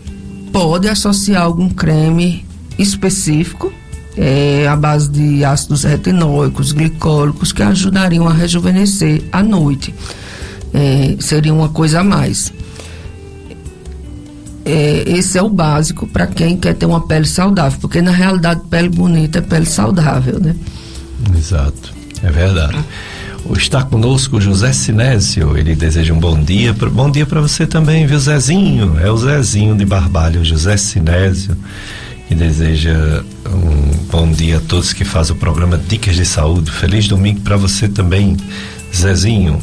pode 0.53 0.88
associar 0.88 1.41
algum 1.44 1.68
creme 1.69 2.45
específico 2.77 3.73
é, 4.15 4.69
à 4.69 4.76
base 4.77 5.10
de 5.10 5.44
ácidos 5.44 5.84
retinóicos, 5.84 6.72
glicólicos, 6.72 7.52
que 7.52 7.61
ajudariam 7.61 8.26
a 8.26 8.31
rejuvenescer 8.31 9.22
à 9.34 9.44
noite. 9.44 9.94
É, 10.73 11.18
seria 11.19 11.53
uma 11.53 11.68
coisa 11.68 11.99
a 11.99 12.03
mais. 12.06 12.53
É, 14.72 15.04
esse 15.08 15.36
é 15.36 15.41
o 15.41 15.50
básico 15.50 16.06
para 16.06 16.28
quem 16.28 16.56
quer 16.56 16.76
ter 16.76 16.86
uma 16.86 17.02
pele 17.02 17.26
saudável, 17.26 17.80
porque 17.82 18.04
na 18.04 18.12
realidade 18.12 18.62
pele 18.70 18.88
bonita 18.88 19.40
é 19.40 19.41
pele 19.41 19.66
saudável, 19.66 20.40
né? 20.40 20.56
Exato, 21.36 21.91
é 22.22 22.30
verdade. 22.30 22.78
Está 23.58 23.82
conosco 23.82 24.40
José 24.40 24.72
Sinésio, 24.72 25.58
ele 25.58 25.74
deseja 25.74 26.14
um 26.14 26.20
bom 26.20 26.40
dia, 26.40 26.72
bom 26.72 27.10
dia 27.10 27.26
para 27.26 27.41
você 27.41 27.66
também, 27.66 28.06
viu 28.06 28.20
Zezinho? 28.20 29.00
É 29.00 29.10
o 29.10 29.18
Zezinho 29.18 29.76
de 29.76 29.86
Barbalho, 29.86 30.46
José 30.46 30.78
Sinésio, 30.78 31.58
que 32.28 32.36
deseja 32.36 33.24
um 33.48 34.06
bom 34.12 34.32
dia 34.32 34.58
a 34.58 34.62
todos 34.62 34.94
que 34.94 35.04
fazem 35.04 35.36
o 35.36 35.40
programa 35.40 35.80
Dicas 35.80 36.16
de 36.16 36.26
Saúde. 36.26 36.70
Feliz 36.70 37.08
domingo 37.08 37.41
para 37.41 37.58
você 37.58 37.88
também, 37.88 38.38
Zezinho. 38.96 39.60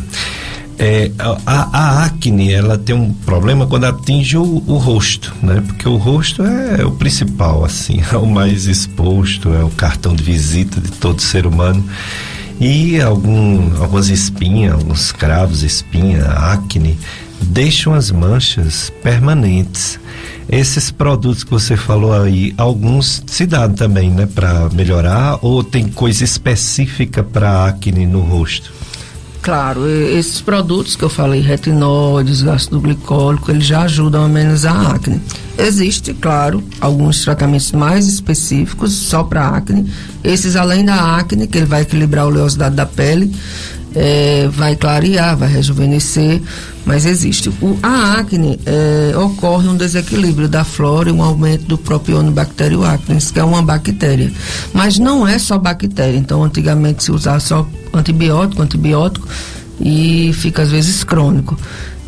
É, 0.78 1.10
a, 1.18 1.40
a, 1.46 2.04
acne 2.04 2.52
ela 2.52 2.76
tem 2.76 2.94
um 2.94 3.10
problema 3.12 3.66
quando 3.66 3.84
atinge 3.84 4.36
o, 4.36 4.62
o, 4.66 4.76
rosto, 4.76 5.32
né? 5.42 5.62
Porque 5.66 5.88
o 5.88 5.96
rosto 5.96 6.42
é, 6.42 6.84
o 6.84 6.90
principal, 6.90 7.64
assim, 7.64 8.02
é 8.12 8.16
o 8.16 8.26
mais 8.26 8.66
exposto, 8.66 9.54
é 9.54 9.64
o 9.64 9.70
cartão 9.70 10.14
de 10.14 10.22
visita 10.22 10.80
de 10.80 10.90
todo 10.92 11.22
ser 11.22 11.46
humano. 11.46 11.82
E 12.60 13.00
algum, 13.00 13.82
algumas 13.82 14.08
espinhas, 14.08 14.74
alguns 14.74 15.12
cravos, 15.12 15.62
espinha, 15.62 16.24
acne, 16.24 16.98
deixam 17.40 17.94
as 17.94 18.10
manchas 18.10 18.90
permanentes. 19.02 19.98
Esses 20.48 20.90
produtos 20.90 21.42
que 21.42 21.50
você 21.50 21.76
falou 21.76 22.14
aí, 22.14 22.54
alguns 22.56 23.22
se 23.26 23.46
dão 23.46 23.72
também, 23.72 24.10
né, 24.10 24.26
para 24.26 24.68
melhorar 24.70 25.38
ou 25.42 25.64
tem 25.64 25.88
coisa 25.88 26.22
específica 26.22 27.22
para 27.22 27.66
acne 27.66 28.06
no 28.06 28.20
rosto? 28.20 28.72
Claro, 29.46 29.88
esses 29.88 30.40
produtos 30.40 30.96
que 30.96 31.04
eu 31.04 31.08
falei, 31.08 31.40
retinóides, 31.40 32.44
ácido 32.44 32.80
glicólico, 32.80 33.48
eles 33.48 33.64
já 33.64 33.82
ajudam 33.82 34.22
a 34.22 34.26
amenizar 34.26 34.74
a 34.74 34.94
acne. 34.96 35.22
Existe, 35.56 36.12
claro, 36.12 36.60
alguns 36.80 37.22
tratamentos 37.22 37.70
mais 37.70 38.08
específicos 38.08 38.92
só 38.92 39.22
para 39.22 39.46
acne. 39.50 39.88
Esses, 40.24 40.56
além 40.56 40.84
da 40.84 41.16
acne, 41.16 41.46
que 41.46 41.58
ele 41.58 41.66
vai 41.66 41.82
equilibrar 41.82 42.24
a 42.24 42.26
oleosidade 42.26 42.74
da 42.74 42.86
pele, 42.86 43.32
é, 43.96 44.46
vai 44.52 44.76
clarear, 44.76 45.34
vai 45.38 45.48
rejuvenescer, 45.48 46.42
mas 46.84 47.06
existe. 47.06 47.48
O, 47.62 47.78
a 47.82 48.18
acne 48.18 48.60
é, 48.66 49.16
ocorre 49.16 49.68
um 49.68 49.76
desequilíbrio 49.76 50.48
da 50.48 50.64
flora 50.64 51.08
e 51.08 51.12
um 51.12 51.22
aumento 51.22 51.64
do 51.64 51.78
propiônio 51.78 52.30
bactério 52.30 52.84
acnes, 52.84 53.30
que 53.30 53.40
é 53.40 53.44
uma 53.44 53.62
bactéria. 53.62 54.30
Mas 54.74 54.98
não 54.98 55.26
é 55.26 55.38
só 55.38 55.56
bactéria, 55.56 56.18
então 56.18 56.44
antigamente 56.44 57.04
se 57.04 57.10
usava 57.10 57.40
só 57.40 57.66
antibiótico, 57.94 58.60
antibiótico, 58.60 59.26
e 59.80 60.30
fica 60.34 60.62
às 60.62 60.70
vezes 60.70 61.02
crônico. 61.02 61.58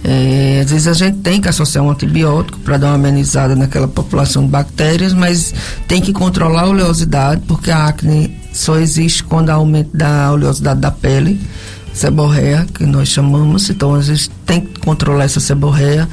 É, 0.05 0.61
às 0.63 0.71
vezes 0.71 0.87
a 0.87 0.93
gente 0.93 1.19
tem 1.19 1.41
que 1.41 1.49
associar 1.49 1.83
um 1.83 1.91
antibiótico 1.91 2.59
para 2.61 2.77
dar 2.77 2.89
uma 2.89 2.95
amenizada 2.97 3.57
naquela 3.57 3.89
população 3.89 4.45
de 4.45 4.51
bactérias, 4.51 5.15
mas 5.15 5.55
tem 5.89 6.03
que 6.03 6.13
controlar 6.13 6.63
a 6.63 6.69
oleosidade, 6.69 7.43
porque 7.49 7.71
a 7.71 7.87
acne 7.87 8.37
só 8.53 8.77
existe 8.77 9.25
quando 9.25 9.49
há 9.49 9.55
aumento 9.55 9.97
da 9.97 10.31
oleosidade 10.33 10.81
da 10.81 10.91
pele 10.91 11.41
seborreia, 11.99 12.67
que 12.73 12.85
nós 12.85 13.09
chamamos. 13.09 13.69
Então, 13.69 13.95
às 13.95 14.09
vezes, 14.09 14.31
tem 14.47 14.61
que 14.61 14.81
controlar 14.81 15.25
essa 15.25 15.41
seborreia, 15.41 16.09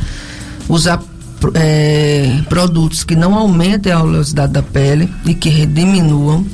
usar 0.67 1.01
é, 1.53 2.41
produtos 2.49 3.03
que 3.03 3.15
não 3.15 3.35
aumentem 3.35 3.91
a 3.91 4.01
oleosidade 4.01 4.53
da 4.53 4.63
pele 4.63 5.09
e 5.25 5.33
que 5.33 5.65
diminuam. 5.65 6.45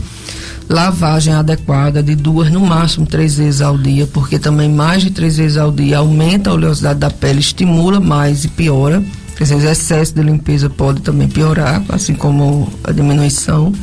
Lavagem 0.69 1.33
adequada 1.33 2.01
de 2.01 2.15
duas, 2.15 2.49
no 2.49 2.61
máximo 2.61 3.05
três 3.05 3.35
vezes 3.35 3.61
ao 3.61 3.77
dia, 3.77 4.07
porque 4.07 4.39
também 4.39 4.69
mais 4.69 5.03
de 5.03 5.11
três 5.11 5.35
vezes 5.35 5.57
ao 5.57 5.69
dia 5.69 5.97
aumenta 5.97 6.49
a 6.49 6.53
oleosidade 6.53 6.99
da 6.99 7.09
pele, 7.09 7.39
estimula 7.39 7.99
mais 7.99 8.45
e 8.45 8.47
piora. 8.47 9.03
Quer 9.35 9.43
dizer, 9.43 9.69
excesso 9.69 10.13
de 10.13 10.21
limpeza 10.21 10.69
pode 10.69 11.01
também 11.01 11.27
piorar, 11.27 11.83
assim 11.89 12.13
como 12.13 12.71
a 12.83 12.91
diminuição. 12.91 13.73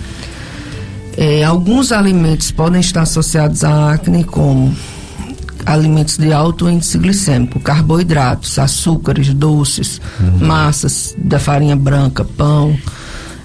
É, 1.16 1.42
alguns 1.42 1.90
alimentos 1.90 2.50
podem 2.52 2.80
estar 2.80 3.02
associados 3.02 3.64
à 3.64 3.92
acne, 3.92 4.24
como 4.24 4.74
alimentos 5.72 6.16
de 6.16 6.32
alto 6.32 6.68
índice 6.68 6.96
glicêmico, 6.98 7.60
carboidratos, 7.60 8.58
açúcares, 8.58 9.32
doces, 9.34 10.00
uhum. 10.18 10.46
massas 10.46 11.14
da 11.18 11.38
farinha 11.38 11.76
branca, 11.76 12.24
pão. 12.24 12.76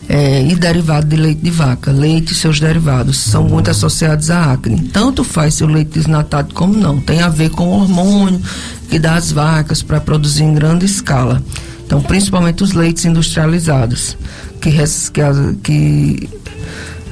É, 0.09 0.45
e 0.45 0.53
derivado 0.55 1.07
de 1.07 1.15
leite 1.15 1.41
de 1.41 1.49
vaca, 1.49 1.89
leite 1.89 2.33
e 2.33 2.35
seus 2.35 2.59
derivados, 2.59 3.17
são 3.17 3.43
uhum. 3.43 3.51
muito 3.51 3.71
associados 3.71 4.29
à 4.29 4.51
acne. 4.51 4.81
Tanto 4.89 5.23
faz 5.23 5.53
se 5.53 5.63
o 5.63 5.67
leite 5.67 5.91
desnatado 5.91 6.53
como 6.53 6.73
não. 6.73 6.99
Tem 6.99 7.21
a 7.21 7.29
ver 7.29 7.49
com 7.51 7.69
o 7.69 7.81
hormônio 7.81 8.41
que 8.89 8.99
dá 8.99 9.15
às 9.15 9.31
vacas 9.31 9.81
para 9.81 10.01
produzir 10.01 10.43
em 10.43 10.53
grande 10.53 10.85
escala. 10.85 11.41
Então, 11.85 12.01
principalmente 12.01 12.63
os 12.63 12.73
leites 12.73 13.05
industrializados, 13.05 14.17
que, 14.59 14.71
que, 14.71 15.55
que 15.63 16.29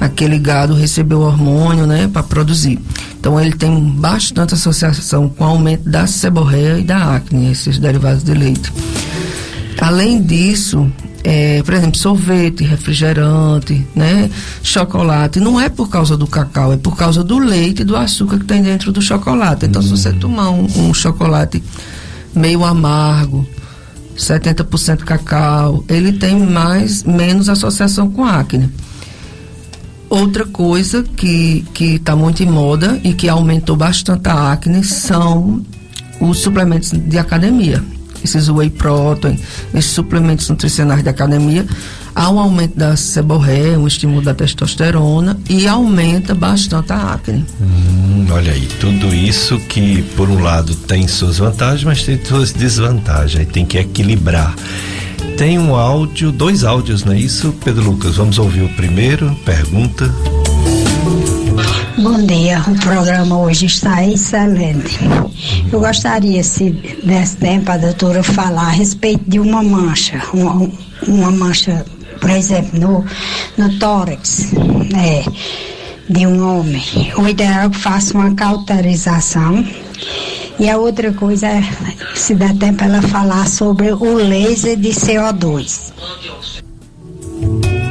aquele 0.04 0.38
gado 0.38 0.74
recebeu 0.74 1.20
hormônio, 1.20 1.86
né, 1.86 2.08
para 2.12 2.22
produzir. 2.22 2.78
Então 3.18 3.40
ele 3.40 3.52
tem 3.52 3.80
bastante 3.80 4.54
associação 4.54 5.28
com 5.28 5.44
o 5.44 5.46
aumento 5.46 5.88
da 5.88 6.06
seborreia 6.06 6.78
e 6.78 6.82
da 6.82 7.14
acne, 7.16 7.52
esses 7.52 7.78
derivados 7.78 8.24
de 8.24 8.34
leite. 8.34 8.72
Além 9.80 10.20
disso, 10.20 10.90
é, 11.22 11.62
por 11.62 11.74
exemplo, 11.74 11.96
sorvete, 11.96 12.64
refrigerante, 12.64 13.86
né, 13.94 14.28
chocolate, 14.62 15.38
não 15.38 15.60
é 15.60 15.68
por 15.68 15.88
causa 15.88 16.16
do 16.16 16.26
cacau, 16.26 16.72
é 16.72 16.76
por 16.76 16.96
causa 16.96 17.22
do 17.22 17.38
leite 17.38 17.82
e 17.82 17.84
do 17.84 17.96
açúcar 17.96 18.38
que 18.38 18.44
tem 18.44 18.60
dentro 18.60 18.90
do 18.90 19.00
chocolate. 19.00 19.66
Então, 19.66 19.80
se 19.80 19.88
você 19.88 20.08
hum. 20.08 20.18
tomar 20.18 20.50
um, 20.50 20.66
um 20.76 20.92
chocolate 20.92 21.62
meio 22.34 22.64
amargo, 22.64 23.46
70% 24.16 24.98
cacau, 25.04 25.84
ele 25.88 26.12
tem 26.12 26.38
mais 26.38 27.04
menos 27.04 27.48
associação 27.48 28.10
com 28.10 28.24
acne. 28.24 28.68
Outra 30.12 30.44
coisa 30.44 31.02
que 31.16 31.64
está 31.78 32.14
muito 32.14 32.42
em 32.42 32.46
moda 32.46 33.00
e 33.02 33.14
que 33.14 33.30
aumentou 33.30 33.74
bastante 33.74 34.28
a 34.28 34.52
acne 34.52 34.84
são 34.84 35.64
os 36.20 36.36
suplementos 36.40 36.90
de 36.90 37.16
academia. 37.16 37.82
Esses 38.22 38.50
whey 38.50 38.68
protein, 38.68 39.38
esses 39.72 39.90
suplementos 39.90 40.50
nutricionais 40.50 41.02
de 41.02 41.08
academia, 41.08 41.64
há 42.14 42.28
um 42.28 42.38
aumento 42.38 42.76
da 42.76 42.94
seborreia, 42.94 43.78
um 43.78 43.86
estímulo 43.86 44.20
da 44.20 44.34
testosterona 44.34 45.40
e 45.48 45.66
aumenta 45.66 46.34
bastante 46.34 46.92
a 46.92 47.14
acne. 47.14 47.46
Hum, 47.58 48.26
olha 48.30 48.52
aí, 48.52 48.68
tudo 48.78 49.14
isso 49.14 49.58
que 49.60 50.02
por 50.14 50.28
um 50.28 50.42
lado 50.42 50.74
tem 50.74 51.08
suas 51.08 51.38
vantagens, 51.38 51.84
mas 51.84 52.02
tem 52.02 52.22
suas 52.22 52.52
desvantagens, 52.52 53.48
tem 53.48 53.64
que 53.64 53.78
equilibrar 53.78 54.54
tem 55.36 55.58
um 55.58 55.74
áudio, 55.74 56.30
dois 56.30 56.64
áudios, 56.64 57.04
não 57.04 57.12
é 57.12 57.18
isso, 57.18 57.52
Pedro 57.64 57.84
Lucas? 57.84 58.16
Vamos 58.16 58.38
ouvir 58.38 58.62
o 58.62 58.68
primeiro, 58.70 59.34
pergunta. 59.44 60.12
Bom 61.98 62.24
dia, 62.24 62.60
o 62.66 62.74
programa 62.80 63.38
hoje 63.38 63.66
está 63.66 64.06
excelente. 64.06 64.98
Eu 65.72 65.80
gostaria, 65.80 66.42
se 66.42 66.70
desse 67.04 67.36
tempo, 67.36 67.70
a 67.70 67.76
doutora 67.76 68.22
falar 68.22 68.68
a 68.68 68.70
respeito 68.70 69.22
de 69.28 69.38
uma 69.38 69.62
mancha, 69.62 70.20
uma, 70.32 70.70
uma 71.06 71.30
mancha, 71.30 71.84
por 72.20 72.30
exemplo, 72.30 72.78
no, 72.78 73.04
no 73.58 73.78
tórax, 73.78 74.52
né, 74.52 75.24
de 76.08 76.26
um 76.26 76.58
homem. 76.58 76.82
O 77.16 77.28
ideal 77.28 77.66
é 77.66 77.68
que 77.68 77.78
faça 77.78 78.16
uma 78.16 78.34
cauterização 78.34 79.64
e 80.62 80.70
a 80.70 80.78
outra 80.78 81.12
coisa 81.12 81.48
é, 81.48 81.60
se 82.14 82.36
der 82.36 82.56
tempo, 82.56 82.84
ela 82.84 83.02
falar 83.02 83.48
sobre 83.48 83.90
o 83.90 84.14
laser 84.14 84.76
de 84.76 84.90
CO2. 84.90 85.92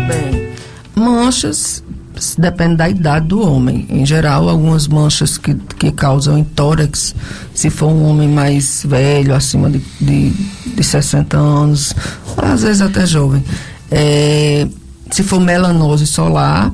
Bem, 0.07 0.53
manchas 0.95 1.83
depende 2.37 2.77
da 2.77 2.87
idade 2.87 3.27
do 3.27 3.41
homem. 3.41 3.85
Em 3.89 4.05
geral, 4.05 4.47
algumas 4.47 4.87
manchas 4.87 5.37
que, 5.37 5.53
que 5.53 5.91
causam 5.91 6.37
em 6.37 6.45
tórax, 6.45 7.13
se 7.53 7.69
for 7.69 7.87
um 7.87 8.05
homem 8.05 8.29
mais 8.29 8.85
velho, 8.87 9.35
acima 9.35 9.69
de, 9.69 9.81
de, 9.99 10.29
de 10.29 10.81
60 10.81 11.37
anos, 11.37 11.93
às 12.37 12.63
vezes 12.63 12.81
até 12.81 13.05
jovem. 13.05 13.43
É, 13.91 14.65
se 15.11 15.23
for 15.23 15.41
melanose 15.41 16.07
solar, 16.07 16.71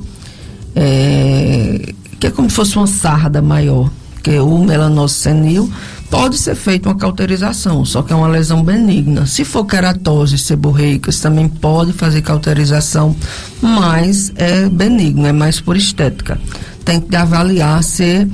é, 0.76 1.92
que 2.20 2.28
é 2.28 2.30
como 2.30 2.48
se 2.48 2.54
fosse 2.54 2.76
uma 2.76 2.86
sarda 2.86 3.42
maior 3.42 3.90
porque 4.28 4.38
o 4.38 4.58
melanose 4.58 5.14
senil 5.14 5.70
pode 6.10 6.36
ser 6.36 6.54
feita 6.54 6.90
uma 6.90 6.94
cauterização, 6.94 7.84
só 7.84 8.02
que 8.02 8.12
é 8.12 8.16
uma 8.16 8.28
lesão 8.28 8.62
benigna. 8.62 9.26
Se 9.26 9.42
for 9.42 9.64
queratose 9.64 10.36
seborreicas, 10.36 11.18
também 11.20 11.48
pode 11.48 11.94
fazer 11.94 12.20
cauterização, 12.20 13.16
mas 13.62 14.30
é 14.36 14.68
benigno, 14.68 15.26
é 15.26 15.32
mais 15.32 15.60
por 15.60 15.76
estética. 15.76 16.38
Tem 16.84 17.00
que 17.00 17.16
avaliar 17.16 17.82
se 17.82 18.28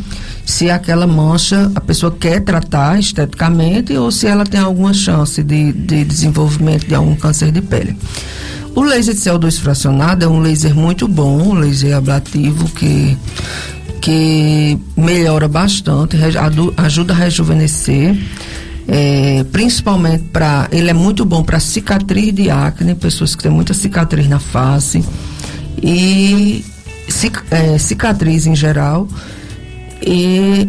se 0.45 0.71
aquela 0.71 1.07
mancha 1.07 1.71
a 1.75 1.81
pessoa 1.81 2.13
quer 2.13 2.41
tratar 2.41 2.99
esteticamente 2.99 3.97
ou 3.97 4.11
se 4.11 4.27
ela 4.27 4.45
tem 4.45 4.61
alguma 4.61 4.93
chance 4.93 5.43
de, 5.43 5.73
de 5.73 6.05
desenvolvimento 6.05 6.87
de 6.87 6.95
algum 6.95 7.17
câncer 7.17 7.51
de 7.51 7.63
pele. 7.63 7.97
O 8.75 8.83
laser 8.83 9.15
de 9.15 9.21
CO2 9.21 9.59
fracionado 9.59 10.25
é 10.25 10.29
um 10.29 10.41
laser 10.41 10.75
muito 10.75 11.09
bom, 11.09 11.41
um 11.41 11.55
laser 11.55 11.97
ablativo 11.97 12.69
que, 12.73 13.17
que 14.05 14.79
melhora 14.95 15.49
bastante, 15.49 16.15
ajuda 16.77 17.15
a 17.15 17.17
rejuvenescer. 17.17 18.15
É, 18.87 19.43
principalmente 19.51 20.25
para. 20.25 20.69
Ele 20.71 20.91
é 20.91 20.93
muito 20.93 21.25
bom 21.25 21.43
para 21.43 21.59
cicatriz 21.59 22.35
de 22.35 22.51
acne, 22.51 22.95
pessoas 22.95 23.35
que 23.35 23.43
têm 23.43 23.51
muita 23.51 23.73
cicatriz 23.73 24.29
na 24.29 24.39
face 24.39 25.03
e 25.83 26.63
é, 27.51 27.79
cicatriz 27.79 28.47
em 28.47 28.55
geral 28.55 29.09
e 30.03 30.69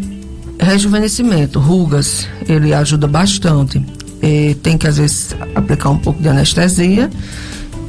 rejuvenescimento, 0.58 1.60
rugas, 1.60 2.26
ele 2.48 2.74
ajuda 2.74 3.06
bastante. 3.06 3.86
E 4.24 4.56
tem 4.64 4.78
que 4.78 4.88
às 4.88 4.96
vezes 4.96 5.36
aplicar 5.54 5.90
um 5.90 5.98
pouco 5.98 6.22
de 6.22 6.30
anestesia 6.30 7.10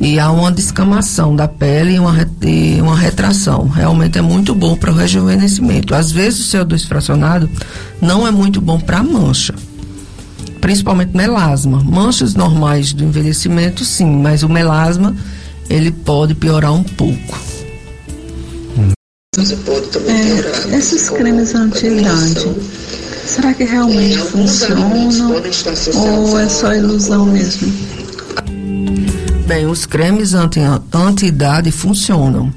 e 0.01 0.19
há 0.19 0.31
uma 0.31 0.53
descamação 0.53 1.35
da 1.35 1.49
pele 1.49 1.95
e 1.95 1.99
uma, 1.99 2.15
e 2.43 2.81
uma 2.81 2.97
retração. 2.97 3.67
Realmente 3.69 4.19
é 4.19 4.23
muito 4.23 4.55
bom 4.55 4.77
para 4.77 4.91
o 4.91 4.95
rejuvenescimento. 4.95 5.95
Às 5.95 6.13
vezes 6.13 6.53
o 6.53 6.59
CO2 6.59 6.87
fracionado 6.87 7.49
não 8.01 8.27
é 8.27 8.31
muito 8.31 8.61
bom 8.61 8.79
para 8.79 9.03
mancha, 9.03 9.55
principalmente 10.61 11.17
melasma. 11.17 11.83
Manchas 11.83 12.35
normais 12.35 12.93
do 12.93 13.05
envelhecimento, 13.05 13.85
sim, 13.85 14.11
mas 14.21 14.43
o 14.43 14.49
melasma 14.49 15.17
ele 15.69 15.91
pode 15.91 16.35
piorar 16.35 16.73
um 16.73 16.83
pouco. 16.83 17.39
É, 19.39 20.77
esses 20.77 21.11
cremes 21.11 21.55
anti-idade, 21.55 22.55
será 23.27 23.53
que 23.53 23.65
realmente 23.65 24.19
funcionam 24.19 25.43
ou 25.95 26.39
é 26.39 26.49
só 26.49 26.73
ilusão 26.73 27.27
mesmo? 27.27 28.06
Bem, 29.47 29.65
os 29.67 29.87
cremes 29.87 30.35
anti-idade 30.35 31.71
funcionam. 31.71 32.53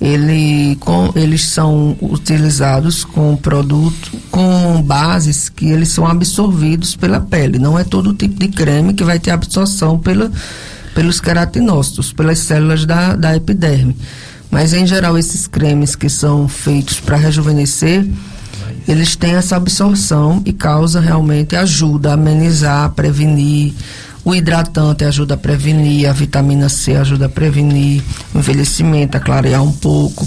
Ele, 0.00 0.76
com, 0.76 1.12
eles 1.16 1.48
são 1.48 1.96
utilizados 2.00 3.04
com 3.04 3.36
produto, 3.36 4.12
com 4.30 4.80
bases 4.82 5.48
que 5.48 5.66
eles 5.66 5.88
são 5.88 6.06
absorvidos 6.06 6.94
pela 6.94 7.20
pele. 7.20 7.58
Não 7.58 7.76
é 7.76 7.82
todo 7.82 8.14
tipo 8.14 8.38
de 8.38 8.48
creme 8.48 8.94
que 8.94 9.02
vai 9.02 9.18
ter 9.18 9.32
absorção 9.32 9.98
pela, 9.98 10.30
pelos 10.94 11.20
queratinócitos, 11.20 12.12
pelas 12.12 12.38
células 12.38 12.84
da, 12.84 13.16
da 13.16 13.36
epiderme. 13.36 13.96
Mas 14.48 14.72
em 14.72 14.86
geral 14.86 15.18
esses 15.18 15.48
cremes 15.48 15.96
que 15.96 16.08
são 16.08 16.46
feitos 16.46 17.00
para 17.00 17.16
rejuvenescer, 17.16 18.06
eles 18.86 19.16
têm 19.16 19.34
essa 19.34 19.56
absorção 19.56 20.40
e 20.44 20.52
causa 20.52 21.00
realmente 21.00 21.56
ajuda 21.56 22.10
a 22.10 22.14
amenizar, 22.14 22.84
a 22.84 22.88
prevenir 22.88 23.72
o 24.24 24.34
hidratante 24.34 25.04
ajuda 25.04 25.34
a 25.34 25.36
prevenir, 25.36 26.08
a 26.08 26.12
vitamina 26.12 26.68
C 26.68 26.94
ajuda 26.94 27.26
a 27.26 27.28
prevenir 27.28 28.02
o 28.34 28.38
envelhecimento, 28.38 29.16
a 29.16 29.20
clarear 29.20 29.62
um 29.62 29.72
pouco. 29.72 30.26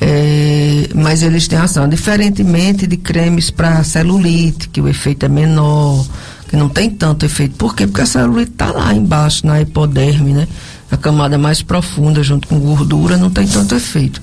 É, 0.00 0.88
mas 0.94 1.22
eles 1.22 1.48
têm 1.48 1.58
ação, 1.58 1.88
diferentemente 1.88 2.86
de 2.86 2.96
cremes 2.98 3.50
para 3.50 3.82
celulite, 3.82 4.68
que 4.68 4.80
o 4.80 4.88
efeito 4.88 5.24
é 5.24 5.28
menor, 5.28 6.06
que 6.48 6.56
não 6.56 6.68
tem 6.68 6.90
tanto 6.90 7.24
efeito. 7.24 7.56
Por 7.56 7.74
quê? 7.74 7.86
Porque 7.86 8.02
a 8.02 8.06
celulite 8.06 8.52
está 8.52 8.70
lá 8.70 8.94
embaixo, 8.94 9.46
na 9.46 9.60
hipoderme, 9.60 10.32
né? 10.32 10.46
A 10.90 10.96
camada 10.96 11.38
mais 11.38 11.62
profunda, 11.62 12.22
junto 12.22 12.46
com 12.46 12.58
gordura, 12.60 13.16
não 13.16 13.30
tem 13.30 13.46
tanto 13.46 13.74
efeito. 13.74 14.20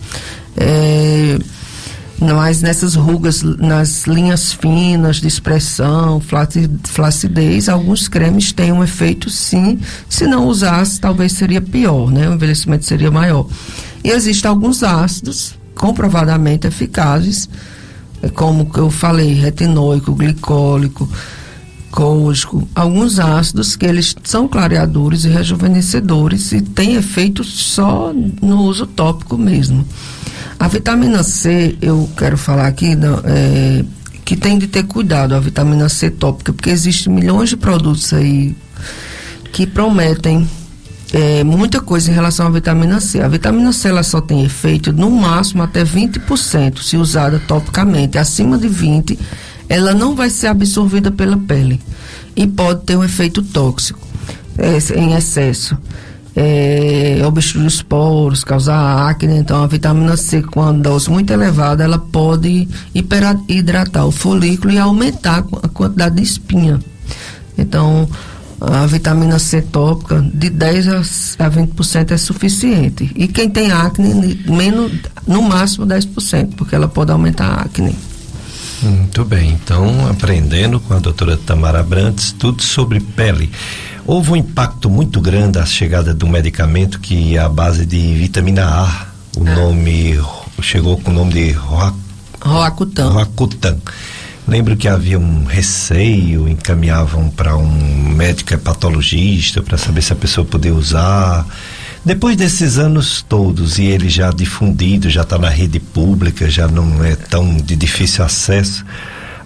É, 0.56 1.40
mas 2.32 2.62
nessas 2.62 2.96
rugas, 2.96 3.44
nas 3.44 4.06
linhas 4.06 4.54
finas 4.54 5.18
de 5.18 5.28
expressão, 5.28 6.22
flacidez, 6.86 7.68
alguns 7.68 8.08
cremes 8.08 8.52
têm 8.52 8.72
um 8.72 8.84
efeito 8.84 9.30
sim. 9.30 9.80
Se 10.08 10.26
não 10.26 10.48
usasse, 10.48 11.00
talvez 11.00 11.34
seria 11.34 11.62
pior, 11.62 12.10
né? 12.12 12.30
O 12.30 12.34
envelhecimento 12.34 12.86
seria 12.86 13.12
maior. 13.12 13.48
E 14.04 14.10
existem 14.10 14.50
alguns 14.50 14.84
ácidos 14.84 15.56
comprovadamente 15.76 16.68
eficazes, 16.68 17.50
como 18.36 18.70
eu 18.78 18.90
falei, 18.90 19.34
retinóico, 19.34 20.14
glicólico, 20.14 21.10
cônico, 21.94 22.68
alguns 22.74 23.20
ácidos 23.20 23.76
que 23.76 23.86
eles 23.86 24.16
são 24.24 24.48
clareadores 24.48 25.26
e 25.26 25.30
rejuvenescedores 25.30 26.52
e 26.52 26.60
têm 26.60 26.96
efeito 26.96 27.44
só 27.44 28.12
no 28.42 28.64
uso 28.64 28.88
tópico 28.88 29.38
mesmo. 29.38 29.86
A 30.60 30.68
vitamina 30.68 31.22
C, 31.22 31.78
eu 31.80 32.10
quero 32.18 32.36
falar 32.36 32.66
aqui 32.66 32.98
é, 33.26 33.86
que 34.26 34.36
tem 34.36 34.58
de 34.58 34.66
ter 34.66 34.84
cuidado, 34.84 35.36
a 35.36 35.40
vitamina 35.40 35.88
C 35.88 36.10
tópica, 36.10 36.52
porque 36.52 36.72
existem 36.72 37.14
milhões 37.14 37.50
de 37.50 37.58
produtos 37.58 38.12
aí 38.12 38.56
que 39.52 39.68
prometem 39.68 40.50
é, 41.14 41.44
muita 41.44 41.80
coisa 41.80 42.10
em 42.10 42.14
relação 42.16 42.48
à 42.48 42.50
vitamina 42.50 43.00
C. 43.00 43.22
A 43.22 43.28
vitamina 43.28 43.72
C 43.72 43.90
ela 43.90 44.02
só 44.02 44.20
tem 44.20 44.44
efeito 44.44 44.92
no 44.92 45.12
máximo 45.12 45.62
até 45.62 45.84
20% 45.84 46.80
se 46.80 46.98
usada 46.98 47.40
topicamente. 47.48 48.18
Acima 48.18 48.58
de 48.58 48.68
20%, 48.68 49.20
ela 49.74 49.92
não 49.92 50.16
vai 50.16 50.30
ser 50.30 50.48
absorvida 50.48 51.10
pela 51.10 51.36
pele 51.36 51.82
e 52.36 52.46
pode 52.46 52.84
ter 52.84 52.96
um 52.96 53.04
efeito 53.04 53.42
tóxico 53.42 54.00
é, 54.56 54.78
em 54.96 55.14
excesso 55.16 55.76
é, 56.36 57.20
os 57.66 57.82
poros, 57.82 58.44
causar 58.44 59.10
acne. 59.10 59.38
Então, 59.38 59.64
a 59.64 59.68
vitamina 59.68 60.16
C, 60.16 60.44
com 60.44 60.62
a 60.62 60.72
dose 60.72 61.10
muito 61.10 61.32
elevada, 61.32 61.84
ela 61.84 61.98
pode 61.98 62.68
hidratar 63.48 64.06
o 64.06 64.12
folículo 64.12 64.74
e 64.74 64.78
aumentar 64.78 65.44
a 65.62 65.68
quantidade 65.68 66.16
de 66.18 66.24
espinha. 66.24 66.80
Então, 67.58 68.08
a 68.62 68.86
vitamina 68.86 69.40
C 69.40 69.62
tópica 69.62 70.22
de 70.34 70.50
10 70.50 70.88
a 70.88 71.50
20% 71.50 72.12
é 72.12 72.18
suficiente. 72.18 73.12
E 73.16 73.28
quem 73.28 73.50
tem 73.50 73.72
acne, 73.72 74.40
menos, 74.48 74.92
no 75.28 75.42
máximo 75.42 75.86
10%, 75.86 76.54
porque 76.56 76.76
ela 76.76 76.88
pode 76.88 77.12
aumentar 77.12 77.48
a 77.48 77.62
acne. 77.64 77.96
Muito 78.84 79.24
bem, 79.24 79.52
então 79.52 80.08
aprendendo 80.10 80.80
com 80.80 80.94
a 80.94 81.00
doutora 81.00 81.38
Tamara 81.38 81.82
Brantes 81.82 82.34
tudo 82.34 82.62
sobre 82.62 83.00
pele. 83.00 83.50
Houve 84.06 84.32
um 84.32 84.36
impacto 84.36 84.90
muito 84.90 85.22
grande 85.22 85.58
a 85.58 85.66
chegada 85.66 86.14
do 86.14 86.28
medicamento 86.28 87.00
que 87.00 87.38
é 87.38 87.40
a 87.40 87.48
base 87.48 87.86
de 87.86 88.14
vitamina 88.16 88.66
A, 88.66 89.08
o 89.38 89.48
é. 89.48 89.56
nome 89.56 90.20
chegou 90.62 90.98
com 90.98 91.12
o 91.12 91.14
nome 91.14 91.34
de 91.34 91.52
Roacutan. 91.52 93.10
Roacutan. 93.10 93.78
Lembro 94.48 94.76
que 94.76 94.90
havia 94.90 95.18
um 95.18 95.46
receio, 95.46 96.50
encaminhavam 96.50 97.30
para 97.30 97.56
um 97.56 97.72
médico 98.10 98.54
hepatologista 98.54 99.62
para 99.62 99.78
saber 99.78 100.02
se 100.02 100.12
a 100.12 100.18
pessoa 100.18 100.46
podia 100.46 100.74
usar. 100.74 101.46
Depois 102.06 102.36
desses 102.36 102.78
anos 102.78 103.22
todos 103.22 103.80
e 103.80 103.84
ele 103.84 104.10
já 104.10 104.30
difundido, 104.30 105.10
já 105.10 105.22
está 105.22 105.38
na 105.38 105.48
rede 105.48 105.80
pública, 105.80 106.50
já 106.50 106.68
não 106.68 107.02
é 107.02 107.16
tão 107.16 107.56
de 107.56 107.78
difícil 107.78 108.26
acesso, 108.26 108.84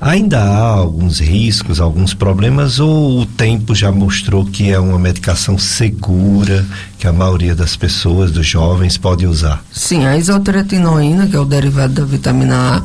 ainda 0.02 0.40
há 0.40 0.58
alguns 0.58 1.20
riscos, 1.20 1.80
alguns 1.80 2.16
problemas 2.16 2.80
ou 2.80 3.22
o 3.22 3.26
tempo 3.28 3.76
já 3.76 3.92
mostrou 3.92 4.44
que 4.44 4.72
é 4.72 4.80
uma 4.80 4.98
medicação 4.98 5.56
segura, 5.60 6.66
que 6.98 7.06
a 7.06 7.14
maioria 7.14 7.54
das 7.54 7.76
pessoas, 7.76 8.32
dos 8.32 8.48
jovens, 8.48 8.98
pode 8.98 9.28
usar? 9.28 9.64
Sim, 9.72 10.08
a 10.08 10.18
isotretinoína, 10.18 11.28
que 11.28 11.36
é 11.36 11.40
o 11.40 11.46
derivado 11.46 11.94
da 11.94 12.06
vitamina 12.06 12.78
A, 12.78 12.84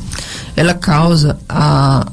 ela 0.54 0.74
causa 0.74 1.38
a 1.48 2.06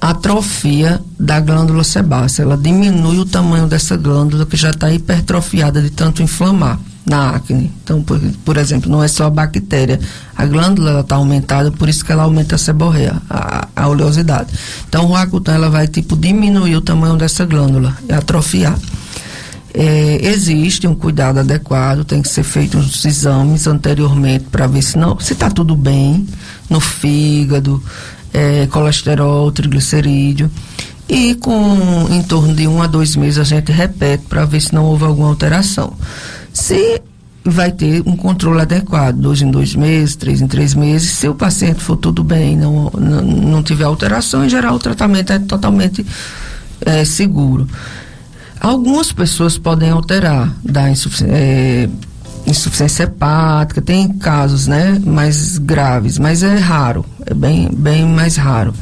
atrofia 0.00 1.00
da 1.18 1.40
glândula 1.40 1.84
sebácea. 1.84 2.42
Ela 2.42 2.56
diminui 2.56 3.18
o 3.18 3.24
tamanho 3.24 3.66
dessa 3.66 3.96
glândula 3.96 4.46
que 4.46 4.56
já 4.56 4.70
está 4.70 4.92
hipertrofiada 4.92 5.80
de 5.80 5.90
tanto 5.90 6.22
inflamar 6.22 6.78
na 7.06 7.30
acne. 7.30 7.72
Então, 7.82 8.02
por, 8.02 8.20
por 8.44 8.56
exemplo, 8.56 8.90
não 8.90 9.02
é 9.02 9.08
só 9.08 9.26
a 9.26 9.30
bactéria. 9.30 10.00
A 10.36 10.44
glândula 10.44 11.00
está 11.00 11.16
aumentada, 11.16 11.70
por 11.70 11.88
isso 11.88 12.04
que 12.04 12.10
ela 12.10 12.24
aumenta 12.24 12.56
a 12.56 12.58
seborreia, 12.58 13.22
a, 13.30 13.68
a 13.76 13.88
oleosidade. 13.88 14.52
Então, 14.88 15.04
o 15.04 15.08
Roacutan, 15.08 15.54
ela 15.54 15.70
vai, 15.70 15.86
tipo, 15.86 16.16
diminuir 16.16 16.74
o 16.76 16.80
tamanho 16.80 17.16
dessa 17.16 17.44
glândula 17.44 17.96
atrofiar. 18.10 18.76
É, 19.78 20.18
existe 20.22 20.86
um 20.86 20.94
cuidado 20.94 21.40
adequado, 21.40 22.02
tem 22.02 22.22
que 22.22 22.30
ser 22.30 22.42
feito 22.42 22.78
uns 22.78 23.04
exames 23.04 23.66
anteriormente 23.66 24.46
para 24.50 24.66
ver 24.66 24.80
se 24.80 24.96
não, 24.96 25.20
se 25.20 25.34
está 25.34 25.50
tudo 25.50 25.76
bem 25.76 26.26
no 26.70 26.80
fígado, 26.80 27.82
é, 28.36 28.66
colesterol, 28.66 29.50
triglicerídeo. 29.50 30.50
E 31.08 31.34
com 31.36 32.08
em 32.10 32.22
torno 32.22 32.54
de 32.54 32.66
um 32.66 32.82
a 32.82 32.86
dois 32.86 33.16
meses 33.16 33.38
a 33.38 33.44
gente 33.44 33.72
repete 33.72 34.24
para 34.28 34.44
ver 34.44 34.60
se 34.60 34.74
não 34.74 34.84
houve 34.84 35.04
alguma 35.04 35.28
alteração. 35.28 35.94
Se 36.52 37.00
vai 37.44 37.70
ter 37.70 38.02
um 38.04 38.16
controle 38.16 38.60
adequado, 38.60 39.16
dois 39.16 39.40
em 39.40 39.50
dois 39.50 39.74
meses, 39.74 40.16
três 40.16 40.40
em 40.40 40.48
três 40.48 40.74
meses. 40.74 41.10
Se 41.10 41.28
o 41.28 41.34
paciente 41.34 41.80
for 41.80 41.96
tudo 41.96 42.22
bem, 42.24 42.56
não, 42.56 42.90
não, 42.98 43.22
não 43.22 43.62
tiver 43.62 43.84
alteração, 43.84 44.44
em 44.44 44.48
geral 44.48 44.74
o 44.74 44.78
tratamento 44.80 45.32
é 45.32 45.38
totalmente 45.38 46.04
é, 46.80 47.04
seguro. 47.04 47.66
Algumas 48.60 49.12
pessoas 49.12 49.56
podem 49.56 49.90
alterar 49.90 50.52
da 50.64 50.90
insuficiência. 50.90 51.34
É, 51.34 51.88
insuficiência 52.46 53.04
hepática, 53.04 53.82
tem 53.82 54.08
casos, 54.08 54.66
né, 54.66 55.00
mais 55.04 55.58
graves, 55.58 56.18
mas 56.18 56.42
é 56.42 56.56
raro, 56.56 57.04
é 57.24 57.34
bem, 57.34 57.68
bem 57.72 58.06
mais 58.06 58.36
raro. 58.36 58.72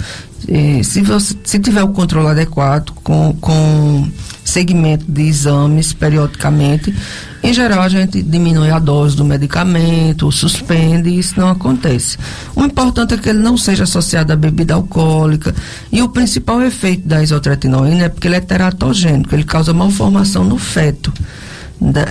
E 0.46 0.84
se 0.84 1.00
você 1.00 1.34
se 1.42 1.58
tiver 1.58 1.82
o 1.82 1.88
controle 1.88 2.28
adequado 2.28 2.90
com, 3.02 3.34
com 3.40 4.06
segmento 4.44 5.10
de 5.10 5.22
exames 5.22 5.92
periodicamente. 5.92 6.94
Em 7.42 7.52
geral, 7.52 7.80
a 7.80 7.88
gente 7.88 8.22
diminui 8.22 8.70
a 8.70 8.78
dose 8.78 9.16
do 9.16 9.24
medicamento, 9.24 10.30
suspende, 10.30 11.08
e 11.08 11.18
isso 11.18 11.38
não 11.38 11.48
acontece. 11.48 12.18
O 12.54 12.62
importante 12.62 13.14
é 13.14 13.16
que 13.16 13.28
ele 13.28 13.40
não 13.40 13.56
seja 13.56 13.84
associado 13.84 14.32
à 14.32 14.36
bebida 14.36 14.74
alcoólica. 14.74 15.54
E 15.90 16.00
o 16.02 16.08
principal 16.08 16.62
efeito 16.62 17.06
da 17.08 17.22
isotretinoína 17.22 18.04
é 18.04 18.08
porque 18.08 18.28
ele 18.28 18.36
é 18.36 18.40
teratogênico, 18.40 19.34
ele 19.34 19.44
causa 19.44 19.72
malformação 19.72 20.44
no 20.44 20.58
feto. 20.58 21.12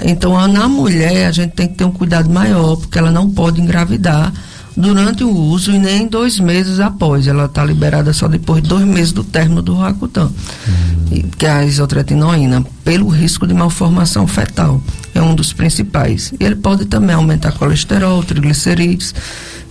Então, 0.05 0.47
na 0.47 0.67
mulher, 0.67 1.27
a 1.27 1.31
gente 1.31 1.51
tem 1.51 1.67
que 1.67 1.75
ter 1.75 1.85
um 1.85 1.91
cuidado 1.91 2.29
maior, 2.29 2.75
porque 2.75 2.97
ela 2.99 3.11
não 3.11 3.29
pode 3.29 3.61
engravidar 3.61 4.31
durante 4.75 5.23
o 5.23 5.29
uso 5.29 5.71
e 5.71 5.79
nem 5.79 6.07
dois 6.07 6.39
meses 6.39 6.79
após. 6.79 7.27
Ela 7.27 7.45
está 7.45 7.63
liberada 7.63 8.11
só 8.13 8.27
depois 8.27 8.61
de 8.61 8.69
dois 8.69 8.85
meses 8.85 9.11
do 9.11 9.23
término 9.23 9.61
do 9.61 9.75
Racutan, 9.75 10.31
hum. 10.67 11.21
que 11.37 11.45
é 11.45 11.51
a 11.51 11.65
isotretinoína, 11.65 12.65
pelo 12.83 13.07
risco 13.07 13.47
de 13.47 13.53
malformação 13.53 14.27
fetal. 14.27 14.81
É 15.13 15.21
um 15.21 15.35
dos 15.35 15.53
principais. 15.53 16.33
Ele 16.39 16.55
pode 16.55 16.85
também 16.85 17.15
aumentar 17.15 17.51
colesterol, 17.53 18.23
triglicerídeos. 18.23 19.13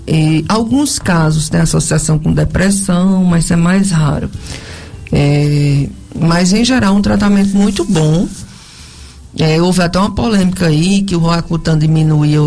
E 0.07 0.45
alguns 0.49 0.99
casos 0.99 1.49
têm 1.49 1.61
associação 1.61 2.19
com 2.19 2.33
depressão, 2.33 3.25
mas 3.25 3.51
é 3.51 3.57
mais 3.57 3.91
raro. 3.91 4.29
É, 5.13 5.89
mas 6.19 6.53
em 6.53 6.65
geral 6.65 6.95
um 6.95 7.03
tratamento 7.03 7.55
muito 7.57 7.85
bom 7.85 8.27
é, 9.39 9.61
houve 9.63 9.83
até 9.83 9.99
uma 9.99 10.15
polêmica 10.15 10.67
aí 10.67 11.03
que 11.03 11.17
o 11.17 11.19
Roacutan 11.19 11.79
diminuía, 11.79 12.39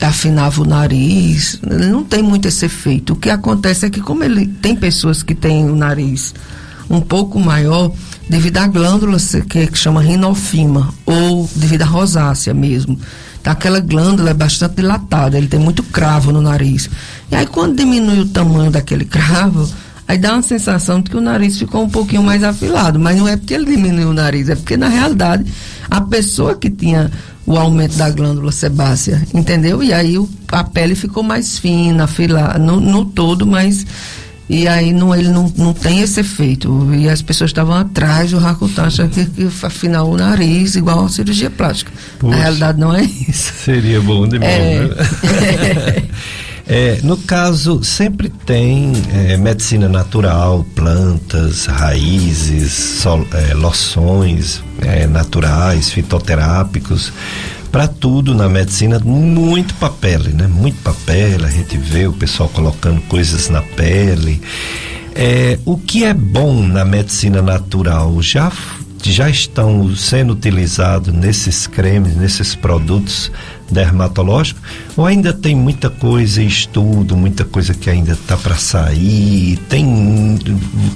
afinava 0.00 0.62
o 0.62 0.64
nariz. 0.64 1.60
Não 1.62 2.04
tem 2.04 2.22
muito 2.22 2.46
esse 2.46 2.66
efeito. 2.66 3.14
O 3.14 3.16
que 3.16 3.28
acontece 3.28 3.86
é 3.86 3.90
que, 3.90 4.00
como 4.00 4.22
ele 4.22 4.46
tem 4.46 4.76
pessoas 4.76 5.22
que 5.22 5.34
têm 5.34 5.68
o 5.68 5.74
nariz 5.74 6.32
um 6.88 7.00
pouco 7.00 7.38
maior, 7.38 7.92
devido 8.30 8.58
à 8.58 8.66
glândula 8.66 9.18
que, 9.48 9.66
que 9.66 9.78
chama 9.78 10.00
rinofima, 10.00 10.94
ou 11.04 11.48
devido 11.54 11.82
à 11.82 11.86
rosácea 11.86 12.54
mesmo. 12.54 12.98
Então, 13.40 13.52
aquela 13.52 13.80
glândula 13.80 14.30
é 14.30 14.34
bastante 14.34 14.76
dilatada, 14.76 15.36
ele 15.36 15.48
tem 15.48 15.60
muito 15.60 15.82
cravo 15.82 16.32
no 16.32 16.40
nariz. 16.40 16.88
E 17.30 17.36
aí, 17.36 17.46
quando 17.46 17.76
diminui 17.76 18.20
o 18.20 18.26
tamanho 18.26 18.70
daquele 18.70 19.04
cravo, 19.06 19.68
aí 20.08 20.18
dá 20.18 20.32
uma 20.32 20.42
sensação 20.42 21.00
de 21.00 21.10
que 21.10 21.16
o 21.16 21.20
nariz 21.20 21.58
ficou 21.58 21.84
um 21.84 21.88
pouquinho 21.88 22.22
mais 22.24 22.42
afilado. 22.42 22.98
Mas 22.98 23.16
não 23.16 23.28
é 23.28 23.36
porque 23.36 23.54
ele 23.54 23.66
diminuiu 23.66 24.08
o 24.08 24.14
nariz, 24.14 24.48
é 24.48 24.56
porque, 24.56 24.76
na 24.76 24.88
realidade 24.88 25.44
a 25.90 26.00
pessoa 26.00 26.54
que 26.54 26.70
tinha 26.70 27.10
o 27.46 27.56
aumento 27.56 27.96
da 27.96 28.10
glândula 28.10 28.52
sebácea, 28.52 29.22
entendeu? 29.32 29.82
E 29.82 29.92
aí 29.92 30.18
o, 30.18 30.28
a 30.52 30.62
pele 30.62 30.94
ficou 30.94 31.22
mais 31.22 31.58
fina, 31.58 32.04
afilada, 32.04 32.58
no, 32.58 32.78
no 32.78 33.06
todo, 33.06 33.46
mas 33.46 33.86
e 34.50 34.66
aí 34.66 34.92
não, 34.92 35.14
ele 35.14 35.28
não, 35.28 35.52
não 35.56 35.74
tem 35.74 36.00
esse 36.00 36.20
efeito. 36.20 36.94
E 36.94 37.08
as 37.08 37.22
pessoas 37.22 37.50
estavam 37.50 37.74
atrás 37.74 38.30
do 38.30 38.38
Rakutan, 38.38 38.84
achando 38.84 39.10
que, 39.10 39.24
que 39.26 39.48
afinal 39.62 40.10
o 40.10 40.16
nariz, 40.16 40.74
igual 40.74 41.04
a 41.04 41.08
cirurgia 41.08 41.50
plástica. 41.50 41.90
Poxa, 42.18 42.36
Na 42.36 42.42
realidade 42.42 42.78
não 42.78 42.94
é 42.94 43.02
isso. 43.02 43.52
Seria 43.64 44.00
bom 44.00 44.26
demais, 44.28 44.52
é, 44.52 44.80
né? 44.80 44.94
É, 44.94 46.02
no 47.02 47.16
caso, 47.16 47.82
sempre 47.82 48.28
tem 48.28 48.92
é, 49.14 49.38
medicina 49.38 49.88
natural, 49.88 50.66
plantas, 50.74 51.64
raízes, 51.64 52.72
sol, 52.72 53.26
é, 53.32 53.54
loções 53.54 54.62
é, 54.82 55.06
naturais, 55.06 55.90
fitoterápicos. 55.90 57.10
Para 57.72 57.88
tudo 57.88 58.34
na 58.34 58.48
medicina, 58.50 58.98
muito 58.98 59.74
papel, 59.74 60.20
né? 60.34 60.46
Muito 60.46 60.76
papel, 60.82 61.44
a 61.44 61.50
gente 61.50 61.76
vê 61.78 62.06
o 62.06 62.12
pessoal 62.12 62.50
colocando 62.50 63.00
coisas 63.02 63.48
na 63.48 63.62
pele. 63.62 64.40
É, 65.14 65.58
o 65.64 65.78
que 65.78 66.04
é 66.04 66.12
bom 66.12 66.62
na 66.62 66.84
medicina 66.84 67.40
natural 67.40 68.20
já 68.20 68.52
já 69.02 69.30
estão 69.30 69.94
sendo 69.94 70.32
utilizados 70.32 71.14
nesses 71.14 71.66
cremes, 71.66 72.16
nesses 72.16 72.54
produtos 72.54 73.30
dermatológicos, 73.70 74.62
ou 74.96 75.06
ainda 75.06 75.32
tem 75.32 75.54
muita 75.54 75.90
coisa 75.90 76.42
em 76.42 76.46
estudo, 76.46 77.16
muita 77.16 77.44
coisa 77.44 77.74
que 77.74 77.90
ainda 77.90 78.12
está 78.12 78.36
para 78.36 78.56
sair? 78.56 79.58
Tem 79.68 80.38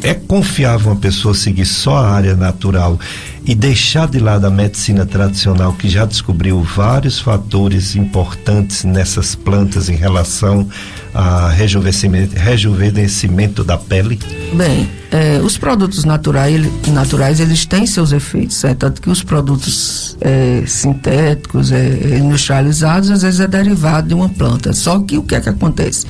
é 0.03 0.15
confiável 0.15 0.93
uma 0.93 1.01
pessoa 1.01 1.35
seguir 1.35 1.67
só 1.67 1.97
a 1.97 2.11
área 2.11 2.35
natural 2.35 2.99
e 3.45 3.55
deixar 3.55 4.09
de 4.09 4.19
lado 4.19 4.47
a 4.47 4.51
medicina 4.51 5.05
tradicional 5.05 5.73
que 5.73 5.89
já 5.89 6.05
descobriu 6.05 6.63
vários 6.63 7.19
fatores 7.19 7.97
importantes 7.97 8.85
nessas 8.85 9.35
plantas 9.35 9.89
em 9.89 9.97
relação 9.97 10.69
a 11.13 11.49
rejuvenescimento, 11.51 12.37
rejuvenescimento 12.37 13.65
da 13.65 13.77
pele? 13.77 14.19
Bem, 14.55 14.89
é, 15.11 15.41
os 15.41 15.59
produtos 15.59 16.05
naturais, 16.05 16.65
naturais 16.89 17.41
eles 17.41 17.67
têm 17.67 17.85
seus 17.85 18.13
efeitos, 18.13 18.63
é, 18.65 18.75
tanto 18.75 19.03
que 19.03 19.11
os 19.11 19.23
produtos 19.23 20.17
é, 20.21 20.63
sintéticos, 20.67 21.73
é, 21.73 22.19
industrializados, 22.19 23.11
às 23.11 23.23
vezes 23.23 23.41
é 23.41 23.47
derivado 23.49 24.09
de 24.09 24.15
uma 24.15 24.29
planta. 24.29 24.73
Só 24.73 25.01
que 25.01 25.19
o 25.19 25.23
que 25.23 25.35
é 25.35 25.41
que 25.41 25.49
acontece? 25.49 26.07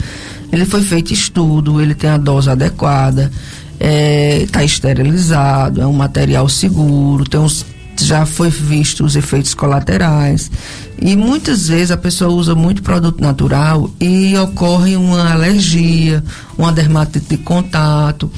Ele 0.52 0.66
foi 0.66 0.82
feito 0.82 1.14
estudo, 1.14 1.80
ele 1.80 1.94
tem 1.94 2.10
a 2.10 2.18
dose 2.18 2.50
adequada, 2.50 3.32
está 3.82 4.62
é, 4.62 4.64
esterilizado, 4.64 5.80
é 5.80 5.86
um 5.86 5.92
material 5.92 6.48
seguro, 6.48 7.24
tem 7.24 7.40
uns 7.40 7.64
já 8.00 8.24
foi 8.26 8.50
visto 8.50 9.04
os 9.04 9.16
efeitos 9.16 9.54
colaterais. 9.54 10.50
E 11.00 11.16
muitas 11.16 11.68
vezes 11.68 11.90
a 11.90 11.96
pessoa 11.96 12.32
usa 12.32 12.54
muito 12.54 12.82
produto 12.82 13.20
natural 13.20 13.90
e 14.00 14.36
ocorre 14.38 14.96
uma 14.96 15.32
alergia, 15.32 16.22
uma 16.56 16.72
dermatite 16.72 17.26
de 17.28 17.36
contato. 17.36 18.30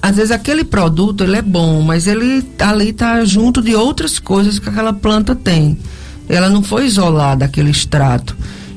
Às 0.00 0.16
vezes 0.16 0.30
aquele 0.30 0.64
produto 0.64 1.24
ele 1.24 1.36
é 1.36 1.42
bom, 1.42 1.82
mas 1.82 2.06
ele 2.06 2.44
ali 2.58 2.90
está 2.90 3.24
junto 3.24 3.60
de 3.60 3.74
outras 3.74 4.18
coisas 4.18 4.58
que 4.58 4.68
aquela 4.68 4.92
planta 4.92 5.34
tem. 5.34 5.78
Ela 6.28 6.48
não 6.48 6.62
foi 6.62 6.86
isolada 6.86 7.44
aquele 7.44 7.70
extrato. 7.70 8.36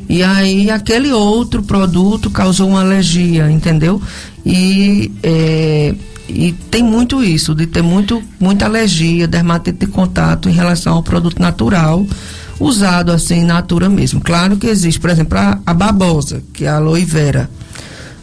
E 0.10 0.24
aí 0.24 0.72
aquele 0.72 1.14
outro 1.14 1.62
produto 1.62 2.32
causou 2.32 2.70
uma 2.70 2.82
alergia, 2.82 3.50
entendeu? 3.50 4.02
E 4.44 5.12
é, 5.22 5.94
e 6.30 6.52
tem 6.70 6.84
muito 6.84 7.24
isso, 7.24 7.56
de 7.56 7.66
ter 7.66 7.82
muito, 7.82 8.22
muita 8.40 8.66
alergia, 8.66 9.28
dermatite 9.28 9.80
de 9.80 9.88
contato 9.88 10.48
em 10.48 10.52
relação 10.52 10.94
ao 10.94 11.04
produto 11.04 11.42
natural, 11.42 12.06
usado 12.60 13.12
assim, 13.12 13.44
natura 13.44 13.90
mesmo. 13.90 14.22
Claro 14.22 14.58
que 14.58 14.68
existe, 14.68 15.00
por 15.00 15.10
exemplo, 15.10 15.38
a, 15.38 15.60
a 15.66 15.74
babosa, 15.74 16.44
que 16.54 16.66
é 16.66 16.70
a 16.70 16.76
aloe 16.76 17.04
vera. 17.04 17.50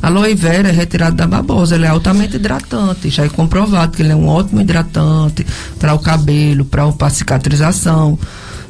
A 0.00 0.06
aloe 0.06 0.34
vera 0.34 0.68
é 0.68 0.72
retirada 0.72 1.16
da 1.16 1.26
babosa, 1.26 1.74
ele 1.74 1.86
é 1.86 1.88
altamente 1.88 2.36
hidratante, 2.36 3.10
já 3.10 3.24
é 3.24 3.28
comprovado 3.28 3.96
que 3.96 4.02
ele 4.02 4.12
é 4.12 4.16
um 4.16 4.28
ótimo 4.28 4.60
hidratante 4.60 5.44
para 5.78 5.94
o 5.94 5.98
cabelo, 5.98 6.64
para 6.64 6.84
a 6.84 7.10
cicatrização. 7.10 8.16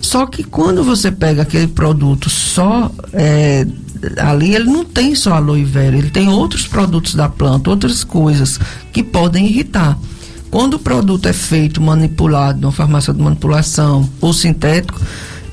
Só 0.07 0.25
que 0.25 0.45
quando 0.45 0.85
você 0.85 1.11
pega 1.11 1.43
aquele 1.43 1.67
produto 1.67 2.31
só 2.31 2.93
é, 3.13 3.67
ali 4.19 4.55
ele 4.55 4.67
não 4.67 4.85
tem 4.85 5.17
só 5.17 5.35
aloe 5.35 5.65
vera, 5.65 5.97
ele 5.99 6.11
tem 6.11 6.29
outros 6.29 6.65
produtos 6.65 7.17
da 7.17 7.29
planta, 7.29 7.71
outras 7.71 8.05
coisas 8.05 8.61
que 8.93 9.03
podem 9.03 9.47
irritar. 9.47 9.99
Quando 10.49 10.75
o 10.75 10.79
produto 10.79 11.27
é 11.27 11.33
feito, 11.33 11.81
manipulado, 11.81 12.61
numa 12.61 12.71
farmácia 12.71 13.13
de 13.13 13.21
manipulação 13.21 14.09
ou 14.21 14.33
sintético, 14.33 15.01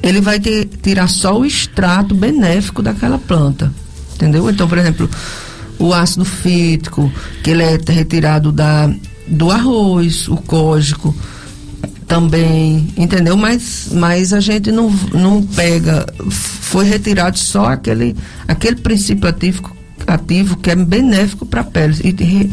ele 0.03 0.21
vai 0.21 0.39
ter, 0.39 0.65
tirar 0.65 1.09
só 1.09 1.39
o 1.39 1.43
extrato 1.43 2.13
benéfico 2.13 2.83
daquela 2.83 3.17
planta. 3.17 3.73
Entendeu? 4.13 4.47
Então, 4.51 4.67
por 4.67 4.77
exemplo, 4.77 5.09
o 5.79 5.95
ácido 5.95 6.25
fítico, 6.25 7.11
que 7.43 7.49
ele 7.49 7.63
é 7.63 7.79
retirado 7.87 8.51
da, 8.51 8.87
do 9.27 9.49
arroz, 9.49 10.27
o 10.27 10.37
cógico, 10.37 11.15
também, 12.07 12.87
entendeu? 12.97 13.35
Mas, 13.35 13.89
mas 13.91 14.33
a 14.33 14.39
gente 14.39 14.71
não, 14.71 14.89
não 15.13 15.43
pega, 15.43 16.05
foi 16.29 16.85
retirado 16.85 17.37
só 17.37 17.65
aquele, 17.65 18.15
aquele 18.47 18.77
princípio 18.77 19.27
ativo, 19.27 19.75
ativo 20.05 20.57
que 20.57 20.71
é 20.71 20.75
benéfico 20.75 21.45
para 21.45 21.61
a 21.61 21.63
pele 21.63 21.95
e, 22.03 22.51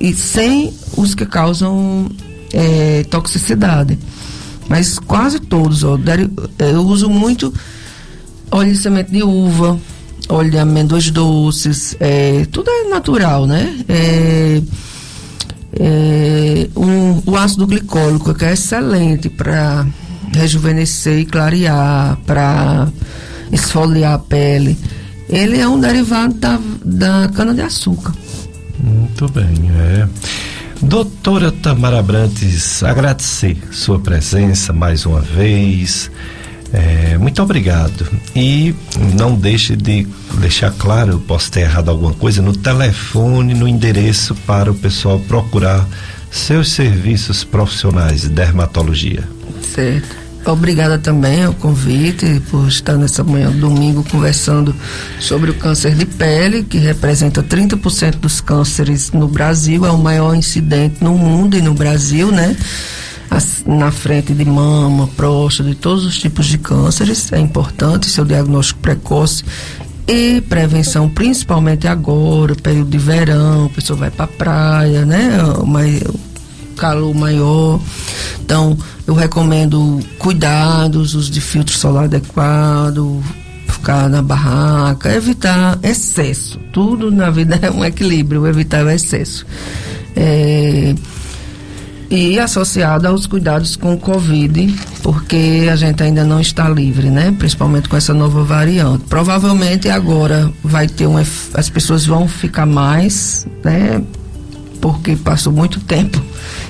e 0.00 0.14
sem 0.14 0.72
os 0.96 1.14
que 1.14 1.26
causam 1.26 2.10
é, 2.52 3.04
toxicidade. 3.04 3.98
Mas 4.68 4.98
quase 4.98 5.38
todos, 5.38 5.84
ó, 5.84 5.98
eu 6.58 6.80
uso 6.80 7.08
muito 7.08 7.52
óleo 8.50 8.72
de 8.72 8.78
semente 8.78 9.12
de 9.12 9.22
uva, 9.22 9.78
óleo 10.28 10.50
de 10.50 10.58
amêndoas 10.58 11.10
doces, 11.10 11.96
é, 12.00 12.46
tudo 12.50 12.68
é 12.70 12.88
natural, 12.88 13.46
né? 13.46 13.76
É, 13.88 14.60
é, 15.78 16.68
um, 16.76 17.22
o 17.26 17.36
ácido 17.36 17.66
glicólico, 17.66 18.34
que 18.34 18.44
é 18.44 18.52
excelente 18.52 19.28
para 19.28 19.86
rejuvenescer 20.32 21.18
e 21.18 21.26
clarear, 21.26 22.18
para 22.26 22.88
esfoliar 23.52 24.14
a 24.14 24.18
pele. 24.18 24.76
Ele 25.28 25.58
é 25.58 25.68
um 25.68 25.78
derivado 25.80 26.34
da, 26.34 26.60
da 26.84 27.28
cana-de-açúcar. 27.34 28.14
Muito 28.78 29.28
bem, 29.30 29.70
é. 29.78 30.08
Doutora 30.82 31.50
Tamara 31.50 32.02
Brantes, 32.02 32.82
agradecer 32.82 33.56
sua 33.72 33.98
presença 33.98 34.72
mais 34.72 35.06
uma 35.06 35.20
vez. 35.20 36.10
É, 36.76 37.16
muito 37.16 37.42
obrigado. 37.42 38.06
E 38.34 38.74
não 39.14 39.34
deixe 39.34 39.74
de 39.74 40.06
deixar 40.38 40.70
claro, 40.72 41.12
eu 41.12 41.18
posso 41.18 41.50
ter 41.50 41.60
errado 41.60 41.90
alguma 41.90 42.12
coisa, 42.12 42.42
no 42.42 42.54
telefone, 42.54 43.54
no 43.54 43.66
endereço 43.66 44.34
para 44.46 44.70
o 44.70 44.74
pessoal 44.74 45.18
procurar 45.20 45.88
seus 46.30 46.72
serviços 46.72 47.44
profissionais 47.44 48.22
de 48.22 48.28
dermatologia. 48.28 49.24
Certo. 49.74 50.26
Obrigada 50.44 50.98
também 50.98 51.42
ao 51.42 51.54
convite 51.54 52.40
por 52.50 52.68
estar 52.68 52.96
nessa 52.96 53.24
manhã, 53.24 53.50
domingo, 53.50 54.04
conversando 54.04 54.76
sobre 55.18 55.50
o 55.50 55.54
câncer 55.54 55.94
de 55.94 56.04
pele, 56.04 56.62
que 56.62 56.78
representa 56.78 57.42
30% 57.42 58.16
dos 58.16 58.40
cânceres 58.40 59.10
no 59.10 59.26
Brasil, 59.26 59.84
é 59.84 59.90
o 59.90 59.98
maior 59.98 60.36
incidente 60.36 61.02
no 61.02 61.16
mundo 61.16 61.56
e 61.56 61.62
no 61.62 61.74
Brasil, 61.74 62.30
né? 62.30 62.54
Na 63.66 63.90
frente 63.90 64.32
de 64.32 64.44
mama, 64.44 65.08
próstata, 65.16 65.68
de 65.68 65.74
todos 65.74 66.04
os 66.04 66.18
tipos 66.18 66.46
de 66.46 66.58
cânceres. 66.58 67.32
É 67.32 67.38
importante 67.38 68.06
seu 68.06 68.24
diagnóstico 68.24 68.80
precoce 68.80 69.44
e 70.06 70.40
prevenção, 70.42 71.08
principalmente 71.08 71.88
agora, 71.88 72.54
período 72.54 72.90
de 72.90 72.98
verão, 72.98 73.66
a 73.66 73.68
pessoa 73.70 73.98
vai 73.98 74.10
para 74.10 74.26
praia, 74.26 75.04
né? 75.04 75.30
Mas 75.66 76.02
calor 76.76 77.14
maior. 77.14 77.80
Então, 78.40 78.78
eu 79.06 79.14
recomendo 79.14 80.00
cuidados, 80.18 81.14
uso 81.14 81.30
de 81.30 81.40
filtro 81.40 81.74
solar 81.74 82.04
adequado, 82.04 83.22
ficar 83.66 84.08
na 84.08 84.22
barraca, 84.22 85.12
evitar 85.12 85.78
excesso. 85.82 86.58
Tudo 86.72 87.10
na 87.10 87.30
vida 87.30 87.58
é 87.62 87.70
um 87.70 87.84
equilíbrio, 87.84 88.46
evitar 88.46 88.84
o 88.84 88.90
excesso. 88.90 89.44
É, 90.14 90.94
e 92.10 92.38
associado 92.38 93.08
aos 93.08 93.26
cuidados 93.26 93.76
com 93.76 93.94
o 93.94 93.98
Covid, 93.98 94.74
porque 95.02 95.68
a 95.70 95.76
gente 95.76 96.02
ainda 96.02 96.24
não 96.24 96.40
está 96.40 96.68
livre, 96.68 97.10
né? 97.10 97.34
Principalmente 97.38 97.88
com 97.88 97.96
essa 97.96 98.14
nova 98.14 98.44
variante. 98.44 99.04
Provavelmente 99.08 99.88
agora 99.88 100.50
vai 100.62 100.86
ter 100.86 101.06
um. 101.06 101.16
As 101.16 101.68
pessoas 101.68 102.06
vão 102.06 102.28
ficar 102.28 102.66
mais, 102.66 103.46
né? 103.64 104.02
Porque 104.80 105.16
passou 105.16 105.52
muito 105.52 105.80
tempo 105.80 106.22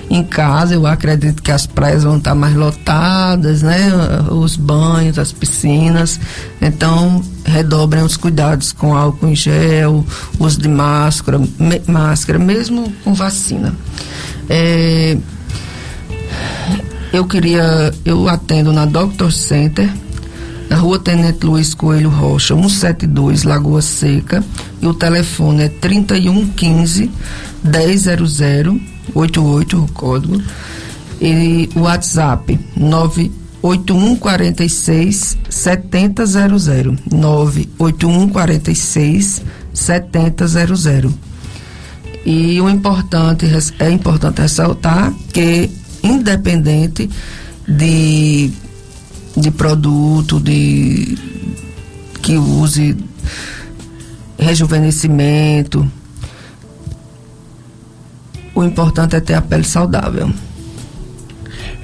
em 0.09 0.23
casa, 0.23 0.75
eu 0.75 0.87
acredito 0.87 1.43
que 1.43 1.51
as 1.51 1.67
praias 1.67 2.05
vão 2.05 2.17
estar 2.17 2.35
mais 2.35 2.55
lotadas, 2.55 3.63
né? 3.63 3.91
Os 4.31 4.57
banhos, 4.57 5.19
as 5.19 5.33
piscinas. 5.33 6.21
Então, 6.63 7.23
redobrem 7.47 8.03
os 8.03 8.17
cuidados 8.17 8.73
com 8.73 8.95
álcool 8.95 9.29
em 9.29 9.37
gel, 9.37 10.05
uso 10.39 10.61
de 10.61 10.69
máscara, 10.69 11.39
me, 11.39 11.81
máscara, 11.87 12.39
mesmo 12.39 12.93
com 13.05 13.15
vacina. 13.15 13.75
É, 14.49 15.17
eu 17.13 17.25
queria, 17.25 17.95
eu 18.05 18.29
atendo 18.29 18.73
na 18.73 18.85
Doctor 18.85 19.33
Center, 19.33 19.91
na 20.69 20.77
rua 20.77 20.99
Tenente 20.99 21.47
Luiz 21.47 21.73
Coelho 21.73 22.11
Rocha, 22.11 22.55
172, 22.55 23.45
Lagoa 23.45 23.81
Seca, 23.81 24.45
e 24.83 24.87
o 24.87 24.93
telefone 24.93 25.65
é 25.65 25.69
3115 25.69 27.11
100 27.65 28.97
88 29.15 29.79
o 29.79 29.93
código, 29.93 30.43
e 31.21 31.71
o 31.75 31.81
WhatsApp 31.81 32.59
98146 33.67 35.39
7000 35.49 36.97
98146 37.11 39.43
7000 39.73 41.13
e 42.25 42.61
o 42.61 42.69
importante 42.69 43.47
é 43.79 43.91
importante 43.91 44.41
ressaltar 44.41 45.13
que 45.33 45.71
independente 46.03 47.09
de 47.67 48.51
de 49.37 49.51
produto 49.51 50.41
de 50.41 51.19
que 52.23 52.39
use 52.39 52.97
rejuvenescimento 54.39 55.87
o 58.55 58.65
importante 58.65 59.17
é 59.17 59.21
ter 59.21 59.35
a 59.35 59.43
pele 59.43 59.65
saudável. 59.65 60.33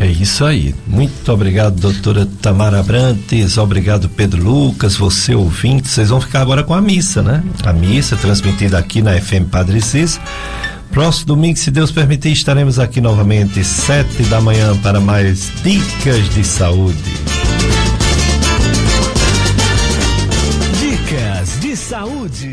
É 0.03 0.07
isso 0.07 0.45
aí. 0.45 0.75
Muito 0.85 1.33
obrigado, 1.33 1.77
doutora 1.81 2.27
Tamara 2.27 2.81
Abrantes. 2.81 3.57
Obrigado, 3.57 4.09
Pedro 4.09 4.43
Lucas. 4.43 4.97
Você 4.97 5.33
ouvinte. 5.33 5.87
Vocês 5.87 6.09
vão 6.09 6.21
ficar 6.21 6.41
agora 6.41 6.65
com 6.65 6.75
a 6.75 6.81
missa, 6.81 7.23
né? 7.23 7.41
A 7.65 7.73
missa 7.73 8.17
transmitida 8.17 8.77
aqui 8.77 9.01
na 9.01 9.13
FM 9.21 9.49
Padre 9.49 9.81
Cis. 9.81 10.21
Próximo 10.91 11.27
domingo, 11.27 11.57
se 11.57 11.71
Deus 11.71 11.93
permitir, 11.93 12.33
estaremos 12.33 12.81
aqui 12.81 13.01
novamente, 13.01 13.63
sete 13.63 14.25
da 14.25 14.41
manhã, 14.41 14.77
para 14.79 14.99
mais 14.99 15.53
dicas 15.63 16.29
de 16.35 16.43
saúde. 16.43 16.99
Dicas 20.81 21.61
de 21.61 21.77
saúde. 21.77 22.52